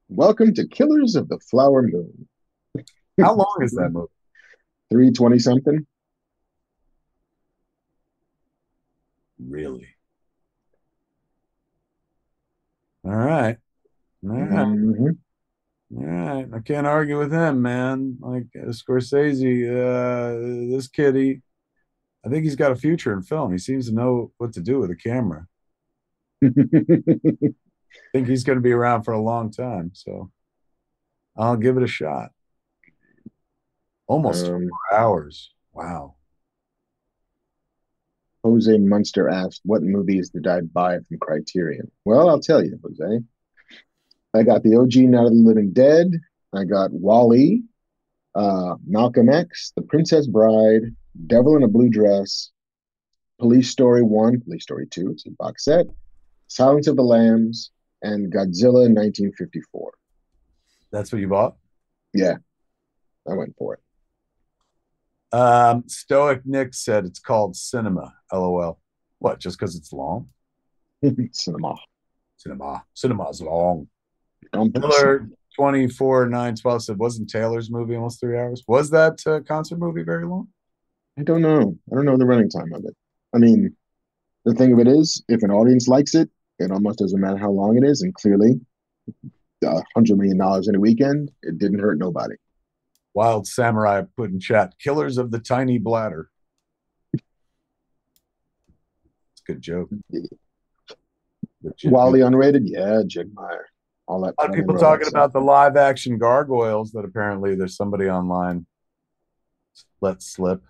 Welcome 0.09 0.53
to 0.55 0.67
Killers 0.67 1.15
of 1.15 1.29
the 1.29 1.39
Flower 1.39 1.81
Moon. 1.81 2.27
How 3.19 3.35
long 3.35 3.57
is 3.61 3.71
that 3.71 3.91
movie? 3.91 4.07
320 4.91 5.39
something. 5.39 5.87
Really? 9.47 9.87
All 13.05 13.15
right. 13.15 13.57
All 14.23 14.29
right. 14.29 14.67
Mhm. 14.67 15.17
All 15.97 16.05
right. 16.05 16.47
I 16.53 16.59
can't 16.59 16.87
argue 16.87 17.17
with 17.19 17.31
him, 17.31 17.61
man. 17.61 18.17
Like 18.19 18.47
uh, 18.55 18.67
Scorsese, 18.69 19.67
uh, 19.69 20.71
this 20.75 20.87
kid, 20.87 21.15
he, 21.15 21.41
I 22.25 22.29
think 22.29 22.43
he's 22.45 22.55
got 22.55 22.71
a 22.71 22.75
future 22.75 23.13
in 23.13 23.21
film. 23.21 23.51
He 23.51 23.57
seems 23.57 23.89
to 23.89 23.95
know 23.95 24.31
what 24.37 24.53
to 24.53 24.61
do 24.61 24.79
with 24.79 24.91
a 24.91 24.95
camera. 24.95 25.47
I 26.41 26.49
think 28.13 28.27
he's 28.27 28.43
going 28.43 28.57
to 28.57 28.61
be 28.63 28.71
around 28.71 29.03
for 29.03 29.13
a 29.13 29.21
long 29.21 29.51
time. 29.51 29.91
So 29.93 30.31
I'll 31.35 31.57
give 31.57 31.77
it 31.77 31.83
a 31.83 31.87
shot. 31.87 32.31
Almost 34.07 34.47
Um, 34.47 34.69
four 34.69 34.97
hours. 34.99 35.53
Wow. 35.73 36.15
Jose 38.43 38.77
Munster 38.77 39.29
asked, 39.29 39.61
What 39.63 39.83
movies 39.83 40.29
did 40.29 40.47
I 40.47 40.61
buy 40.61 40.99
from 40.99 41.17
Criterion? 41.19 41.89
Well, 42.05 42.29
I'll 42.29 42.41
tell 42.41 42.63
you, 42.63 42.79
Jose. 42.83 43.23
I 44.33 44.43
got 44.43 44.63
the 44.63 44.75
OG 44.75 44.95
Night 45.09 45.25
of 45.25 45.31
the 45.31 45.37
Living 45.37 45.71
Dead. 45.73 46.07
I 46.53 46.65
got 46.65 46.91
WALL-E, 46.91 47.63
uh, 48.35 48.75
Malcolm 48.85 49.29
X, 49.29 49.71
The 49.75 49.81
Princess 49.81 50.27
Bride, 50.27 50.95
Devil 51.27 51.55
in 51.55 51.63
a 51.63 51.67
Blue 51.67 51.89
Dress, 51.89 52.51
Police 53.39 53.69
Story 53.69 54.03
1, 54.03 54.41
Police 54.41 54.63
Story 54.63 54.87
2, 54.87 55.11
it's 55.11 55.25
a 55.25 55.31
box 55.31 55.65
set, 55.65 55.87
Silence 56.47 56.87
of 56.87 56.95
the 56.95 57.03
Lambs, 57.03 57.71
and 58.03 58.31
Godzilla 58.31 58.87
1954. 58.87 59.93
That's 60.91 61.11
what 61.11 61.21
you 61.21 61.27
bought? 61.27 61.55
Yeah, 62.13 62.35
I 63.27 63.33
went 63.33 63.55
for 63.57 63.73
Um, 65.33 65.83
Stoic 65.87 66.45
Nick 66.45 66.75
said 66.75 67.05
it's 67.05 67.19
called 67.19 67.55
cinema. 67.55 68.13
LOL. 68.31 68.79
What? 69.17 69.39
Just 69.39 69.57
because 69.57 69.75
it's 69.75 69.91
long? 69.91 70.29
Cinema. 71.31 71.75
Cinema. 72.37 72.83
Cinema's 72.93 73.41
long. 73.41 73.87
Miller 74.53 75.27
24 75.55 76.29
9 76.29 76.55
12 76.55 76.83
said, 76.83 76.97
wasn't 76.97 77.29
Taylor's 77.29 77.71
movie 77.71 77.95
almost 77.95 78.19
three 78.19 78.37
hours? 78.37 78.63
Was 78.67 78.91
that 78.91 79.19
uh, 79.25 79.39
concert 79.41 79.79
movie 79.79 80.03
very 80.03 80.25
long? 80.25 80.49
I 81.17 81.23
don't 81.23 81.41
know. 81.41 81.77
I 81.91 81.95
don't 81.95 82.05
know 82.05 82.17
the 82.17 82.25
running 82.25 82.49
time 82.49 82.71
of 82.73 82.85
it. 82.85 82.95
I 83.33 83.39
mean, 83.39 83.75
the 84.45 84.53
thing 84.53 84.73
of 84.73 84.79
it 84.79 84.87
is, 84.87 85.23
if 85.29 85.41
an 85.41 85.51
audience 85.51 85.87
likes 85.87 86.13
it, 86.13 86.29
it 86.59 86.71
almost 86.71 86.99
doesn't 86.99 87.19
matter 87.19 87.37
how 87.37 87.49
long 87.49 87.77
it 87.77 87.83
is. 87.83 88.03
And 88.03 88.13
clearly, 88.13 88.59
a 89.63 89.81
hundred 89.95 90.17
million 90.17 90.37
dollars 90.37 90.67
in 90.67 90.75
a 90.75 90.79
weekend, 90.79 91.31
it 91.41 91.57
didn't 91.57 91.79
hurt 91.79 91.97
nobody. 91.97 92.35
Wild 93.13 93.47
Samurai 93.47 94.03
put 94.17 94.31
in 94.31 94.39
chat, 94.39 94.73
Killers 94.79 95.17
of 95.17 95.31
the 95.31 95.39
Tiny 95.39 95.77
Bladder. 95.77 96.29
It's 97.13 97.21
a 99.47 99.51
good 99.51 99.61
joke. 99.61 99.89
WALL-E 101.85 102.19
unrated, 102.19 102.63
yeah, 102.65 103.01
Jigmeyer, 103.05 103.63
all 104.07 104.21
that. 104.21 104.33
a 104.37 104.41
lot 104.41 104.49
of 104.49 104.55
people 104.55 104.75
talking 104.75 105.05
Reynolds 105.05 105.09
about 105.09 105.33
the 105.33 105.39
live 105.39 105.77
action 105.77 106.17
gargoyles 106.17 106.91
that 106.91 107.05
apparently 107.05 107.55
there's 107.55 107.77
somebody 107.77 108.09
online 108.09 108.65
let 110.01 110.21
slip. 110.21 110.61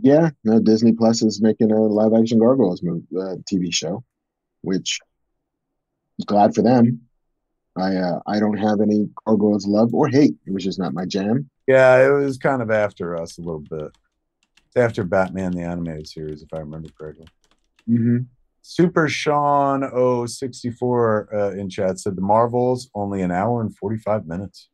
Yeah, 0.00 0.30
no, 0.44 0.60
Disney 0.60 0.92
Plus 0.92 1.22
is 1.22 1.42
making 1.42 1.70
a 1.70 1.78
live 1.78 2.14
action 2.14 2.38
Gargoyles 2.38 2.82
movie, 2.82 3.04
uh, 3.14 3.36
TV 3.50 3.72
show, 3.74 4.04
which 4.62 5.00
glad 6.26 6.54
for 6.54 6.62
them. 6.62 7.02
I 7.76 7.96
uh, 7.96 8.20
I 8.26 8.38
don't 8.38 8.58
have 8.58 8.80
any 8.80 9.08
Gargoyles 9.26 9.66
love 9.66 9.94
or 9.94 10.08
hate. 10.08 10.34
It 10.46 10.52
was 10.52 10.64
just 10.64 10.78
not 10.78 10.94
my 10.94 11.06
jam. 11.06 11.48
Yeah, 11.66 12.06
it 12.06 12.10
was 12.10 12.38
kind 12.38 12.60
of 12.60 12.70
after 12.70 13.16
us 13.16 13.38
a 13.38 13.40
little 13.40 13.60
bit. 13.60 13.92
It's 14.66 14.76
after 14.76 15.04
Batman 15.04 15.52
the 15.52 15.62
animated 15.62 16.08
series, 16.08 16.42
if 16.42 16.48
I 16.52 16.58
remember 16.58 16.88
correctly. 16.98 17.26
Mm-hmm. 17.88 18.18
Super 18.62 19.08
Sean 19.08 19.82
064 20.26 21.34
uh, 21.34 21.50
in 21.50 21.68
chat 21.68 21.98
said 21.98 22.16
the 22.16 22.22
Marvels 22.22 22.88
only 22.94 23.22
an 23.22 23.32
hour 23.32 23.60
and 23.60 23.76
45 23.76 24.26
minutes. 24.26 24.68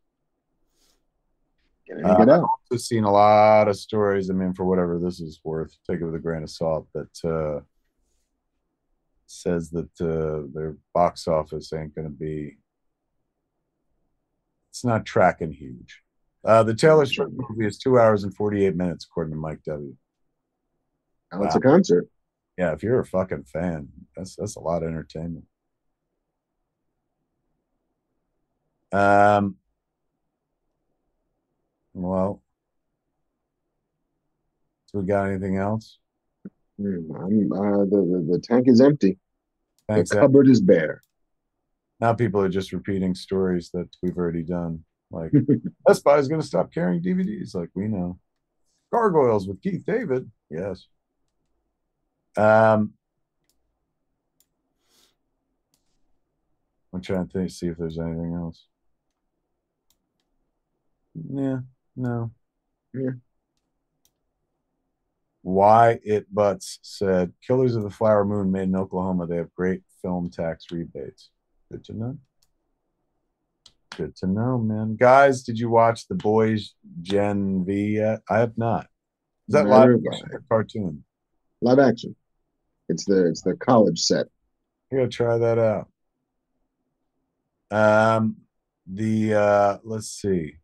Get 1.87 1.99
in 1.99 2.03
get 2.03 2.29
out. 2.29 2.29
I've 2.29 2.43
also 2.43 2.77
seen 2.77 3.05
a 3.05 3.11
lot 3.11 3.67
of 3.69 3.77
stories. 3.77 4.29
I 4.29 4.35
mean, 4.35 4.53
for 4.53 4.65
whatever 4.65 4.99
this 4.99 5.21
is 5.21 5.41
worth, 5.43 5.75
take 5.89 6.01
it 6.01 6.05
with 6.05 6.15
a 6.15 6.19
grain 6.19 6.43
of 6.43 6.51
salt. 6.51 6.87
That 6.93 7.25
uh, 7.25 7.63
says 9.27 9.71
that 9.71 10.01
uh, 10.01 10.47
their 10.53 10.77
box 10.93 11.27
office 11.27 11.73
ain't 11.73 11.95
going 11.95 12.07
to 12.07 12.11
be. 12.11 12.59
It's 14.71 14.85
not 14.85 15.05
tracking 15.05 15.53
huge. 15.53 16.03
Uh, 16.45 16.63
the 16.63 16.75
Taylor 16.75 17.07
Swift 17.07 17.33
movie 17.35 17.67
is 17.67 17.79
two 17.79 17.99
hours 17.99 18.25
and 18.25 18.35
48 18.35 18.77
minutes, 18.77 19.05
according 19.05 19.35
to 19.35 19.41
Mike 19.41 19.63
W. 19.65 19.95
Now 21.33 21.43
it's 21.43 21.57
a 21.57 21.61
concert. 21.61 22.09
Yeah, 22.57 22.73
if 22.73 22.83
you're 22.83 23.01
a 23.01 23.05
fucking 23.05 23.45
fan, 23.45 23.89
that's 24.17 24.37
that's 24.37 24.57
a 24.57 24.61
lot 24.61 24.83
of 24.83 24.89
entertainment. 24.89 25.45
Um. 28.93 29.57
Well, 31.93 32.43
so 34.87 35.01
we 35.01 35.07
got 35.07 35.25
anything 35.25 35.57
else? 35.57 35.99
Hmm, 36.81 37.11
I'm, 37.15 37.53
uh, 37.53 37.85
the, 37.85 37.87
the 37.91 38.27
the 38.33 38.41
tank 38.43 38.69
is 38.69 38.81
empty. 38.81 39.19
The 39.89 40.05
cupboard 40.05 40.49
is 40.49 40.61
bare. 40.61 41.03
Now 42.01 42.15
people 42.15 42.41
are 42.41 42.49
just 42.49 42.73
repeating 42.73 43.15
stories 43.15 43.71
that 43.75 43.89
we've 44.03 44.17
already 44.17 44.43
done. 44.43 44.85
Like 45.11 45.33
Best 45.87 46.05
Buy 46.05 46.19
is 46.19 46.29
going 46.29 46.41
to 46.41 46.47
stop 46.47 46.73
carrying 46.73 47.03
DVDs. 47.03 47.55
Like 47.55 47.71
we 47.75 47.89
know. 47.89 48.19
Gargoyles 48.93 49.47
with 49.47 49.63
Keith 49.63 49.85
David. 49.85 50.31
Yes. 50.51 50.87
Um. 52.37 52.95
I'm 56.93 57.03
trying 57.03 57.27
to 57.27 57.33
think, 57.33 57.51
see 57.51 57.67
if 57.67 57.77
there's 57.77 57.99
anything 57.99 58.35
else. 58.35 58.65
Yeah. 61.15 61.59
No. 61.97 62.31
Yeah. 62.95 63.11
Why 65.43 65.99
it 66.03 66.33
butts 66.35 66.79
said 66.83 67.33
Killers 67.47 67.77
of 67.77 67.83
the 67.83 67.91
Flower 67.91 68.25
Moon 68.25 68.51
made 68.51 68.65
in 68.65 68.77
Oklahoma. 68.77 69.27
They 69.27 69.37
have 69.37 69.53
great 69.55 69.83
film 70.03 70.31
tax 70.31 70.67
rebates. 70.71 71.31
Good 71.71 71.85
to 71.85 71.93
know. 71.93 72.19
Good 73.97 74.17
to 74.17 74.27
know, 74.27 74.59
man. 74.59 74.97
Guys, 74.97 75.43
did 75.43 75.59
you 75.59 75.69
watch 75.69 76.07
The 76.09 76.15
Boys 76.15 76.75
Gen 77.03 77.65
V 77.65 77.97
yet? 77.97 78.21
I 78.29 78.39
have 78.39 78.57
not. 78.57 78.87
Is 79.49 79.55
that 79.55 79.67
live 79.67 79.91
or 79.91 80.43
cartoon? 80.49 81.05
Live 81.61 81.79
action. 81.79 82.15
It's 82.89 83.05
the 83.05 83.27
it's 83.27 83.43
the 83.43 83.55
college 83.55 83.99
set. 83.99 84.27
I 84.93 84.97
gotta 84.97 85.09
try 85.09 85.39
that 85.39 85.59
out. 85.59 85.89
Um, 87.71 88.37
the 88.87 89.35
uh, 89.35 89.79
let's 89.85 90.09
see. 90.09 90.55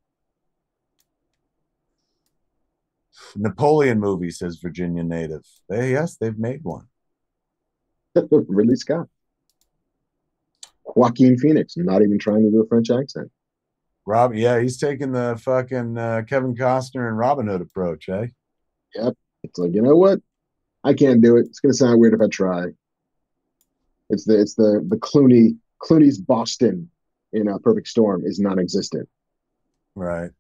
Napoleon 3.37 4.01
movie 4.01 4.31
says 4.31 4.59
Virginia 4.63 5.03
native. 5.03 5.45
They, 5.69 5.93
yes, 5.93 6.17
they've 6.17 6.39
made 6.39 6.63
one. 6.63 6.87
Ridley 8.31 8.77
Scott. 8.77 9.09
Joaquin 10.95 11.39
Phoenix, 11.39 11.77
not 11.77 12.03
even 12.03 12.19
trying 12.19 12.43
to 12.43 12.51
do 12.51 12.63
a 12.63 12.67
French 12.67 12.91
accent. 12.91 13.31
Rob, 14.07 14.35
yeah, 14.35 14.61
he's 14.61 14.79
taking 14.79 15.13
the 15.13 15.41
fucking 15.43 15.97
uh, 15.97 16.23
Kevin 16.29 16.55
Costner 16.55 17.09
and 17.09 17.17
Robin 17.17 17.47
Hood 17.47 17.63
approach, 17.63 18.09
eh? 18.09 18.27
Yep. 18.95 19.15
It's 19.43 19.59
like, 19.59 19.75
you 19.75 19.83
know 19.83 19.97
what? 19.97 20.21
I 20.85 20.93
can't 20.93 21.23
do 21.23 21.37
it. 21.39 21.47
It's 21.47 21.61
gonna 21.61 21.75
sound 21.75 21.99
weird 21.99 22.15
if 22.15 22.21
I 22.21 22.29
try. 22.29 22.67
It's 24.11 24.25
the 24.27 24.41
it's 24.41 24.55
the 24.55 24.85
the 24.87 24.97
Clooney 24.97 25.57
Clooney's 25.83 26.19
Boston 26.19 26.91
in 27.33 27.49
a 27.49 27.59
Perfect 27.59 27.89
Storm 27.89 28.25
is 28.25 28.39
non-existent. 28.39 29.09
Right. 29.95 30.31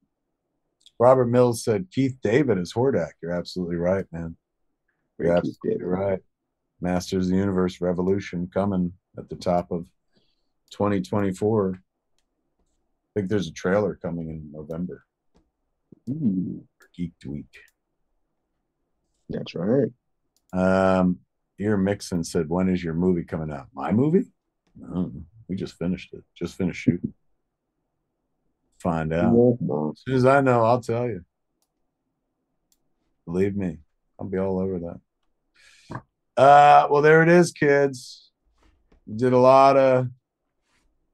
Robert 0.98 1.26
Mills 1.26 1.64
said 1.64 1.89
Keith 1.90 2.16
David 2.22 2.59
is 2.59 2.72
Hordak. 2.72 3.12
You're 3.22 3.32
absolutely 3.32 3.76
right, 3.76 4.05
man. 4.12 4.36
You're 5.18 5.28
Keith 5.28 5.39
absolutely 5.39 5.70
David. 5.70 5.86
right. 5.86 6.20
Masters 6.81 7.26
of 7.26 7.32
the 7.32 7.39
Universe 7.39 7.81
Revolution 7.81 8.51
coming 8.52 8.93
at 9.16 9.28
the 9.28 9.36
top 9.36 9.72
of 9.72 9.86
2024. 10.74 11.74
I 11.76 11.78
think 13.15 13.28
there's 13.31 13.47
a 13.47 13.52
trailer 13.52 13.94
coming 13.94 14.28
in 14.28 14.50
November 14.52 15.05
Ooh, 16.10 16.65
for 16.78 16.89
Geek 16.97 17.12
Week. 17.26 17.47
that's 19.28 19.55
right. 19.55 19.89
Um, 20.52 21.20
Ear 21.60 21.76
Mixon 21.76 22.24
said, 22.24 22.49
"When 22.49 22.68
is 22.68 22.82
your 22.82 22.94
movie 22.94 23.23
coming 23.23 23.52
out? 23.52 23.68
My 23.73 23.92
movie? 23.92 24.26
No, 24.76 25.12
we 25.49 25.55
just 25.55 25.74
finished 25.78 26.12
it. 26.12 26.24
Just 26.34 26.57
finished 26.57 26.82
shooting. 26.82 27.15
Find 28.81 29.12
out 29.12 29.32
as 29.92 30.02
soon 30.02 30.15
as 30.16 30.26
I 30.26 30.40
know. 30.40 30.62
I'll 30.65 30.81
tell 30.81 31.07
you. 31.07 31.24
Believe 33.24 33.57
me, 33.57 33.78
I'll 34.18 34.26
be 34.26 34.39
all 34.39 34.58
over 34.58 34.78
that. 34.81 35.00
Uh, 36.36 36.89
well, 36.90 37.00
there 37.00 37.23
it 37.23 37.28
is, 37.28 37.52
kids. 37.52 38.32
Did 39.16 39.32
a 39.32 39.39
lot 39.39 39.76
of, 39.76 40.08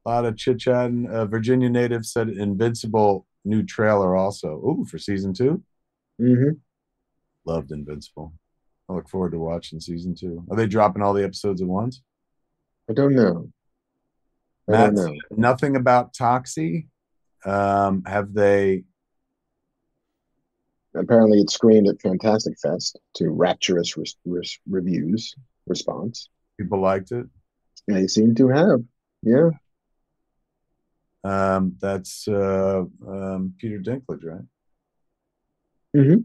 lot 0.09 0.25
of 0.25 0.37
chit 0.37 0.59
chatting. 0.61 1.07
Uh, 1.11 1.27
Virginia 1.27 1.69
native 1.69 2.07
said 2.07 2.29
Invincible 2.29 3.27
new 3.45 3.62
trailer 3.62 4.17
also. 4.17 4.49
Ooh, 4.57 4.85
for 4.89 4.99
season 4.99 5.33
two. 5.33 5.62
Mm-hmm. 6.20 6.53
Loved 7.45 7.73
Invincible. 7.73 8.33
I 8.89 8.95
look 8.95 9.09
forward 9.09 9.33
to 9.33 9.39
watching 9.39 9.81
season 9.81 10.15
two. 10.15 10.45
Are 10.51 10.57
they 10.57 10.67
dropping 10.67 11.03
all 11.03 11.15
the 11.15 11.25
episodes 11.25 11.62
at 11.62 11.69
once? 11.69 12.03
I 12.89 12.93
don't 12.93 13.15
know. 13.15 13.49
I 14.69 14.73
Matt, 14.73 14.95
don't 14.95 15.07
know. 15.07 15.15
nothing 15.31 15.77
about 15.77 16.12
Toxie. 16.12 16.87
Um, 17.45 18.03
have 18.05 18.35
they? 18.35 18.85
Apparently, 20.95 21.39
it 21.39 21.51
screened 21.51 21.89
at 21.89 22.01
Fantastic 22.03 22.59
Fest 22.61 22.99
to 23.15 23.31
rapturous 23.31 23.97
res- 23.97 24.17
res- 24.25 24.59
reviews 24.69 25.35
response. 25.67 26.29
People 26.59 26.81
liked 26.81 27.12
it. 27.12 27.27
They 27.87 28.07
seem 28.09 28.35
to 28.35 28.49
have. 28.49 28.81
Yeah. 29.23 29.51
Um, 31.23 31.76
that's 31.81 32.26
uh, 32.28 32.84
um, 33.07 33.55
Peter 33.58 33.78
Dinklage, 33.78 34.24
right? 34.24 34.44
Mm-hmm. 35.97 36.20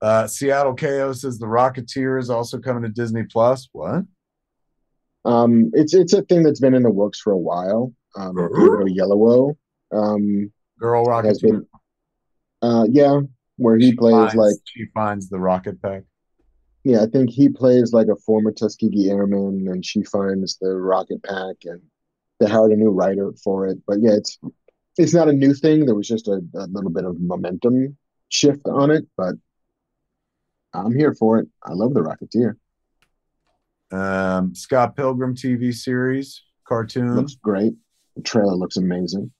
Uh, 0.00 0.26
Seattle 0.26 0.74
KO 0.74 1.12
says 1.12 1.38
the 1.38 1.46
Rocketeer 1.46 2.18
is 2.18 2.28
also 2.28 2.58
coming 2.58 2.82
to 2.82 2.88
Disney 2.88 3.22
Plus. 3.22 3.68
What? 3.72 4.02
Um, 5.24 5.70
it's 5.72 5.94
it's 5.94 6.12
a 6.12 6.22
thing 6.22 6.42
that's 6.42 6.58
been 6.60 6.74
in 6.74 6.82
the 6.82 6.90
works 6.90 7.20
for 7.20 7.32
a 7.32 7.38
while. 7.38 7.92
Um, 8.16 8.36
Uh-huh. 8.36 8.48
David 8.80 8.96
Oyelowo, 8.98 9.56
um, 9.92 10.52
Girl 10.78 11.08
has 11.22 11.40
Rocketeer. 11.40 11.50
been, 11.52 11.66
uh, 12.60 12.86
yeah, 12.90 13.20
where 13.56 13.78
he 13.78 13.90
She 13.90 13.96
plays 13.96 14.14
finds- 14.14 14.34
like, 14.34 14.56
she 14.64 14.86
finds 14.92 15.28
the 15.28 15.38
rocket 15.38 15.80
pack. 15.80 16.02
yeah, 16.84 17.02
I 17.02 17.06
think 17.06 17.30
he 17.30 17.48
plays 17.48 17.92
like 17.92 18.08
a 18.08 18.16
former 18.16 18.50
Tuskegee 18.50 19.08
Airman, 19.10 19.68
and 19.68 19.86
she 19.86 20.02
finds 20.02 20.58
the 20.58 20.74
rocket 20.76 21.22
pack, 21.22 21.56
and 21.64 21.80
they 22.42 22.50
hired 22.50 22.72
a 22.72 22.76
new 22.76 22.90
writer 22.90 23.32
for 23.42 23.66
it. 23.66 23.78
But 23.86 23.98
yeah, 24.00 24.12
it's 24.12 24.38
it's 24.98 25.14
not 25.14 25.28
a 25.28 25.32
new 25.32 25.54
thing. 25.54 25.86
There 25.86 25.94
was 25.94 26.08
just 26.08 26.28
a, 26.28 26.40
a 26.54 26.66
little 26.66 26.90
bit 26.90 27.04
of 27.04 27.20
momentum 27.20 27.96
shift 28.28 28.66
on 28.66 28.90
it, 28.90 29.06
but 29.16 29.34
I'm 30.74 30.94
here 30.96 31.14
for 31.14 31.38
it. 31.38 31.48
I 31.62 31.72
love 31.72 31.94
the 31.94 32.00
Rocketeer. 32.00 32.56
Um, 33.96 34.54
Scott 34.54 34.96
Pilgrim 34.96 35.34
TV 35.34 35.74
series 35.74 36.42
cartoon 36.66 37.14
Looks 37.14 37.34
great. 37.34 37.74
The 38.16 38.22
trailer 38.22 38.54
looks 38.54 38.76
amazing. 38.76 39.30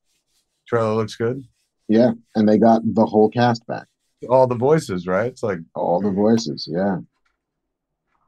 trailer 0.68 0.94
looks 0.94 1.16
good. 1.16 1.44
Yeah, 1.88 2.12
and 2.34 2.48
they 2.48 2.58
got 2.58 2.82
the 2.84 3.04
whole 3.04 3.28
cast 3.28 3.66
back. 3.66 3.86
All 4.28 4.46
the 4.46 4.54
voices, 4.54 5.06
right? 5.06 5.26
It's 5.26 5.42
like 5.42 5.58
all 5.74 6.00
the 6.00 6.10
voices 6.10 6.68
yeah 6.70 6.98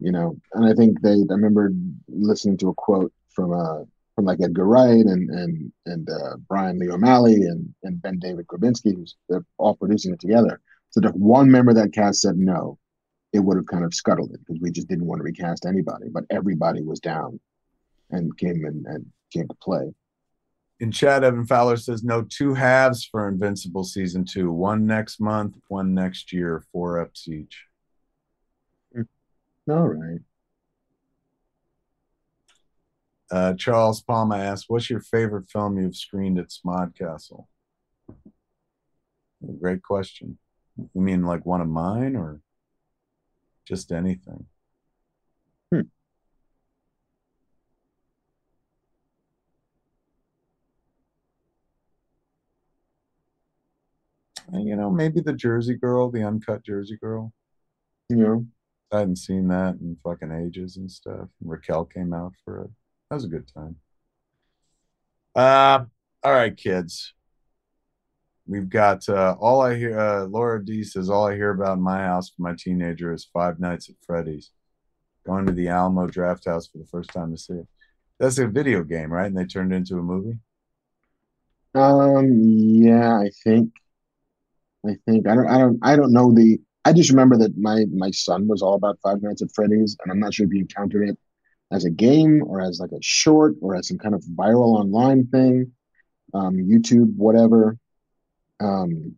you 0.01 0.13
know 0.13 0.37
and 0.55 0.67
i 0.67 0.73
think 0.75 1.01
they 1.01 1.13
i 1.13 1.35
remember 1.35 1.73
listening 2.09 2.57
to 2.57 2.69
a 2.69 2.75
quote 2.75 3.13
from 3.31 3.53
uh 3.53 3.83
from 4.15 4.25
like 4.25 4.39
edgar 4.43 4.67
wright 4.67 5.05
and 5.07 5.31
and 5.31 5.73
and 5.87 6.09
uh 6.09 6.37
brian 6.49 6.79
lee 6.79 6.91
o'malley 6.91 7.35
and 7.35 7.75
and 7.83 8.01
ben 8.03 8.19
david 8.19 8.47
grabinski 8.47 8.95
who's 8.95 9.17
they're 9.29 9.45
all 9.59 9.77
producing 9.77 10.13
it 10.13 10.21
together 10.21 10.61
so 10.91 11.01
if 11.03 11.15
one 11.15 11.51
member 11.51 11.71
of 11.71 11.77
that 11.77 11.93
cast 11.93 12.21
said 12.21 12.37
no 12.37 12.79
it 13.33 13.41
would 13.41 13.57
have 13.57 13.67
kind 13.67 13.85
of 13.85 13.93
scuttled 13.93 14.31
it 14.33 14.41
because 14.41 14.61
we 14.61 14.71
just 14.71 14.89
didn't 14.89 15.07
want 15.07 15.19
to 15.19 15.25
recast 15.25 15.67
anybody 15.67 16.07
but 16.13 16.25
everybody 16.31 16.83
was 16.83 17.01
down 17.01 17.39
and 18.11 18.37
came 18.39 18.65
and, 18.65 18.87
and 18.87 19.07
came 19.33 19.49
to 19.49 19.57
play 19.63 19.93
in 20.81 20.91
chat, 20.91 21.23
Evan 21.23 21.47
Fowler 21.47 21.77
says 21.77 22.03
no 22.03 22.23
two 22.23 22.53
halves 22.53 23.05
for 23.05 23.29
Invincible 23.29 23.85
season 23.85 24.25
two. 24.25 24.51
One 24.51 24.87
next 24.87 25.21
month, 25.21 25.57
one 25.69 25.95
next 25.95 26.33
year, 26.33 26.65
four 26.73 27.01
ups 27.01 27.29
each. 27.29 27.65
all 29.69 29.89
right 29.89 30.21
Uh, 33.31 33.55
Charles 33.55 34.03
Palma 34.03 34.37
asks, 34.37 34.69
"What's 34.69 34.91
your 34.91 35.01
favorite 35.01 35.51
film 35.51 35.79
you've 35.79 35.97
screened 35.97 36.39
at 36.39 36.51
Smodcastle?" 36.51 37.47
Great 39.61 39.83
question. 39.83 40.39
You 40.77 41.01
mean 41.01 41.23
like 41.25 41.47
one 41.47 41.61
of 41.61 41.69
mine, 41.69 42.17
or 42.17 42.41
just 43.67 43.93
anything? 43.93 44.47
Hmm. 45.73 45.81
Uh, 54.53 54.59
You 54.59 54.77
know, 54.77 54.91
maybe 54.91 55.21
the 55.21 55.33
Jersey 55.33 55.75
Girl, 55.75 56.11
the 56.11 56.23
uncut 56.23 56.63
Jersey 56.65 56.97
Girl. 56.97 57.33
know 58.11 58.47
I 58.93 59.01
hadn't 59.01 59.17
seen 59.17 59.49
that 59.49 59.77
in 59.77 59.97
fucking 60.05 60.31
ages 60.31 60.77
and 60.77 60.91
stuff. 60.91 61.29
Raquel 61.43 61.85
came 61.85 62.13
out 62.13 62.35
for 62.45 62.63
it. 62.63 62.71
That 63.11 63.17
was 63.17 63.25
a 63.25 63.29
good 63.29 63.49
time. 63.53 63.77
Uh, 65.35 65.85
all 66.23 66.33
right, 66.33 66.57
kids. 66.57 67.13
We've 68.47 68.69
got 68.69 69.09
uh, 69.09 69.37
all 69.41 69.61
I 69.63 69.75
hear. 69.77 69.99
Uh, 69.99 70.25
Laura 70.25 70.65
D 70.65 70.85
says 70.85 71.09
all 71.09 71.27
I 71.29 71.35
hear 71.35 71.51
about 71.51 71.79
in 71.79 71.83
my 71.83 71.99
house 71.99 72.31
for 72.31 72.43
my 72.43 72.55
teenager 72.59 73.13
is 73.13 73.29
Five 73.33 73.59
Nights 73.59 73.89
at 73.89 73.97
Freddy's. 74.07 74.51
going 75.27 75.47
to 75.47 75.53
the 75.53 75.69
Alamo 75.69 76.07
Draft 76.07 76.45
House 76.45 76.67
for 76.67 76.79
the 76.79 76.87
first 76.87 77.11
time 77.11 77.33
to 77.33 77.39
see 77.39 77.55
it. 77.55 77.69
That's 78.19 78.39
a 78.39 78.47
video 78.47 78.85
game, 78.85 79.13
right? 79.13 79.27
And 79.27 79.37
they 79.37 79.45
turned 79.47 79.73
it 79.73 79.77
into 79.77 79.99
a 79.99 80.03
movie. 80.03 80.39
Um, 81.75 82.31
yeah, 82.43 83.19
I 83.19 83.31
think, 83.43 83.73
I 84.87 84.97
think 85.07 85.27
I 85.27 85.35
don't, 85.35 85.49
I 85.49 85.59
don't, 85.59 85.79
I 85.83 85.97
don't 85.97 86.13
know 86.13 86.33
the. 86.33 86.61
I 86.85 86.93
just 86.93 87.11
remember 87.11 87.39
that 87.39 87.57
my 87.57 87.87
my 87.93 88.11
son 88.11 88.47
was 88.47 88.61
all 88.63 88.75
about 88.75 88.99
Five 89.03 89.23
Nights 89.23 89.43
at 89.43 89.53
Freddy's, 89.55 89.97
and 90.03 90.13
I'm 90.13 90.21
not 90.21 90.35
sure 90.35 90.47
if 90.47 90.53
he 90.53 90.61
encountered 90.61 91.09
it 91.09 91.19
as 91.71 91.85
a 91.85 91.91
game 91.91 92.43
or 92.47 92.61
as 92.61 92.79
like 92.81 92.93
a 92.93 93.03
short 93.03 93.55
or 93.61 93.75
as 93.75 93.89
some 93.89 93.99
kind 93.99 94.15
of 94.15 94.23
viral 94.23 94.79
online 94.79 95.27
thing, 95.27 95.73
um, 96.33 96.57
YouTube, 96.57 97.15
whatever. 97.17 97.79
Um, 98.61 99.17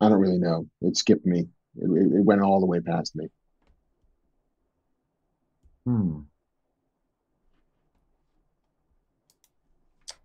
I 0.00 0.08
don't 0.08 0.20
really 0.20 0.38
know. 0.38 0.66
It 0.80 0.96
skipped 0.96 1.26
me. 1.26 1.48
It, 1.76 1.84
it, 1.86 2.24
went 2.24 2.42
all 2.42 2.60
the 2.60 2.66
way 2.66 2.80
past 2.80 3.16
me. 3.16 3.28
Hmm. 5.84 6.20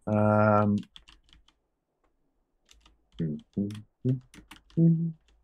Um, 0.08 0.78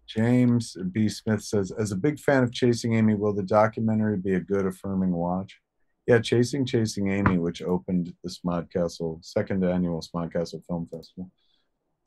James 0.08 0.78
B. 0.92 1.10
Smith 1.10 1.44
says, 1.44 1.72
as 1.72 1.92
a 1.92 1.96
big 1.96 2.20
fan 2.20 2.44
of 2.44 2.52
Chasing 2.52 2.96
Amy, 2.96 3.16
will 3.16 3.34
the 3.34 3.44
documentary 3.44 4.18
be 4.18 4.36
a 4.36 4.40
good, 4.40 4.66
affirming 4.66 5.12
watch? 5.12 5.60
Yeah, 6.08 6.20
Chasing 6.20 6.66
Chasing 6.66 7.10
Amy, 7.12 7.38
which 7.38 7.62
opened 7.62 8.14
the 8.24 8.30
Smodcastle 8.30 9.24
second 9.24 9.64
annual 9.64 10.02
Smodcastle 10.02 10.66
Film 10.66 10.88
Festival, 10.92 11.32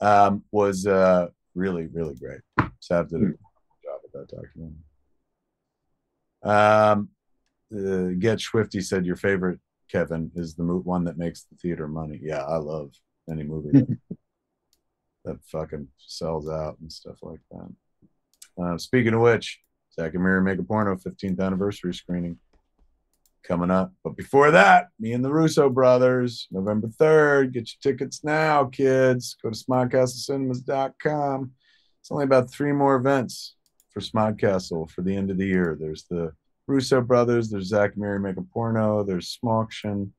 um, 0.00 0.44
was 0.52 0.86
uh, 0.86 1.28
really, 1.54 1.86
really 1.86 2.14
great. 2.14 2.40
Sav 2.80 3.08
did 3.08 3.22
a 3.22 3.26
good 3.26 3.38
job 3.82 4.00
with 4.02 4.12
that 4.12 4.28
documentary. 4.36 4.82
Um, 6.42 7.08
uh, 7.74 8.14
Get 8.18 8.40
Swifty 8.40 8.80
said 8.80 9.06
your 9.06 9.16
favorite 9.16 9.60
Kevin 9.90 10.30
is 10.34 10.54
the 10.54 10.62
mo- 10.62 10.78
one 10.78 11.04
that 11.04 11.16
makes 11.18 11.44
the 11.44 11.56
theater 11.56 11.88
money. 11.88 12.20
Yeah, 12.22 12.42
I 12.42 12.56
love 12.56 12.92
any 13.30 13.44
movie 13.44 13.70
that, 13.72 13.98
that 15.24 15.38
fucking 15.46 15.88
sells 15.98 16.48
out 16.50 16.76
and 16.80 16.92
stuff 16.92 17.16
like 17.22 17.40
that. 17.50 18.62
Uh, 18.62 18.78
speaking 18.78 19.14
of 19.14 19.20
which, 19.20 19.60
Zack 19.94 20.14
and 20.14 20.22
Miri 20.22 20.42
make 20.42 20.58
a 20.58 20.62
porno 20.62 20.96
15th 20.96 21.40
anniversary 21.40 21.94
screening 21.94 22.38
coming 23.46 23.70
up. 23.70 23.92
But 24.02 24.16
before 24.16 24.50
that, 24.50 24.88
me 24.98 25.12
and 25.12 25.24
the 25.24 25.32
Russo 25.32 25.68
brothers, 25.68 26.48
November 26.50 26.88
3rd. 26.88 27.52
Get 27.52 27.70
your 27.70 27.92
tickets 27.92 28.24
now, 28.24 28.64
kids. 28.64 29.36
Go 29.42 29.50
to 29.50 29.56
smodcastlecinemas.com. 29.56 31.52
It's 32.00 32.10
only 32.10 32.24
about 32.24 32.50
three 32.50 32.72
more 32.72 32.96
events 32.96 33.56
for 33.90 34.00
Smodcastle 34.00 34.90
for 34.90 35.02
the 35.02 35.16
end 35.16 35.30
of 35.30 35.38
the 35.38 35.46
year. 35.46 35.76
There's 35.80 36.04
the 36.04 36.32
Russo 36.66 37.00
brothers, 37.00 37.48
there's 37.48 37.68
Zack 37.68 37.92
and 37.94 38.02
Miri 38.02 38.20
make 38.20 38.36
a 38.36 38.42
porno, 38.42 39.04
there's 39.04 39.38
Smoction. 39.42 40.12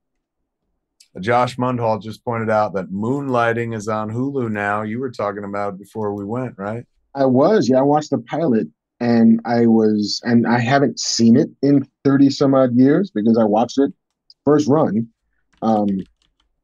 Uh, 1.16 1.20
Josh 1.20 1.58
Mundhall 1.58 2.02
just 2.02 2.26
pointed 2.26 2.50
out 2.50 2.74
that 2.74 2.90
Moonlighting 2.90 3.76
is 3.76 3.88
on 3.88 4.10
Hulu 4.10 4.50
now. 4.50 4.82
You 4.82 5.00
were 5.00 5.12
talking 5.12 5.44
about 5.44 5.78
before 5.78 6.14
we 6.14 6.26
went, 6.26 6.56
right? 6.58 6.86
I 7.14 7.26
was, 7.26 7.70
yeah. 7.70 7.80
I 7.80 7.84
watched 7.84 8.12
the 8.12 8.20
pilot, 8.20 8.68
and 9.00 9.40
I 9.46 9.66
was, 9.66 10.22
and 10.24 10.48
I 10.48 10.60
haven't 10.60 11.00
seen 11.00 11.38
it 11.38 11.50
in 11.62 11.88
thirty 12.04 12.30
some 12.30 12.54
odd 12.54 12.76
years 12.76 13.12
because 13.14 13.38
I 13.38 13.44
watched 13.44 13.78
it 13.78 13.94
first 14.46 14.68
run. 14.68 15.08
Um, 15.62 15.88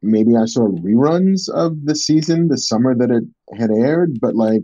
maybe 0.01 0.35
I 0.35 0.45
saw 0.45 0.67
reruns 0.67 1.49
of 1.49 1.85
the 1.85 1.95
season 1.95 2.47
the 2.47 2.57
summer 2.57 2.95
that 2.95 3.11
it 3.11 3.23
had 3.57 3.71
aired, 3.71 4.19
but 4.19 4.35
like 4.35 4.63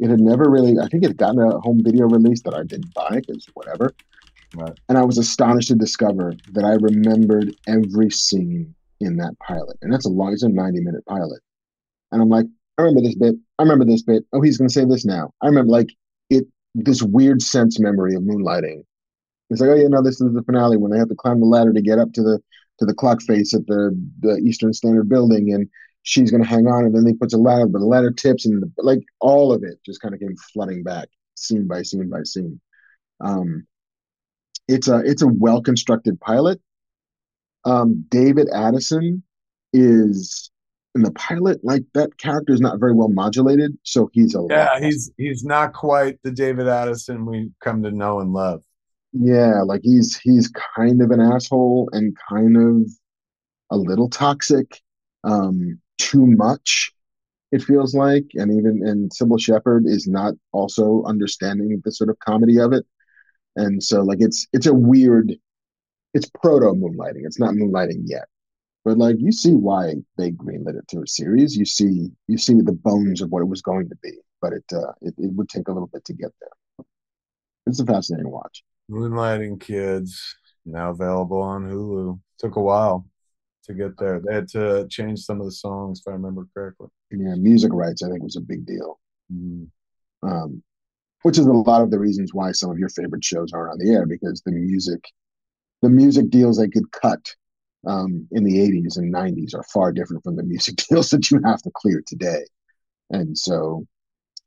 it 0.00 0.10
had 0.10 0.20
never 0.20 0.50
really. 0.50 0.78
I 0.78 0.88
think 0.88 1.04
it 1.04 1.16
gotten 1.16 1.40
a 1.40 1.60
home 1.60 1.80
video 1.82 2.06
release 2.06 2.42
that 2.42 2.54
I 2.54 2.64
didn't 2.64 2.92
buy 2.94 3.20
because 3.20 3.46
whatever. 3.54 3.94
Right. 4.54 4.78
And 4.88 4.98
I 4.98 5.04
was 5.04 5.16
astonished 5.16 5.68
to 5.68 5.74
discover 5.74 6.34
that 6.52 6.64
I 6.64 6.72
remembered 6.74 7.54
every 7.66 8.10
scene 8.10 8.74
in 9.00 9.16
that 9.16 9.38
pilot, 9.38 9.78
and 9.80 9.92
that's 9.92 10.04
a 10.04 10.10
long. 10.10 10.32
It's 10.32 10.42
a 10.42 10.48
ninety 10.48 10.80
minute 10.80 11.04
pilot, 11.06 11.40
and 12.10 12.20
I'm 12.20 12.28
like, 12.28 12.46
I 12.78 12.82
remember 12.82 13.02
this 13.02 13.14
bit. 13.14 13.34
I 13.58 13.62
remember 13.62 13.84
this 13.84 14.02
bit. 14.02 14.24
Oh, 14.32 14.40
he's 14.40 14.58
going 14.58 14.68
to 14.68 14.74
say 14.74 14.84
this 14.84 15.04
now. 15.04 15.32
I 15.40 15.46
remember 15.46 15.70
like 15.70 15.90
it. 16.30 16.46
This 16.74 17.02
weird 17.02 17.42
sense 17.42 17.78
memory 17.78 18.14
of 18.14 18.22
moonlighting. 18.22 18.84
It's 19.50 19.60
like, 19.60 19.70
oh 19.70 19.74
yeah, 19.74 19.88
no, 19.88 20.02
this 20.02 20.20
is 20.20 20.32
the 20.32 20.42
finale 20.44 20.78
when 20.78 20.90
they 20.90 20.98
have 20.98 21.10
to 21.10 21.14
climb 21.14 21.40
the 21.40 21.46
ladder 21.46 21.72
to 21.72 21.82
get 21.82 21.98
up 21.98 22.12
to 22.14 22.22
the 22.22 22.40
to 22.78 22.86
the 22.86 22.94
clock 22.94 23.20
face 23.22 23.54
at 23.54 23.66
the 23.66 23.96
the 24.20 24.36
Eastern 24.38 24.72
Standard 24.72 25.08
Building, 25.08 25.52
and 25.52 25.68
she's 26.04 26.30
going 26.30 26.42
to 26.42 26.48
hang 26.48 26.66
on, 26.66 26.84
and 26.84 26.94
then 26.94 27.04
they 27.04 27.12
puts 27.12 27.34
a 27.34 27.38
ladder, 27.38 27.66
but 27.66 27.80
the 27.80 27.86
ladder 27.86 28.10
tips, 28.10 28.46
and 28.46 28.62
the, 28.62 28.70
like 28.78 29.00
all 29.20 29.52
of 29.52 29.62
it 29.62 29.78
just 29.84 30.00
kind 30.00 30.14
of 30.14 30.20
came 30.20 30.36
flooding 30.52 30.82
back, 30.82 31.08
scene 31.34 31.66
by 31.68 31.82
scene 31.82 32.08
by 32.08 32.22
scene. 32.22 32.60
Um, 33.20 33.66
it's 34.68 34.88
a 34.88 34.98
it's 35.04 35.22
a 35.22 35.28
well 35.28 35.60
constructed 35.62 36.20
pilot. 36.20 36.60
Um, 37.64 38.06
David 38.08 38.48
Addison 38.48 39.22
is 39.72 40.50
in 40.94 41.02
the 41.02 41.12
pilot 41.12 41.60
like 41.64 41.84
that 41.94 42.16
character 42.18 42.52
is 42.52 42.60
not 42.60 42.78
very 42.80 42.94
well 42.94 43.08
modulated, 43.08 43.76
so 43.82 44.10
he's 44.12 44.34
a 44.34 44.46
Yeah, 44.48 44.72
lot- 44.72 44.82
he's 44.82 45.10
he's 45.16 45.44
not 45.44 45.72
quite 45.72 46.18
the 46.22 46.30
David 46.32 46.68
Addison 46.68 47.24
we 47.26 47.52
come 47.60 47.82
to 47.82 47.90
know 47.90 48.20
and 48.20 48.32
love. 48.32 48.62
yeah 49.12 49.62
like 49.62 49.82
he's 49.84 50.16
he's 50.18 50.50
kind 50.76 51.02
of 51.02 51.10
an 51.10 51.20
asshole 51.20 51.88
and 51.92 52.16
kind 52.28 52.56
of 52.56 52.90
a 53.70 53.76
little 53.76 54.08
toxic, 54.10 54.80
um, 55.24 55.80
too 55.98 56.26
much. 56.26 56.92
It 57.52 57.62
feels 57.62 57.94
like, 57.94 58.26
and 58.34 58.50
even 58.52 58.86
and 58.86 59.10
Cybill 59.12 59.40
Shepherd 59.40 59.84
is 59.86 60.06
not 60.08 60.34
also 60.52 61.04
understanding 61.06 61.80
the 61.84 61.92
sort 61.92 62.10
of 62.10 62.18
comedy 62.20 62.58
of 62.60 62.72
it, 62.72 62.86
and 63.56 63.82
so 63.82 64.02
like 64.02 64.18
it's 64.20 64.46
it's 64.52 64.66
a 64.66 64.74
weird, 64.74 65.34
it's 66.14 66.30
proto 66.42 66.66
moonlighting. 66.74 67.24
It's 67.26 67.40
not 67.40 67.54
moonlighting 67.54 68.02
yet, 68.06 68.26
but 68.84 68.98
like 68.98 69.16
you 69.18 69.32
see 69.32 69.52
why 69.52 69.94
they 70.18 70.32
greenlit 70.32 70.78
it 70.78 70.84
through 70.90 71.04
a 71.04 71.08
series. 71.08 71.56
You 71.56 71.64
see 71.64 72.10
you 72.28 72.38
see 72.38 72.60
the 72.60 72.72
bones 72.72 73.20
of 73.20 73.30
what 73.30 73.42
it 73.42 73.48
was 73.48 73.62
going 73.62 73.88
to 73.88 73.96
be, 74.02 74.12
but 74.40 74.52
it 74.52 74.64
uh, 74.72 74.92
it, 75.00 75.14
it 75.18 75.32
would 75.32 75.48
take 75.48 75.68
a 75.68 75.72
little 75.72 75.88
bit 75.88 76.04
to 76.06 76.12
get 76.12 76.32
there. 76.40 76.86
It's 77.66 77.80
a 77.80 77.86
fascinating 77.86 78.30
watch. 78.30 78.64
Moonlighting 78.90 79.60
Kids 79.60 80.36
now 80.66 80.90
available 80.90 81.40
on 81.40 81.64
Hulu. 81.64 82.20
Took 82.38 82.56
a 82.56 82.60
while 82.60 83.06
to 83.64 83.74
get 83.74 83.96
there. 83.98 84.20
They 84.20 84.34
had 84.34 84.48
to 84.48 84.86
change 84.88 85.20
some 85.20 85.40
of 85.40 85.46
the 85.46 85.52
songs, 85.52 86.00
if 86.00 86.10
I 86.10 86.14
remember 86.14 86.48
correctly. 86.52 86.88
Yeah, 87.10 87.36
music 87.36 87.72
rights 87.72 88.02
I 88.02 88.08
think 88.08 88.22
was 88.22 88.36
a 88.36 88.40
big 88.40 88.66
deal. 88.66 88.98
Mm. 89.32 89.68
um, 90.24 90.62
which 91.22 91.38
is 91.38 91.46
a 91.46 91.52
lot 91.52 91.82
of 91.82 91.90
the 91.90 91.98
reasons 91.98 92.34
why 92.34 92.52
some 92.52 92.70
of 92.70 92.78
your 92.78 92.88
favorite 92.90 93.24
shows 93.24 93.52
aren't 93.52 93.72
on 93.72 93.78
the 93.78 93.92
air 93.92 94.06
because 94.06 94.42
the 94.44 94.52
music, 94.52 95.04
the 95.80 95.88
music 95.88 96.28
deals 96.30 96.58
they 96.58 96.68
could 96.68 96.90
cut 96.90 97.34
um, 97.86 98.26
in 98.32 98.44
the 98.44 98.58
80s 98.58 98.96
and 98.96 99.12
90s 99.12 99.54
are 99.54 99.64
far 99.64 99.92
different 99.92 100.22
from 100.22 100.36
the 100.36 100.42
music 100.42 100.76
deals 100.88 101.10
that 101.10 101.30
you 101.30 101.40
have 101.44 101.62
to 101.62 101.70
clear 101.74 102.02
today. 102.06 102.44
And 103.10 103.36
so 103.36 103.86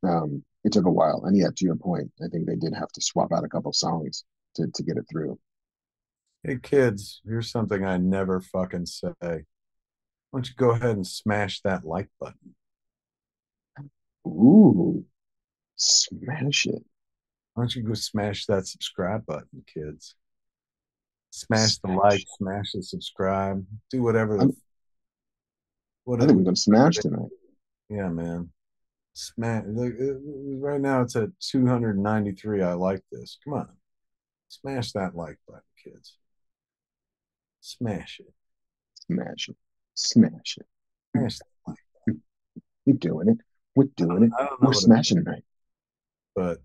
um, 0.02 0.42
it 0.64 0.72
took 0.72 0.86
a 0.86 0.90
while. 0.90 1.22
And 1.24 1.36
yeah, 1.36 1.48
to 1.54 1.64
your 1.64 1.76
point, 1.76 2.10
I 2.22 2.28
think 2.28 2.46
they 2.46 2.56
did 2.56 2.74
have 2.74 2.90
to 2.92 3.00
swap 3.00 3.32
out 3.32 3.44
a 3.44 3.48
couple 3.48 3.72
songs 3.72 4.24
to, 4.56 4.66
to 4.74 4.82
get 4.82 4.96
it 4.96 5.04
through. 5.10 5.38
Hey 6.42 6.58
kids, 6.62 7.22
here's 7.26 7.50
something 7.50 7.84
I 7.84 7.96
never 7.96 8.40
fucking 8.40 8.86
say. 8.86 9.14
Why 9.20 9.42
don't 10.32 10.48
you 10.48 10.54
go 10.56 10.70
ahead 10.70 10.96
and 10.96 11.06
smash 11.06 11.60
that 11.62 11.84
like 11.84 12.08
button? 12.20 12.54
Ooh, 14.26 15.04
smash 15.76 16.66
it. 16.66 16.84
Why 17.54 17.62
don't 17.62 17.74
you 17.74 17.82
go 17.82 17.94
smash 17.94 18.46
that 18.46 18.66
subscribe 18.66 19.24
button, 19.26 19.64
kids? 19.72 20.14
Smash 21.36 21.76
the 21.78 21.88
like, 21.92 22.24
smash 22.38 22.72
the 22.72 22.82
subscribe, 22.82 23.66
do 23.90 24.02
whatever. 24.02 24.38
I'm- 24.38 24.56
I 26.08 26.16
think 26.24 26.38
we're 26.38 26.44
to 26.44 26.56
smash 26.56 26.96
tonight. 26.96 27.28
Yeah, 27.90 28.08
man. 28.08 28.50
Smash. 29.12 29.64
Uh, 29.66 30.14
right 30.58 30.80
now 30.80 31.02
it's 31.02 31.14
at 31.16 31.28
293. 31.40 32.62
I 32.62 32.72
like 32.72 33.02
this. 33.12 33.38
Come 33.44 33.52
on. 33.54 33.76
Smash 34.48 34.92
that 34.92 35.14
like 35.14 35.38
button, 35.46 35.62
kids. 35.84 36.16
Smash 37.60 38.20
it. 38.20 38.32
Smash 38.94 39.48
it. 39.50 39.56
Smash 39.94 40.58
it. 40.58 40.66
Smash 41.14 41.38
that 41.38 41.46
like. 41.66 42.16
We're 42.86 42.92
doing 42.96 43.28
it. 43.28 43.38
We're 43.74 43.88
doing 43.96 44.22
it. 44.24 44.32
I 44.38 44.46
don't 44.46 44.50
know 44.52 44.56
We're 44.60 44.68
what 44.68 44.76
it- 44.76 44.80
smashing 44.80 45.24
tonight. 45.24 45.44
but 46.34 46.62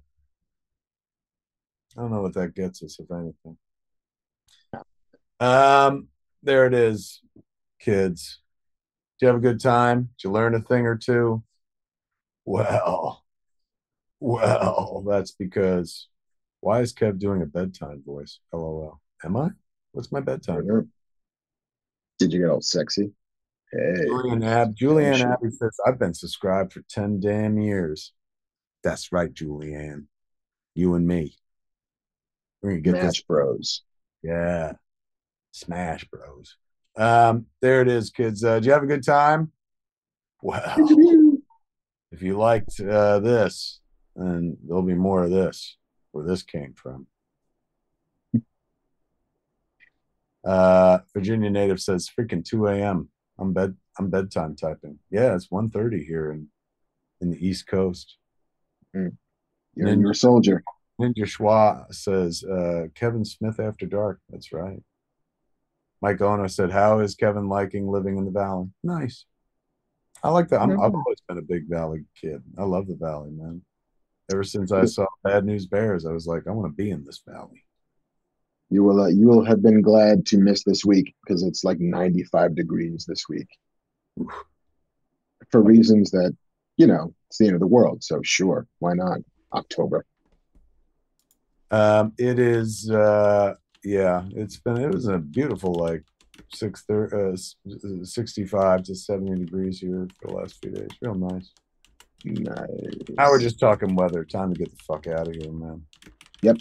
I 1.97 2.01
don't 2.01 2.11
know 2.11 2.21
what 2.21 2.35
that 2.35 2.53
gets 2.55 2.83
us, 2.83 2.99
if 2.99 3.11
anything. 3.11 3.57
Um, 5.41 6.07
there 6.43 6.67
it 6.67 6.75
is, 6.75 7.19
kids. 7.79 8.39
Did 9.19 9.25
you 9.25 9.27
have 9.29 9.37
a 9.37 9.41
good 9.41 9.59
time? 9.59 10.11
Did 10.17 10.27
you 10.27 10.31
learn 10.31 10.53
a 10.53 10.61
thing 10.61 10.85
or 10.85 10.95
two? 10.95 11.43
Well, 12.45 13.25
well, 14.19 15.03
that's 15.07 15.31
because 15.31 16.07
why 16.59 16.81
is 16.81 16.93
Kev 16.93 17.17
doing 17.17 17.41
a 17.41 17.47
bedtime 17.47 18.03
voice? 18.05 18.39
LOL. 18.53 19.01
Am 19.23 19.35
I? 19.35 19.49
What's 19.93 20.11
my 20.11 20.19
bedtime? 20.19 20.63
Sure. 20.63 20.85
Did 22.19 22.33
you 22.33 22.39
get 22.39 22.49
all 22.51 22.61
sexy? 22.61 23.11
Hey. 23.71 24.05
Julian 24.05 24.43
Ab 24.43 24.75
Julianne 24.75 25.17
Sure. 25.17 25.33
Abbey 25.33 25.49
says, 25.49 25.75
I've 25.87 25.97
been 25.97 26.13
subscribed 26.13 26.73
for 26.73 26.83
10 26.87 27.19
damn 27.19 27.57
years. 27.59 28.13
That's 28.83 29.11
right, 29.11 29.33
Julianne. 29.33 30.05
You 30.75 30.93
and 30.93 31.07
me. 31.07 31.35
We're 32.61 32.71
gonna 32.71 32.81
get 32.81 33.01
this 33.01 33.21
Bros. 33.21 33.81
Yeah. 34.21 34.73
Smash 35.51 36.05
Bros. 36.05 36.57
Um, 36.97 37.45
there 37.61 37.81
it 37.81 37.87
is, 37.87 38.09
kids. 38.09 38.43
Uh, 38.43 38.55
did 38.55 38.65
you 38.65 38.71
have 38.71 38.83
a 38.83 38.87
good 38.87 39.05
time? 39.05 39.51
Well, 40.41 40.73
if 42.11 42.21
you 42.21 42.37
liked 42.37 42.79
uh, 42.79 43.19
this, 43.19 43.79
then 44.15 44.57
there'll 44.65 44.81
be 44.81 44.93
more 44.93 45.23
of 45.23 45.31
this, 45.31 45.77
where 46.11 46.25
this 46.25 46.43
came 46.43 46.73
from. 46.73 47.07
Uh, 50.43 50.99
Virginia 51.13 51.49
native 51.49 51.79
says, 51.79 52.09
"Freaking 52.09 52.43
2 52.43 52.67
a.m. 52.67 53.09
I'm 53.37 53.53
bed. 53.53 53.75
I'm 53.99 54.09
bedtime 54.09 54.55
typing. 54.55 54.97
Yeah, 55.11 55.35
it's 55.35 55.49
1:30 55.49 56.05
here 56.05 56.31
in 56.31 56.47
in 57.21 57.29
the 57.29 57.47
East 57.47 57.67
Coast." 57.67 58.17
You're, 59.75 59.93
you're 59.95 60.11
a 60.11 60.15
soldier. 60.15 60.63
Ninja 60.99 61.25
Schwa 61.25 61.93
says, 61.93 62.43
uh, 62.43 62.87
"Kevin 62.95 63.23
Smith 63.23 63.59
after 63.59 63.85
dark." 63.85 64.19
That's 64.29 64.51
right. 64.51 64.81
Mike 66.01 66.21
Ono 66.21 66.47
said, 66.47 66.71
"How 66.71 66.99
is 66.99 67.15
Kevin 67.15 67.47
liking 67.47 67.87
living 67.87 68.17
in 68.17 68.25
the 68.25 68.31
Valley?" 68.31 68.69
Nice. 68.83 69.25
I 70.23 70.29
like 70.29 70.49
that. 70.49 70.61
I'm, 70.61 70.71
I've 70.71 70.93
always 70.93 71.21
been 71.27 71.39
a 71.39 71.43
big 71.43 71.67
Valley 71.67 72.05
kid. 72.19 72.43
I 72.57 72.63
love 72.63 72.87
the 72.87 72.95
Valley, 72.95 73.31
man. 73.31 73.61
Ever 74.31 74.43
since 74.43 74.71
I 74.71 74.85
saw 74.85 75.05
Bad 75.23 75.45
News 75.45 75.65
Bears, 75.65 76.05
I 76.05 76.11
was 76.11 76.27
like, 76.27 76.43
I 76.47 76.51
want 76.51 76.71
to 76.71 76.75
be 76.75 76.91
in 76.91 77.03
this 77.03 77.21
Valley. 77.27 77.63
You 78.69 78.83
will 78.83 79.01
uh, 79.01 79.07
you 79.07 79.27
will 79.27 79.43
have 79.43 79.61
been 79.61 79.81
glad 79.81 80.25
to 80.27 80.37
miss 80.37 80.63
this 80.63 80.85
week 80.85 81.13
because 81.25 81.43
it's 81.43 81.63
like 81.63 81.79
95 81.79 82.55
degrees 82.55 83.05
this 83.05 83.27
week. 83.27 83.47
For 85.49 85.61
reasons 85.61 86.11
that, 86.11 86.35
you 86.77 86.87
know, 86.87 87.13
it's 87.29 87.39
the 87.39 87.47
end 87.47 87.55
of 87.55 87.59
the 87.59 87.67
world. 87.67 88.03
So 88.03 88.21
sure, 88.23 88.67
why 88.79 88.93
not? 88.93 89.19
October. 89.53 90.05
Um, 91.71 92.13
it 92.17 92.39
is, 92.39 92.89
uh, 92.89 93.55
yeah, 93.83 94.23
it's 94.31 94.57
been, 94.57 94.77
it 94.77 94.93
was 94.93 95.07
a 95.07 95.17
beautiful, 95.17 95.73
like 95.73 96.03
six, 96.53 96.83
thir- 96.83 97.33
uh, 97.33 98.03
65 98.03 98.83
to 98.83 98.95
70 98.95 99.45
degrees 99.45 99.79
here 99.79 100.07
for 100.19 100.27
the 100.27 100.33
last 100.35 100.59
few 100.61 100.71
days. 100.71 100.89
Real 101.01 101.15
nice. 101.15 101.51
Nice. 102.23 102.67
Now 103.09 103.29
we're 103.29 103.39
just 103.39 103.59
talking 103.59 103.95
weather. 103.95 104.23
Time 104.23 104.53
to 104.53 104.59
get 104.59 104.69
the 104.69 104.83
fuck 104.83 105.07
out 105.07 105.27
of 105.27 105.35
here, 105.35 105.51
man. 105.51 105.83
Yep. 106.41 106.57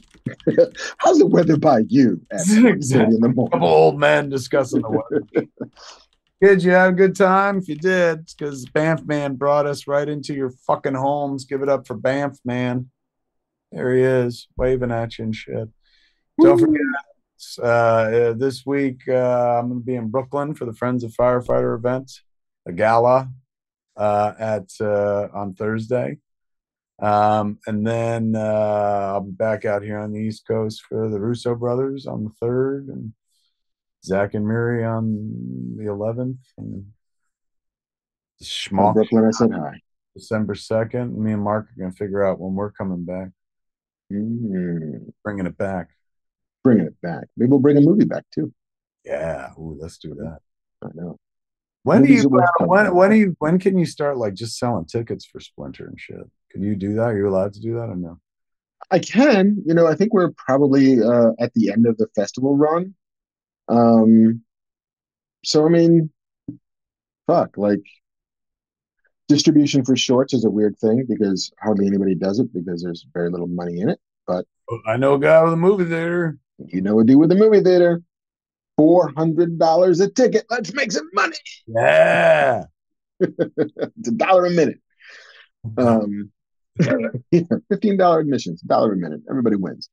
How's 0.98 1.18
the 1.18 1.26
weather 1.26 1.56
by 1.56 1.80
you 1.88 2.20
1:30 2.32 3.14
in 3.14 3.20
the 3.20 3.28
morning? 3.28 3.50
couple 3.50 3.68
old 3.68 3.98
men 3.98 4.28
discussing 4.28 4.82
the 4.82 4.90
weather. 4.90 5.48
Kids, 6.42 6.64
you 6.64 6.70
had 6.70 6.90
a 6.90 6.94
good 6.94 7.14
time? 7.14 7.58
If 7.58 7.68
you 7.68 7.74
did, 7.74 8.24
because 8.26 8.64
Banff 8.66 9.04
Man 9.04 9.34
brought 9.34 9.66
us 9.66 9.86
right 9.86 10.08
into 10.08 10.32
your 10.32 10.50
fucking 10.66 10.94
homes. 10.94 11.44
Give 11.44 11.62
it 11.62 11.68
up 11.68 11.86
for 11.86 11.94
Banff 11.94 12.38
Man. 12.46 12.90
There 13.72 13.94
he 13.94 14.02
is, 14.02 14.48
waving 14.56 14.90
at 14.90 15.18
you 15.18 15.26
and 15.26 15.36
shit. 15.36 15.68
Don't 16.40 16.58
forget, 16.58 16.80
uh, 17.62 17.64
uh, 17.66 18.32
this 18.34 18.64
week 18.66 19.00
uh, 19.08 19.58
I'm 19.58 19.68
going 19.68 19.80
to 19.80 19.86
be 19.86 19.94
in 19.94 20.08
Brooklyn 20.10 20.54
for 20.54 20.64
the 20.64 20.72
Friends 20.72 21.04
of 21.04 21.12
Firefighter 21.12 21.76
event, 21.76 22.10
a 22.66 22.72
gala 22.72 23.30
uh, 23.96 24.32
at 24.38 24.70
uh, 24.80 25.28
on 25.32 25.54
Thursday. 25.54 26.18
Um, 27.00 27.58
and 27.66 27.86
then 27.86 28.34
uh, 28.36 29.12
I'll 29.14 29.22
be 29.22 29.30
back 29.32 29.64
out 29.64 29.82
here 29.82 29.98
on 29.98 30.12
the 30.12 30.20
East 30.20 30.46
Coast 30.46 30.82
for 30.86 31.08
the 31.08 31.18
Russo 31.18 31.54
brothers 31.54 32.06
on 32.06 32.24
the 32.24 32.30
third, 32.40 32.88
and 32.88 33.14
Zack 34.04 34.34
and 34.34 34.46
Miri 34.46 34.84
on 34.84 35.76
the 35.76 35.88
eleventh, 35.88 36.40
and 36.58 36.86
From 38.38 38.46
Schmuck 38.46 38.94
Brooklyn, 38.94 39.24
I 39.24 39.30
said 39.30 39.52
hi. 39.52 39.80
December 40.14 40.54
second. 40.54 41.16
Me 41.16 41.32
and 41.32 41.42
Mark 41.42 41.66
are 41.66 41.80
gonna 41.80 41.92
figure 41.92 42.22
out 42.24 42.38
when 42.38 42.54
we're 42.54 42.72
coming 42.72 43.04
back, 43.04 43.30
Mm, 44.12 45.12
bringing 45.22 45.46
it 45.46 45.56
back. 45.56 45.90
Bringing 46.62 46.86
it 46.86 47.00
back. 47.00 47.24
Maybe 47.36 47.50
we'll 47.50 47.60
bring 47.60 47.76
a 47.76 47.80
movie 47.80 48.04
back 48.04 48.24
too. 48.34 48.52
Yeah, 49.04 49.50
ooh, 49.58 49.76
let's 49.80 49.98
do 49.98 50.14
that. 50.14 50.38
I 50.82 50.88
know. 50.94 51.18
When 51.82 52.04
do 52.04 52.12
you 52.12 52.30
uh, 52.38 52.66
when 52.66 52.94
when 52.94 53.10
do 53.10 53.16
you 53.16 53.36
when 53.38 53.58
can 53.58 53.78
you 53.78 53.86
start 53.86 54.18
like 54.18 54.34
just 54.34 54.58
selling 54.58 54.84
tickets 54.84 55.24
for 55.24 55.40
Splinter 55.40 55.86
and 55.86 55.98
shit? 55.98 56.18
Can 56.50 56.62
you 56.62 56.76
do 56.76 56.94
that? 56.94 57.08
Are 57.08 57.16
you 57.16 57.28
allowed 57.28 57.54
to 57.54 57.60
do 57.60 57.74
that 57.74 57.88
or 57.88 57.96
no? 57.96 58.18
I 58.90 58.98
can, 58.98 59.62
you 59.64 59.72
know, 59.72 59.86
I 59.86 59.94
think 59.94 60.12
we're 60.12 60.32
probably 60.32 61.02
uh, 61.02 61.30
at 61.38 61.54
the 61.54 61.70
end 61.70 61.86
of 61.86 61.96
the 61.96 62.08
festival 62.14 62.56
run. 62.56 62.94
Um, 63.68 64.42
so 65.44 65.64
I 65.64 65.68
mean, 65.68 66.10
fuck, 67.26 67.56
like 67.56 67.82
distribution 69.28 69.84
for 69.84 69.96
shorts 69.96 70.34
is 70.34 70.44
a 70.44 70.50
weird 70.50 70.76
thing 70.78 71.06
because 71.08 71.52
hardly 71.60 71.86
anybody 71.86 72.14
does 72.14 72.40
it 72.40 72.52
because 72.52 72.82
there's 72.82 73.06
very 73.14 73.30
little 73.30 73.46
money 73.46 73.80
in 73.80 73.88
it. 73.88 74.00
But 74.26 74.44
I 74.86 74.96
know 74.96 75.14
a 75.14 75.18
guy 75.18 75.42
with 75.42 75.52
a 75.54 75.56
movie 75.56 75.84
theater. 75.84 76.36
You 76.66 76.80
know 76.80 76.94
what 76.96 77.06
do 77.06 77.18
with 77.18 77.28
the 77.30 77.36
movie 77.36 77.60
theater. 77.60 78.02
Four 78.76 79.12
hundred 79.16 79.58
dollars 79.58 80.00
a 80.00 80.10
ticket. 80.10 80.46
Let's 80.48 80.72
make 80.72 80.92
some 80.92 81.08
money. 81.12 81.36
Yeah. 81.66 82.64
It's 83.20 84.08
a 84.08 84.12
dollar 84.12 84.46
a 84.46 84.50
minute. 84.50 84.78
Um, 85.76 86.32
yeah, 87.30 87.42
fifteen 87.68 87.98
dollar 87.98 88.20
admissions, 88.20 88.62
dollar 88.62 88.94
a 88.94 88.96
minute. 88.96 89.20
Everybody 89.28 89.56
wins. 89.56 89.90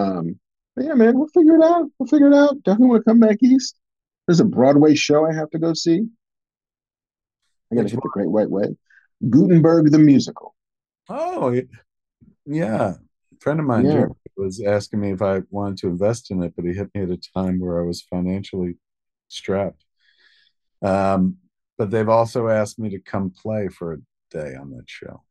Um, 0.00 0.40
but 0.74 0.84
yeah, 0.84 0.94
man, 0.94 1.16
we'll 1.16 1.28
figure 1.28 1.54
it 1.54 1.62
out. 1.62 1.86
We'll 1.96 2.08
figure 2.08 2.26
it 2.26 2.34
out. 2.34 2.60
Definitely 2.64 2.88
want 2.88 3.04
to 3.04 3.10
come 3.10 3.20
back 3.20 3.38
east. 3.40 3.76
There's 4.26 4.40
a 4.40 4.44
Broadway 4.44 4.96
show 4.96 5.24
I 5.24 5.32
have 5.32 5.48
to 5.50 5.60
go 5.60 5.74
see. 5.74 6.00
I 7.70 7.74
gotta 7.76 7.84
Which 7.84 7.92
hit 7.92 8.02
the 8.02 8.10
Great 8.12 8.30
White 8.30 8.50
Way. 8.50 8.76
Gutenberg 9.30 9.92
the 9.92 9.98
musical. 9.98 10.56
Oh, 11.08 11.60
yeah. 12.44 12.94
Friend 13.40 13.60
of 13.60 13.66
mine, 13.66 13.86
Yeah. 13.86 14.06
Was 14.36 14.62
asking 14.62 15.00
me 15.00 15.12
if 15.12 15.22
I 15.22 15.42
wanted 15.50 15.78
to 15.78 15.88
invest 15.88 16.30
in 16.30 16.42
it, 16.42 16.54
but 16.56 16.64
he 16.64 16.72
hit 16.74 16.90
me 16.94 17.02
at 17.02 17.10
a 17.10 17.20
time 17.34 17.58
where 17.58 17.80
I 17.80 17.84
was 17.86 18.02
financially 18.02 18.76
strapped. 19.28 19.84
Um, 20.82 21.36
but 21.78 21.90
they've 21.90 22.08
also 22.08 22.48
asked 22.48 22.78
me 22.78 22.90
to 22.90 22.98
come 23.00 23.30
play 23.30 23.68
for 23.68 23.94
a 23.94 23.98
day 24.30 24.54
on 24.54 24.70
that 24.70 24.84
show. 24.86 25.22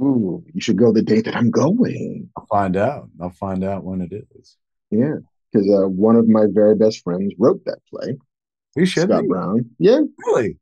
Ooh, 0.00 0.44
you 0.52 0.60
should 0.60 0.76
go 0.76 0.92
the 0.92 1.02
day 1.02 1.20
that 1.22 1.34
I'm 1.34 1.50
going. 1.50 2.28
I'll 2.36 2.46
find 2.46 2.76
out. 2.76 3.08
I'll 3.20 3.30
find 3.30 3.64
out 3.64 3.84
when 3.84 4.00
it 4.02 4.12
is. 4.38 4.56
Yeah, 4.90 5.16
because 5.52 5.68
uh, 5.70 5.88
one 5.88 6.16
of 6.16 6.28
my 6.28 6.46
very 6.48 6.74
best 6.74 7.02
friends 7.02 7.32
wrote 7.38 7.64
that 7.64 7.78
play. 7.90 8.16
You 8.76 8.84
should 8.84 9.08
Scott 9.08 9.22
be. 9.22 9.28
Brown. 9.28 9.70
Yeah, 9.78 10.00
Really? 10.26 10.58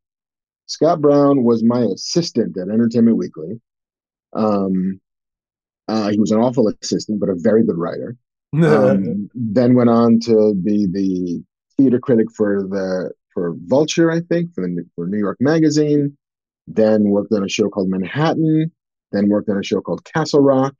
Scott 0.67 1.01
Brown 1.01 1.43
was 1.43 1.63
my 1.63 1.81
assistant 1.81 2.57
at 2.57 2.69
Entertainment 2.69 3.17
Weekly. 3.17 3.61
Um, 4.33 5.01
uh, 5.89 6.09
he 6.11 6.19
was 6.19 6.31
an 6.31 6.41
awful 6.41 6.73
assistant, 6.83 7.21
but 7.21 7.29
a 7.29 7.35
very 7.37 7.65
good 7.65 7.79
writer. 7.79 8.17
Um, 8.55 9.29
then 9.35 9.75
went 9.75 9.91
on 9.91 10.21
to 10.27 10.55
be 10.55 10.87
the 10.87 11.43
theater 11.77 11.99
critic 11.99 12.29
for 12.37 12.63
the 12.63 13.11
for 13.33 13.57
Vulture, 13.65 14.13
I 14.13 14.21
think, 14.21 14.55
for 14.55 14.61
the 14.61 14.85
for 14.95 15.09
New 15.09 15.19
York 15.19 15.39
Magazine. 15.41 16.17
Then 16.69 17.03
worked 17.11 17.33
on 17.33 17.43
a 17.43 17.49
show 17.49 17.69
called 17.69 17.89
Manhattan. 17.89 18.71
Then 19.11 19.29
worked 19.29 19.49
on 19.49 19.59
a 19.59 19.63
show 19.65 19.81
called 19.81 20.05
Castle 20.05 20.39
Rock. 20.39 20.75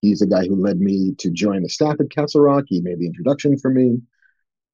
He's 0.00 0.18
the 0.18 0.26
guy 0.26 0.46
who 0.46 0.56
led 0.56 0.80
me 0.80 1.14
to 1.18 1.30
join 1.30 1.62
the 1.62 1.68
staff 1.68 1.96
at 2.00 2.10
Castle 2.10 2.40
Rock. 2.40 2.64
He 2.66 2.80
made 2.80 2.98
the 2.98 3.06
introduction 3.06 3.56
for 3.58 3.70
me. 3.70 3.98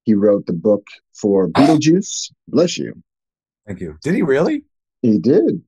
He 0.03 0.15
wrote 0.15 0.45
the 0.47 0.53
book 0.53 0.87
for 1.13 1.49
Beetlejuice. 1.49 2.31
Bless 2.47 2.77
you. 2.77 2.93
Thank 3.65 3.81
you. 3.81 3.97
Did 4.01 4.15
he 4.15 4.23
really? 4.23 4.63
He 5.01 5.19
did. 5.19 5.61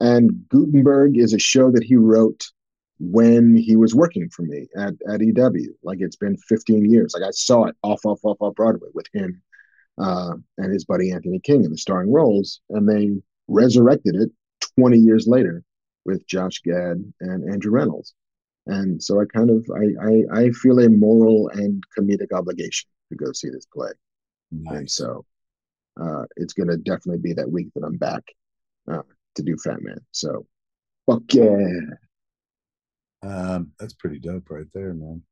And 0.00 0.48
Gutenberg 0.48 1.18
is 1.18 1.32
a 1.32 1.38
show 1.38 1.70
that 1.72 1.84
he 1.84 1.96
wrote 1.96 2.46
when 3.00 3.56
he 3.56 3.76
was 3.76 3.94
working 3.94 4.28
for 4.28 4.42
me 4.42 4.68
at, 4.76 4.92
at 5.08 5.22
EW. 5.22 5.74
Like 5.82 5.98
it's 6.00 6.16
been 6.16 6.36
15 6.36 6.90
years. 6.90 7.14
Like 7.14 7.26
I 7.26 7.30
saw 7.32 7.64
it 7.64 7.76
off, 7.82 8.04
off, 8.04 8.20
off, 8.22 8.36
off 8.40 8.54
Broadway 8.54 8.88
with 8.92 9.06
him 9.14 9.42
uh, 9.98 10.34
and 10.58 10.72
his 10.72 10.84
buddy 10.84 11.10
Anthony 11.10 11.40
King 11.40 11.64
in 11.64 11.70
the 11.70 11.78
starring 11.78 12.12
roles. 12.12 12.60
And 12.68 12.88
they 12.88 13.20
resurrected 13.48 14.16
it 14.16 14.30
20 14.78 14.98
years 14.98 15.26
later 15.26 15.64
with 16.04 16.26
Josh 16.26 16.60
Gad 16.60 17.02
and 17.20 17.50
Andrew 17.50 17.72
Rannells. 17.72 18.12
And 18.66 19.02
so 19.02 19.20
I 19.20 19.24
kind 19.24 19.48
of 19.48 19.66
I, 19.74 20.06
I 20.06 20.42
I 20.42 20.50
feel 20.50 20.78
a 20.78 20.88
moral 20.88 21.48
and 21.48 21.82
comedic 21.98 22.32
obligation 22.32 22.88
to 23.08 23.16
go 23.16 23.32
see 23.32 23.48
this 23.48 23.66
play. 23.66 23.90
And 24.66 24.90
so 24.90 25.24
uh, 26.00 26.24
it's 26.36 26.52
going 26.52 26.68
to 26.68 26.76
definitely 26.76 27.18
be 27.18 27.32
that 27.34 27.50
week 27.50 27.68
that 27.74 27.84
I'm 27.84 27.96
back 27.96 28.22
uh, 28.90 29.02
to 29.36 29.42
do 29.42 29.56
Fat 29.56 29.82
Man. 29.82 30.00
So, 30.12 30.46
fuck 31.06 31.22
yeah. 31.32 31.66
Um, 33.22 33.72
that's 33.78 33.94
pretty 33.94 34.18
dope 34.18 34.48
right 34.50 34.66
there, 34.72 34.94
man. 34.94 35.22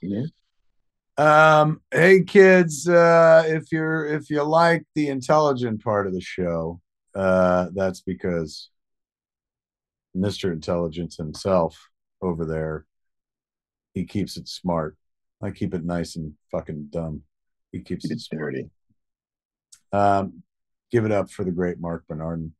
Yeah. 0.00 0.24
Um, 1.18 1.82
hey 1.90 2.22
kids, 2.24 2.88
uh, 2.88 3.44
if 3.46 3.70
you're 3.70 4.06
if 4.06 4.30
you 4.30 4.42
like 4.42 4.84
the 4.94 5.08
intelligent 5.08 5.82
part 5.84 6.06
of 6.06 6.14
the 6.14 6.20
show, 6.20 6.80
uh, 7.14 7.68
that's 7.74 8.00
because 8.00 8.70
Mr. 10.16 10.52
Intelligence 10.52 11.16
himself 11.16 11.88
over 12.22 12.44
there, 12.46 12.86
he 13.94 14.04
keeps 14.04 14.36
it 14.36 14.48
smart. 14.48 14.96
I 15.42 15.50
keep 15.50 15.74
it 15.74 15.84
nice 15.84 16.16
and 16.16 16.34
fucking 16.50 16.86
dumb. 16.90 17.22
He 17.72 17.80
keeps 17.80 18.04
it 18.06 18.12
It's 18.12 18.24
smart. 18.26 18.54
dirty. 18.54 18.70
Um, 19.92 20.42
give 20.90 21.04
it 21.04 21.12
up 21.12 21.30
for 21.30 21.44
the 21.44 21.50
great 21.50 21.78
Mark 21.80 22.06
Bernardin. 22.06 22.54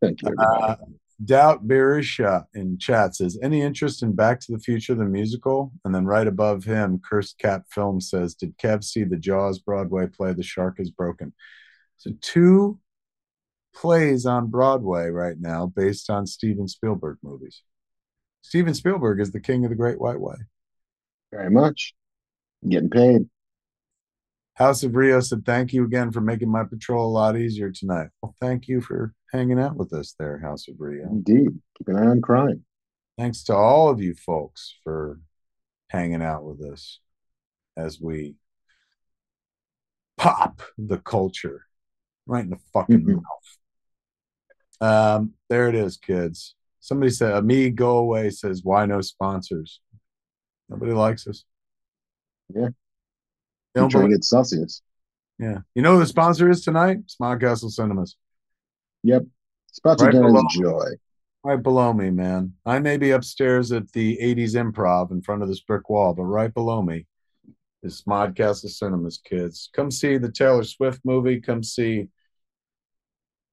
Thank 0.00 0.22
you. 0.22 0.34
Uh, 0.38 0.76
Doubt 1.24 1.66
Berisha 1.66 2.42
uh, 2.42 2.44
in 2.54 2.78
chat 2.78 3.16
says, 3.16 3.38
any 3.42 3.60
interest 3.60 4.04
in 4.04 4.14
Back 4.14 4.38
to 4.40 4.52
the 4.52 4.60
Future, 4.60 4.94
the 4.94 5.04
musical? 5.04 5.72
And 5.84 5.92
then 5.92 6.06
right 6.06 6.26
above 6.26 6.62
him, 6.62 7.00
Cursed 7.04 7.38
Cat 7.38 7.62
Film 7.70 8.00
says, 8.00 8.34
did 8.34 8.56
Kev 8.56 8.84
see 8.84 9.02
the 9.02 9.16
Jaws 9.16 9.58
Broadway 9.58 10.06
play 10.06 10.32
The 10.32 10.44
Shark 10.44 10.78
is 10.78 10.90
Broken? 10.90 11.32
So 11.96 12.12
two 12.20 12.78
plays 13.74 14.26
on 14.26 14.46
Broadway 14.46 15.08
right 15.08 15.36
now 15.38 15.66
based 15.66 16.08
on 16.08 16.24
Steven 16.24 16.68
Spielberg 16.68 17.18
movies. 17.22 17.62
Steven 18.42 18.74
Spielberg 18.74 19.20
is 19.20 19.32
the 19.32 19.40
king 19.40 19.64
of 19.64 19.70
the 19.70 19.76
Great 19.76 20.00
White 20.00 20.20
Way. 20.20 20.36
Very 21.32 21.50
much. 21.50 21.94
Getting 22.66 22.90
paid. 22.90 23.28
House 24.58 24.82
of 24.82 24.96
Rio 24.96 25.20
said, 25.20 25.44
Thank 25.46 25.72
you 25.72 25.84
again 25.84 26.10
for 26.10 26.20
making 26.20 26.50
my 26.50 26.64
patrol 26.64 27.06
a 27.06 27.12
lot 27.12 27.36
easier 27.38 27.70
tonight. 27.70 28.08
Well, 28.20 28.34
thank 28.40 28.66
you 28.66 28.80
for 28.80 29.14
hanging 29.32 29.60
out 29.60 29.76
with 29.76 29.92
us 29.92 30.16
there, 30.18 30.38
House 30.38 30.66
of 30.66 30.74
Rio. 30.80 31.04
Indeed. 31.06 31.60
Keep 31.78 31.88
an 31.88 31.96
eye 31.96 32.06
on 32.06 32.20
crime. 32.20 32.64
Thanks 33.16 33.44
to 33.44 33.54
all 33.54 33.88
of 33.88 34.00
you 34.02 34.14
folks 34.14 34.74
for 34.82 35.20
hanging 35.90 36.22
out 36.22 36.42
with 36.44 36.60
us 36.60 36.98
as 37.76 38.00
we 38.00 38.34
pop 40.16 40.60
the 40.76 40.98
culture 40.98 41.62
right 42.26 42.42
in 42.42 42.50
the 42.50 42.58
fucking 42.72 43.04
Mhm. 43.04 43.22
mouth. 43.22 43.58
Um, 44.80 45.34
there 45.48 45.68
it 45.68 45.76
is, 45.76 45.96
kids. 45.96 46.56
Somebody 46.80 47.10
said, 47.10 47.44
"Me 47.44 47.70
go 47.70 47.98
away." 47.98 48.30
Says, 48.30 48.64
"Why 48.64 48.86
no 48.86 49.00
sponsors?" 49.02 49.80
Nobody 50.68 50.92
likes 50.92 51.26
us. 51.28 51.44
Yeah. 52.52 52.70
Don't 53.82 53.90
trying 53.90 54.10
to 54.10 54.16
get 54.16 54.24
Celsius. 54.24 54.82
yeah. 55.38 55.58
You 55.74 55.82
know 55.82 55.94
who 55.94 56.00
the 56.00 56.06
sponsor 56.06 56.48
is 56.50 56.62
tonight? 56.64 56.98
Smodcastle 57.06 57.70
Cinemas. 57.70 58.16
Yep. 59.02 59.24
Sponsored 59.72 60.14
Right 60.14 60.22
below. 60.22 60.40
is 60.46 60.56
joy. 60.58 60.84
Right 61.44 61.62
below 61.62 61.92
me, 61.92 62.10
man. 62.10 62.54
I 62.66 62.78
may 62.80 62.96
be 62.96 63.10
upstairs 63.12 63.70
at 63.72 63.90
the 63.92 64.18
80s 64.20 64.54
improv 64.54 65.12
in 65.12 65.22
front 65.22 65.42
of 65.42 65.48
this 65.48 65.60
brick 65.60 65.88
wall, 65.88 66.12
but 66.14 66.24
right 66.24 66.52
below 66.52 66.82
me 66.82 67.06
is 67.82 68.02
Smodcastle 68.02 68.68
Cinemas, 68.70 69.18
kids. 69.18 69.70
Come 69.72 69.90
see 69.90 70.18
the 70.18 70.32
Taylor 70.32 70.64
Swift 70.64 71.00
movie. 71.04 71.40
Come 71.40 71.62
see 71.62 72.08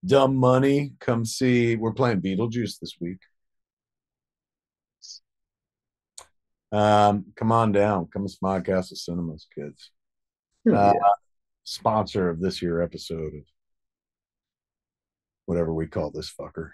Dumb 0.04 0.36
Money. 0.36 0.94
Come 0.98 1.24
see, 1.24 1.76
we're 1.76 1.92
playing 1.92 2.20
Beetlejuice 2.22 2.80
this 2.80 2.96
week. 3.00 3.18
Um, 6.72 7.26
come 7.36 7.52
on 7.52 7.70
down. 7.72 8.08
Come 8.12 8.26
to 8.26 8.32
Smodcastle 8.34 8.96
Cinemas, 8.96 9.46
kids. 9.54 9.90
Uh, 10.72 10.92
Sponsor 11.64 12.30
of 12.30 12.40
this 12.40 12.62
year 12.62 12.80
episode 12.80 13.34
of 13.34 13.42
whatever 15.46 15.74
we 15.74 15.86
call 15.86 16.10
this 16.10 16.32
fucker. 16.32 16.70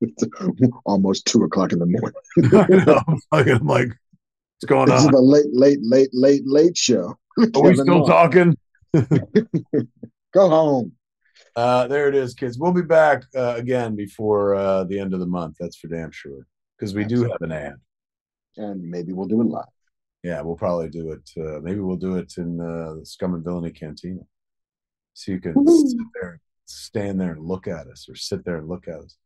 It's 0.00 0.24
almost 0.84 1.26
two 1.26 1.44
o'clock 1.44 1.72
in 1.72 1.78
the 1.78 1.86
morning. 1.86 2.12
I 2.52 2.84
know. 2.84 3.00
I'm 3.32 3.66
like, 3.66 3.88
what's 3.88 4.64
going 4.66 4.88
This 4.88 5.00
is 5.00 5.06
on? 5.06 5.12
the 5.12 5.20
late, 5.20 5.46
late, 5.52 5.78
late, 5.82 6.10
late, 6.12 6.42
late 6.44 6.76
show. 6.76 7.16
Are 7.54 7.62
we 7.62 7.74
still 7.76 8.04
Hart. 8.06 8.32
talking? 8.32 8.56
Go 10.32 10.48
home. 10.48 10.92
Uh, 11.56 11.86
there 11.86 12.08
it 12.08 12.14
is, 12.16 12.34
kids. 12.34 12.58
We'll 12.58 12.72
be 12.72 12.82
back 12.82 13.24
uh, 13.36 13.54
again 13.56 13.94
before 13.94 14.56
uh, 14.56 14.84
the 14.84 14.98
end 14.98 15.14
of 15.14 15.20
the 15.20 15.26
month. 15.26 15.56
That's 15.60 15.76
for 15.76 15.86
damn 15.86 16.10
sure. 16.10 16.46
Because 16.76 16.94
we 16.94 17.04
do 17.04 17.22
have 17.22 17.40
an 17.40 17.52
ad. 17.52 17.76
And 18.56 18.82
maybe 18.82 19.12
we'll 19.12 19.28
do 19.28 19.40
it 19.40 19.46
live. 19.46 19.64
Yeah, 20.24 20.40
we'll 20.40 20.56
probably 20.56 20.88
do 20.88 21.12
it. 21.12 21.30
Uh, 21.38 21.60
maybe 21.60 21.80
we'll 21.80 21.96
do 21.98 22.16
it 22.16 22.32
in 22.38 22.58
uh, 22.58 22.94
the 22.98 23.04
Scum 23.04 23.34
and 23.34 23.44
Villainy 23.44 23.70
Cantina. 23.70 24.22
So 25.12 25.32
you 25.32 25.38
can 25.38 25.54
sit 25.68 25.98
there, 26.20 26.40
stand 26.64 27.20
there 27.20 27.32
and 27.32 27.44
look 27.44 27.68
at 27.68 27.86
us, 27.86 28.08
or 28.08 28.16
sit 28.16 28.42
there 28.44 28.56
and 28.56 28.66
look 28.66 28.88
at 28.88 29.00
us, 29.00 29.18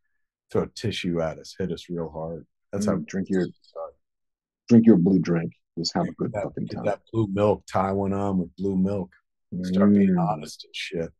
throw 0.50 0.66
tissue 0.74 1.20
at 1.22 1.38
us, 1.38 1.54
hit 1.56 1.70
us 1.72 1.88
real 1.88 2.10
hard. 2.10 2.44
That's 2.72 2.84
how 2.86 2.96
Mm, 2.96 3.06
drink 3.06 3.30
your 3.30 3.46
drink 4.68 4.86
your 4.86 4.96
blue 4.96 5.20
drink. 5.20 5.52
Just 5.78 5.94
have 5.94 6.08
a 6.08 6.12
good 6.12 6.32
that, 6.32 6.42
fucking 6.42 6.66
time. 6.66 6.84
that 6.84 7.00
blue 7.12 7.28
milk, 7.32 7.62
tie 7.70 7.92
one 7.92 8.12
on 8.12 8.38
with 8.38 8.54
blue 8.56 8.76
milk. 8.76 9.10
Start 9.62 9.92
being 9.94 10.10
Mm. 10.10 10.28
honest 10.28 10.64
and 10.64 10.74
shit. 10.76 11.10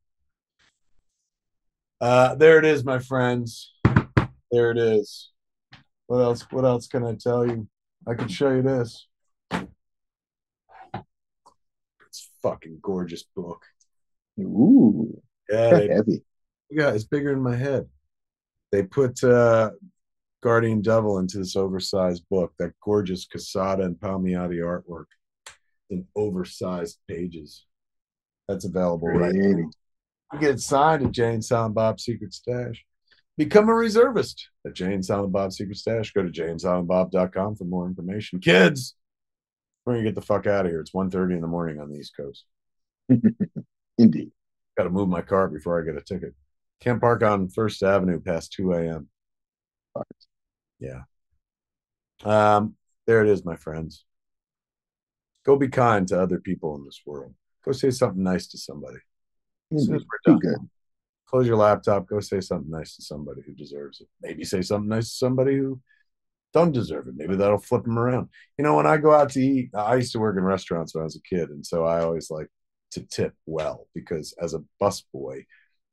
Uh, 2.00 2.34
there 2.34 2.58
it 2.58 2.65
is, 2.65 2.84
my 2.84 2.98
friends. 2.98 3.74
There 4.50 4.70
it 4.73 4.78
is. 4.78 5.31
What 6.08 6.18
else? 6.18 6.42
What 6.50 6.65
else 6.65 6.86
can 6.89 7.05
I 7.05 7.15
tell 7.15 7.47
you? 7.47 7.68
I 8.07 8.15
can 8.15 8.28
show 8.28 8.50
you 8.50 8.62
this. 8.62 9.07
It's 9.52 9.62
a 10.94 11.02
fucking 12.42 12.78
gorgeous 12.82 13.24
book. 13.36 13.62
Ooh, 14.40 15.20
Yeah, 15.50 15.70
they, 15.74 15.88
heavy. 15.88 16.22
yeah, 16.70 16.90
it's 16.92 17.04
bigger 17.04 17.32
than 17.34 17.42
my 17.42 17.56
head. 17.56 17.86
They 18.72 18.82
put 18.82 19.22
uh, 19.24 19.70
Guardian 20.42 20.80
Devil 20.82 21.18
into 21.18 21.38
this 21.38 21.56
oversized 21.56 22.24
book. 22.30 22.52
That 22.58 22.72
gorgeous 22.82 23.26
Quesada 23.26 23.82
and 23.84 23.96
Palmiotti 23.96 24.58
artwork 24.60 25.06
in 25.90 26.06
oversized 26.14 26.98
pages. 27.08 27.64
That's 28.46 28.64
available 28.64 29.08
right 29.08 29.34
now. 29.34 29.68
You 30.34 30.38
get 30.40 30.60
signed 30.60 31.04
at 31.06 31.12
Jay 31.12 31.32
and 31.34 31.44
Silent 31.44 31.74
Bob 31.74 31.98
Secret 32.00 32.32
Stash. 32.34 32.84
Become 33.38 33.68
a 33.70 33.74
reservist 33.74 34.48
at 34.66 34.74
Jay 34.74 34.92
and 34.92 35.04
Silent 35.04 35.32
Bob 35.32 35.52
Secret 35.52 35.76
Stash. 35.78 36.12
Go 36.12 36.22
to 36.22 36.28
jayandsilentbob.com 36.30 37.56
for 37.56 37.64
more 37.64 37.86
information. 37.86 38.38
Kids, 38.40 38.94
we're 39.89 39.94
gonna 39.94 40.05
get 40.05 40.15
the 40.15 40.20
fuck 40.20 40.47
out 40.47 40.67
of 40.67 40.70
here. 40.70 40.81
It's 40.81 40.92
1.30 40.92 41.33
in 41.33 41.41
the 41.41 41.47
morning 41.47 41.81
on 41.81 41.89
the 41.89 41.97
East 41.97 42.15
Coast. 42.15 42.44
Indeed. 43.99 44.31
Got 44.76 44.84
to 44.84 44.91
move 44.91 45.08
my 45.08 45.23
car 45.23 45.49
before 45.49 45.81
I 45.81 45.84
get 45.84 45.97
a 45.97 46.05
ticket. 46.05 46.34
Can't 46.81 47.00
park 47.00 47.23
on 47.23 47.49
First 47.49 47.83
Avenue 47.83 48.20
past 48.20 48.52
2 48.52 48.75
a.m. 48.75 49.08
Yeah. 50.78 51.00
Um, 52.23 52.75
there 53.07 53.23
it 53.23 53.31
is, 53.31 53.47
my 53.47 53.57
friends. 53.57 54.05
Go 55.47 55.57
be 55.57 55.68
kind 55.68 56.07
to 56.08 56.20
other 56.20 56.39
people 56.39 56.76
in 56.76 56.84
this 56.84 57.00
world. 57.07 57.33
Go 57.65 57.73
say 57.73 57.91
something 57.91 58.23
nice 58.23 58.47
to 58.49 58.58
somebody. 58.58 58.99
As 59.75 59.86
soon 59.86 59.97
as 59.97 60.02
we're 60.02 60.33
done, 60.33 60.39
good. 60.39 60.68
close 61.26 61.47
your 61.47 61.57
laptop, 61.57 62.07
go 62.07 62.20
say 62.20 62.42
something 62.42 62.70
nice 62.70 62.94
to 62.97 63.02
somebody 63.02 63.41
who 63.47 63.55
deserves 63.55 64.02
it. 64.02 64.08
Maybe 64.20 64.44
say 64.44 64.60
something 64.60 64.91
nice 64.91 65.08
to 65.08 65.17
somebody 65.17 65.57
who 65.57 65.81
don't 66.54 66.72
deserve 66.72 67.08
it. 67.08 67.14
Maybe 67.16 67.36
that'll 67.36 67.58
flip 67.58 67.84
them 67.84 67.98
around. 67.98 68.28
You 68.56 68.64
know, 68.64 68.76
when 68.76 68.86
I 68.86 68.96
go 68.96 69.12
out 69.14 69.30
to 69.30 69.40
eat, 69.40 69.70
I 69.74 69.96
used 69.96 70.12
to 70.12 70.18
work 70.18 70.36
in 70.36 70.44
restaurants 70.44 70.94
when 70.94 71.02
I 71.02 71.04
was 71.04 71.16
a 71.16 71.22
kid, 71.22 71.50
and 71.50 71.64
so 71.64 71.84
I 71.84 72.02
always 72.02 72.30
like 72.30 72.48
to 72.92 73.02
tip 73.02 73.34
well 73.46 73.86
because 73.94 74.34
as 74.40 74.54
a 74.54 74.64
busboy, 74.80 75.44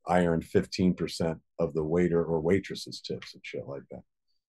I 0.06 0.24
earned 0.24 0.44
15% 0.44 1.40
of 1.58 1.74
the 1.74 1.82
waiter 1.82 2.24
or 2.24 2.40
waitress's 2.40 3.00
tips 3.00 3.34
and 3.34 3.42
shit 3.44 3.66
like 3.66 3.82
that. 3.90 4.02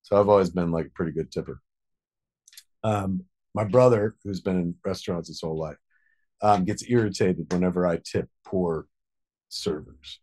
So 0.03 0.19
I've 0.19 0.29
always 0.29 0.49
been 0.49 0.71
like 0.71 0.85
a 0.85 0.91
pretty 0.91 1.11
good 1.11 1.31
tipper. 1.31 1.61
Um, 2.83 3.25
my 3.53 3.63
brother, 3.63 4.15
who's 4.23 4.39
been 4.39 4.57
in 4.57 4.75
restaurants 4.85 5.27
his 5.27 5.41
whole 5.41 5.57
life, 5.57 5.77
um, 6.41 6.63
gets 6.63 6.87
irritated 6.87 7.51
whenever 7.51 7.87
I 7.87 7.97
tip 7.97 8.29
poor 8.45 8.85
servers. 9.49 10.19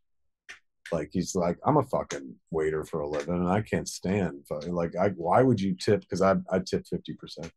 Like 0.93 1.11
he's 1.13 1.35
like, 1.35 1.59
I'm 1.67 1.77
a 1.77 1.83
fucking 1.83 2.35
waiter 2.51 2.85
for 2.85 3.01
a 3.01 3.09
living, 3.09 3.35
and 3.35 3.49
I 3.49 3.63
can't 3.63 3.89
stand 3.89 4.45
like 4.69 4.95
I. 4.97 5.09
Why 5.11 5.43
would 5.43 5.61
you 5.61 5.75
tip? 5.75 6.01
Because 6.01 6.23
I 6.23 6.37
I 6.51 6.61
tip 6.61 6.87
fifty 6.89 7.15
percent. 7.15 7.51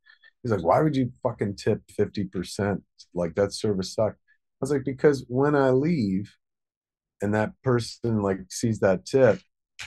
He's 0.44 0.52
like, 0.52 0.64
why 0.64 0.82
would 0.82 0.96
you 0.96 1.12
fucking 1.24 1.56
tip 1.56 1.82
fifty 1.90 2.24
percent? 2.26 2.84
Like 3.14 3.36
that 3.36 3.54
service 3.54 3.94
sucked. 3.94 4.18
I 4.18 4.58
was 4.62 4.72
like, 4.72 4.86
because 4.86 5.26
when 5.28 5.56
I 5.56 5.72
leave, 5.72 6.36
and 7.22 7.34
that 7.34 7.52
person 7.64 8.22
like 8.22 8.40
sees 8.50 8.80
that 8.80 9.06
tip, 9.06 9.40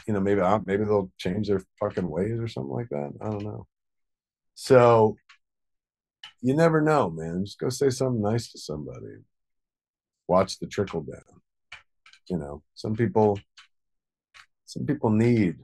you 0.07 0.15
know, 0.15 0.21
maybe 0.21 0.41
I, 0.41 0.59
maybe 0.67 0.85
they'll 0.85 1.11
change 1.19 1.49
their 1.49 1.63
fucking 1.81 2.09
ways 2.09 2.39
or 2.39 2.49
something 2.49 2.73
like 2.73 2.89
that. 2.91 3.13
I 3.21 3.31
don't 3.31 3.45
know. 3.45 3.67
So 4.55 5.17
you 6.43 6.55
never 6.55 6.81
know, 6.81 7.11
man. 7.11 7.45
Just 7.45 7.59
go 7.59 7.69
say 7.69 7.91
something 7.91 8.23
nice 8.23 8.53
to 8.53 8.59
somebody. 8.59 9.25
Watch 10.29 10.59
the 10.59 10.67
trickle 10.67 11.03
down. 11.03 11.41
You 12.31 12.39
know, 12.39 12.63
some 12.75 12.95
people 12.95 13.39
some 14.65 14.87
people 14.87 15.11
need 15.11 15.57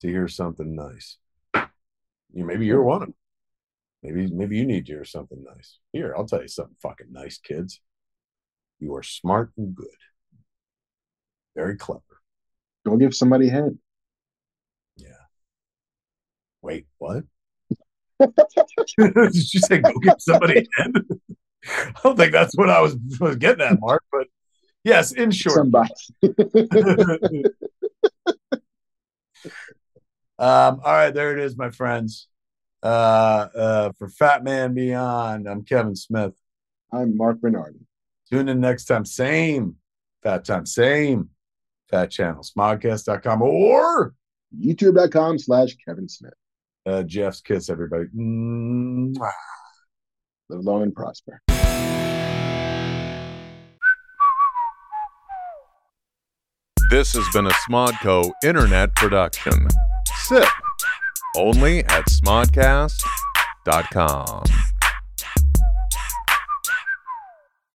to 0.00 0.08
hear 0.08 0.26
something 0.26 0.74
nice. 0.74 1.18
You 2.32 2.46
maybe 2.46 2.64
you're 2.64 2.82
one 2.82 3.02
of 3.02 3.08
them. 3.08 3.14
Maybe 4.02 4.26
maybe 4.28 4.56
you 4.56 4.64
need 4.64 4.86
to 4.86 4.92
hear 4.92 5.04
something 5.04 5.44
nice. 5.44 5.78
Here, 5.92 6.14
I'll 6.16 6.26
tell 6.26 6.40
you 6.40 6.48
something 6.48 6.76
fucking 6.80 7.12
nice, 7.12 7.38
kids. 7.38 7.80
You 8.80 8.94
are 8.94 9.02
smart 9.02 9.52
and 9.58 9.74
good. 9.74 9.86
Very 11.54 11.76
clever. 11.76 12.02
Go 12.86 12.96
give 12.96 13.14
somebody 13.14 13.48
head. 13.48 13.76
Yeah. 14.96 15.08
Wait, 16.62 16.86
what? 16.96 17.24
Did 18.20 19.34
you 19.34 19.60
say 19.60 19.78
go 19.78 19.92
give 19.98 20.14
somebody 20.20 20.66
in? 20.78 20.94
I 21.66 21.92
don't 22.02 22.16
think 22.16 22.32
that's 22.32 22.56
what 22.56 22.70
I 22.70 22.80
was, 22.80 22.96
was 23.20 23.36
getting 23.36 23.66
at, 23.66 23.80
Marc. 23.80 24.04
But 24.10 24.28
yes, 24.84 25.12
in 25.12 25.30
short. 25.30 25.56
Somebody. 25.56 25.90
um, 30.38 30.80
all 30.84 30.92
right, 30.92 31.10
there 31.10 31.36
it 31.36 31.44
is, 31.44 31.56
my 31.56 31.70
friends. 31.70 32.28
Uh, 32.82 33.48
uh, 33.56 33.92
for 33.98 34.08
Fat 34.08 34.44
Man 34.44 34.74
Beyond, 34.74 35.48
I'm 35.48 35.64
Kevin 35.64 35.96
Smith. 35.96 36.34
I'm 36.92 37.16
Marc 37.16 37.40
Bernardin. 37.40 37.86
Tune 38.30 38.48
in 38.48 38.60
next 38.60 38.84
time. 38.84 39.04
Same 39.04 39.76
fat 40.22 40.44
time, 40.44 40.66
same 40.66 41.30
fat 41.90 42.10
channel, 42.10 42.42
smodcast.com 42.42 43.42
or 43.42 44.14
youtube.com 44.56 45.38
slash 45.38 45.76
Kevin 45.84 46.08
Smith. 46.08 46.34
Uh, 46.86 47.02
Jeff's 47.02 47.40
kiss, 47.40 47.68
everybody. 47.68 48.06
Mwah. 48.16 49.30
Live 50.48 50.64
long 50.64 50.82
and 50.82 50.94
prosper. 50.94 51.42
This 56.90 57.12
has 57.12 57.24
been 57.34 57.46
a 57.46 57.50
Smodco 57.50 58.32
internet 58.42 58.94
production. 58.94 59.68
Sip 60.24 60.48
only 61.36 61.84
at 61.84 62.06
smodcast.com. 62.06 64.67